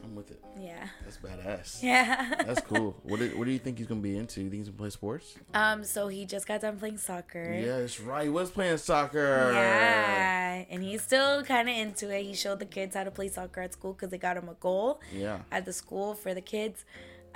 I'm 0.04 0.14
with 0.14 0.30
it. 0.30 0.40
Yeah. 0.60 0.86
That's 1.04 1.16
badass. 1.18 1.82
Yeah. 1.82 2.34
That's 2.46 2.60
cool. 2.60 2.96
What 3.02 3.18
do, 3.18 3.28
what 3.36 3.44
do 3.46 3.50
you 3.50 3.58
think 3.58 3.78
he's 3.78 3.86
gonna 3.86 4.00
be 4.00 4.16
into? 4.16 4.40
You 4.42 4.50
think 4.50 4.60
he's 4.60 4.68
gonna 4.68 4.78
play 4.78 4.90
sports? 4.90 5.34
um 5.54 5.84
so 5.84 6.08
he 6.08 6.26
just 6.26 6.46
got 6.46 6.60
done 6.60 6.78
playing 6.78 6.98
soccer. 6.98 7.42
Yeah, 7.64 7.78
that's 7.80 7.98
right. 8.00 8.24
He 8.24 8.28
was 8.28 8.50
playing 8.50 8.76
soccer. 8.78 9.50
Yeah, 9.54 10.64
and 10.70 10.82
he's 10.82 11.02
still 11.02 11.42
kind 11.44 11.68
of 11.68 11.76
into 11.76 12.14
it. 12.14 12.22
He 12.24 12.34
showed 12.34 12.58
the 12.58 12.66
kids 12.66 12.94
how 12.94 13.04
to 13.04 13.10
play 13.10 13.28
soccer 13.28 13.62
at 13.62 13.72
school 13.72 13.94
because 13.94 14.10
they 14.10 14.18
got 14.18 14.36
him 14.36 14.48
a 14.48 14.54
goal 14.54 15.00
Yeah. 15.12 15.40
at 15.50 15.64
the 15.64 15.72
school 15.72 16.14
for 16.14 16.34
the 16.34 16.40
kids, 16.42 16.84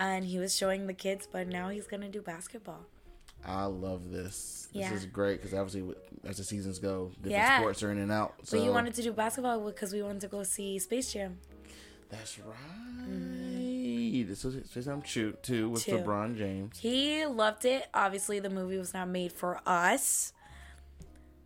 and 0.01 0.25
he 0.25 0.39
was 0.41 0.57
showing 0.57 0.89
the 0.89 0.95
kids. 0.95 1.29
But 1.31 1.47
now 1.47 1.69
he's 1.69 1.87
gonna 1.87 2.09
do 2.09 2.21
basketball. 2.23 2.87
I 3.45 3.65
love 3.67 4.11
this. 4.11 4.69
Yeah. 4.73 4.91
This 4.91 5.01
is 5.01 5.07
great 5.07 5.41
because 5.41 5.55
obviously, 5.57 5.95
as 6.25 6.37
the 6.39 6.45
seasons 6.45 6.79
go, 6.79 7.09
different 7.17 7.33
Yeah. 7.33 7.59
sports 7.61 7.83
are 7.83 7.91
in 7.93 7.99
and 7.99 8.11
out. 8.13 8.35
So 8.43 8.57
But 8.59 8.65
he 8.65 8.71
wanted 8.71 8.95
to 8.95 9.03
do 9.03 9.13
basketball 9.13 9.61
because 9.61 9.93
we 9.93 10.03
wanted 10.03 10.21
to 10.23 10.29
go 10.29 10.43
see 10.43 10.79
Space 10.79 11.13
Jam. 11.13 11.39
that's 12.11 12.39
right. 12.41 12.57
Mm-hmm. 13.09 14.29
This 14.29 14.45
is 14.45 14.71
this 14.73 14.87
I'm 14.87 15.01
true 15.03 15.33
too 15.43 15.71
with 15.71 15.85
Two. 15.85 15.99
LeBron 15.99 16.37
James. 16.37 16.79
He 16.79 17.25
loved 17.25 17.65
it. 17.65 17.87
Obviously, 17.95 18.41
the 18.41 18.51
movie 18.51 18.77
was 18.79 18.93
not 18.93 19.09
made 19.09 19.33
for 19.33 19.61
us. 19.67 20.33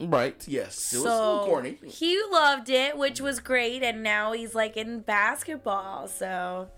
Right. 0.01 0.43
Yes. 0.49 0.93
It 0.93 0.97
was 0.99 1.07
a 1.07 1.09
so 1.09 1.31
little 1.33 1.47
corny. 1.47 1.79
he 1.87 2.21
loved 2.31 2.69
it, 2.69 2.99
which 2.99 3.21
was 3.21 3.39
great. 3.39 3.83
And 3.85 4.03
now 4.03 4.33
he's 4.33 4.55
like 4.55 4.77
in 4.77 5.01
basketball. 5.01 6.09
So 6.09 6.69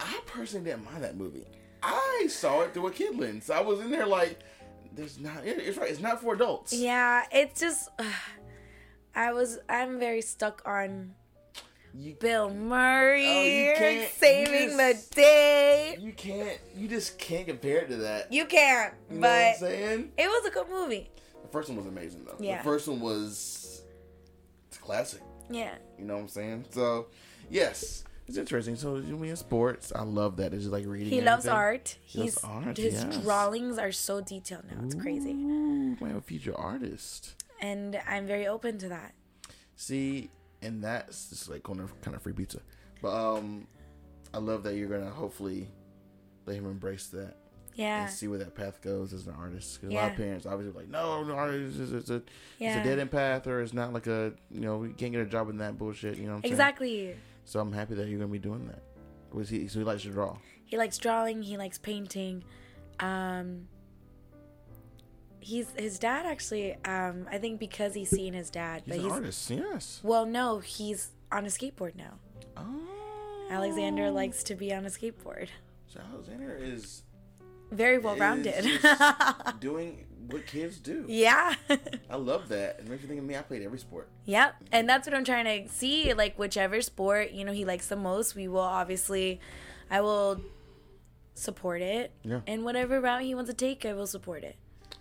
I 0.00 0.20
personally 0.26 0.70
didn't 0.70 0.84
mind 0.84 1.04
that 1.04 1.16
movie. 1.16 1.46
I 1.82 2.26
saw 2.30 2.62
it 2.62 2.74
through 2.74 2.88
a 2.88 2.90
kid 2.90 3.18
lens. 3.18 3.50
I 3.50 3.60
was 3.60 3.80
in 3.80 3.90
there 3.90 4.06
like, 4.06 4.40
there's 4.94 5.18
not. 5.18 5.44
It's 5.44 5.76
right. 5.76 5.90
It's 5.90 6.00
not 6.00 6.20
for 6.20 6.34
adults. 6.34 6.72
yeah, 6.72 7.24
it's 7.32 7.60
just. 7.60 7.88
I 9.14 9.32
was. 9.32 9.58
I'm 9.68 9.98
very 9.98 10.22
stuck 10.22 10.62
on 10.66 11.14
You, 11.94 12.14
Bill 12.14 12.50
Murray 12.50 13.26
Oh, 13.26 13.42
you 13.42 13.74
can't- 13.76 14.00
you 14.02 14.06
saving 14.18 14.78
just- 14.78 15.10
the 15.10 15.16
day. 15.16 15.96
you 16.00 16.12
can't. 16.12 16.58
You 16.76 16.88
just 16.88 17.18
can't 17.18 17.46
compare 17.46 17.78
it 17.78 17.88
to 17.90 17.96
that. 17.98 18.32
You 18.32 18.46
can't, 18.46 18.94
You 19.10 19.18
know 19.18 19.28
what 19.28 19.34
I'm 19.36 19.54
saying? 19.58 20.12
it 20.18 20.26
was 20.26 20.46
a 20.46 20.50
good 20.50 20.68
movie. 20.68 21.10
The 21.42 21.48
first 21.48 21.68
one 21.68 21.76
was 21.76 21.86
amazing 21.86 22.24
though. 22.24 22.36
Yeah. 22.40 22.58
The 22.58 22.64
first 22.64 22.88
one 22.88 23.00
was. 23.00 23.82
It's 24.68 24.76
a 24.78 24.80
classic. 24.80 25.20
Yeah, 25.50 25.74
You 25.98 26.06
know 26.06 26.14
what 26.14 26.22
I'm 26.22 26.28
saying? 26.28 26.64
So, 26.70 27.06
yes, 27.50 28.02
it's 28.26 28.36
interesting. 28.38 28.76
So, 28.76 28.96
you 28.96 29.16
mean 29.16 29.36
sports? 29.36 29.92
I 29.94 30.02
love 30.02 30.36
that. 30.38 30.52
It's 30.54 30.62
just 30.64 30.72
like 30.72 30.86
reading. 30.86 31.10
he 31.12 31.20
loves 31.20 31.46
art. 31.46 31.96
He 32.04 32.20
loves 32.20 32.34
He's 32.34 32.44
art, 32.44 32.76
his 32.76 32.94
yes. 32.94 33.16
drawings 33.18 33.78
are 33.78 33.92
so 33.92 34.20
detailed 34.20 34.64
now. 34.70 34.82
It's 34.84 34.94
crazy, 34.94 35.32
Ooh, 35.32 35.96
man, 36.00 36.16
a 36.16 36.20
future 36.20 36.56
artist. 36.56 37.34
and 37.60 38.00
I'm 38.08 38.26
very 38.26 38.46
open 38.46 38.78
to 38.78 38.88
that. 38.88 39.12
See, 39.76 40.30
and 40.62 40.82
that's 40.82 41.28
just 41.30 41.48
like 41.50 41.62
kind 41.64 41.80
of 41.80 42.00
kind 42.00 42.16
of 42.16 42.22
free 42.22 42.32
pizza. 42.32 42.60
But 43.02 43.12
um, 43.36 43.66
I 44.32 44.38
love 44.38 44.62
that 44.64 44.76
you're 44.76 44.88
gonna 44.88 45.10
hopefully 45.10 45.68
let 46.46 46.56
him 46.56 46.66
embrace 46.66 47.06
that 47.08 47.36
Yeah, 47.74 48.04
and 48.04 48.12
see 48.12 48.28
where 48.28 48.38
that 48.38 48.54
path 48.54 48.80
goes 48.80 49.12
as 49.12 49.26
an 49.26 49.34
artist. 49.38 49.80
'Cause 49.80 49.90
a 49.90 49.92
lot 49.94 50.04
Yeah. 50.04 50.10
of 50.12 50.16
parents 50.16 50.46
obviously 50.46 50.72
are 50.74 50.80
like, 50.82 50.88
no, 50.90 51.24
no, 51.24 51.34
artist 51.34 51.78
is 51.80 51.92
it's 51.92 52.10
a 52.10 52.22
it's 52.60 52.76
a 52.76 52.84
dead 52.84 52.98
end 52.98 53.10
path, 53.10 53.46
or 53.46 53.60
it's 53.60 53.74
not 53.74 53.92
like 53.92 54.06
a 54.06 54.32
you 54.50 54.60
know 54.60 54.84
you 54.84 54.94
can't 54.94 55.12
get 55.12 55.20
a 55.20 55.26
job 55.26 55.50
in 55.50 55.58
that 55.58 55.76
bullshit. 55.76 56.16
You 56.16 56.24
know 56.26 56.36
what 56.36 56.36
I'm 56.36 56.42
saying? 56.42 56.52
So 57.44 57.60
I'm 57.60 57.72
happy 57.72 57.94
that 57.94 58.08
you're 58.08 58.18
gonna 58.18 58.30
be 58.32 58.38
doing 58.38 58.66
that. 58.68 58.82
Was 59.32 59.48
he? 59.48 59.68
So 59.68 59.78
he 59.80 59.84
likes 59.84 60.02
to 60.02 60.10
draw. 60.10 60.36
He 60.64 60.76
likes 60.78 60.98
drawing. 60.98 61.42
He 61.42 61.56
likes 61.58 61.78
painting. 61.78 62.44
Um, 63.00 63.68
he's 65.40 65.66
his 65.76 65.98
dad 65.98 66.26
actually. 66.26 66.74
Um, 66.84 67.26
I 67.30 67.38
think 67.38 67.60
because 67.60 67.94
he's 67.94 68.10
seen 68.10 68.32
his 68.34 68.50
dad, 68.50 68.82
He's 68.86 68.94
but 68.94 68.98
an 68.98 69.04
he's 69.04 69.12
artist. 69.12 69.50
Yes. 69.50 70.00
well, 70.02 70.24
no, 70.26 70.58
he's 70.60 71.10
on 71.30 71.44
a 71.44 71.48
skateboard 71.48 71.96
now. 71.96 72.14
Oh. 72.56 73.46
Alexander 73.50 74.10
likes 74.10 74.42
to 74.44 74.54
be 74.54 74.72
on 74.72 74.84
a 74.86 74.88
skateboard. 74.88 75.48
So 75.86 76.00
Alexander 76.12 76.56
is 76.60 77.02
Very 77.70 77.98
well 77.98 78.16
rounded. 78.16 78.66
doing 79.60 80.06
what 80.28 80.46
kids 80.46 80.78
do. 80.78 81.04
Yeah. 81.08 81.54
I 82.10 82.16
love 82.16 82.48
that. 82.48 82.80
It 82.80 82.88
makes 82.88 83.02
you 83.02 83.08
think 83.08 83.20
of 83.20 83.26
me. 83.26 83.36
I 83.36 83.42
played 83.42 83.62
every 83.62 83.78
sport. 83.78 84.08
Yep. 84.24 84.56
And 84.60 84.80
mm-hmm. 84.80 84.86
that's 84.86 85.06
what 85.06 85.14
I'm 85.14 85.24
trying 85.24 85.44
to 85.44 85.72
see. 85.72 86.12
Like, 86.14 86.38
whichever 86.38 86.80
sport, 86.80 87.32
you 87.32 87.44
know, 87.44 87.52
he 87.52 87.64
likes 87.64 87.88
the 87.88 87.96
most, 87.96 88.34
we 88.34 88.48
will 88.48 88.60
obviously, 88.60 89.40
I 89.90 90.00
will 90.00 90.40
support 91.34 91.82
it. 91.82 92.12
Yeah. 92.22 92.40
And 92.46 92.64
whatever 92.64 93.00
route 93.00 93.22
he 93.22 93.34
wants 93.34 93.50
to 93.50 93.56
take, 93.56 93.84
I 93.84 93.92
will 93.92 94.06
support 94.06 94.44
it. 94.44 94.56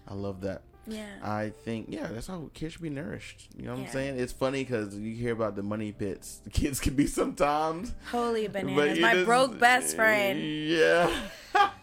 I 0.08 0.14
love 0.14 0.42
that. 0.42 0.64
Yeah. 0.86 1.06
I 1.24 1.52
think 1.64 1.88
yeah, 1.90 2.08
that's 2.08 2.28
how 2.28 2.50
kids 2.54 2.74
should 2.74 2.82
be 2.82 2.90
nourished. 2.90 3.48
You 3.56 3.66
know 3.66 3.72
what 3.72 3.80
Yeah. 3.82 3.86
I'm 3.88 3.92
saying? 3.94 4.20
It's 4.20 4.34
funny 4.34 4.64
because 4.64 4.96
you 4.98 5.16
hear 5.16 5.32
about 5.34 5.56
the 5.56 5.64
money 5.64 5.92
pits. 5.92 6.42
The 6.44 6.50
kids 6.50 6.80
can 6.80 6.94
be 6.96 7.08
sometimes. 7.20 7.94
Holy 8.12 8.48
bananas. 8.48 9.00
My 9.00 9.14
just- 9.14 9.26
broke 9.26 9.60
best 9.60 9.96
friend. 9.96 10.42
Yeah. 10.42 11.10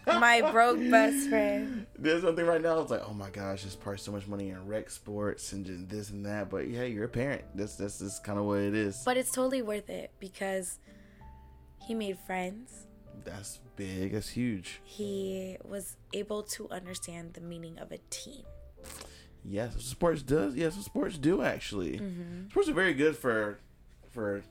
My 0.07 0.51
broke 0.51 0.79
best 0.91 1.29
friend. 1.29 1.87
There's 1.97 2.23
something 2.23 2.45
right 2.45 2.61
now. 2.61 2.81
It's 2.81 2.91
like, 2.91 3.03
oh 3.09 3.15
my 3.15 3.31
gosh, 3.31 3.63
just 3.63 3.81
part 3.81 4.01
so 4.01 4.11
much 4.13 4.27
money 4.27 4.51
in 4.51 4.67
rec 4.67 4.91
sports 4.91 5.53
and 5.53 5.65
just 5.65 5.89
this 5.89 6.11
and 6.11 6.27
that. 6.27 6.51
But 6.51 6.69
yeah, 6.69 6.83
you're 6.83 7.05
a 7.05 7.09
parent. 7.09 7.43
That's 7.55 7.77
that's 7.77 8.01
just 8.01 8.25
kind 8.25 8.39
of 8.39 8.45
what 8.45 8.59
it 8.59 8.75
is. 8.75 9.01
But 9.05 9.17
it's 9.17 9.31
totally 9.31 9.63
worth 9.63 9.89
it 9.89 10.11
because 10.19 10.79
he 11.87 11.95
made 11.95 12.19
friends. 12.27 12.87
that's 13.25 13.61
big. 13.77 14.13
That's 14.13 14.29
huge. 14.31 14.81
He 14.85 15.57
was 15.65 15.97
able 16.13 16.43
to 16.45 16.69
understand 16.71 17.35
the 17.35 17.41
meaning 17.41 17.79
of 17.79 17.93
a 17.93 17.99
team. 18.11 18.43
Yes, 19.45 19.75
sports 19.83 20.23
does. 20.23 20.55
Yes, 20.55 20.75
sports 20.77 21.17
do 21.19 21.43
actually. 21.43 21.99
Mm-hmm. 21.99 22.51
Sports 22.51 22.69
are 22.69 22.75
very 22.75 22.95
good 22.95 23.17
for 23.17 23.59
for 24.11 24.43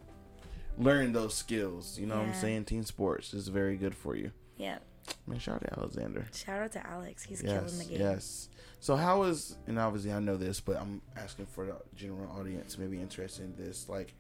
learning 0.78 1.14
those 1.14 1.36
skills. 1.36 1.98
You 2.00 2.08
know 2.08 2.18
what 2.18 2.28
I'm 2.28 2.34
saying? 2.34 2.66
Team 2.66 2.84
sports 2.84 3.34
is 3.34 3.48
very 3.50 3.76
good 3.78 3.94
for 3.94 4.16
you. 4.16 4.32
Yeah. 4.58 4.80
Man, 5.28 5.40
shout 5.40 5.56
out 5.56 5.62
to 5.74 5.80
Alexander. 5.80 6.26
Shout 6.34 6.62
out 6.62 6.72
to 6.74 6.88
Alex. 6.88 7.24
He's 7.24 7.42
Yes, 7.44 7.52
killing 7.54 7.78
the 7.80 7.86
game. 7.86 8.00
yes. 8.02 8.50
So 8.80 8.96
how 8.96 9.24
is 9.24 9.58
and 9.68 9.78
obviously 9.78 10.12
I 10.12 10.20
know 10.20 10.38
this, 10.38 10.60
but 10.60 10.78
I'm 10.78 11.02
asking 11.18 11.46
for 11.48 11.66
the 11.66 11.76
general 11.96 12.32
audience 12.40 12.78
maybe 12.78 13.00
interested 13.00 13.44
in 13.46 13.56
this, 13.64 13.90
like 13.90 14.14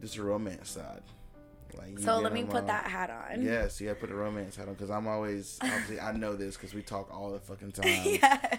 this 0.00 0.18
romance 0.18 0.70
side. 0.70 1.02
Like 1.78 1.98
So 2.00 2.18
let 2.18 2.32
me 2.32 2.42
put 2.42 2.62
on- 2.62 2.66
that 2.66 2.86
hat 2.86 3.10
on. 3.10 3.42
Yes, 3.42 3.80
you 3.80 3.86
gotta 3.88 4.00
put 4.00 4.08
the 4.08 4.14
romance 4.16 4.56
hat 4.56 4.66
on 4.66 4.74
because 4.74 4.90
I'm 4.90 5.06
always 5.06 5.58
obviously 5.62 6.00
I 6.00 6.10
know 6.12 6.34
this 6.34 6.56
because 6.56 6.74
we 6.74 6.82
talk 6.82 7.12
all 7.14 7.30
the 7.30 7.38
fucking 7.38 7.72
time. 7.72 7.84
yes. 7.86 8.58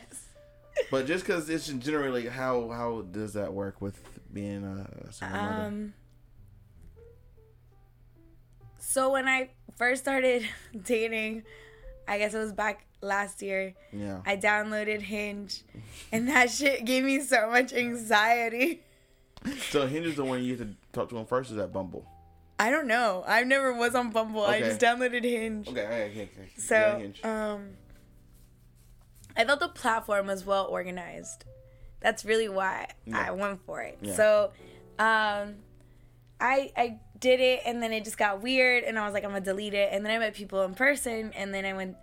But 0.91 1.07
just 1.07 1.25
because 1.25 1.49
it's 1.49 1.67
generally 1.67 2.27
how 2.27 2.69
how 2.69 3.01
does 3.09 3.33
that 3.33 3.53
work 3.53 3.81
with 3.81 3.99
being 4.33 4.63
a, 4.63 5.07
a 5.07 5.13
single 5.13 5.37
mother? 5.41 5.63
Um. 5.63 5.93
So 8.77 9.11
when 9.11 9.27
I 9.27 9.51
first 9.77 10.03
started 10.03 10.45
dating, 10.83 11.43
I 12.07 12.17
guess 12.17 12.33
it 12.33 12.39
was 12.39 12.51
back 12.51 12.85
last 13.01 13.41
year. 13.41 13.73
Yeah. 13.93 14.21
I 14.25 14.35
downloaded 14.35 15.01
Hinge, 15.01 15.63
and 16.11 16.27
that 16.27 16.49
shit 16.57 16.83
gave 16.85 17.05
me 17.05 17.21
so 17.21 17.49
much 17.49 17.71
anxiety. 17.73 18.81
so 19.69 19.87
Hinge 19.87 20.07
is 20.07 20.15
the 20.15 20.25
one 20.25 20.43
you 20.43 20.57
have 20.57 20.67
to 20.67 20.75
talk 20.91 21.09
to 21.09 21.17
him 21.17 21.25
first. 21.25 21.51
Is 21.51 21.57
that 21.57 21.71
Bumble? 21.71 22.05
I 22.59 22.69
don't 22.69 22.85
know. 22.85 23.23
I 23.25 23.43
never 23.43 23.73
was 23.73 23.95
on 23.95 24.11
Bumble. 24.11 24.43
I 24.43 24.59
just 24.59 24.79
downloaded 24.79 25.23
Hinge. 25.23 25.67
Okay. 25.69 25.81
Okay. 25.81 26.03
Okay. 26.11 26.21
okay. 26.23 26.29
Yeah, 26.57 26.63
So, 26.63 26.97
Hinge. 26.99 27.23
um, 27.23 27.69
I 29.35 29.43
thought 29.43 29.59
the 29.59 29.69
platform 29.69 30.27
was 30.27 30.45
well 30.45 30.65
organized. 30.65 31.45
That's 31.99 32.25
really 32.25 32.49
why 32.49 32.87
Yeah. 33.05 33.25
I 33.27 33.31
went 33.31 33.65
for 33.65 33.81
it. 33.81 33.97
Yeah. 34.01 34.15
So, 34.15 34.51
um, 34.99 35.55
I 36.39 36.71
I 36.75 36.99
did 37.19 37.39
it, 37.39 37.61
and 37.65 37.81
then 37.83 37.93
it 37.93 38.03
just 38.03 38.17
got 38.17 38.41
weird, 38.41 38.83
and 38.83 38.97
I 38.97 39.05
was 39.05 39.13
like, 39.13 39.23
I'm 39.23 39.29
gonna 39.31 39.45
delete 39.45 39.73
it. 39.75 39.89
And 39.91 40.03
then 40.05 40.11
I 40.11 40.17
met 40.17 40.33
people 40.33 40.63
in 40.63 40.73
person, 40.73 41.31
and 41.35 41.53
then 41.53 41.65
I 41.65 41.73
went 41.73 41.95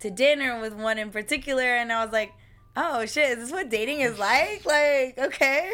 to 0.00 0.10
dinner 0.10 0.60
with 0.60 0.74
one 0.74 0.98
in 0.98 1.10
particular, 1.10 1.62
and 1.64 1.90
I 1.90 2.04
was 2.04 2.12
like, 2.12 2.32
oh 2.76 3.06
shit, 3.06 3.38
is 3.38 3.44
this 3.44 3.52
what 3.52 3.70
dating 3.70 4.00
is 4.00 4.18
like? 4.18 4.62
Like, 4.66 5.16
okay, 5.18 5.72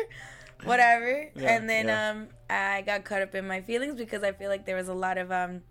whatever. 0.62 1.28
Yeah, 1.34 1.56
and 1.56 1.68
then 1.68 1.90
um, 1.90 2.28
I 2.48 2.82
got 2.82 3.04
caught 3.04 3.22
up 3.22 3.34
in 3.34 3.46
my 3.48 3.60
feelings 3.62 3.96
because 3.96 4.22
I 4.22 4.30
feel 4.30 4.48
like 4.48 4.64
there 4.66 4.76
was 4.76 4.86
a 4.88 4.94
lot 4.94 5.18
of 5.18 5.32
um 5.32 5.62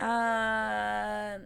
uh, 0.00 1.38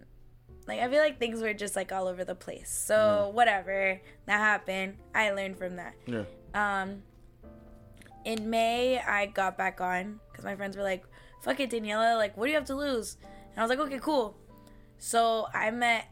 like 0.68 0.80
I 0.80 0.88
feel 0.88 1.00
like 1.00 1.18
things 1.18 1.40
were 1.42 1.54
just 1.54 1.74
like 1.76 1.92
all 1.92 2.06
over 2.08 2.24
the 2.24 2.34
place. 2.34 2.70
So 2.70 3.30
whatever 3.34 4.00
that 4.26 4.38
happened, 4.38 4.96
I 5.14 5.30
learned 5.32 5.58
from 5.58 5.76
that. 5.76 5.94
yeah. 6.06 6.24
Um, 6.54 7.02
in 8.24 8.50
May, 8.50 8.98
I 9.00 9.26
got 9.26 9.56
back 9.58 9.80
on 9.80 10.20
because 10.30 10.44
my 10.44 10.54
friends 10.54 10.76
were 10.76 10.82
like, 10.84 11.04
"Fuck 11.42 11.58
it, 11.60 11.70
Daniela. 11.70 12.16
Like, 12.16 12.36
what 12.36 12.44
do 12.46 12.50
you 12.52 12.56
have 12.56 12.66
to 12.66 12.76
lose?" 12.76 13.16
And 13.50 13.58
I 13.58 13.62
was 13.62 13.70
like, 13.70 13.78
"Okay, 13.80 13.98
cool." 13.98 14.36
So 14.98 15.48
I 15.52 15.70
met 15.72 16.06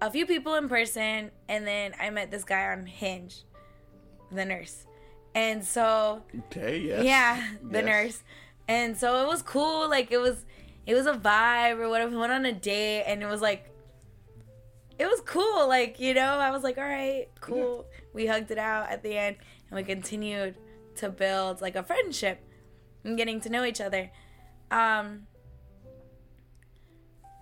a 0.00 0.10
few 0.10 0.24
people 0.26 0.54
in 0.54 0.68
person, 0.68 1.30
and 1.48 1.66
then 1.66 1.92
I 2.00 2.08
met 2.10 2.30
this 2.30 2.44
guy 2.44 2.68
on 2.72 2.86
Hinge, 2.86 3.42
the 4.32 4.44
nurse, 4.46 4.86
and 5.34 5.62
so 5.64 6.22
Okay. 6.46 6.78
Yes. 6.78 7.04
yeah, 7.04 7.48
the 7.62 7.78
Yes. 7.82 7.84
nurse. 7.84 8.22
And 8.68 8.96
so 8.96 9.22
it 9.22 9.26
was 9.28 9.42
cool. 9.42 9.88
Like 9.90 10.10
it 10.10 10.18
was, 10.18 10.44
it 10.86 10.94
was 10.94 11.06
a 11.06 11.14
vibe 11.14 11.78
or 11.78 11.88
whatever. 11.88 12.12
We 12.12 12.16
went 12.16 12.32
on 12.32 12.46
a 12.46 12.52
date, 12.52 13.04
and 13.06 13.22
it 13.22 13.26
was 13.26 13.40
like, 13.42 13.70
it 14.98 15.06
was 15.06 15.20
cool. 15.26 15.68
Like 15.68 16.00
you 16.00 16.14
know, 16.14 16.38
I 16.38 16.50
was 16.50 16.62
like, 16.62 16.78
all 16.78 16.84
right, 16.84 17.28
cool. 17.40 17.86
We 18.14 18.26
hugged 18.26 18.50
it 18.50 18.58
out 18.58 18.90
at 18.90 19.02
the 19.02 19.16
end, 19.16 19.36
and 19.70 19.76
we 19.76 19.82
continued 19.82 20.56
to 20.96 21.10
build 21.10 21.60
like 21.60 21.76
a 21.76 21.82
friendship 21.82 22.40
and 23.04 23.16
getting 23.16 23.40
to 23.42 23.50
know 23.50 23.64
each 23.64 23.80
other. 23.80 24.10
Um, 24.70 25.26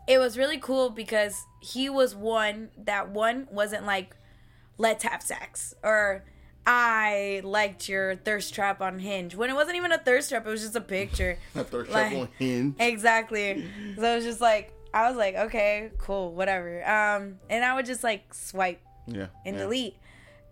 it 0.06 0.18
was 0.18 0.36
really 0.36 0.58
cool 0.58 0.90
because 0.90 1.46
he 1.60 1.88
was 1.88 2.14
one 2.14 2.70
that 2.76 3.10
one 3.10 3.48
wasn't 3.50 3.86
like 3.86 4.16
let's 4.76 5.04
have 5.04 5.22
sex 5.22 5.74
or 5.82 6.24
I 6.66 7.40
liked 7.44 7.88
your 7.88 8.16
thirst 8.16 8.54
trap 8.54 8.80
on 8.80 8.98
Hinge 8.98 9.34
when 9.34 9.50
it 9.50 9.54
wasn't 9.54 9.76
even 9.76 9.92
a 9.92 9.98
thirst 9.98 10.30
trap 10.30 10.46
it 10.46 10.50
was 10.50 10.62
just 10.62 10.76
a 10.76 10.80
picture 10.80 11.38
A 11.54 11.62
third 11.64 11.88
Like- 11.88 12.10
trouble 12.10 12.28
Hinge. 12.38 12.74
exactly 12.78 13.64
so 13.96 14.02
it 14.02 14.14
was 14.16 14.24
just 14.24 14.40
like 14.40 14.72
I 14.94 15.08
was 15.08 15.16
like 15.16 15.34
okay 15.34 15.90
cool 15.98 16.32
whatever 16.32 16.82
um 16.88 17.38
and 17.50 17.64
I 17.64 17.74
would 17.74 17.84
just 17.86 18.02
like 18.02 18.32
swipe 18.32 18.80
Yeah. 19.06 19.26
and 19.44 19.56
yeah. 19.56 19.62
delete. 19.62 19.96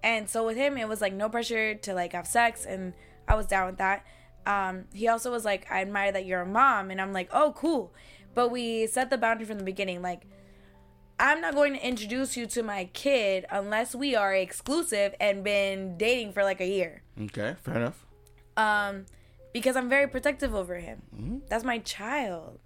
And 0.04 0.28
so 0.28 0.44
with 0.44 0.56
him, 0.56 0.76
it 0.76 0.88
was 0.88 1.00
like 1.00 1.12
no 1.12 1.28
pressure 1.28 1.76
to 1.76 1.94
like 1.94 2.12
have 2.12 2.26
sex, 2.26 2.66
and 2.66 2.92
I 3.28 3.36
was 3.36 3.46
down 3.46 3.66
with 3.68 3.76
that. 3.78 4.04
Um, 4.44 4.86
he 4.92 5.06
also 5.06 5.30
was 5.30 5.44
like, 5.44 5.70
I 5.70 5.80
admire 5.80 6.10
that 6.10 6.26
you're 6.26 6.40
a 6.40 6.44
mom, 6.46 6.90
and 6.90 7.00
I'm 7.00 7.12
like, 7.12 7.28
oh, 7.32 7.52
cool. 7.56 7.94
But 8.34 8.48
we 8.50 8.88
set 8.88 9.10
the 9.10 9.16
boundary 9.16 9.46
from 9.46 9.58
the 9.58 9.64
beginning, 9.64 10.02
like. 10.02 10.22
I'm 11.22 11.40
not 11.40 11.54
going 11.54 11.72
to 11.74 11.86
introduce 11.86 12.36
you 12.36 12.46
to 12.48 12.62
my 12.64 12.86
kid 12.92 13.46
unless 13.50 13.94
we 13.94 14.16
are 14.16 14.34
exclusive 14.34 15.14
and 15.20 15.44
been 15.44 15.96
dating 15.96 16.32
for 16.32 16.42
like 16.42 16.60
a 16.60 16.66
year. 16.66 17.02
Okay. 17.18 17.54
Fair 17.62 17.76
enough. 17.76 18.04
Um, 18.56 19.06
because 19.54 19.76
I'm 19.76 19.88
very 19.88 20.08
protective 20.08 20.52
over 20.54 20.74
him. 20.80 21.02
Mm-hmm. 21.14 21.38
That's 21.48 21.62
my 21.64 21.78
child. 21.78 22.58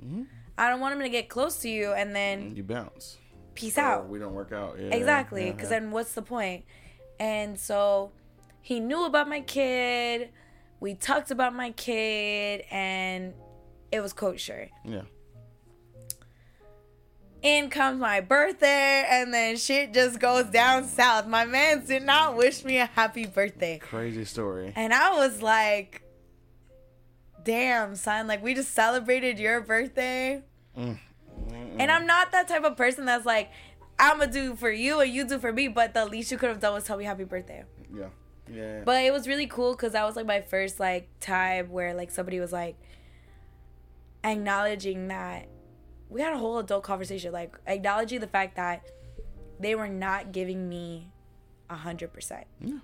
I 0.57 0.71
don't 0.71 0.81
want 0.81 0.95
him 0.95 1.03
to 1.03 1.09
get 1.11 1.29
close 1.29 1.59
to 1.59 1.69
you 1.69 1.93
and 1.93 2.17
then 2.17 2.57
You 2.57 2.63
bounce. 2.65 3.19
peace 3.55 3.77
Or 3.77 3.83
out. 3.83 4.09
we 4.09 4.19
don't 4.19 4.33
work 4.33 4.53
out. 4.53 4.77
Yeah, 4.81 4.87
Exactly, 4.87 5.47
yeah, 5.47 5.53
because 5.53 5.71
yeah. 5.71 5.81
then 5.81 5.91
what's 5.91 6.15
the 6.15 6.23
point? 6.23 6.65
And 7.21 7.61
so 7.61 8.13
he 8.63 8.81
knew 8.81 9.05
about 9.05 9.29
my 9.29 9.41
kid. 9.43 10.31
We 10.81 10.95
talked 10.95 11.31
about 11.31 11.55
my 11.55 11.73
kid, 11.73 12.65
and 12.71 13.35
it 13.93 14.01
was 14.01 14.13
kosher. 14.13 14.69
Yeah. 14.85 15.03
In 17.47 17.71
comes 17.71 18.01
my 18.01 18.21
birthday, 18.21 19.07
and 19.09 19.33
then 19.33 19.57
shit 19.57 19.95
just 19.95 20.19
goes 20.19 20.47
down 20.47 20.83
south. 20.83 21.29
My 21.29 21.45
man 21.45 21.87
did 21.87 22.03
not 22.03 22.37
wish 22.37 22.65
me 22.65 22.79
a 22.79 22.87
happy 22.87 23.25
birthday. 23.25 23.79
Crazy 23.79 24.25
story. 24.25 24.73
And 24.75 24.93
I 24.93 25.17
was 25.17 25.43
like, 25.43 26.03
damn, 27.45 27.95
son, 27.95 28.27
like 28.27 28.43
we 28.43 28.55
just 28.55 28.73
celebrated 28.75 29.39
your 29.39 29.61
birthday. 29.61 30.43
Mm. 30.77 30.99
And 31.79 31.89
I'm 31.89 32.05
not 32.05 32.33
that 32.33 32.49
type 32.49 32.65
of 32.65 32.77
person 32.77 33.05
that's 33.05 33.25
like, 33.25 33.53
I'm 33.97 34.19
gonna 34.19 34.33
do 34.33 34.57
for 34.57 34.73
you 34.73 34.99
and 34.99 35.13
you 35.13 35.25
do 35.25 35.39
for 35.39 35.53
me, 35.53 35.69
but 35.69 35.95
the 35.95 36.05
least 36.05 36.33
you 36.33 36.39
could 36.39 36.49
have 36.49 36.59
done 36.59 36.75
was 36.75 36.83
tell 36.83 36.97
me 36.97 37.05
happy 37.05 37.23
birthday. 37.23 37.63
Yeah. 37.95 38.07
Yeah. 38.53 38.83
But 38.85 39.05
it 39.05 39.13
was 39.13 39.29
really 39.29 39.47
cool 39.47 39.77
because 39.77 39.93
that 39.93 40.05
was 40.05 40.17
like 40.17 40.27
my 40.27 40.41
first 40.41 40.81
like 40.81 41.09
time 41.21 41.71
where 41.71 41.95
like 41.95 42.11
somebody 42.11 42.41
was 42.41 42.53
like 42.53 42.75
acknowledging 44.25 45.07
that 45.07 45.47
we 46.09 46.21
had 46.21 46.33
a 46.33 46.39
whole 46.39 46.59
adult 46.59 46.83
conversation, 46.85 47.33
like 47.33 47.57
acknowledging 47.67 48.21
the 48.21 48.27
fact 48.27 48.57
that 48.57 48.85
they 49.61 49.75
were 49.75 49.89
not 49.89 50.33
giving 50.33 50.69
me 50.69 51.11
a 51.71 51.75
hundred 51.77 52.13
percent. 52.13 52.47
Yeah. 52.61 52.79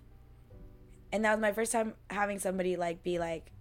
And 1.13 1.25
that 1.25 1.33
was 1.33 1.41
my 1.41 1.53
first 1.53 1.73
time 1.73 1.95
having 2.11 2.39
somebody 2.39 2.77
like 2.77 3.03
be 3.03 3.19
like, 3.19 3.53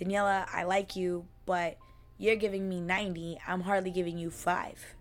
Daniela, 0.00 0.46
I 0.52 0.64
like 0.64 0.94
you, 0.96 1.26
but 1.46 1.78
you're 2.18 2.36
giving 2.36 2.68
me 2.68 2.80
ninety. 2.80 3.38
I'm 3.46 3.60
hardly 3.62 3.90
giving 3.90 4.18
you 4.18 4.30
five, 4.30 4.94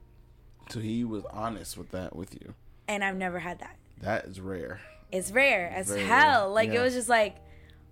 so 0.69 0.80
he 0.80 1.03
was 1.03 1.23
honest 1.31 1.77
with 1.77 1.91
that 1.91 2.15
with 2.15 2.34
you. 2.34 2.53
and 2.88 3.03
I've 3.03 3.15
never 3.17 3.39
had 3.39 3.59
that. 3.59 3.77
That 4.01 4.26
is 4.26 4.41
rare. 4.41 4.81
It's 5.11 5.31
rare 5.31 5.69
as 5.69 5.89
hell. 5.89 6.45
rare. 6.45 6.47
Like 6.49 6.69
Yeah. 6.73 6.80
it 6.81 6.84
was 6.84 6.93
just 6.93 7.07
like, 7.09 7.38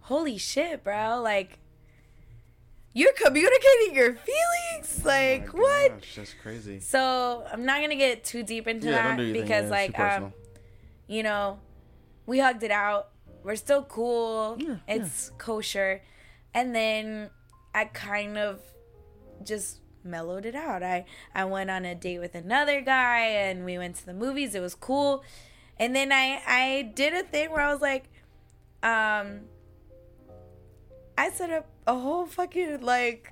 holy 0.01 0.37
shit, 0.37 0.83
bro. 0.83 1.21
Like 1.23 1.59
you're 2.93 3.13
communicating 3.13 3.95
your 3.95 4.13
feelings. 4.13 5.03
Like 5.03 5.49
Oh 5.53 5.57
what? 5.57 5.91
gosh, 5.99 6.15
that's 6.15 6.33
crazy. 6.41 6.79
So 6.79 7.45
I'm 7.51 7.65
not 7.65 7.81
gonna 7.81 7.95
get 7.95 8.23
too 8.23 8.43
deep 8.43 8.67
into 8.67 8.87
Yeah, 8.87 9.01
that 9.03 9.17
do 9.17 9.33
because 9.33 9.65
yeah, 9.65 9.69
like 9.69 9.99
um, 9.99 10.33
you 11.07 11.23
know, 11.23 11.59
we 12.25 12.39
hugged 12.39 12.63
it 12.63 12.71
out. 12.71 13.09
We're 13.43 13.55
still 13.57 13.83
cool. 13.83 14.57
Yeah, 14.59 14.77
it's 14.87 15.31
kosher. 15.37 16.01
And 16.53 16.73
then 16.75 17.29
I 17.75 17.85
kind 17.85 18.37
of 18.37 18.61
just 19.43 19.79
mellowed 20.03 20.45
it 20.45 20.55
out. 20.55 20.83
I 20.83 21.05
I 21.33 21.45
went 21.45 21.69
on 21.69 21.85
a 21.85 21.95
date 21.95 22.19
with 22.19 22.35
another 22.35 22.81
guy 22.81 23.19
and 23.25 23.65
we 23.65 23.77
went 23.77 23.95
to 23.97 24.05
the 24.05 24.13
movies. 24.13 24.53
It 24.55 24.61
was 24.61 24.75
cool. 24.75 25.23
And 25.77 25.95
then 25.95 26.11
I 26.11 26.41
I 26.45 26.91
did 26.93 27.13
a 27.13 27.23
thing 27.23 27.51
where 27.51 27.61
I 27.61 27.71
was 27.73 27.81
like 27.81 28.05
um 28.83 29.41
I 31.17 31.29
set 31.31 31.51
up 31.51 31.67
a 31.87 31.97
whole 31.97 32.25
fucking 32.25 32.81
like 32.81 33.31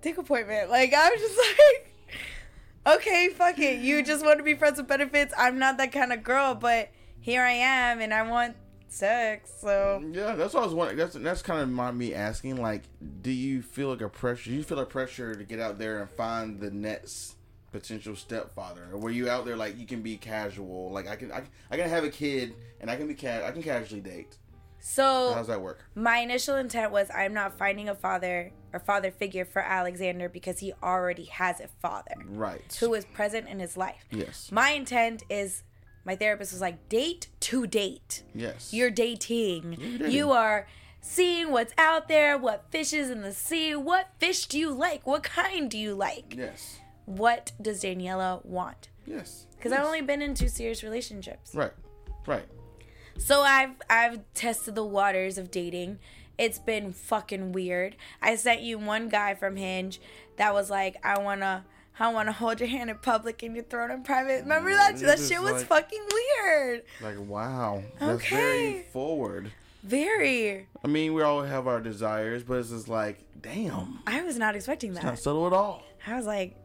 dick 0.00 0.18
appointment. 0.18 0.70
Like 0.70 0.92
I 0.94 1.10
was 1.10 1.20
just 1.20 1.38
like 2.86 2.96
okay, 2.98 3.28
fuck 3.30 3.58
it. 3.58 3.80
You 3.80 4.02
just 4.02 4.24
want 4.24 4.38
to 4.38 4.44
be 4.44 4.54
friends 4.54 4.78
with 4.78 4.88
benefits. 4.88 5.32
I'm 5.36 5.58
not 5.58 5.78
that 5.78 5.92
kind 5.92 6.12
of 6.12 6.22
girl, 6.22 6.54
but 6.54 6.90
here 7.20 7.42
I 7.42 7.52
am 7.52 8.00
and 8.00 8.12
I 8.12 8.22
want 8.28 8.56
sex. 8.88 9.50
So 9.60 10.02
Yeah, 10.12 10.34
that's 10.34 10.54
what 10.54 10.62
I 10.62 10.66
was 10.66 10.74
wondering. 10.74 10.98
That's 10.98 11.14
that's 11.14 11.42
kind 11.42 11.60
of 11.60 11.68
my 11.68 11.90
me 11.92 12.14
asking. 12.14 12.56
Like, 12.56 12.82
do 13.22 13.30
you 13.30 13.62
feel 13.62 13.88
like 13.88 14.00
a 14.00 14.08
pressure? 14.08 14.50
Do 14.50 14.56
you 14.56 14.62
feel 14.62 14.78
a 14.78 14.86
pressure 14.86 15.34
to 15.34 15.44
get 15.44 15.60
out 15.60 15.78
there 15.78 16.00
and 16.00 16.10
find 16.10 16.60
the 16.60 16.70
next 16.70 17.36
potential 17.70 18.14
stepfather, 18.14 18.88
or 18.92 18.98
were 18.98 19.10
you 19.10 19.30
out 19.30 19.46
there 19.46 19.56
like 19.56 19.78
you 19.78 19.86
can 19.86 20.02
be 20.02 20.16
casual? 20.16 20.90
Like 20.92 21.08
I 21.08 21.16
can 21.16 21.32
I, 21.32 21.42
I 21.70 21.76
can 21.76 21.88
have 21.88 22.04
a 22.04 22.10
kid 22.10 22.54
and 22.80 22.90
I 22.90 22.96
can 22.96 23.06
be 23.06 23.14
ca- 23.14 23.44
I 23.46 23.50
can 23.50 23.62
casually 23.62 24.00
date. 24.02 24.36
How 24.82 25.28
so 25.28 25.34
does 25.36 25.46
that 25.46 25.60
work? 25.62 25.84
my 25.94 26.18
initial 26.18 26.56
intent 26.56 26.90
was 26.90 27.08
I'm 27.14 27.32
not 27.32 27.56
finding 27.56 27.88
a 27.88 27.94
father 27.94 28.50
or 28.72 28.80
father 28.80 29.10
figure 29.12 29.44
for 29.44 29.62
Alexander 29.62 30.28
because 30.28 30.58
he 30.58 30.72
already 30.82 31.26
has 31.26 31.60
a 31.60 31.68
father 31.80 32.14
Right. 32.26 32.76
who 32.80 32.92
is 32.94 33.04
present 33.04 33.48
in 33.48 33.60
his 33.60 33.76
life. 33.76 34.04
Yes. 34.10 34.50
My 34.50 34.70
intent 34.70 35.22
is 35.30 35.62
my 36.04 36.16
therapist 36.16 36.52
was 36.52 36.60
like 36.60 36.88
date 36.88 37.28
to 37.40 37.66
date. 37.66 38.24
Yes. 38.34 38.72
You're 38.74 38.90
dating. 38.90 39.76
You're 39.78 39.98
dating. 39.98 40.10
You 40.10 40.32
are 40.32 40.66
seeing 41.00 41.52
what's 41.52 41.72
out 41.78 42.08
there, 42.08 42.36
what 42.36 42.66
fishes 42.70 43.08
in 43.08 43.22
the 43.22 43.32
sea. 43.32 43.76
What 43.76 44.08
fish 44.18 44.46
do 44.46 44.58
you 44.58 44.70
like? 44.72 45.06
What 45.06 45.22
kind 45.22 45.70
do 45.70 45.78
you 45.78 45.94
like? 45.94 46.34
Yes. 46.36 46.80
What 47.06 47.52
does 47.62 47.82
Daniela 47.84 48.44
want? 48.44 48.88
Yes. 49.06 49.46
Because 49.56 49.70
yes. 49.70 49.78
I've 49.80 49.86
only 49.86 50.00
been 50.00 50.22
in 50.22 50.34
two 50.34 50.48
serious 50.48 50.82
relationships. 50.82 51.54
Right. 51.54 51.72
Right. 52.26 52.46
So 53.18 53.42
I've 53.42 53.70
I've 53.88 54.20
tested 54.34 54.74
the 54.74 54.84
waters 54.84 55.38
of 55.38 55.50
dating. 55.50 55.98
It's 56.38 56.58
been 56.58 56.92
fucking 56.92 57.52
weird. 57.52 57.96
I 58.20 58.36
sent 58.36 58.62
you 58.62 58.78
one 58.78 59.08
guy 59.08 59.34
from 59.34 59.56
Hinge 59.56 60.00
that 60.36 60.54
was 60.54 60.70
like, 60.70 60.96
I 61.04 61.18
wanna 61.20 61.64
I 61.98 62.08
wanna 62.12 62.32
hold 62.32 62.58
your 62.60 62.68
hand 62.68 62.90
in 62.90 62.96
public 62.98 63.42
and 63.42 63.54
your 63.54 63.64
throat 63.64 63.90
in 63.90 64.02
private. 64.02 64.42
Remember 64.42 64.70
that? 64.70 64.94
Mm, 64.94 65.00
That 65.00 65.18
this 65.18 65.28
shit 65.28 65.38
is 65.38 65.44
was 65.52 65.64
fucking 65.64 66.02
weird. 66.12 66.82
Like 67.00 67.16
wow. 67.20 67.82
That's 68.00 68.26
very 68.28 68.82
forward. 68.92 69.52
Very. 69.84 70.68
I 70.84 70.88
mean, 70.88 71.12
we 71.12 71.22
all 71.22 71.42
have 71.42 71.66
our 71.66 71.80
desires, 71.80 72.44
but 72.44 72.54
it's 72.58 72.70
just 72.70 72.88
like, 72.88 73.18
damn, 73.40 73.98
I 74.06 74.22
was 74.22 74.38
not 74.38 74.54
expecting 74.54 74.94
that. 74.94 75.02
not 75.04 75.18
subtle 75.18 75.46
at 75.48 75.52
all. 75.52 75.82
I 76.06 76.16
was 76.16 76.24
like, 76.26 76.56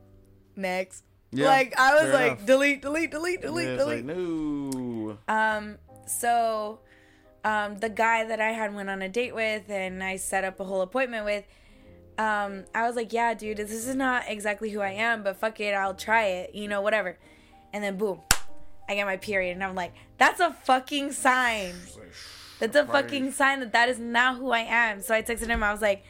next. 0.56 1.04
Yeah, 1.32 1.48
like 1.48 1.74
I 1.78 2.02
was 2.04 2.14
like, 2.14 2.32
enough. 2.34 2.46
delete, 2.46 2.82
delete, 2.82 3.12
delete, 3.12 3.42
delete, 3.42 3.78
delete. 3.78 4.06
like 4.06 4.18
no. 4.18 5.18
Um, 5.28 5.78
so 6.08 6.80
um 7.44 7.78
the 7.78 7.90
guy 7.90 8.26
that 8.26 8.42
I 8.42 8.52
had 8.52 8.74
went 8.74 8.90
on 8.90 9.02
a 9.02 9.10
date 9.10 9.36
with 9.36 9.70
and 9.70 10.04
I 10.04 10.18
set 10.18 10.44
up 10.44 10.60
a 10.60 10.64
whole 10.64 10.82
appointment 10.82 11.26
with, 11.26 11.46
um, 12.18 12.66
I 12.74 12.88
was 12.88 12.96
like, 12.96 13.14
Yeah, 13.14 13.34
dude, 13.34 13.58
this 13.58 13.72
is 13.72 13.96
not 13.96 14.24
exactly 14.28 14.70
who 14.72 14.82
I 14.82 14.92
am, 14.92 15.24
but 15.24 15.38
fuck 15.38 15.60
it, 15.60 15.74
I'll 15.74 15.94
try 15.96 16.26
it, 16.26 16.56
you 16.56 16.68
know, 16.68 16.82
whatever. 16.82 17.18
And 17.74 17.84
then 17.84 17.98
boom, 17.98 18.22
I 18.90 18.96
get 18.96 19.06
my 19.06 19.18
period 19.18 19.54
and 19.54 19.64
I'm 19.64 19.76
like, 19.76 19.94
That's 20.18 20.40
a 20.40 20.52
fucking 20.54 21.12
sign. 21.12 21.74
That's 22.60 22.76
a 22.76 22.86
fucking 22.86 23.32
sign 23.34 23.60
that 23.60 23.74
that 23.74 23.88
is 23.90 24.00
not 24.00 24.38
who 24.38 24.50
I 24.52 24.62
am. 24.62 25.02
So 25.02 25.14
I 25.14 25.22
texted 25.22 25.48
him. 25.48 25.62
I 25.62 25.72
was 25.72 25.82
like, 25.82 26.04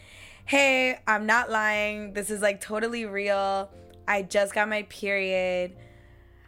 "Hey, 0.45 0.97
I'm 1.05 1.25
not 1.25 1.49
lying. 1.49 2.13
This 2.13 2.29
is 2.29 2.41
like 2.41 2.61
totally 2.61 3.05
real. 3.05 3.69
I 4.07 4.21
just 4.21 4.53
got 4.53 4.69
my 4.69 4.83
period. 4.83 5.75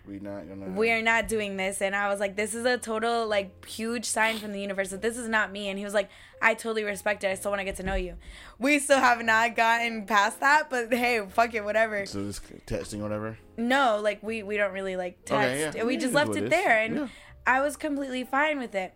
We 0.09 0.19
not 0.19 0.47
gonna. 0.49 0.67
We 0.71 0.91
are 0.91 1.01
not 1.01 1.27
doing 1.27 1.55
this." 1.57 1.81
And 1.81 1.95
I 1.95 2.09
was 2.09 2.19
like, 2.19 2.35
"This 2.35 2.53
is 2.53 2.65
a 2.65 2.77
total 2.77 3.27
like 3.27 3.65
huge 3.65 4.05
sign 4.05 4.37
from 4.37 4.51
the 4.51 4.59
universe 4.59 4.89
that 4.89 5.01
this 5.01 5.17
is 5.17 5.27
not 5.29 5.51
me." 5.51 5.69
And 5.69 5.77
he 5.77 5.85
was 5.85 5.93
like, 5.93 6.09
"I 6.41 6.53
totally 6.55 6.83
respect 6.83 7.23
it. 7.23 7.27
I 7.27 7.35
still 7.35 7.51
want 7.51 7.59
to 7.59 7.65
get 7.65 7.75
to 7.77 7.83
know 7.83 7.95
you." 7.95 8.15
We 8.57 8.79
still 8.79 8.99
have 8.99 9.23
not 9.23 9.55
gotten 9.55 10.05
past 10.05 10.39
that, 10.39 10.69
but 10.69 10.91
hey, 10.93 11.21
fuck 11.29 11.53
it, 11.53 11.63
whatever. 11.63 12.05
So 12.05 12.23
this 12.25 12.41
testing, 12.65 13.01
whatever. 13.01 13.37
No, 13.57 13.99
like 14.01 14.23
we 14.23 14.43
we 14.43 14.57
don't 14.57 14.73
really 14.73 14.95
like 14.95 15.17
Okay, 15.31 15.61
text. 15.61 15.77
yeah. 15.77 15.83
We 15.83 15.93
Yeah, 15.93 15.99
just 15.99 16.13
left 16.13 16.35
it 16.35 16.49
there, 16.49 16.79
and 16.79 16.95
Yeah. 16.95 17.07
I 17.45 17.61
was 17.61 17.77
completely 17.77 18.23
fine 18.23 18.57
with 18.59 18.73
it. 18.75 18.93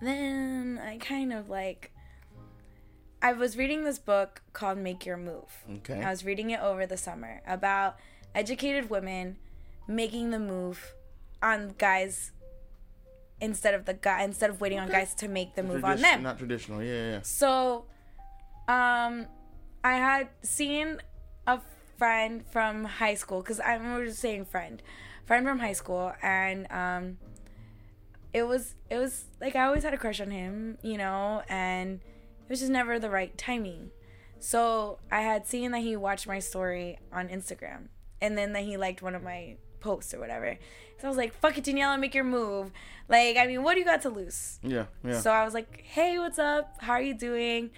Then 0.00 0.80
I 0.84 0.98
kind 0.98 1.32
of 1.32 1.48
like. 1.48 1.90
I 3.22 3.32
was 3.32 3.56
reading 3.56 3.82
this 3.84 3.98
book 3.98 4.42
called 4.52 4.76
Make 4.78 5.06
Your 5.06 5.16
Move. 5.16 5.64
Okay. 5.78 6.02
I 6.02 6.10
was 6.10 6.24
reading 6.24 6.50
it 6.50 6.60
over 6.60 6.86
the 6.86 6.98
summer 6.98 7.40
about 7.46 7.96
educated 8.36 8.90
women 8.90 9.36
making 9.88 10.30
the 10.30 10.38
move 10.38 10.94
on 11.42 11.74
guys 11.78 12.32
instead 13.40 13.74
of 13.74 13.84
the 13.84 13.94
guy 13.94 14.22
instead 14.22 14.50
of 14.50 14.60
waiting 14.60 14.78
on 14.78 14.88
guys 14.88 15.14
to 15.14 15.28
make 15.28 15.54
the 15.54 15.62
move 15.62 15.84
on 15.84 16.00
them. 16.00 16.22
Not 16.22 16.38
traditional. 16.38 16.82
Yeah, 16.82 17.10
yeah. 17.10 17.20
So, 17.22 17.86
um, 18.68 19.26
I 19.82 19.94
had 19.94 20.28
seen 20.42 20.98
a 21.46 21.60
friend 21.98 22.44
from 22.50 22.84
high 22.84 23.14
school 23.14 23.40
because 23.40 23.60
I'm 23.60 24.04
just 24.04 24.20
saying 24.20 24.46
friend, 24.46 24.82
friend 25.24 25.46
from 25.46 25.58
high 25.58 25.72
school, 25.72 26.12
and 26.22 26.70
um, 26.70 27.18
it 28.32 28.46
was 28.46 28.74
it 28.90 28.98
was 28.98 29.24
like 29.40 29.56
I 29.56 29.66
always 29.66 29.82
had 29.82 29.94
a 29.94 29.98
crush 29.98 30.20
on 30.20 30.30
him, 30.30 30.78
you 30.82 30.98
know, 30.98 31.42
and 31.48 32.00
it 32.00 32.50
was 32.50 32.60
just 32.60 32.72
never 32.72 32.98
the 32.98 33.10
right 33.10 33.36
timing. 33.36 33.90
So 34.38 34.98
I 35.10 35.22
had 35.22 35.46
seen 35.46 35.70
that 35.72 35.80
he 35.80 35.96
watched 35.96 36.26
my 36.26 36.38
story 36.38 36.98
on 37.12 37.28
Instagram, 37.28 37.88
and 38.20 38.36
then 38.36 38.52
that 38.52 38.64
he 38.64 38.76
liked 38.76 39.02
one 39.02 39.14
of 39.14 39.22
my 39.22 39.56
posts 39.80 40.14
or 40.14 40.20
whatever. 40.20 40.58
So 40.98 41.06
I 41.06 41.08
was 41.08 41.16
like, 41.16 41.34
"Fuck 41.34 41.58
it, 41.58 41.64
Daniela, 41.64 41.98
make 42.00 42.14
your 42.14 42.24
move." 42.24 42.72
Like, 43.08 43.36
I 43.36 43.46
mean, 43.46 43.62
what 43.62 43.74
do 43.74 43.80
you 43.80 43.86
got 43.86 44.02
to 44.02 44.08
lose? 44.08 44.58
Yeah, 44.62 44.86
yeah. 45.04 45.20
So 45.20 45.30
I 45.30 45.44
was 45.44 45.54
like, 45.54 45.82
"Hey, 45.84 46.18
what's 46.18 46.38
up? 46.38 46.76
How 46.80 46.92
are 46.94 47.02
you 47.02 47.14
doing?" 47.14 47.70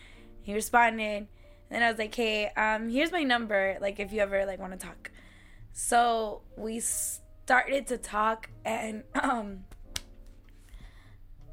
He 0.42 0.54
responded. 0.54 1.26
And 1.70 1.76
then 1.76 1.82
I 1.82 1.90
was 1.90 1.98
like, 1.98 2.14
"Hey, 2.14 2.48
um, 2.56 2.88
here's 2.88 3.12
my 3.12 3.22
number. 3.24 3.76
Like, 3.80 4.00
if 4.00 4.12
you 4.12 4.20
ever 4.20 4.46
like 4.46 4.58
want 4.58 4.78
to 4.78 4.86
talk." 4.86 5.10
So 5.72 6.42
we 6.56 6.80
started 6.80 7.86
to 7.88 7.98
talk, 7.98 8.48
and 8.64 9.02
um, 9.14 9.64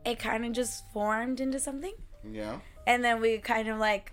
it 0.05 0.19
kind 0.19 0.45
of 0.45 0.51
just 0.53 0.83
formed 0.93 1.39
into 1.39 1.59
something. 1.59 1.93
yeah. 2.29 2.59
And 2.87 3.03
then 3.03 3.19
we 3.19 3.39
kind 3.39 3.67
of 3.67 3.79
like 3.79 4.11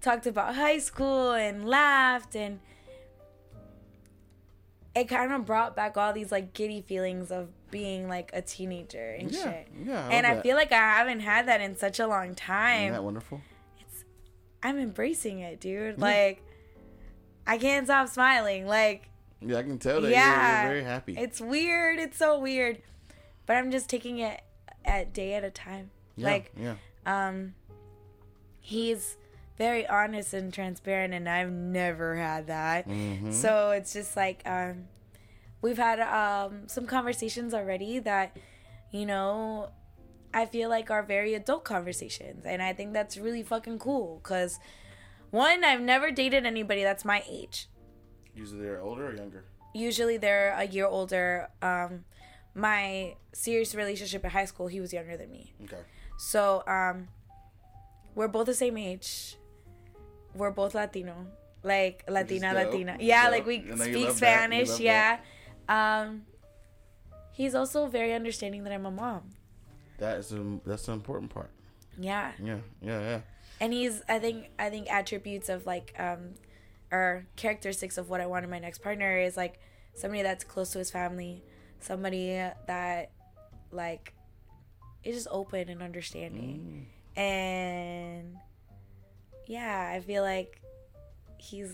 talked 0.00 0.26
about 0.26 0.56
high 0.56 0.78
school 0.78 1.32
and 1.32 1.64
laughed, 1.64 2.34
and 2.34 2.58
it 4.94 5.04
kind 5.04 5.32
of 5.32 5.46
brought 5.46 5.76
back 5.76 5.96
all 5.96 6.12
these 6.12 6.32
like 6.32 6.52
giddy 6.52 6.80
feelings 6.82 7.30
of 7.30 7.48
being 7.70 8.08
like 8.08 8.30
a 8.32 8.42
teenager 8.42 9.10
and 9.18 9.30
Yeah, 9.30 9.42
shit. 9.44 9.68
yeah, 9.84 10.06
I 10.08 10.12
and 10.12 10.26
I 10.26 10.34
that. 10.34 10.42
feel 10.42 10.56
like 10.56 10.72
I 10.72 10.76
haven't 10.76 11.20
had 11.20 11.46
that 11.48 11.60
in 11.60 11.76
such 11.76 12.00
a 12.00 12.06
long 12.06 12.24
Isn't 12.26 12.36
time. 12.38 12.92
that 12.92 13.04
wonderful? 13.04 13.40
It's 13.80 14.04
I'm 14.62 14.78
embracing 14.78 15.38
it, 15.40 15.60
dude. 15.60 15.98
Like, 16.00 16.42
I 17.46 17.56
can't 17.58 17.86
stop 17.86 18.08
smiling. 18.08 18.66
Like, 18.66 19.08
Yeah, 19.40 19.58
I 19.58 19.62
can 19.62 19.78
tell 19.78 20.00
that 20.00 20.10
yeah, 20.10 20.62
you're, 20.64 20.72
you're 20.72 20.82
very 20.82 20.84
happy. 20.84 21.16
It's 21.16 21.40
weird. 21.40 21.98
It's 22.00 22.16
so 22.18 22.38
weird, 22.40 22.82
but 23.46 23.56
I'm 23.56 23.70
just 23.70 23.88
taking 23.88 24.18
it 24.18 24.40
a 24.84 25.04
day 25.04 25.34
at 25.34 25.44
a 25.44 25.50
time. 25.50 25.90
yeah, 26.16 26.26
Like, 26.26 26.52
yeah. 26.60 26.74
um, 27.06 27.54
he's 28.60 29.16
very 29.60 29.86
honest 29.86 30.32
and 30.32 30.54
transparent, 30.54 31.12
and 31.12 31.28
I've 31.28 31.52
never 31.52 32.16
had 32.16 32.46
that. 32.46 32.88
Mhm. 32.88 33.30
So 33.30 33.72
it's 33.72 33.92
just 33.92 34.16
like, 34.16 34.40
um, 34.46 34.88
we've 35.60 35.76
had 35.76 36.00
um 36.00 36.66
some 36.66 36.86
conversations 36.86 37.52
already 37.52 37.98
that, 37.98 38.34
you 38.90 39.04
know, 39.04 39.68
I 40.32 40.46
feel 40.46 40.70
like 40.70 40.90
are 40.90 41.02
very 41.02 41.34
adult 41.34 41.64
conversations, 41.64 42.46
and 42.46 42.62
I 42.62 42.72
think 42.72 42.94
that's 42.94 43.18
really 43.18 43.42
fucking 43.42 43.78
cool. 43.80 44.20
Cause 44.22 44.58
one, 45.30 45.62
I've 45.62 45.82
never 45.82 46.10
dated 46.10 46.46
anybody 46.46 46.82
that's 46.82 47.04
my 47.04 47.22
age. 47.28 47.68
Usually 48.34 48.62
they're 48.62 48.80
older 48.80 49.08
or 49.10 49.14
younger. 49.14 49.44
Usually 49.74 50.16
they're 50.16 50.52
a 50.56 50.64
year 50.64 50.86
older. 50.86 51.50
Um, 51.60 52.04
my 52.54 53.16
serious 53.34 53.74
relationship 53.74 54.24
in 54.24 54.30
high 54.30 54.46
school, 54.46 54.68
he 54.68 54.80
was 54.80 54.90
younger 54.92 55.16
than 55.18 55.30
me. 55.30 55.52
Okay. 55.64 55.82
So, 56.18 56.64
um, 56.66 57.08
we're 58.14 58.26
both 58.28 58.46
the 58.46 58.54
same 58.54 58.76
age. 58.78 59.36
We're 60.34 60.50
both 60.50 60.74
Latino, 60.74 61.26
like 61.62 62.04
Latina. 62.08 62.52
Latina. 62.54 62.96
Yeah, 63.00 63.24
Dope. 63.24 63.32
like 63.32 63.46
we 63.46 63.58
speak 63.60 63.70
love 63.70 63.78
that. 63.78 63.98
You 63.98 64.10
Spanish. 64.12 64.80
Yeah. 64.80 65.18
Um, 65.68 66.22
he's 67.32 67.54
also 67.54 67.86
very 67.86 68.12
understanding 68.12 68.64
that 68.64 68.72
I'm 68.72 68.86
a 68.86 68.90
mom. 68.90 69.30
That 69.98 70.18
is 70.18 70.32
a, 70.32 70.58
that's 70.64 70.86
the 70.86 70.92
important 70.92 71.30
part. 71.32 71.50
Yeah. 71.98 72.32
Yeah, 72.42 72.58
yeah, 72.80 73.00
yeah. 73.00 73.20
and 73.60 73.72
he's 73.72 74.02
I 74.08 74.18
think 74.18 74.46
I 74.58 74.70
think 74.70 74.90
attributes 74.90 75.48
of 75.48 75.66
like 75.66 75.94
um 75.98 76.34
or 76.90 77.26
characteristics 77.36 77.98
of 77.98 78.08
what 78.08 78.20
I 78.20 78.26
want 78.26 78.44
in 78.44 78.50
my 78.50 78.58
next 78.58 78.78
partner 78.78 79.18
is 79.18 79.36
like 79.36 79.60
somebody 79.94 80.22
that's 80.22 80.44
close 80.44 80.70
to 80.70 80.78
his 80.78 80.90
family, 80.90 81.44
somebody 81.80 82.28
that 82.66 83.10
like 83.70 84.14
is 85.04 85.14
just 85.14 85.28
open 85.30 85.68
and 85.68 85.82
understanding. 85.82 86.86
And 87.16 88.36
yeah, 89.56 89.92
I 89.96 90.00
feel 90.00 90.22
like 90.22 90.60
he's 91.38 91.72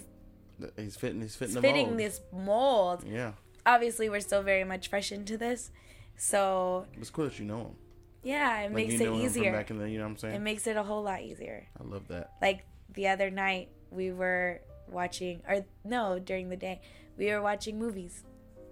He's 0.77 0.97
fitting. 0.97 1.21
He's 1.21 1.37
fitting. 1.37 1.55
the 1.55 1.61
fitting 1.61 1.87
mold. 1.89 1.99
this 1.99 2.21
mold. 2.33 3.05
Yeah, 3.07 3.33
Obviously, 3.67 4.09
we're 4.09 4.21
still 4.21 4.43
very 4.43 4.65
much 4.65 4.89
fresh 4.89 5.13
into 5.13 5.37
this. 5.37 5.71
So, 6.17 6.87
it's 6.99 7.11
cool 7.11 7.25
that 7.27 7.39
you 7.39 7.45
know 7.45 7.61
him. 7.61 7.75
yeah, 8.23 8.61
it 8.61 8.65
Like 8.65 8.73
makes 8.73 8.95
you 8.95 9.01
it 9.01 9.05
know 9.05 9.13
him 9.13 9.19
from 9.19 9.27
easier. 9.27 9.53
back 9.53 9.71
in 9.71 9.79
the. 9.79 9.91
You 9.91 9.99
know 9.99 10.05
what 10.05 10.11
I'm 10.13 10.17
saying? 10.17 10.35
It 10.37 10.41
makes 10.41 10.67
it 10.67 10.77
a 10.77 10.83
whole 10.83 11.03
lot 11.03 11.21
easier. 11.23 11.67
I 11.79 11.85
love 11.85 12.09
that. 12.09 12.33
like 12.41 12.65
the 12.95 13.09
other 13.09 13.31
night 13.31 13.69
we 13.91 14.13
were 14.13 14.61
watching 14.89 15.43
or 15.49 15.65
no 15.85 16.19
during 16.19 16.49
the 16.49 16.57
day 16.57 16.81
we 17.19 17.27
were 17.33 17.43
watching 17.43 17.77
movies 17.79 18.23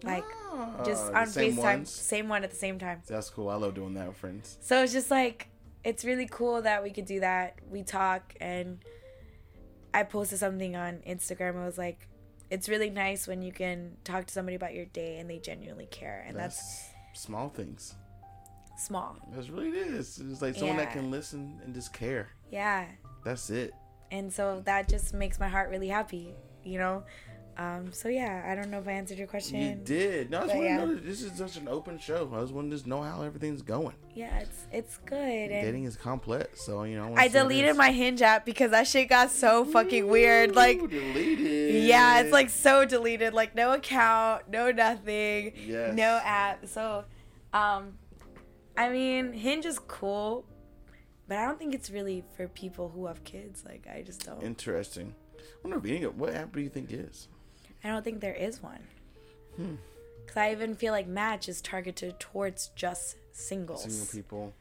like 0.05 0.25
just 0.87 1.11
Ah, 1.13 1.21
on 1.23 1.27
same 1.27 1.53
facetime 1.55 1.59
ones? 1.59 1.91
same 1.91 2.29
one 2.29 2.45
at 2.45 2.51
the 2.51 2.57
same 2.57 2.79
time 2.79 3.03
That's 3.07 3.29
cool. 3.31 3.49
I 3.49 3.57
love 3.57 3.75
doing 3.75 3.95
that 3.95 4.07
with 4.09 4.17
friends. 4.17 4.57
so 4.61 4.83
it's 4.85 4.93
just 4.93 5.11
like 5.11 5.49
it's 5.85 6.05
really 6.05 6.27
cool 6.31 6.63
that 6.63 6.83
we 6.83 6.91
could 6.91 7.05
do 7.05 7.21
that 7.21 7.59
we 7.71 7.83
talk 7.83 8.35
and 8.41 8.79
i 9.93 10.03
posted 10.03 10.39
something 10.39 10.75
on 10.77 11.01
instagram 11.07 11.61
it 11.63 11.65
was 11.65 11.79
like 11.79 12.09
it's 12.51 12.69
really 12.69 12.91
nice 12.91 13.27
when 13.27 13.43
you 13.43 13.53
can 13.53 13.97
talk 14.05 14.27
to 14.27 14.33
somebody 14.33 14.55
about 14.55 14.75
your 14.75 14.85
day 14.87 15.19
and 15.19 15.29
they 15.29 15.39
genuinely 15.39 15.87
care 15.87 16.25
and 16.27 16.37
that's, 16.37 16.57
That's 17.13 17.23
small 17.23 17.49
things. 17.49 17.95
small 18.79 19.17
That's 19.35 19.49
really 19.49 19.69
it 19.71 19.75
is. 19.89 20.21
It's 20.31 20.43
like 20.43 20.55
someone 20.57 20.77
that 20.79 20.93
can 20.93 21.11
listen 21.11 21.61
and 21.65 21.75
just 21.75 21.93
care. 21.93 22.29
yeah 22.51 22.87
That's 23.25 23.51
it. 23.51 23.73
and 24.11 24.33
so 24.33 24.63
that 24.67 24.89
just 24.89 25.15
makes 25.15 25.39
my 25.41 25.49
heart 25.49 25.71
really 25.71 25.89
happy 25.89 26.35
you 26.65 26.79
know 26.79 27.03
um 27.57 27.93
so 27.93 28.09
yeah 28.09 28.45
i 28.51 28.55
don't 28.55 28.69
know 28.71 28.79
if 28.79 28.89
i 28.89 28.93
answered 28.93 29.17
your 29.17 29.27
question 29.29 29.61
You 29.61 29.75
did. 29.77 30.31
No, 30.31 30.39
I 30.41 30.47
just 30.47 30.57
yeah. 30.57 30.77
know 30.79 30.95
this 30.97 31.23
is 31.23 31.33
such 31.39 31.57
an 31.57 31.69
open 31.69 31.99
show. 31.99 32.29
I 32.35 32.41
just 32.41 32.53
want 32.53 32.71
to 32.71 32.77
just 32.77 32.87
know 32.87 33.01
how 33.03 33.23
everything's 33.23 33.63
going. 33.63 33.95
Yeah, 34.15 34.39
it's 34.41 34.67
it's 34.73 34.97
good. 34.99 35.49
Dating 35.51 35.85
is 35.85 35.97
complex, 35.97 36.63
so 36.63 36.83
you 36.85 36.97
know. 36.97 37.15
I 37.17 37.27
it 37.27 37.33
deleted 37.33 37.71
is. 37.71 37.77
my 37.77 37.91
Hinge 37.93 38.23
app 38.23 38.45
because 38.45 38.71
that 38.73 38.87
shit 38.89 39.09
got 39.09 39.31
so 39.31 39.65
fucking 39.65 40.07
weird. 40.09 40.55
Like, 40.57 40.79
deleted. 40.79 41.85
yeah, 41.85 42.21
it's 42.21 42.33
like 42.33 42.51
so 42.51 42.85
deleted. 42.85 43.35
Like, 43.35 43.55
no 43.55 43.73
account, 43.73 44.49
no 44.49 44.71
nothing, 44.73 45.53
Yes. 45.65 45.95
no 45.95 46.21
app. 46.25 46.67
So, 46.67 47.05
um, 47.53 47.93
I 48.77 48.89
mean, 48.89 49.33
Hinge 49.33 49.65
is 49.67 49.79
cool, 49.79 50.45
but 51.29 51.39
I 51.39 51.45
don't 51.47 51.59
think 51.59 51.75
it's 51.75 51.91
really 51.91 52.25
for 52.37 52.49
people 52.49 52.89
who 52.89 53.07
have 53.07 53.23
kids. 53.25 53.65
Like, 53.65 53.87
I 53.93 54.03
just 54.03 54.25
don't. 54.27 54.43
interesting. 54.43 55.15
I 55.39 55.69
wonder 55.69 55.79
if 55.79 55.85
any, 55.97 56.07
what 56.07 56.35
app 56.35 56.53
do 56.55 56.61
you 56.61 56.69
think 56.69 56.93
is? 56.93 57.29
I 57.85 57.89
don't 57.89 58.03
think 58.03 58.21
there 58.21 58.35
is 58.35 58.63
one. 58.63 58.81
Hmm. 59.57 59.75
Cause 60.27 60.37
I 60.39 60.53
even 60.53 60.75
feel 60.75 60.93
like 60.93 61.07
Match 61.07 61.49
is 61.49 61.61
targeted 61.61 62.19
towards 62.19 62.69
just 62.75 63.17
singles. 63.33 63.83
Single 63.85 64.07
people. 64.07 64.55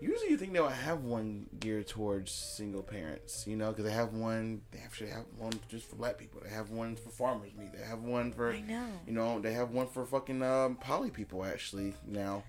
Usually, 0.00 0.30
you 0.30 0.36
think 0.36 0.52
they'll 0.52 0.68
have 0.68 1.04
one 1.04 1.46
geared 1.58 1.86
towards 1.86 2.30
single 2.30 2.82
parents, 2.82 3.46
you 3.46 3.56
know, 3.56 3.70
because 3.70 3.84
they 3.84 3.92
have 3.92 4.12
one. 4.12 4.60
They 4.70 4.78
actually 4.80 5.10
have 5.10 5.24
one 5.38 5.52
just 5.68 5.88
for 5.88 5.96
black 5.96 6.18
people. 6.18 6.40
They 6.42 6.50
have 6.50 6.70
one 6.70 6.96
for 6.96 7.08
farmers 7.10 7.52
meat. 7.58 7.72
They 7.72 7.84
have 7.84 8.02
one 8.02 8.32
for 8.32 8.52
I 8.52 8.60
know. 8.60 8.86
You 9.06 9.12
know, 9.12 9.40
they 9.40 9.52
have 9.54 9.70
one 9.70 9.86
for 9.86 10.04
fucking 10.04 10.42
um, 10.42 10.76
poly 10.76 11.10
people 11.10 11.44
actually 11.44 11.94
now. 12.06 12.42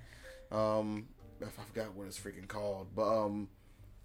Um, 0.52 1.08
I 1.42 1.46
forgot 1.50 1.94
what 1.94 2.08
it's 2.08 2.20
freaking 2.20 2.48
called, 2.48 2.88
but 2.96 3.08
um, 3.08 3.48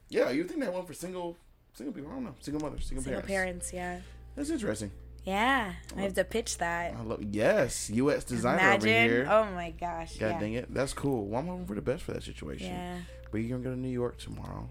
yeah, 0.08 0.30
you 0.30 0.44
think 0.44 0.60
they 0.60 0.66
have 0.66 0.74
one 0.74 0.86
for 0.86 0.94
single 0.94 1.36
single 1.74 1.92
people? 1.94 2.10
I 2.10 2.14
don't 2.14 2.24
know, 2.24 2.34
single 2.40 2.62
mothers, 2.62 2.86
single, 2.86 3.02
Single 3.02 3.22
parents. 3.22 3.70
parents, 3.70 3.72
yeah. 3.72 4.00
That's 4.36 4.50
interesting. 4.50 4.90
Yeah, 5.24 5.74
I 5.96 6.00
have 6.00 6.14
to 6.14 6.24
pitch 6.24 6.58
that. 6.58 6.94
I 6.94 7.02
love 7.02 7.22
yes, 7.22 7.90
UX 7.90 8.24
designer 8.24 8.58
Imagine. 8.58 8.88
over 8.88 8.88
here. 8.88 9.28
Oh 9.30 9.44
my 9.54 9.70
gosh. 9.70 10.16
God 10.16 10.26
yeah. 10.26 10.40
dang 10.40 10.54
it, 10.54 10.74
that's 10.74 10.92
cool. 10.92 11.26
Well, 11.26 11.40
I'm 11.40 11.46
hoping 11.46 11.66
for 11.66 11.74
the 11.74 11.82
best 11.82 12.02
for 12.02 12.12
that 12.12 12.24
situation. 12.24 12.68
Yeah. 12.68 12.96
But 13.30 13.38
you're 13.38 13.50
gonna 13.56 13.62
go 13.62 13.74
to 13.74 13.80
New 13.80 13.88
York 13.88 14.18
tomorrow. 14.18 14.68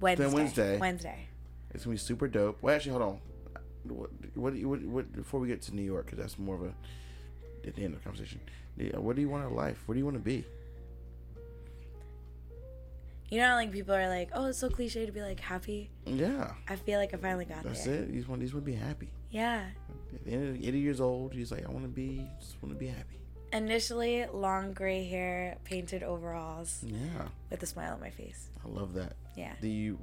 Wednesday. 0.00 0.26
Wednesday. 0.26 0.78
Wednesday. 0.78 1.28
It's 1.74 1.84
gonna 1.84 1.94
be 1.94 1.98
super 1.98 2.28
dope. 2.28 2.58
Well, 2.62 2.74
actually, 2.74 2.92
hold 2.92 3.02
on. 3.02 3.18
What, 3.84 4.10
what, 4.34 4.54
what, 4.54 4.82
what 4.82 5.12
before 5.12 5.40
we 5.40 5.48
get 5.48 5.62
to 5.62 5.74
New 5.74 5.82
York, 5.82 6.06
because 6.06 6.18
that's 6.18 6.38
more 6.38 6.54
of 6.54 6.62
a 6.62 6.74
at 7.66 7.74
the 7.74 7.84
end 7.84 7.94
of 7.94 8.00
the 8.00 8.04
conversation. 8.04 8.40
Uh, 8.80 9.00
what 9.00 9.16
do 9.16 9.22
you 9.22 9.28
want 9.28 9.44
in 9.44 9.54
life? 9.54 9.82
What 9.86 9.94
do 9.94 9.98
you 9.98 10.04
want 10.04 10.16
to 10.16 10.22
be? 10.22 10.44
You 13.30 13.40
know, 13.40 13.48
how 13.48 13.54
like 13.56 13.70
people 13.70 13.94
are 13.94 14.08
like, 14.08 14.30
"Oh, 14.32 14.46
it's 14.46 14.58
so 14.58 14.70
cliche 14.70 15.04
to 15.04 15.12
be 15.12 15.20
like 15.20 15.40
happy." 15.40 15.90
Yeah, 16.06 16.52
I 16.66 16.76
feel 16.76 16.98
like 16.98 17.12
I 17.12 17.18
finally 17.18 17.44
got 17.44 17.62
that's 17.62 17.84
there. 17.84 18.02
it. 18.02 18.08
You 18.08 18.16
just 18.16 18.28
want, 18.28 18.40
you 18.40 18.46
just 18.46 18.54
want 18.54 18.64
to 18.64 18.72
be 18.72 18.78
happy. 18.78 19.10
Yeah. 19.30 19.66
At 20.14 20.24
the 20.24 20.30
end 20.32 20.56
of 20.56 20.62
80 20.62 20.78
years 20.78 21.00
old, 21.00 21.34
he's 21.34 21.52
like, 21.52 21.66
I 21.66 21.70
want 21.70 21.82
to 21.84 21.88
be, 21.88 22.26
just 22.40 22.56
want 22.62 22.74
to 22.74 22.78
be 22.78 22.86
happy. 22.86 23.20
Initially, 23.52 24.26
long 24.32 24.72
gray 24.72 25.04
hair, 25.04 25.56
painted 25.64 26.02
overalls, 26.02 26.82
Yeah, 26.86 27.28
with 27.50 27.62
a 27.62 27.66
smile 27.66 27.94
on 27.94 28.00
my 28.00 28.10
face. 28.10 28.48
I 28.64 28.68
love 28.68 28.94
that. 28.94 29.16
Yeah. 29.36 29.52
Do 29.60 29.68
you, 29.68 29.98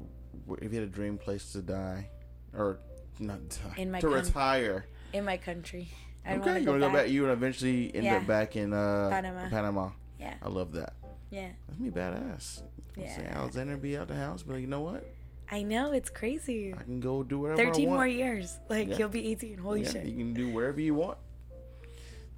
if 0.62 0.72
you 0.74 0.80
had 0.80 0.88
a 0.88 0.92
dream 0.92 1.18
place 1.18 1.52
to 1.54 1.62
die, 1.62 2.10
or 2.56 2.80
not 3.20 3.48
die, 3.50 3.74
In 3.78 3.92
my 3.92 4.00
to 4.00 4.10
retire? 4.10 4.86
In 5.14 5.26
my 5.26 5.38
country. 5.38 5.90
I 6.26 6.38
okay, 6.38 6.60
you 6.60 6.66
go, 6.66 6.72
want 6.72 6.82
to 6.82 6.88
back. 6.88 6.92
go 6.94 6.98
back? 7.04 7.10
You 7.10 7.22
would 7.24 7.32
eventually 7.32 7.94
end 7.94 8.04
Yeah. 8.06 8.16
up 8.18 8.26
back 8.28 8.56
in 8.56 8.74
uh, 8.74 9.10
Panama. 9.12 9.50
Panama. 9.50 9.90
Yeah. 10.20 10.34
I 10.42 10.50
love 10.50 10.72
that. 10.74 10.94
Yeah. 11.30 11.50
That's 11.68 11.80
me 11.80 11.92
badass. 11.92 12.64
Yeah. 12.98 13.16
Say 13.16 13.26
Alexander 13.28 13.78
be 13.78 13.96
out 13.98 14.08
the 14.08 14.16
house, 14.16 14.42
but 14.42 14.56
you 14.56 14.66
know 14.68 14.82
what? 14.82 15.06
I 15.52 15.62
know 15.64 15.92
it's 15.92 16.10
crazy. 16.10 16.74
I 16.74 16.82
can 16.84 17.00
go 17.00 17.22
do 17.24 17.40
whatever 17.40 17.62
I 17.62 17.66
13 17.66 17.88
want. 17.90 17.98
more 18.00 18.08
years. 18.08 18.58
Like 18.70 18.90
Yeah. 18.90 18.98
you'll 18.98 19.10
be 19.10 19.28
18. 19.32 19.58
Holy 19.60 19.84
yeah, 19.84 19.90
shit. 19.92 20.06
you 20.06 20.16
can 20.18 20.34
do 20.34 20.52
wherever 20.52 20.80
you 20.82 20.96
want. 20.96 21.18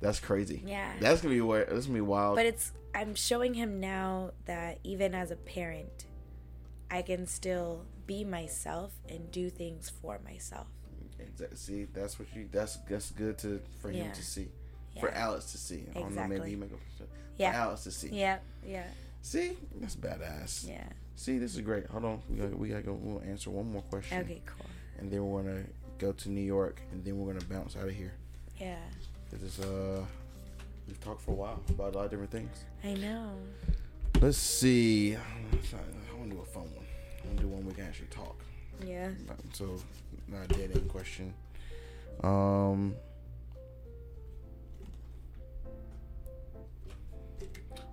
That's 0.02 0.20
crazy. 0.20 0.62
Yeah. 0.66 0.92
That's 1.00 1.22
gonna 1.22 1.34
be 1.34 1.42
where. 1.42 1.66
That's 1.66 1.86
gonna 1.88 1.98
be 1.98 2.02
wild. 2.02 2.36
But 2.36 2.46
it's 2.46 2.72
I'm 2.94 3.16
showing 3.16 3.54
him 3.54 3.80
now 3.80 4.32
that 4.46 4.80
even 4.84 5.16
as 5.16 5.32
a 5.32 5.36
parent, 5.36 6.06
I 6.92 7.02
can 7.02 7.26
still 7.28 7.86
be 8.06 8.24
myself 8.24 8.94
and 9.10 9.32
do 9.32 9.50
things 9.50 9.90
for 9.90 10.20
myself. 10.24 10.68
Exactly. 11.20 11.58
See, 11.58 11.84
that's 11.86 12.20
what 12.20 12.28
you. 12.36 12.48
That's 12.52 12.78
that's 12.90 13.12
good 13.12 13.38
to 13.40 13.60
for 13.80 13.90
him 13.90 14.12
to 14.12 14.24
see, 14.24 14.50
for 15.00 15.10
Yeah. 15.10 15.20
Alex 15.24 15.52
to 15.54 15.58
see. 15.58 15.86
I 15.96 16.00
don't 16.00 16.14
know. 16.16 16.22
Maybe 16.24 16.36
Exactly. 16.36 16.56
make 16.58 16.72
a, 16.72 16.76
for 16.98 17.08
Yeah. 17.38 17.52
Alex 17.56 17.84
to 17.86 17.92
see. 17.92 18.10
Yeah. 18.10 18.38
Yeah. 18.66 18.84
See, 19.24 19.58
that's 19.80 19.96
badass. 19.96 20.68
Yeah. 20.68 20.84
See, 21.18 21.40
this 21.40 21.56
is 21.56 21.62
great. 21.62 21.88
Hold 21.88 22.06
on, 22.06 22.22
we 22.30 22.38
gotta, 22.38 22.56
we 22.56 22.70
gotta 22.70 22.84
go. 22.84 22.94
We'll 22.94 23.24
answer 23.24 23.50
one 23.50 23.72
more 23.72 23.82
question, 23.82 24.20
Okay, 24.22 24.40
cool. 24.46 24.68
and 25.00 25.12
then 25.12 25.26
we're 25.28 25.42
gonna 25.42 25.64
go 25.98 26.12
to 26.12 26.30
New 26.30 26.42
York, 26.42 26.80
and 26.92 27.04
then 27.04 27.18
we're 27.18 27.34
gonna 27.34 27.44
bounce 27.46 27.76
out 27.76 27.86
of 27.88 27.96
here. 27.96 28.14
Yeah. 28.60 28.76
Cause 29.32 29.42
it's 29.44 29.60
uh, 29.60 30.06
we've 30.88 31.00
talked 31.02 31.22
for 31.22 31.32
a 31.32 31.34
while 31.34 31.60
about 31.70 31.96
a 31.96 31.98
lot 31.98 32.06
of 32.06 32.12
different 32.12 32.30
things. 32.32 32.64
I 32.84 32.94
know. 32.94 33.32
Let's 34.22 34.38
see. 34.38 35.16
I 35.16 35.20
want 36.18 36.30
to 36.30 36.36
do 36.36 36.42
a 36.42 36.46
fun 36.46 36.64
one. 36.76 36.86
I 37.24 37.28
want 37.28 37.38
to 37.38 37.44
do 37.44 37.50
one 37.50 37.66
we 37.66 37.74
can 37.74 37.86
actually 37.86 38.08
talk. 38.08 38.40
Yeah. 38.86 39.10
So, 39.54 39.76
not 40.28 40.46
a 40.46 40.48
dead 40.50 40.72
end 40.76 40.88
question. 40.88 41.34
Um. 42.24 42.96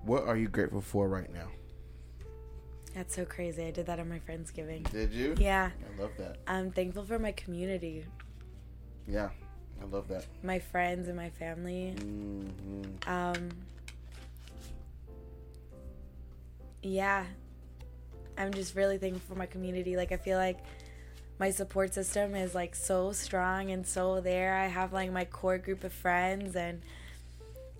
What 0.05 0.25
are 0.25 0.37
you 0.37 0.49
grateful 0.49 0.83
for 0.83 1.09
right 1.09 1.33
now? 1.33 1.49
That's 2.95 3.15
so 3.15 3.25
crazy. 3.25 3.65
I 3.67 3.71
did 3.73 3.87
that 3.87 3.99
on 3.99 4.09
my 4.09 4.21
Friendsgiving. 4.21 4.89
Did 4.91 5.13
you? 5.13 5.35
Yeah. 5.39 5.71
I 5.99 6.01
love 6.01 6.13
that. 6.19 6.37
I'm 6.47 6.71
thankful 6.71 7.05
for 7.05 7.19
my 7.19 7.33
community, 7.33 8.05
Yeah, 9.09 9.31
I 9.83 9.85
love 9.87 10.07
that. 10.09 10.27
my 10.43 10.59
friends 10.61 11.09
and 11.09 11.17
my 11.17 11.31
family. 11.31 11.91
hmm 11.99 12.83
Um 13.07 13.51
Yeah. 16.83 17.25
I'm 18.37 18.53
just 18.53 18.75
really 18.75 18.99
thankful 18.99 19.23
for 19.35 19.39
my 19.39 19.47
community. 19.47 19.97
Like 19.97 20.13
I 20.13 20.17
feel 20.17 20.39
like 20.39 20.59
my 21.39 21.51
support 21.51 21.95
system 21.95 22.35
is 22.35 22.55
like 22.55 22.75
so 22.77 23.13
strong 23.13 23.71
and 23.71 23.87
so 23.87 24.21
there. 24.21 24.57
I 24.57 24.67
have 24.67 24.93
like 24.93 25.11
my 25.13 25.25
core 25.25 25.59
group 25.59 25.83
of 25.85 25.93
friends 25.93 26.55
and 26.57 26.83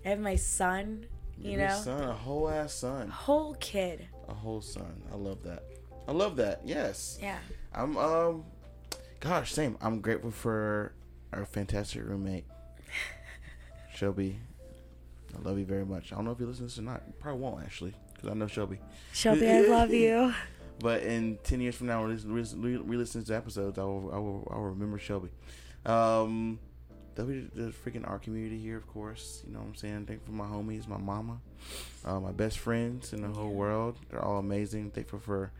I 0.05 0.09
have 0.11 0.21
my 0.21 0.37
son, 0.37 1.07
you 1.39 1.53
Your 1.53 1.69
know. 1.69 1.79
son, 1.81 2.03
a 2.03 2.13
whole 2.13 2.49
ass 2.49 2.75
son, 2.75 3.09
Whole 3.09 3.55
kid. 3.61 4.09
A 4.29 4.35
whole 4.35 4.61
son. 4.61 5.03
I 5.13 5.17
love 5.17 5.43
that. 5.45 5.63
I 6.07 6.13
love 6.13 6.37
that. 6.37 6.61
Yes. 6.65 7.19
Yeah. 7.21 7.39
I'm 7.73 7.97
um, 7.97 8.45
gosh, 9.21 9.53
same. 9.53 9.77
I'm 9.81 10.01
grateful 10.01 10.31
for 10.31 10.93
our 11.33 11.45
fantastic 11.47 12.05
roommate, 12.05 12.45
Shelby. 13.95 14.39
I 15.37 15.43
love 15.49 15.59
you 15.59 15.65
very 15.65 15.85
much. 15.85 16.13
I 16.13 16.17
don't 16.17 16.25
know 16.27 16.31
if 16.31 16.41
you 16.41 16.47
listen 16.47 16.65
to 16.67 16.71
this 16.71 16.79
or 16.79 16.83
not. 16.83 17.03
You 17.07 17.15
probably 17.19 17.41
won't 17.41 17.65
actually, 17.65 17.95
because 18.13 18.31
I 18.31 18.35
know 18.35 18.47
Shelby. 18.47 18.79
Shelby, 19.13 19.51
I 19.51 19.61
love 19.63 19.93
you. 19.93 20.33
But 20.81 21.05
in 21.05 21.39
ten 21.45 21.61
years 21.61 21.77
from 21.77 21.87
now, 21.87 22.03
when 22.05 22.11
re- 22.27 22.77
re-listen 22.77 23.23
to 23.23 23.37
episodes, 23.37 23.79
I 23.79 23.85
will, 23.85 24.11
I 24.13 24.19
will, 24.19 24.49
I 24.53 24.57
will 24.57 24.71
remember 24.71 24.99
Shelby. 24.99 25.29
Um, 25.87 26.59
there'll 27.15 27.31
the 27.55 27.73
freaking 27.85 28.09
our 28.09 28.19
community 28.19 28.59
here, 28.59 28.77
of 28.77 28.87
course. 28.87 29.43
You 29.47 29.53
know 29.53 29.61
what 29.61 29.69
I'm 29.69 29.75
saying? 29.75 30.07
Thankful 30.07 30.33
for 30.35 30.37
my 30.37 30.47
homies, 30.47 30.87
my 30.89 30.99
mama, 30.99 31.41
uh, 32.05 32.21
my 32.21 32.33
best 32.33 32.59
friends 32.59 33.13
in 33.13 33.23
the 33.23 33.29
whole 33.29 33.53
world. 33.53 33.97
They're 34.11 34.23
all 34.25 34.39
amazing. 34.39 34.91
Thankful 34.91 35.19
for 35.21 35.51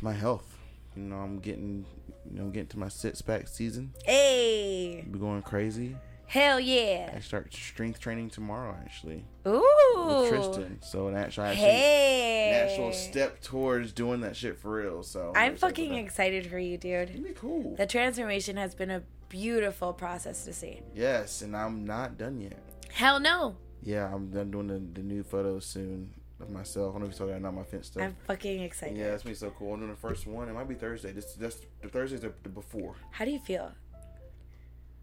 my 0.00 0.12
health. 0.12 0.56
You 0.96 1.02
know, 1.02 1.16
I'm 1.16 1.38
getting, 1.40 1.84
you 2.30 2.38
know, 2.38 2.48
getting 2.48 2.68
to 2.68 2.78
my 2.78 2.88
six 2.88 3.20
pack 3.20 3.48
season. 3.48 3.92
Hey, 4.04 5.04
Be 5.10 5.18
going 5.18 5.42
crazy. 5.42 5.94
hell 6.26 6.58
yeah. 6.58 7.12
I 7.14 7.20
start 7.20 7.52
strength 7.52 8.00
training 8.00 8.30
tomorrow, 8.30 8.74
actually, 8.82 9.24
Ooh. 9.46 9.62
with 9.96 10.30
Tristan. 10.30 10.78
So 10.82 11.08
an 11.08 11.16
actual, 11.16 11.44
actually, 11.44 11.66
Hey. 11.66 12.50
an 12.54 12.68
actual 12.70 12.92
step 12.92 13.42
towards 13.42 13.92
doing 13.92 14.22
that 14.22 14.36
shit 14.36 14.58
for 14.58 14.72
real. 14.72 15.02
So 15.02 15.32
I'm 15.36 15.56
fucking 15.56 15.92
excited 15.94 16.46
for 16.46 16.58
you, 16.58 16.78
dude. 16.78 17.10
It'd 17.10 17.22
be 17.24 17.30
cool. 17.34 17.74
The 17.76 17.86
transformation 17.86 18.56
has 18.56 18.74
been 18.74 18.90
a 18.90 19.02
beautiful 19.28 19.92
process 19.92 20.44
to 20.44 20.52
see. 20.52 20.80
Yes, 20.94 21.42
and 21.42 21.56
I'm 21.56 21.84
not 21.84 22.18
done 22.18 22.40
yet. 22.40 22.58
Hell 22.92 23.20
no. 23.20 23.56
Yeah, 23.82 24.12
I'm 24.12 24.30
done 24.30 24.50
doing 24.50 24.66
the, 24.68 24.78
the 25.00 25.06
new 25.06 25.22
photos 25.22 25.66
soon 25.66 26.12
of 26.40 26.50
myself. 26.50 26.90
I 26.90 26.92
don't 26.94 27.00
know 27.00 27.06
if 27.06 27.12
you 27.12 27.18
saw 27.18 27.26
that, 27.26 27.40
not 27.40 27.54
my 27.54 27.62
fence 27.62 27.86
stuff. 27.88 28.02
I'm 28.02 28.16
fucking 28.26 28.60
excited. 28.62 28.96
Yeah, 28.96 29.06
it's 29.14 29.22
gonna 29.22 29.32
be 29.32 29.38
so 29.38 29.50
cool. 29.50 29.74
I'm 29.74 29.80
doing 29.80 29.90
the 29.90 29.96
first 29.96 30.26
one. 30.26 30.48
It 30.48 30.52
might 30.54 30.68
be 30.68 30.74
Thursday. 30.74 31.12
This 31.12 31.34
that's 31.34 31.60
the 31.82 31.88
Thursdays 31.88 32.20
the 32.20 32.28
before 32.48 32.94
How 33.10 33.24
do 33.24 33.30
you 33.30 33.38
feel? 33.38 33.72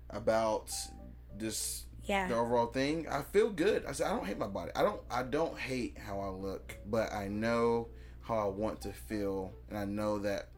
about 0.10 0.72
this 1.38 1.86
Yeah. 2.04 2.28
the 2.28 2.36
overall 2.36 2.68
thing. 2.68 3.08
I 3.10 3.22
feel 3.24 3.50
good. 3.50 3.86
I 3.86 3.94
said 3.94 4.08
I 4.08 4.16
don't 4.16 4.26
hate 4.26 4.38
my 4.38 4.48
body. 4.48 4.72
I 4.76 4.84
don't 4.84 5.02
I 5.10 5.24
don't 5.24 5.58
hate 5.58 5.98
how 5.98 6.20
I 6.20 6.30
look, 6.30 6.78
but 6.86 7.12
I 7.14 7.28
know 7.28 7.88
how 8.22 8.38
I 8.38 8.46
want 8.46 8.82
to 8.82 8.94
feel, 8.94 9.54
and 9.70 9.78
I 9.78 9.86
know 9.86 10.20
that 10.20 10.50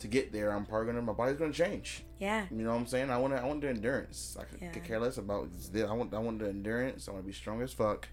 to 0.00 0.08
get 0.08 0.32
there, 0.32 0.50
I'm 0.50 0.64
probably 0.64 0.86
gonna 0.88 1.02
my 1.02 1.12
body's 1.12 1.36
gonna 1.36 1.52
change. 1.52 2.04
Yeah. 2.18 2.46
You 2.50 2.58
know 2.64 2.70
what 2.72 2.76
I'm 2.80 2.86
saying? 2.86 3.10
I 3.10 3.18
want 3.18 3.34
to 3.34 3.40
I 3.42 3.44
want 3.46 3.60
the 3.60 3.68
endurance. 3.68 4.36
I 4.38 4.44
could, 4.44 4.60
Yeah. 4.60 4.70
could 4.70 4.84
care 4.84 4.98
less 5.00 5.18
about 5.18 5.50
this. 5.52 5.70
I 5.84 5.92
want 5.92 6.12
I 6.14 6.18
want 6.18 6.38
the 6.38 6.48
endurance. 6.48 7.08
I 7.08 7.12
want 7.12 7.24
to 7.24 7.26
be 7.26 7.32
strong 7.34 7.62
as 7.62 7.72
fuck, 7.72 8.08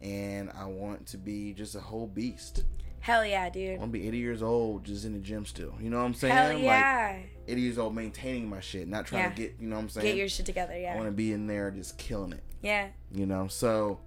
and 0.00 0.50
I 0.50 0.64
want 0.66 1.06
to 1.08 1.18
be 1.18 1.52
just 1.52 1.74
a 1.74 1.80
whole 1.80 2.06
beast. 2.06 2.64
Hell 3.00 3.26
yeah, 3.26 3.50
dude. 3.50 3.74
I 3.76 3.78
want 3.78 3.92
to 3.92 3.98
be 3.98 4.06
80 4.06 4.18
years 4.18 4.42
old, 4.44 4.84
just 4.84 5.04
in 5.04 5.12
the 5.12 5.18
gym 5.18 5.44
still. 5.44 5.74
You 5.80 5.90
know 5.90 5.98
what 5.98 6.04
I'm 6.04 6.14
saying? 6.14 6.34
Hell 6.34 6.54
Like 6.54 6.62
yeah. 6.62 7.18
80 7.48 7.60
years 7.60 7.78
old, 7.78 7.96
maintaining 7.96 8.48
my 8.48 8.60
shit, 8.60 8.86
not 8.86 9.06
trying 9.06 9.24
Yeah. 9.24 9.30
to 9.30 9.34
get. 9.34 9.54
You 9.58 9.66
know 9.66 9.74
what 9.76 9.82
I'm 9.82 9.88
saying? 9.88 10.06
Get 10.06 10.16
your 10.16 10.28
shit 10.28 10.46
together, 10.46 10.78
Yeah. 10.78 10.92
I 10.92 10.96
want 10.96 11.08
to 11.08 11.12
be 11.12 11.32
in 11.32 11.48
there 11.48 11.70
just 11.72 11.98
killing 11.98 12.32
it. 12.32 12.44
Yeah. 12.62 12.88
You 13.10 13.26
know, 13.26 13.48
so 13.48 13.98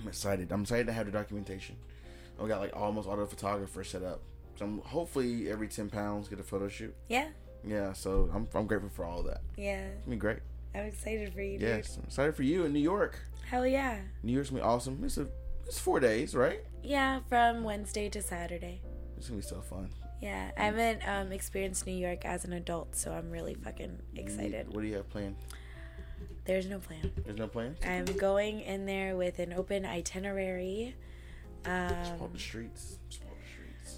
I'm 0.00 0.08
excited. 0.08 0.50
I'm 0.50 0.62
excited 0.62 0.88
to 0.88 0.92
have 0.92 1.06
the 1.06 1.12
documentation. 1.12 1.76
I 2.42 2.48
got 2.48 2.60
like 2.60 2.74
almost 2.74 3.06
all 3.08 3.16
the 3.16 3.26
photographers 3.26 3.88
set 3.90 4.02
up. 4.02 4.22
So 4.60 4.66
I'm 4.66 4.78
hopefully 4.82 5.50
every 5.50 5.68
10 5.68 5.88
pounds 5.88 6.28
get 6.28 6.38
a 6.38 6.42
photo 6.42 6.68
shoot. 6.68 6.94
Yeah. 7.08 7.28
Yeah, 7.66 7.94
so 7.94 8.28
I'm, 8.34 8.46
I'm 8.54 8.66
grateful 8.66 8.90
for 8.90 9.06
all 9.06 9.22
that. 9.22 9.40
Yeah. 9.56 9.86
It's 9.86 10.04
gonna 10.04 10.16
be 10.16 10.20
great. 10.20 10.40
I'm 10.74 10.84
excited 10.84 11.32
for 11.32 11.40
you, 11.40 11.58
dude. 11.58 11.66
Yes, 11.66 11.96
I'm 11.96 12.04
excited 12.04 12.36
for 12.36 12.42
you 12.42 12.66
in 12.66 12.74
New 12.74 12.80
York. 12.80 13.18
Hell 13.46 13.66
yeah. 13.66 14.00
New 14.22 14.34
York's 14.34 14.50
gonna 14.50 14.60
be 14.60 14.66
awesome. 14.66 15.00
It's 15.02 15.16
a, 15.16 15.28
it's 15.64 15.78
four 15.78 15.98
days, 15.98 16.34
right? 16.34 16.60
Yeah, 16.82 17.20
from 17.26 17.64
Wednesday 17.64 18.10
to 18.10 18.20
Saturday. 18.20 18.82
It's 19.16 19.28
gonna 19.28 19.40
be 19.40 19.46
so 19.46 19.62
fun. 19.62 19.88
Yeah, 20.20 20.50
I 20.58 20.64
haven't 20.64 21.08
um, 21.08 21.32
experienced 21.32 21.86
New 21.86 21.96
York 21.96 22.26
as 22.26 22.44
an 22.44 22.52
adult, 22.52 22.94
so 22.94 23.12
I'm 23.12 23.30
really 23.30 23.54
fucking 23.54 23.98
excited. 24.14 24.74
What 24.74 24.82
do 24.82 24.88
you 24.88 24.96
have 24.96 25.08
planned? 25.08 25.36
There's 26.44 26.66
no 26.66 26.80
plan. 26.80 27.10
There's 27.24 27.38
no 27.38 27.48
plan. 27.48 27.76
I'm 27.82 28.04
going 28.04 28.60
in 28.60 28.84
there 28.84 29.16
with 29.16 29.38
an 29.38 29.54
open 29.54 29.86
itinerary. 29.86 30.96
Um, 31.64 31.88
the 31.88 31.94
streets. 31.94 32.08
Explore 32.10 32.28
the 32.28 32.38
streets. 32.38 32.98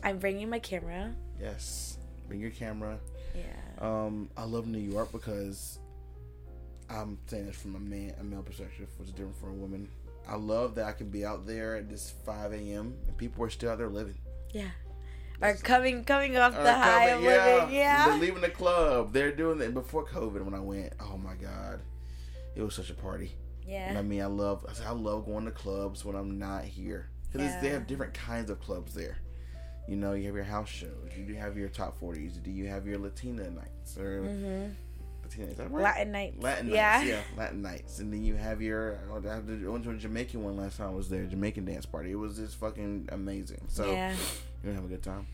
I'm 0.03 0.19
bringing 0.19 0.49
my 0.51 0.59
camera. 0.59 1.15
Yes. 1.41 1.99
Bring 2.29 2.41
your 2.41 2.51
camera. 2.51 2.99
Yeah. 3.35 3.43
Um, 3.81 4.29
I 4.37 4.45
love 4.45 4.67
New 4.67 4.79
York 4.79 5.13
because 5.13 5.79
I'm 6.91 7.19
saying 7.27 7.47
this 7.47 7.57
from 7.57 7.75
a 7.77 7.81
man, 7.81 8.15
a 8.21 8.25
male 8.25 8.43
perspective, 8.43 8.89
which 8.99 9.09
is 9.09 9.15
different 9.15 9.39
from 9.39 9.51
a 9.51 9.55
woman. 9.55 9.89
I 10.29 10.37
love 10.37 10.75
that 10.77 10.85
I 10.87 10.93
can 10.93 11.09
be 11.09 11.25
out 11.25 11.47
there 11.47 11.77
at 11.77 11.89
this 11.89 12.13
5 12.25 12.53
a.m. 12.53 12.95
and 13.09 13.17
people 13.17 13.45
are 13.45 13.51
still 13.51 13.71
out 13.71 13.79
there 13.79 13.89
living. 13.89 14.19
Yeah. 14.53 14.69
Are 15.41 15.55
coming 15.55 16.05
coming 16.05 16.37
off 16.37 16.53
the 16.55 16.73
high 16.73 17.07
of 17.07 17.11
coming- 17.15 17.27
living. 17.27 17.71
They're 17.71 17.71
Yeah. 17.71 18.19
leaving 18.21 18.43
the 18.43 18.51
club. 18.51 19.13
They're 19.13 19.33
doing 19.33 19.59
that 19.59 19.75
before 19.75 20.05
COVID. 20.07 20.45
When 20.45 20.55
I 20.55 20.61
went, 20.61 20.93
oh 21.01 21.17
my 21.17 21.35
god, 21.35 21.81
it 22.55 22.63
was 22.63 22.75
such 22.77 22.91
a 22.91 22.95
party. 22.95 23.33
And 23.69 23.97
I 23.99 24.03
mean, 24.03 24.21
I 24.23 24.27
love, 24.27 24.65
I 24.87 24.91
love 24.93 25.25
going 25.25 25.45
to 25.47 25.51
clubs 25.51 26.05
when 26.05 26.15
I'm 26.15 26.39
not 26.39 26.65
here 26.65 27.09
because 27.33 27.51
they 27.63 27.69
have 27.71 27.87
different 27.87 28.13
kinds 28.15 28.51
of 28.51 28.61
clubs 28.61 28.93
there. 28.95 29.19
You 29.89 29.97
know, 29.97 30.13
you 30.13 30.27
have 30.27 30.35
your 30.35 30.45
house 30.45 30.69
shows. 30.69 31.11
You 31.17 31.25
do 31.25 31.35
have 31.35 31.57
your 31.57 31.69
top 31.69 31.99
40s. 32.01 32.43
Do 32.43 32.51
you 32.51 32.69
have 32.69 32.87
your 32.87 32.99
Latina 32.99 33.51
nights 33.51 33.99
or 33.99 34.21
Mhm. 34.23 34.75
Latina? 35.25 35.47
Is 35.49 35.57
that 35.57 35.71
right? 35.71 35.83
Latin 35.83 36.13
nights. 36.13 36.43
Latin 36.43 36.69
yeah. 36.69 36.99
nights, 36.99 37.09
yeah, 37.09 37.21
Latin 37.37 37.63
nights, 37.63 37.99
and 37.99 38.13
then 38.13 38.23
you 38.25 38.37
have 38.37 38.63
your. 38.63 38.99
I 39.11 39.19
went 39.69 39.85
to 39.85 39.91
a 39.91 39.97
Jamaican 39.97 40.43
one 40.43 40.57
last 40.57 40.77
time 40.79 40.89
I 40.89 40.95
was 40.95 41.09
there, 41.09 41.25
Jamaican 41.25 41.65
dance 41.65 41.87
party. 41.87 42.13
It 42.13 42.17
was 42.17 42.37
just 42.37 42.57
fucking 42.57 43.09
amazing. 43.13 43.63
So 43.69 43.91
Yeah. 43.91 44.11
you're 44.11 44.73
gonna 44.73 44.75
have 44.77 44.85
a 44.85 44.89
good 44.89 45.03
time. 45.03 45.27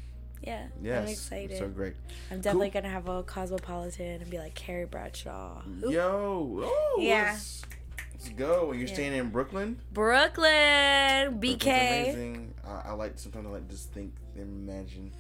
Yeah. 0.42 0.68
Yes, 0.80 1.02
I'm 1.02 1.08
excited. 1.08 1.58
So 1.58 1.68
great. 1.68 1.94
I'm 2.30 2.40
definitely 2.40 2.70
gonna 2.70 2.88
have 2.88 3.08
a 3.08 3.22
cosmopolitan 3.24 4.22
and 4.22 4.30
be 4.30 4.38
like 4.38 4.54
Carrie 4.54 4.86
Bradshaw. 4.86 5.62
Yo, 5.80 6.60
oh, 6.64 6.98
Yeah. 7.00 7.32
Let's, 7.32 7.62
let's 8.18 8.28
go. 8.30 8.70
And 8.70 8.80
you're 8.80 8.88
Yeah. 8.88 8.94
staying 8.94 9.12
in 9.14 9.30
Brooklyn. 9.30 9.78
Brooklyn, 9.92 11.40
BK. 11.40 12.02
amazing. 12.02 12.54
I, 12.66 12.90
I 12.90 12.92
like 12.92 13.18
sometimes 13.18 13.46
I 13.46 13.50
like 13.50 13.68
just 13.68 13.92
think 13.92 14.14
and 14.36 14.68
imagine 14.68 15.12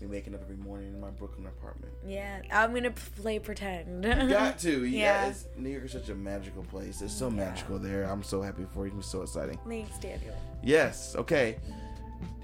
me 0.00 0.06
waking 0.08 0.34
up 0.34 0.42
every 0.42 0.56
morning 0.56 0.88
in 0.88 1.00
my 1.00 1.10
Brooklyn 1.10 1.46
apartment. 1.46 1.92
Yeah, 2.06 2.42
I'm 2.52 2.74
gonna 2.74 2.90
play 2.90 3.38
pretend. 3.38 4.04
You 4.04 4.28
got 4.28 4.58
to. 4.60 4.84
Yeah. 4.84 5.24
Yeah. 5.24 5.28
It's, 5.28 5.46
New 5.56 5.70
York 5.70 5.84
is 5.84 5.92
such 5.92 6.08
a 6.08 6.14
magical 6.14 6.64
place. 6.64 7.00
It's 7.02 7.12
so 7.14 7.30
magical 7.30 7.78
there. 7.78 8.04
I'm 8.04 8.22
so 8.22 8.42
happy 8.42 8.66
for 8.74 8.86
you. 8.86 8.92
It's 8.98 9.06
so 9.08 9.22
exciting. 9.22 9.58
Thanks, 9.68 9.98
Daniel. 9.98 10.34
Yes. 10.62 11.14
Okay. 11.16 11.58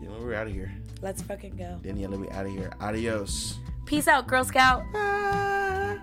Daniela, 0.01 0.21
we're 0.23 0.35
out 0.35 0.47
of 0.47 0.53
here. 0.53 0.73
Let's 1.03 1.23
fucking 1.23 1.57
go. 1.57 1.79
Daniela, 1.83 2.17
we 2.19 2.29
out 2.31 2.47
of 2.47 2.53
here. 2.53 2.73
Adios. 2.81 3.59
Peace 3.87 4.07
out, 4.09 4.27
Girl 4.27 4.45
Scout. 4.45 4.83
Bye. 4.93 5.99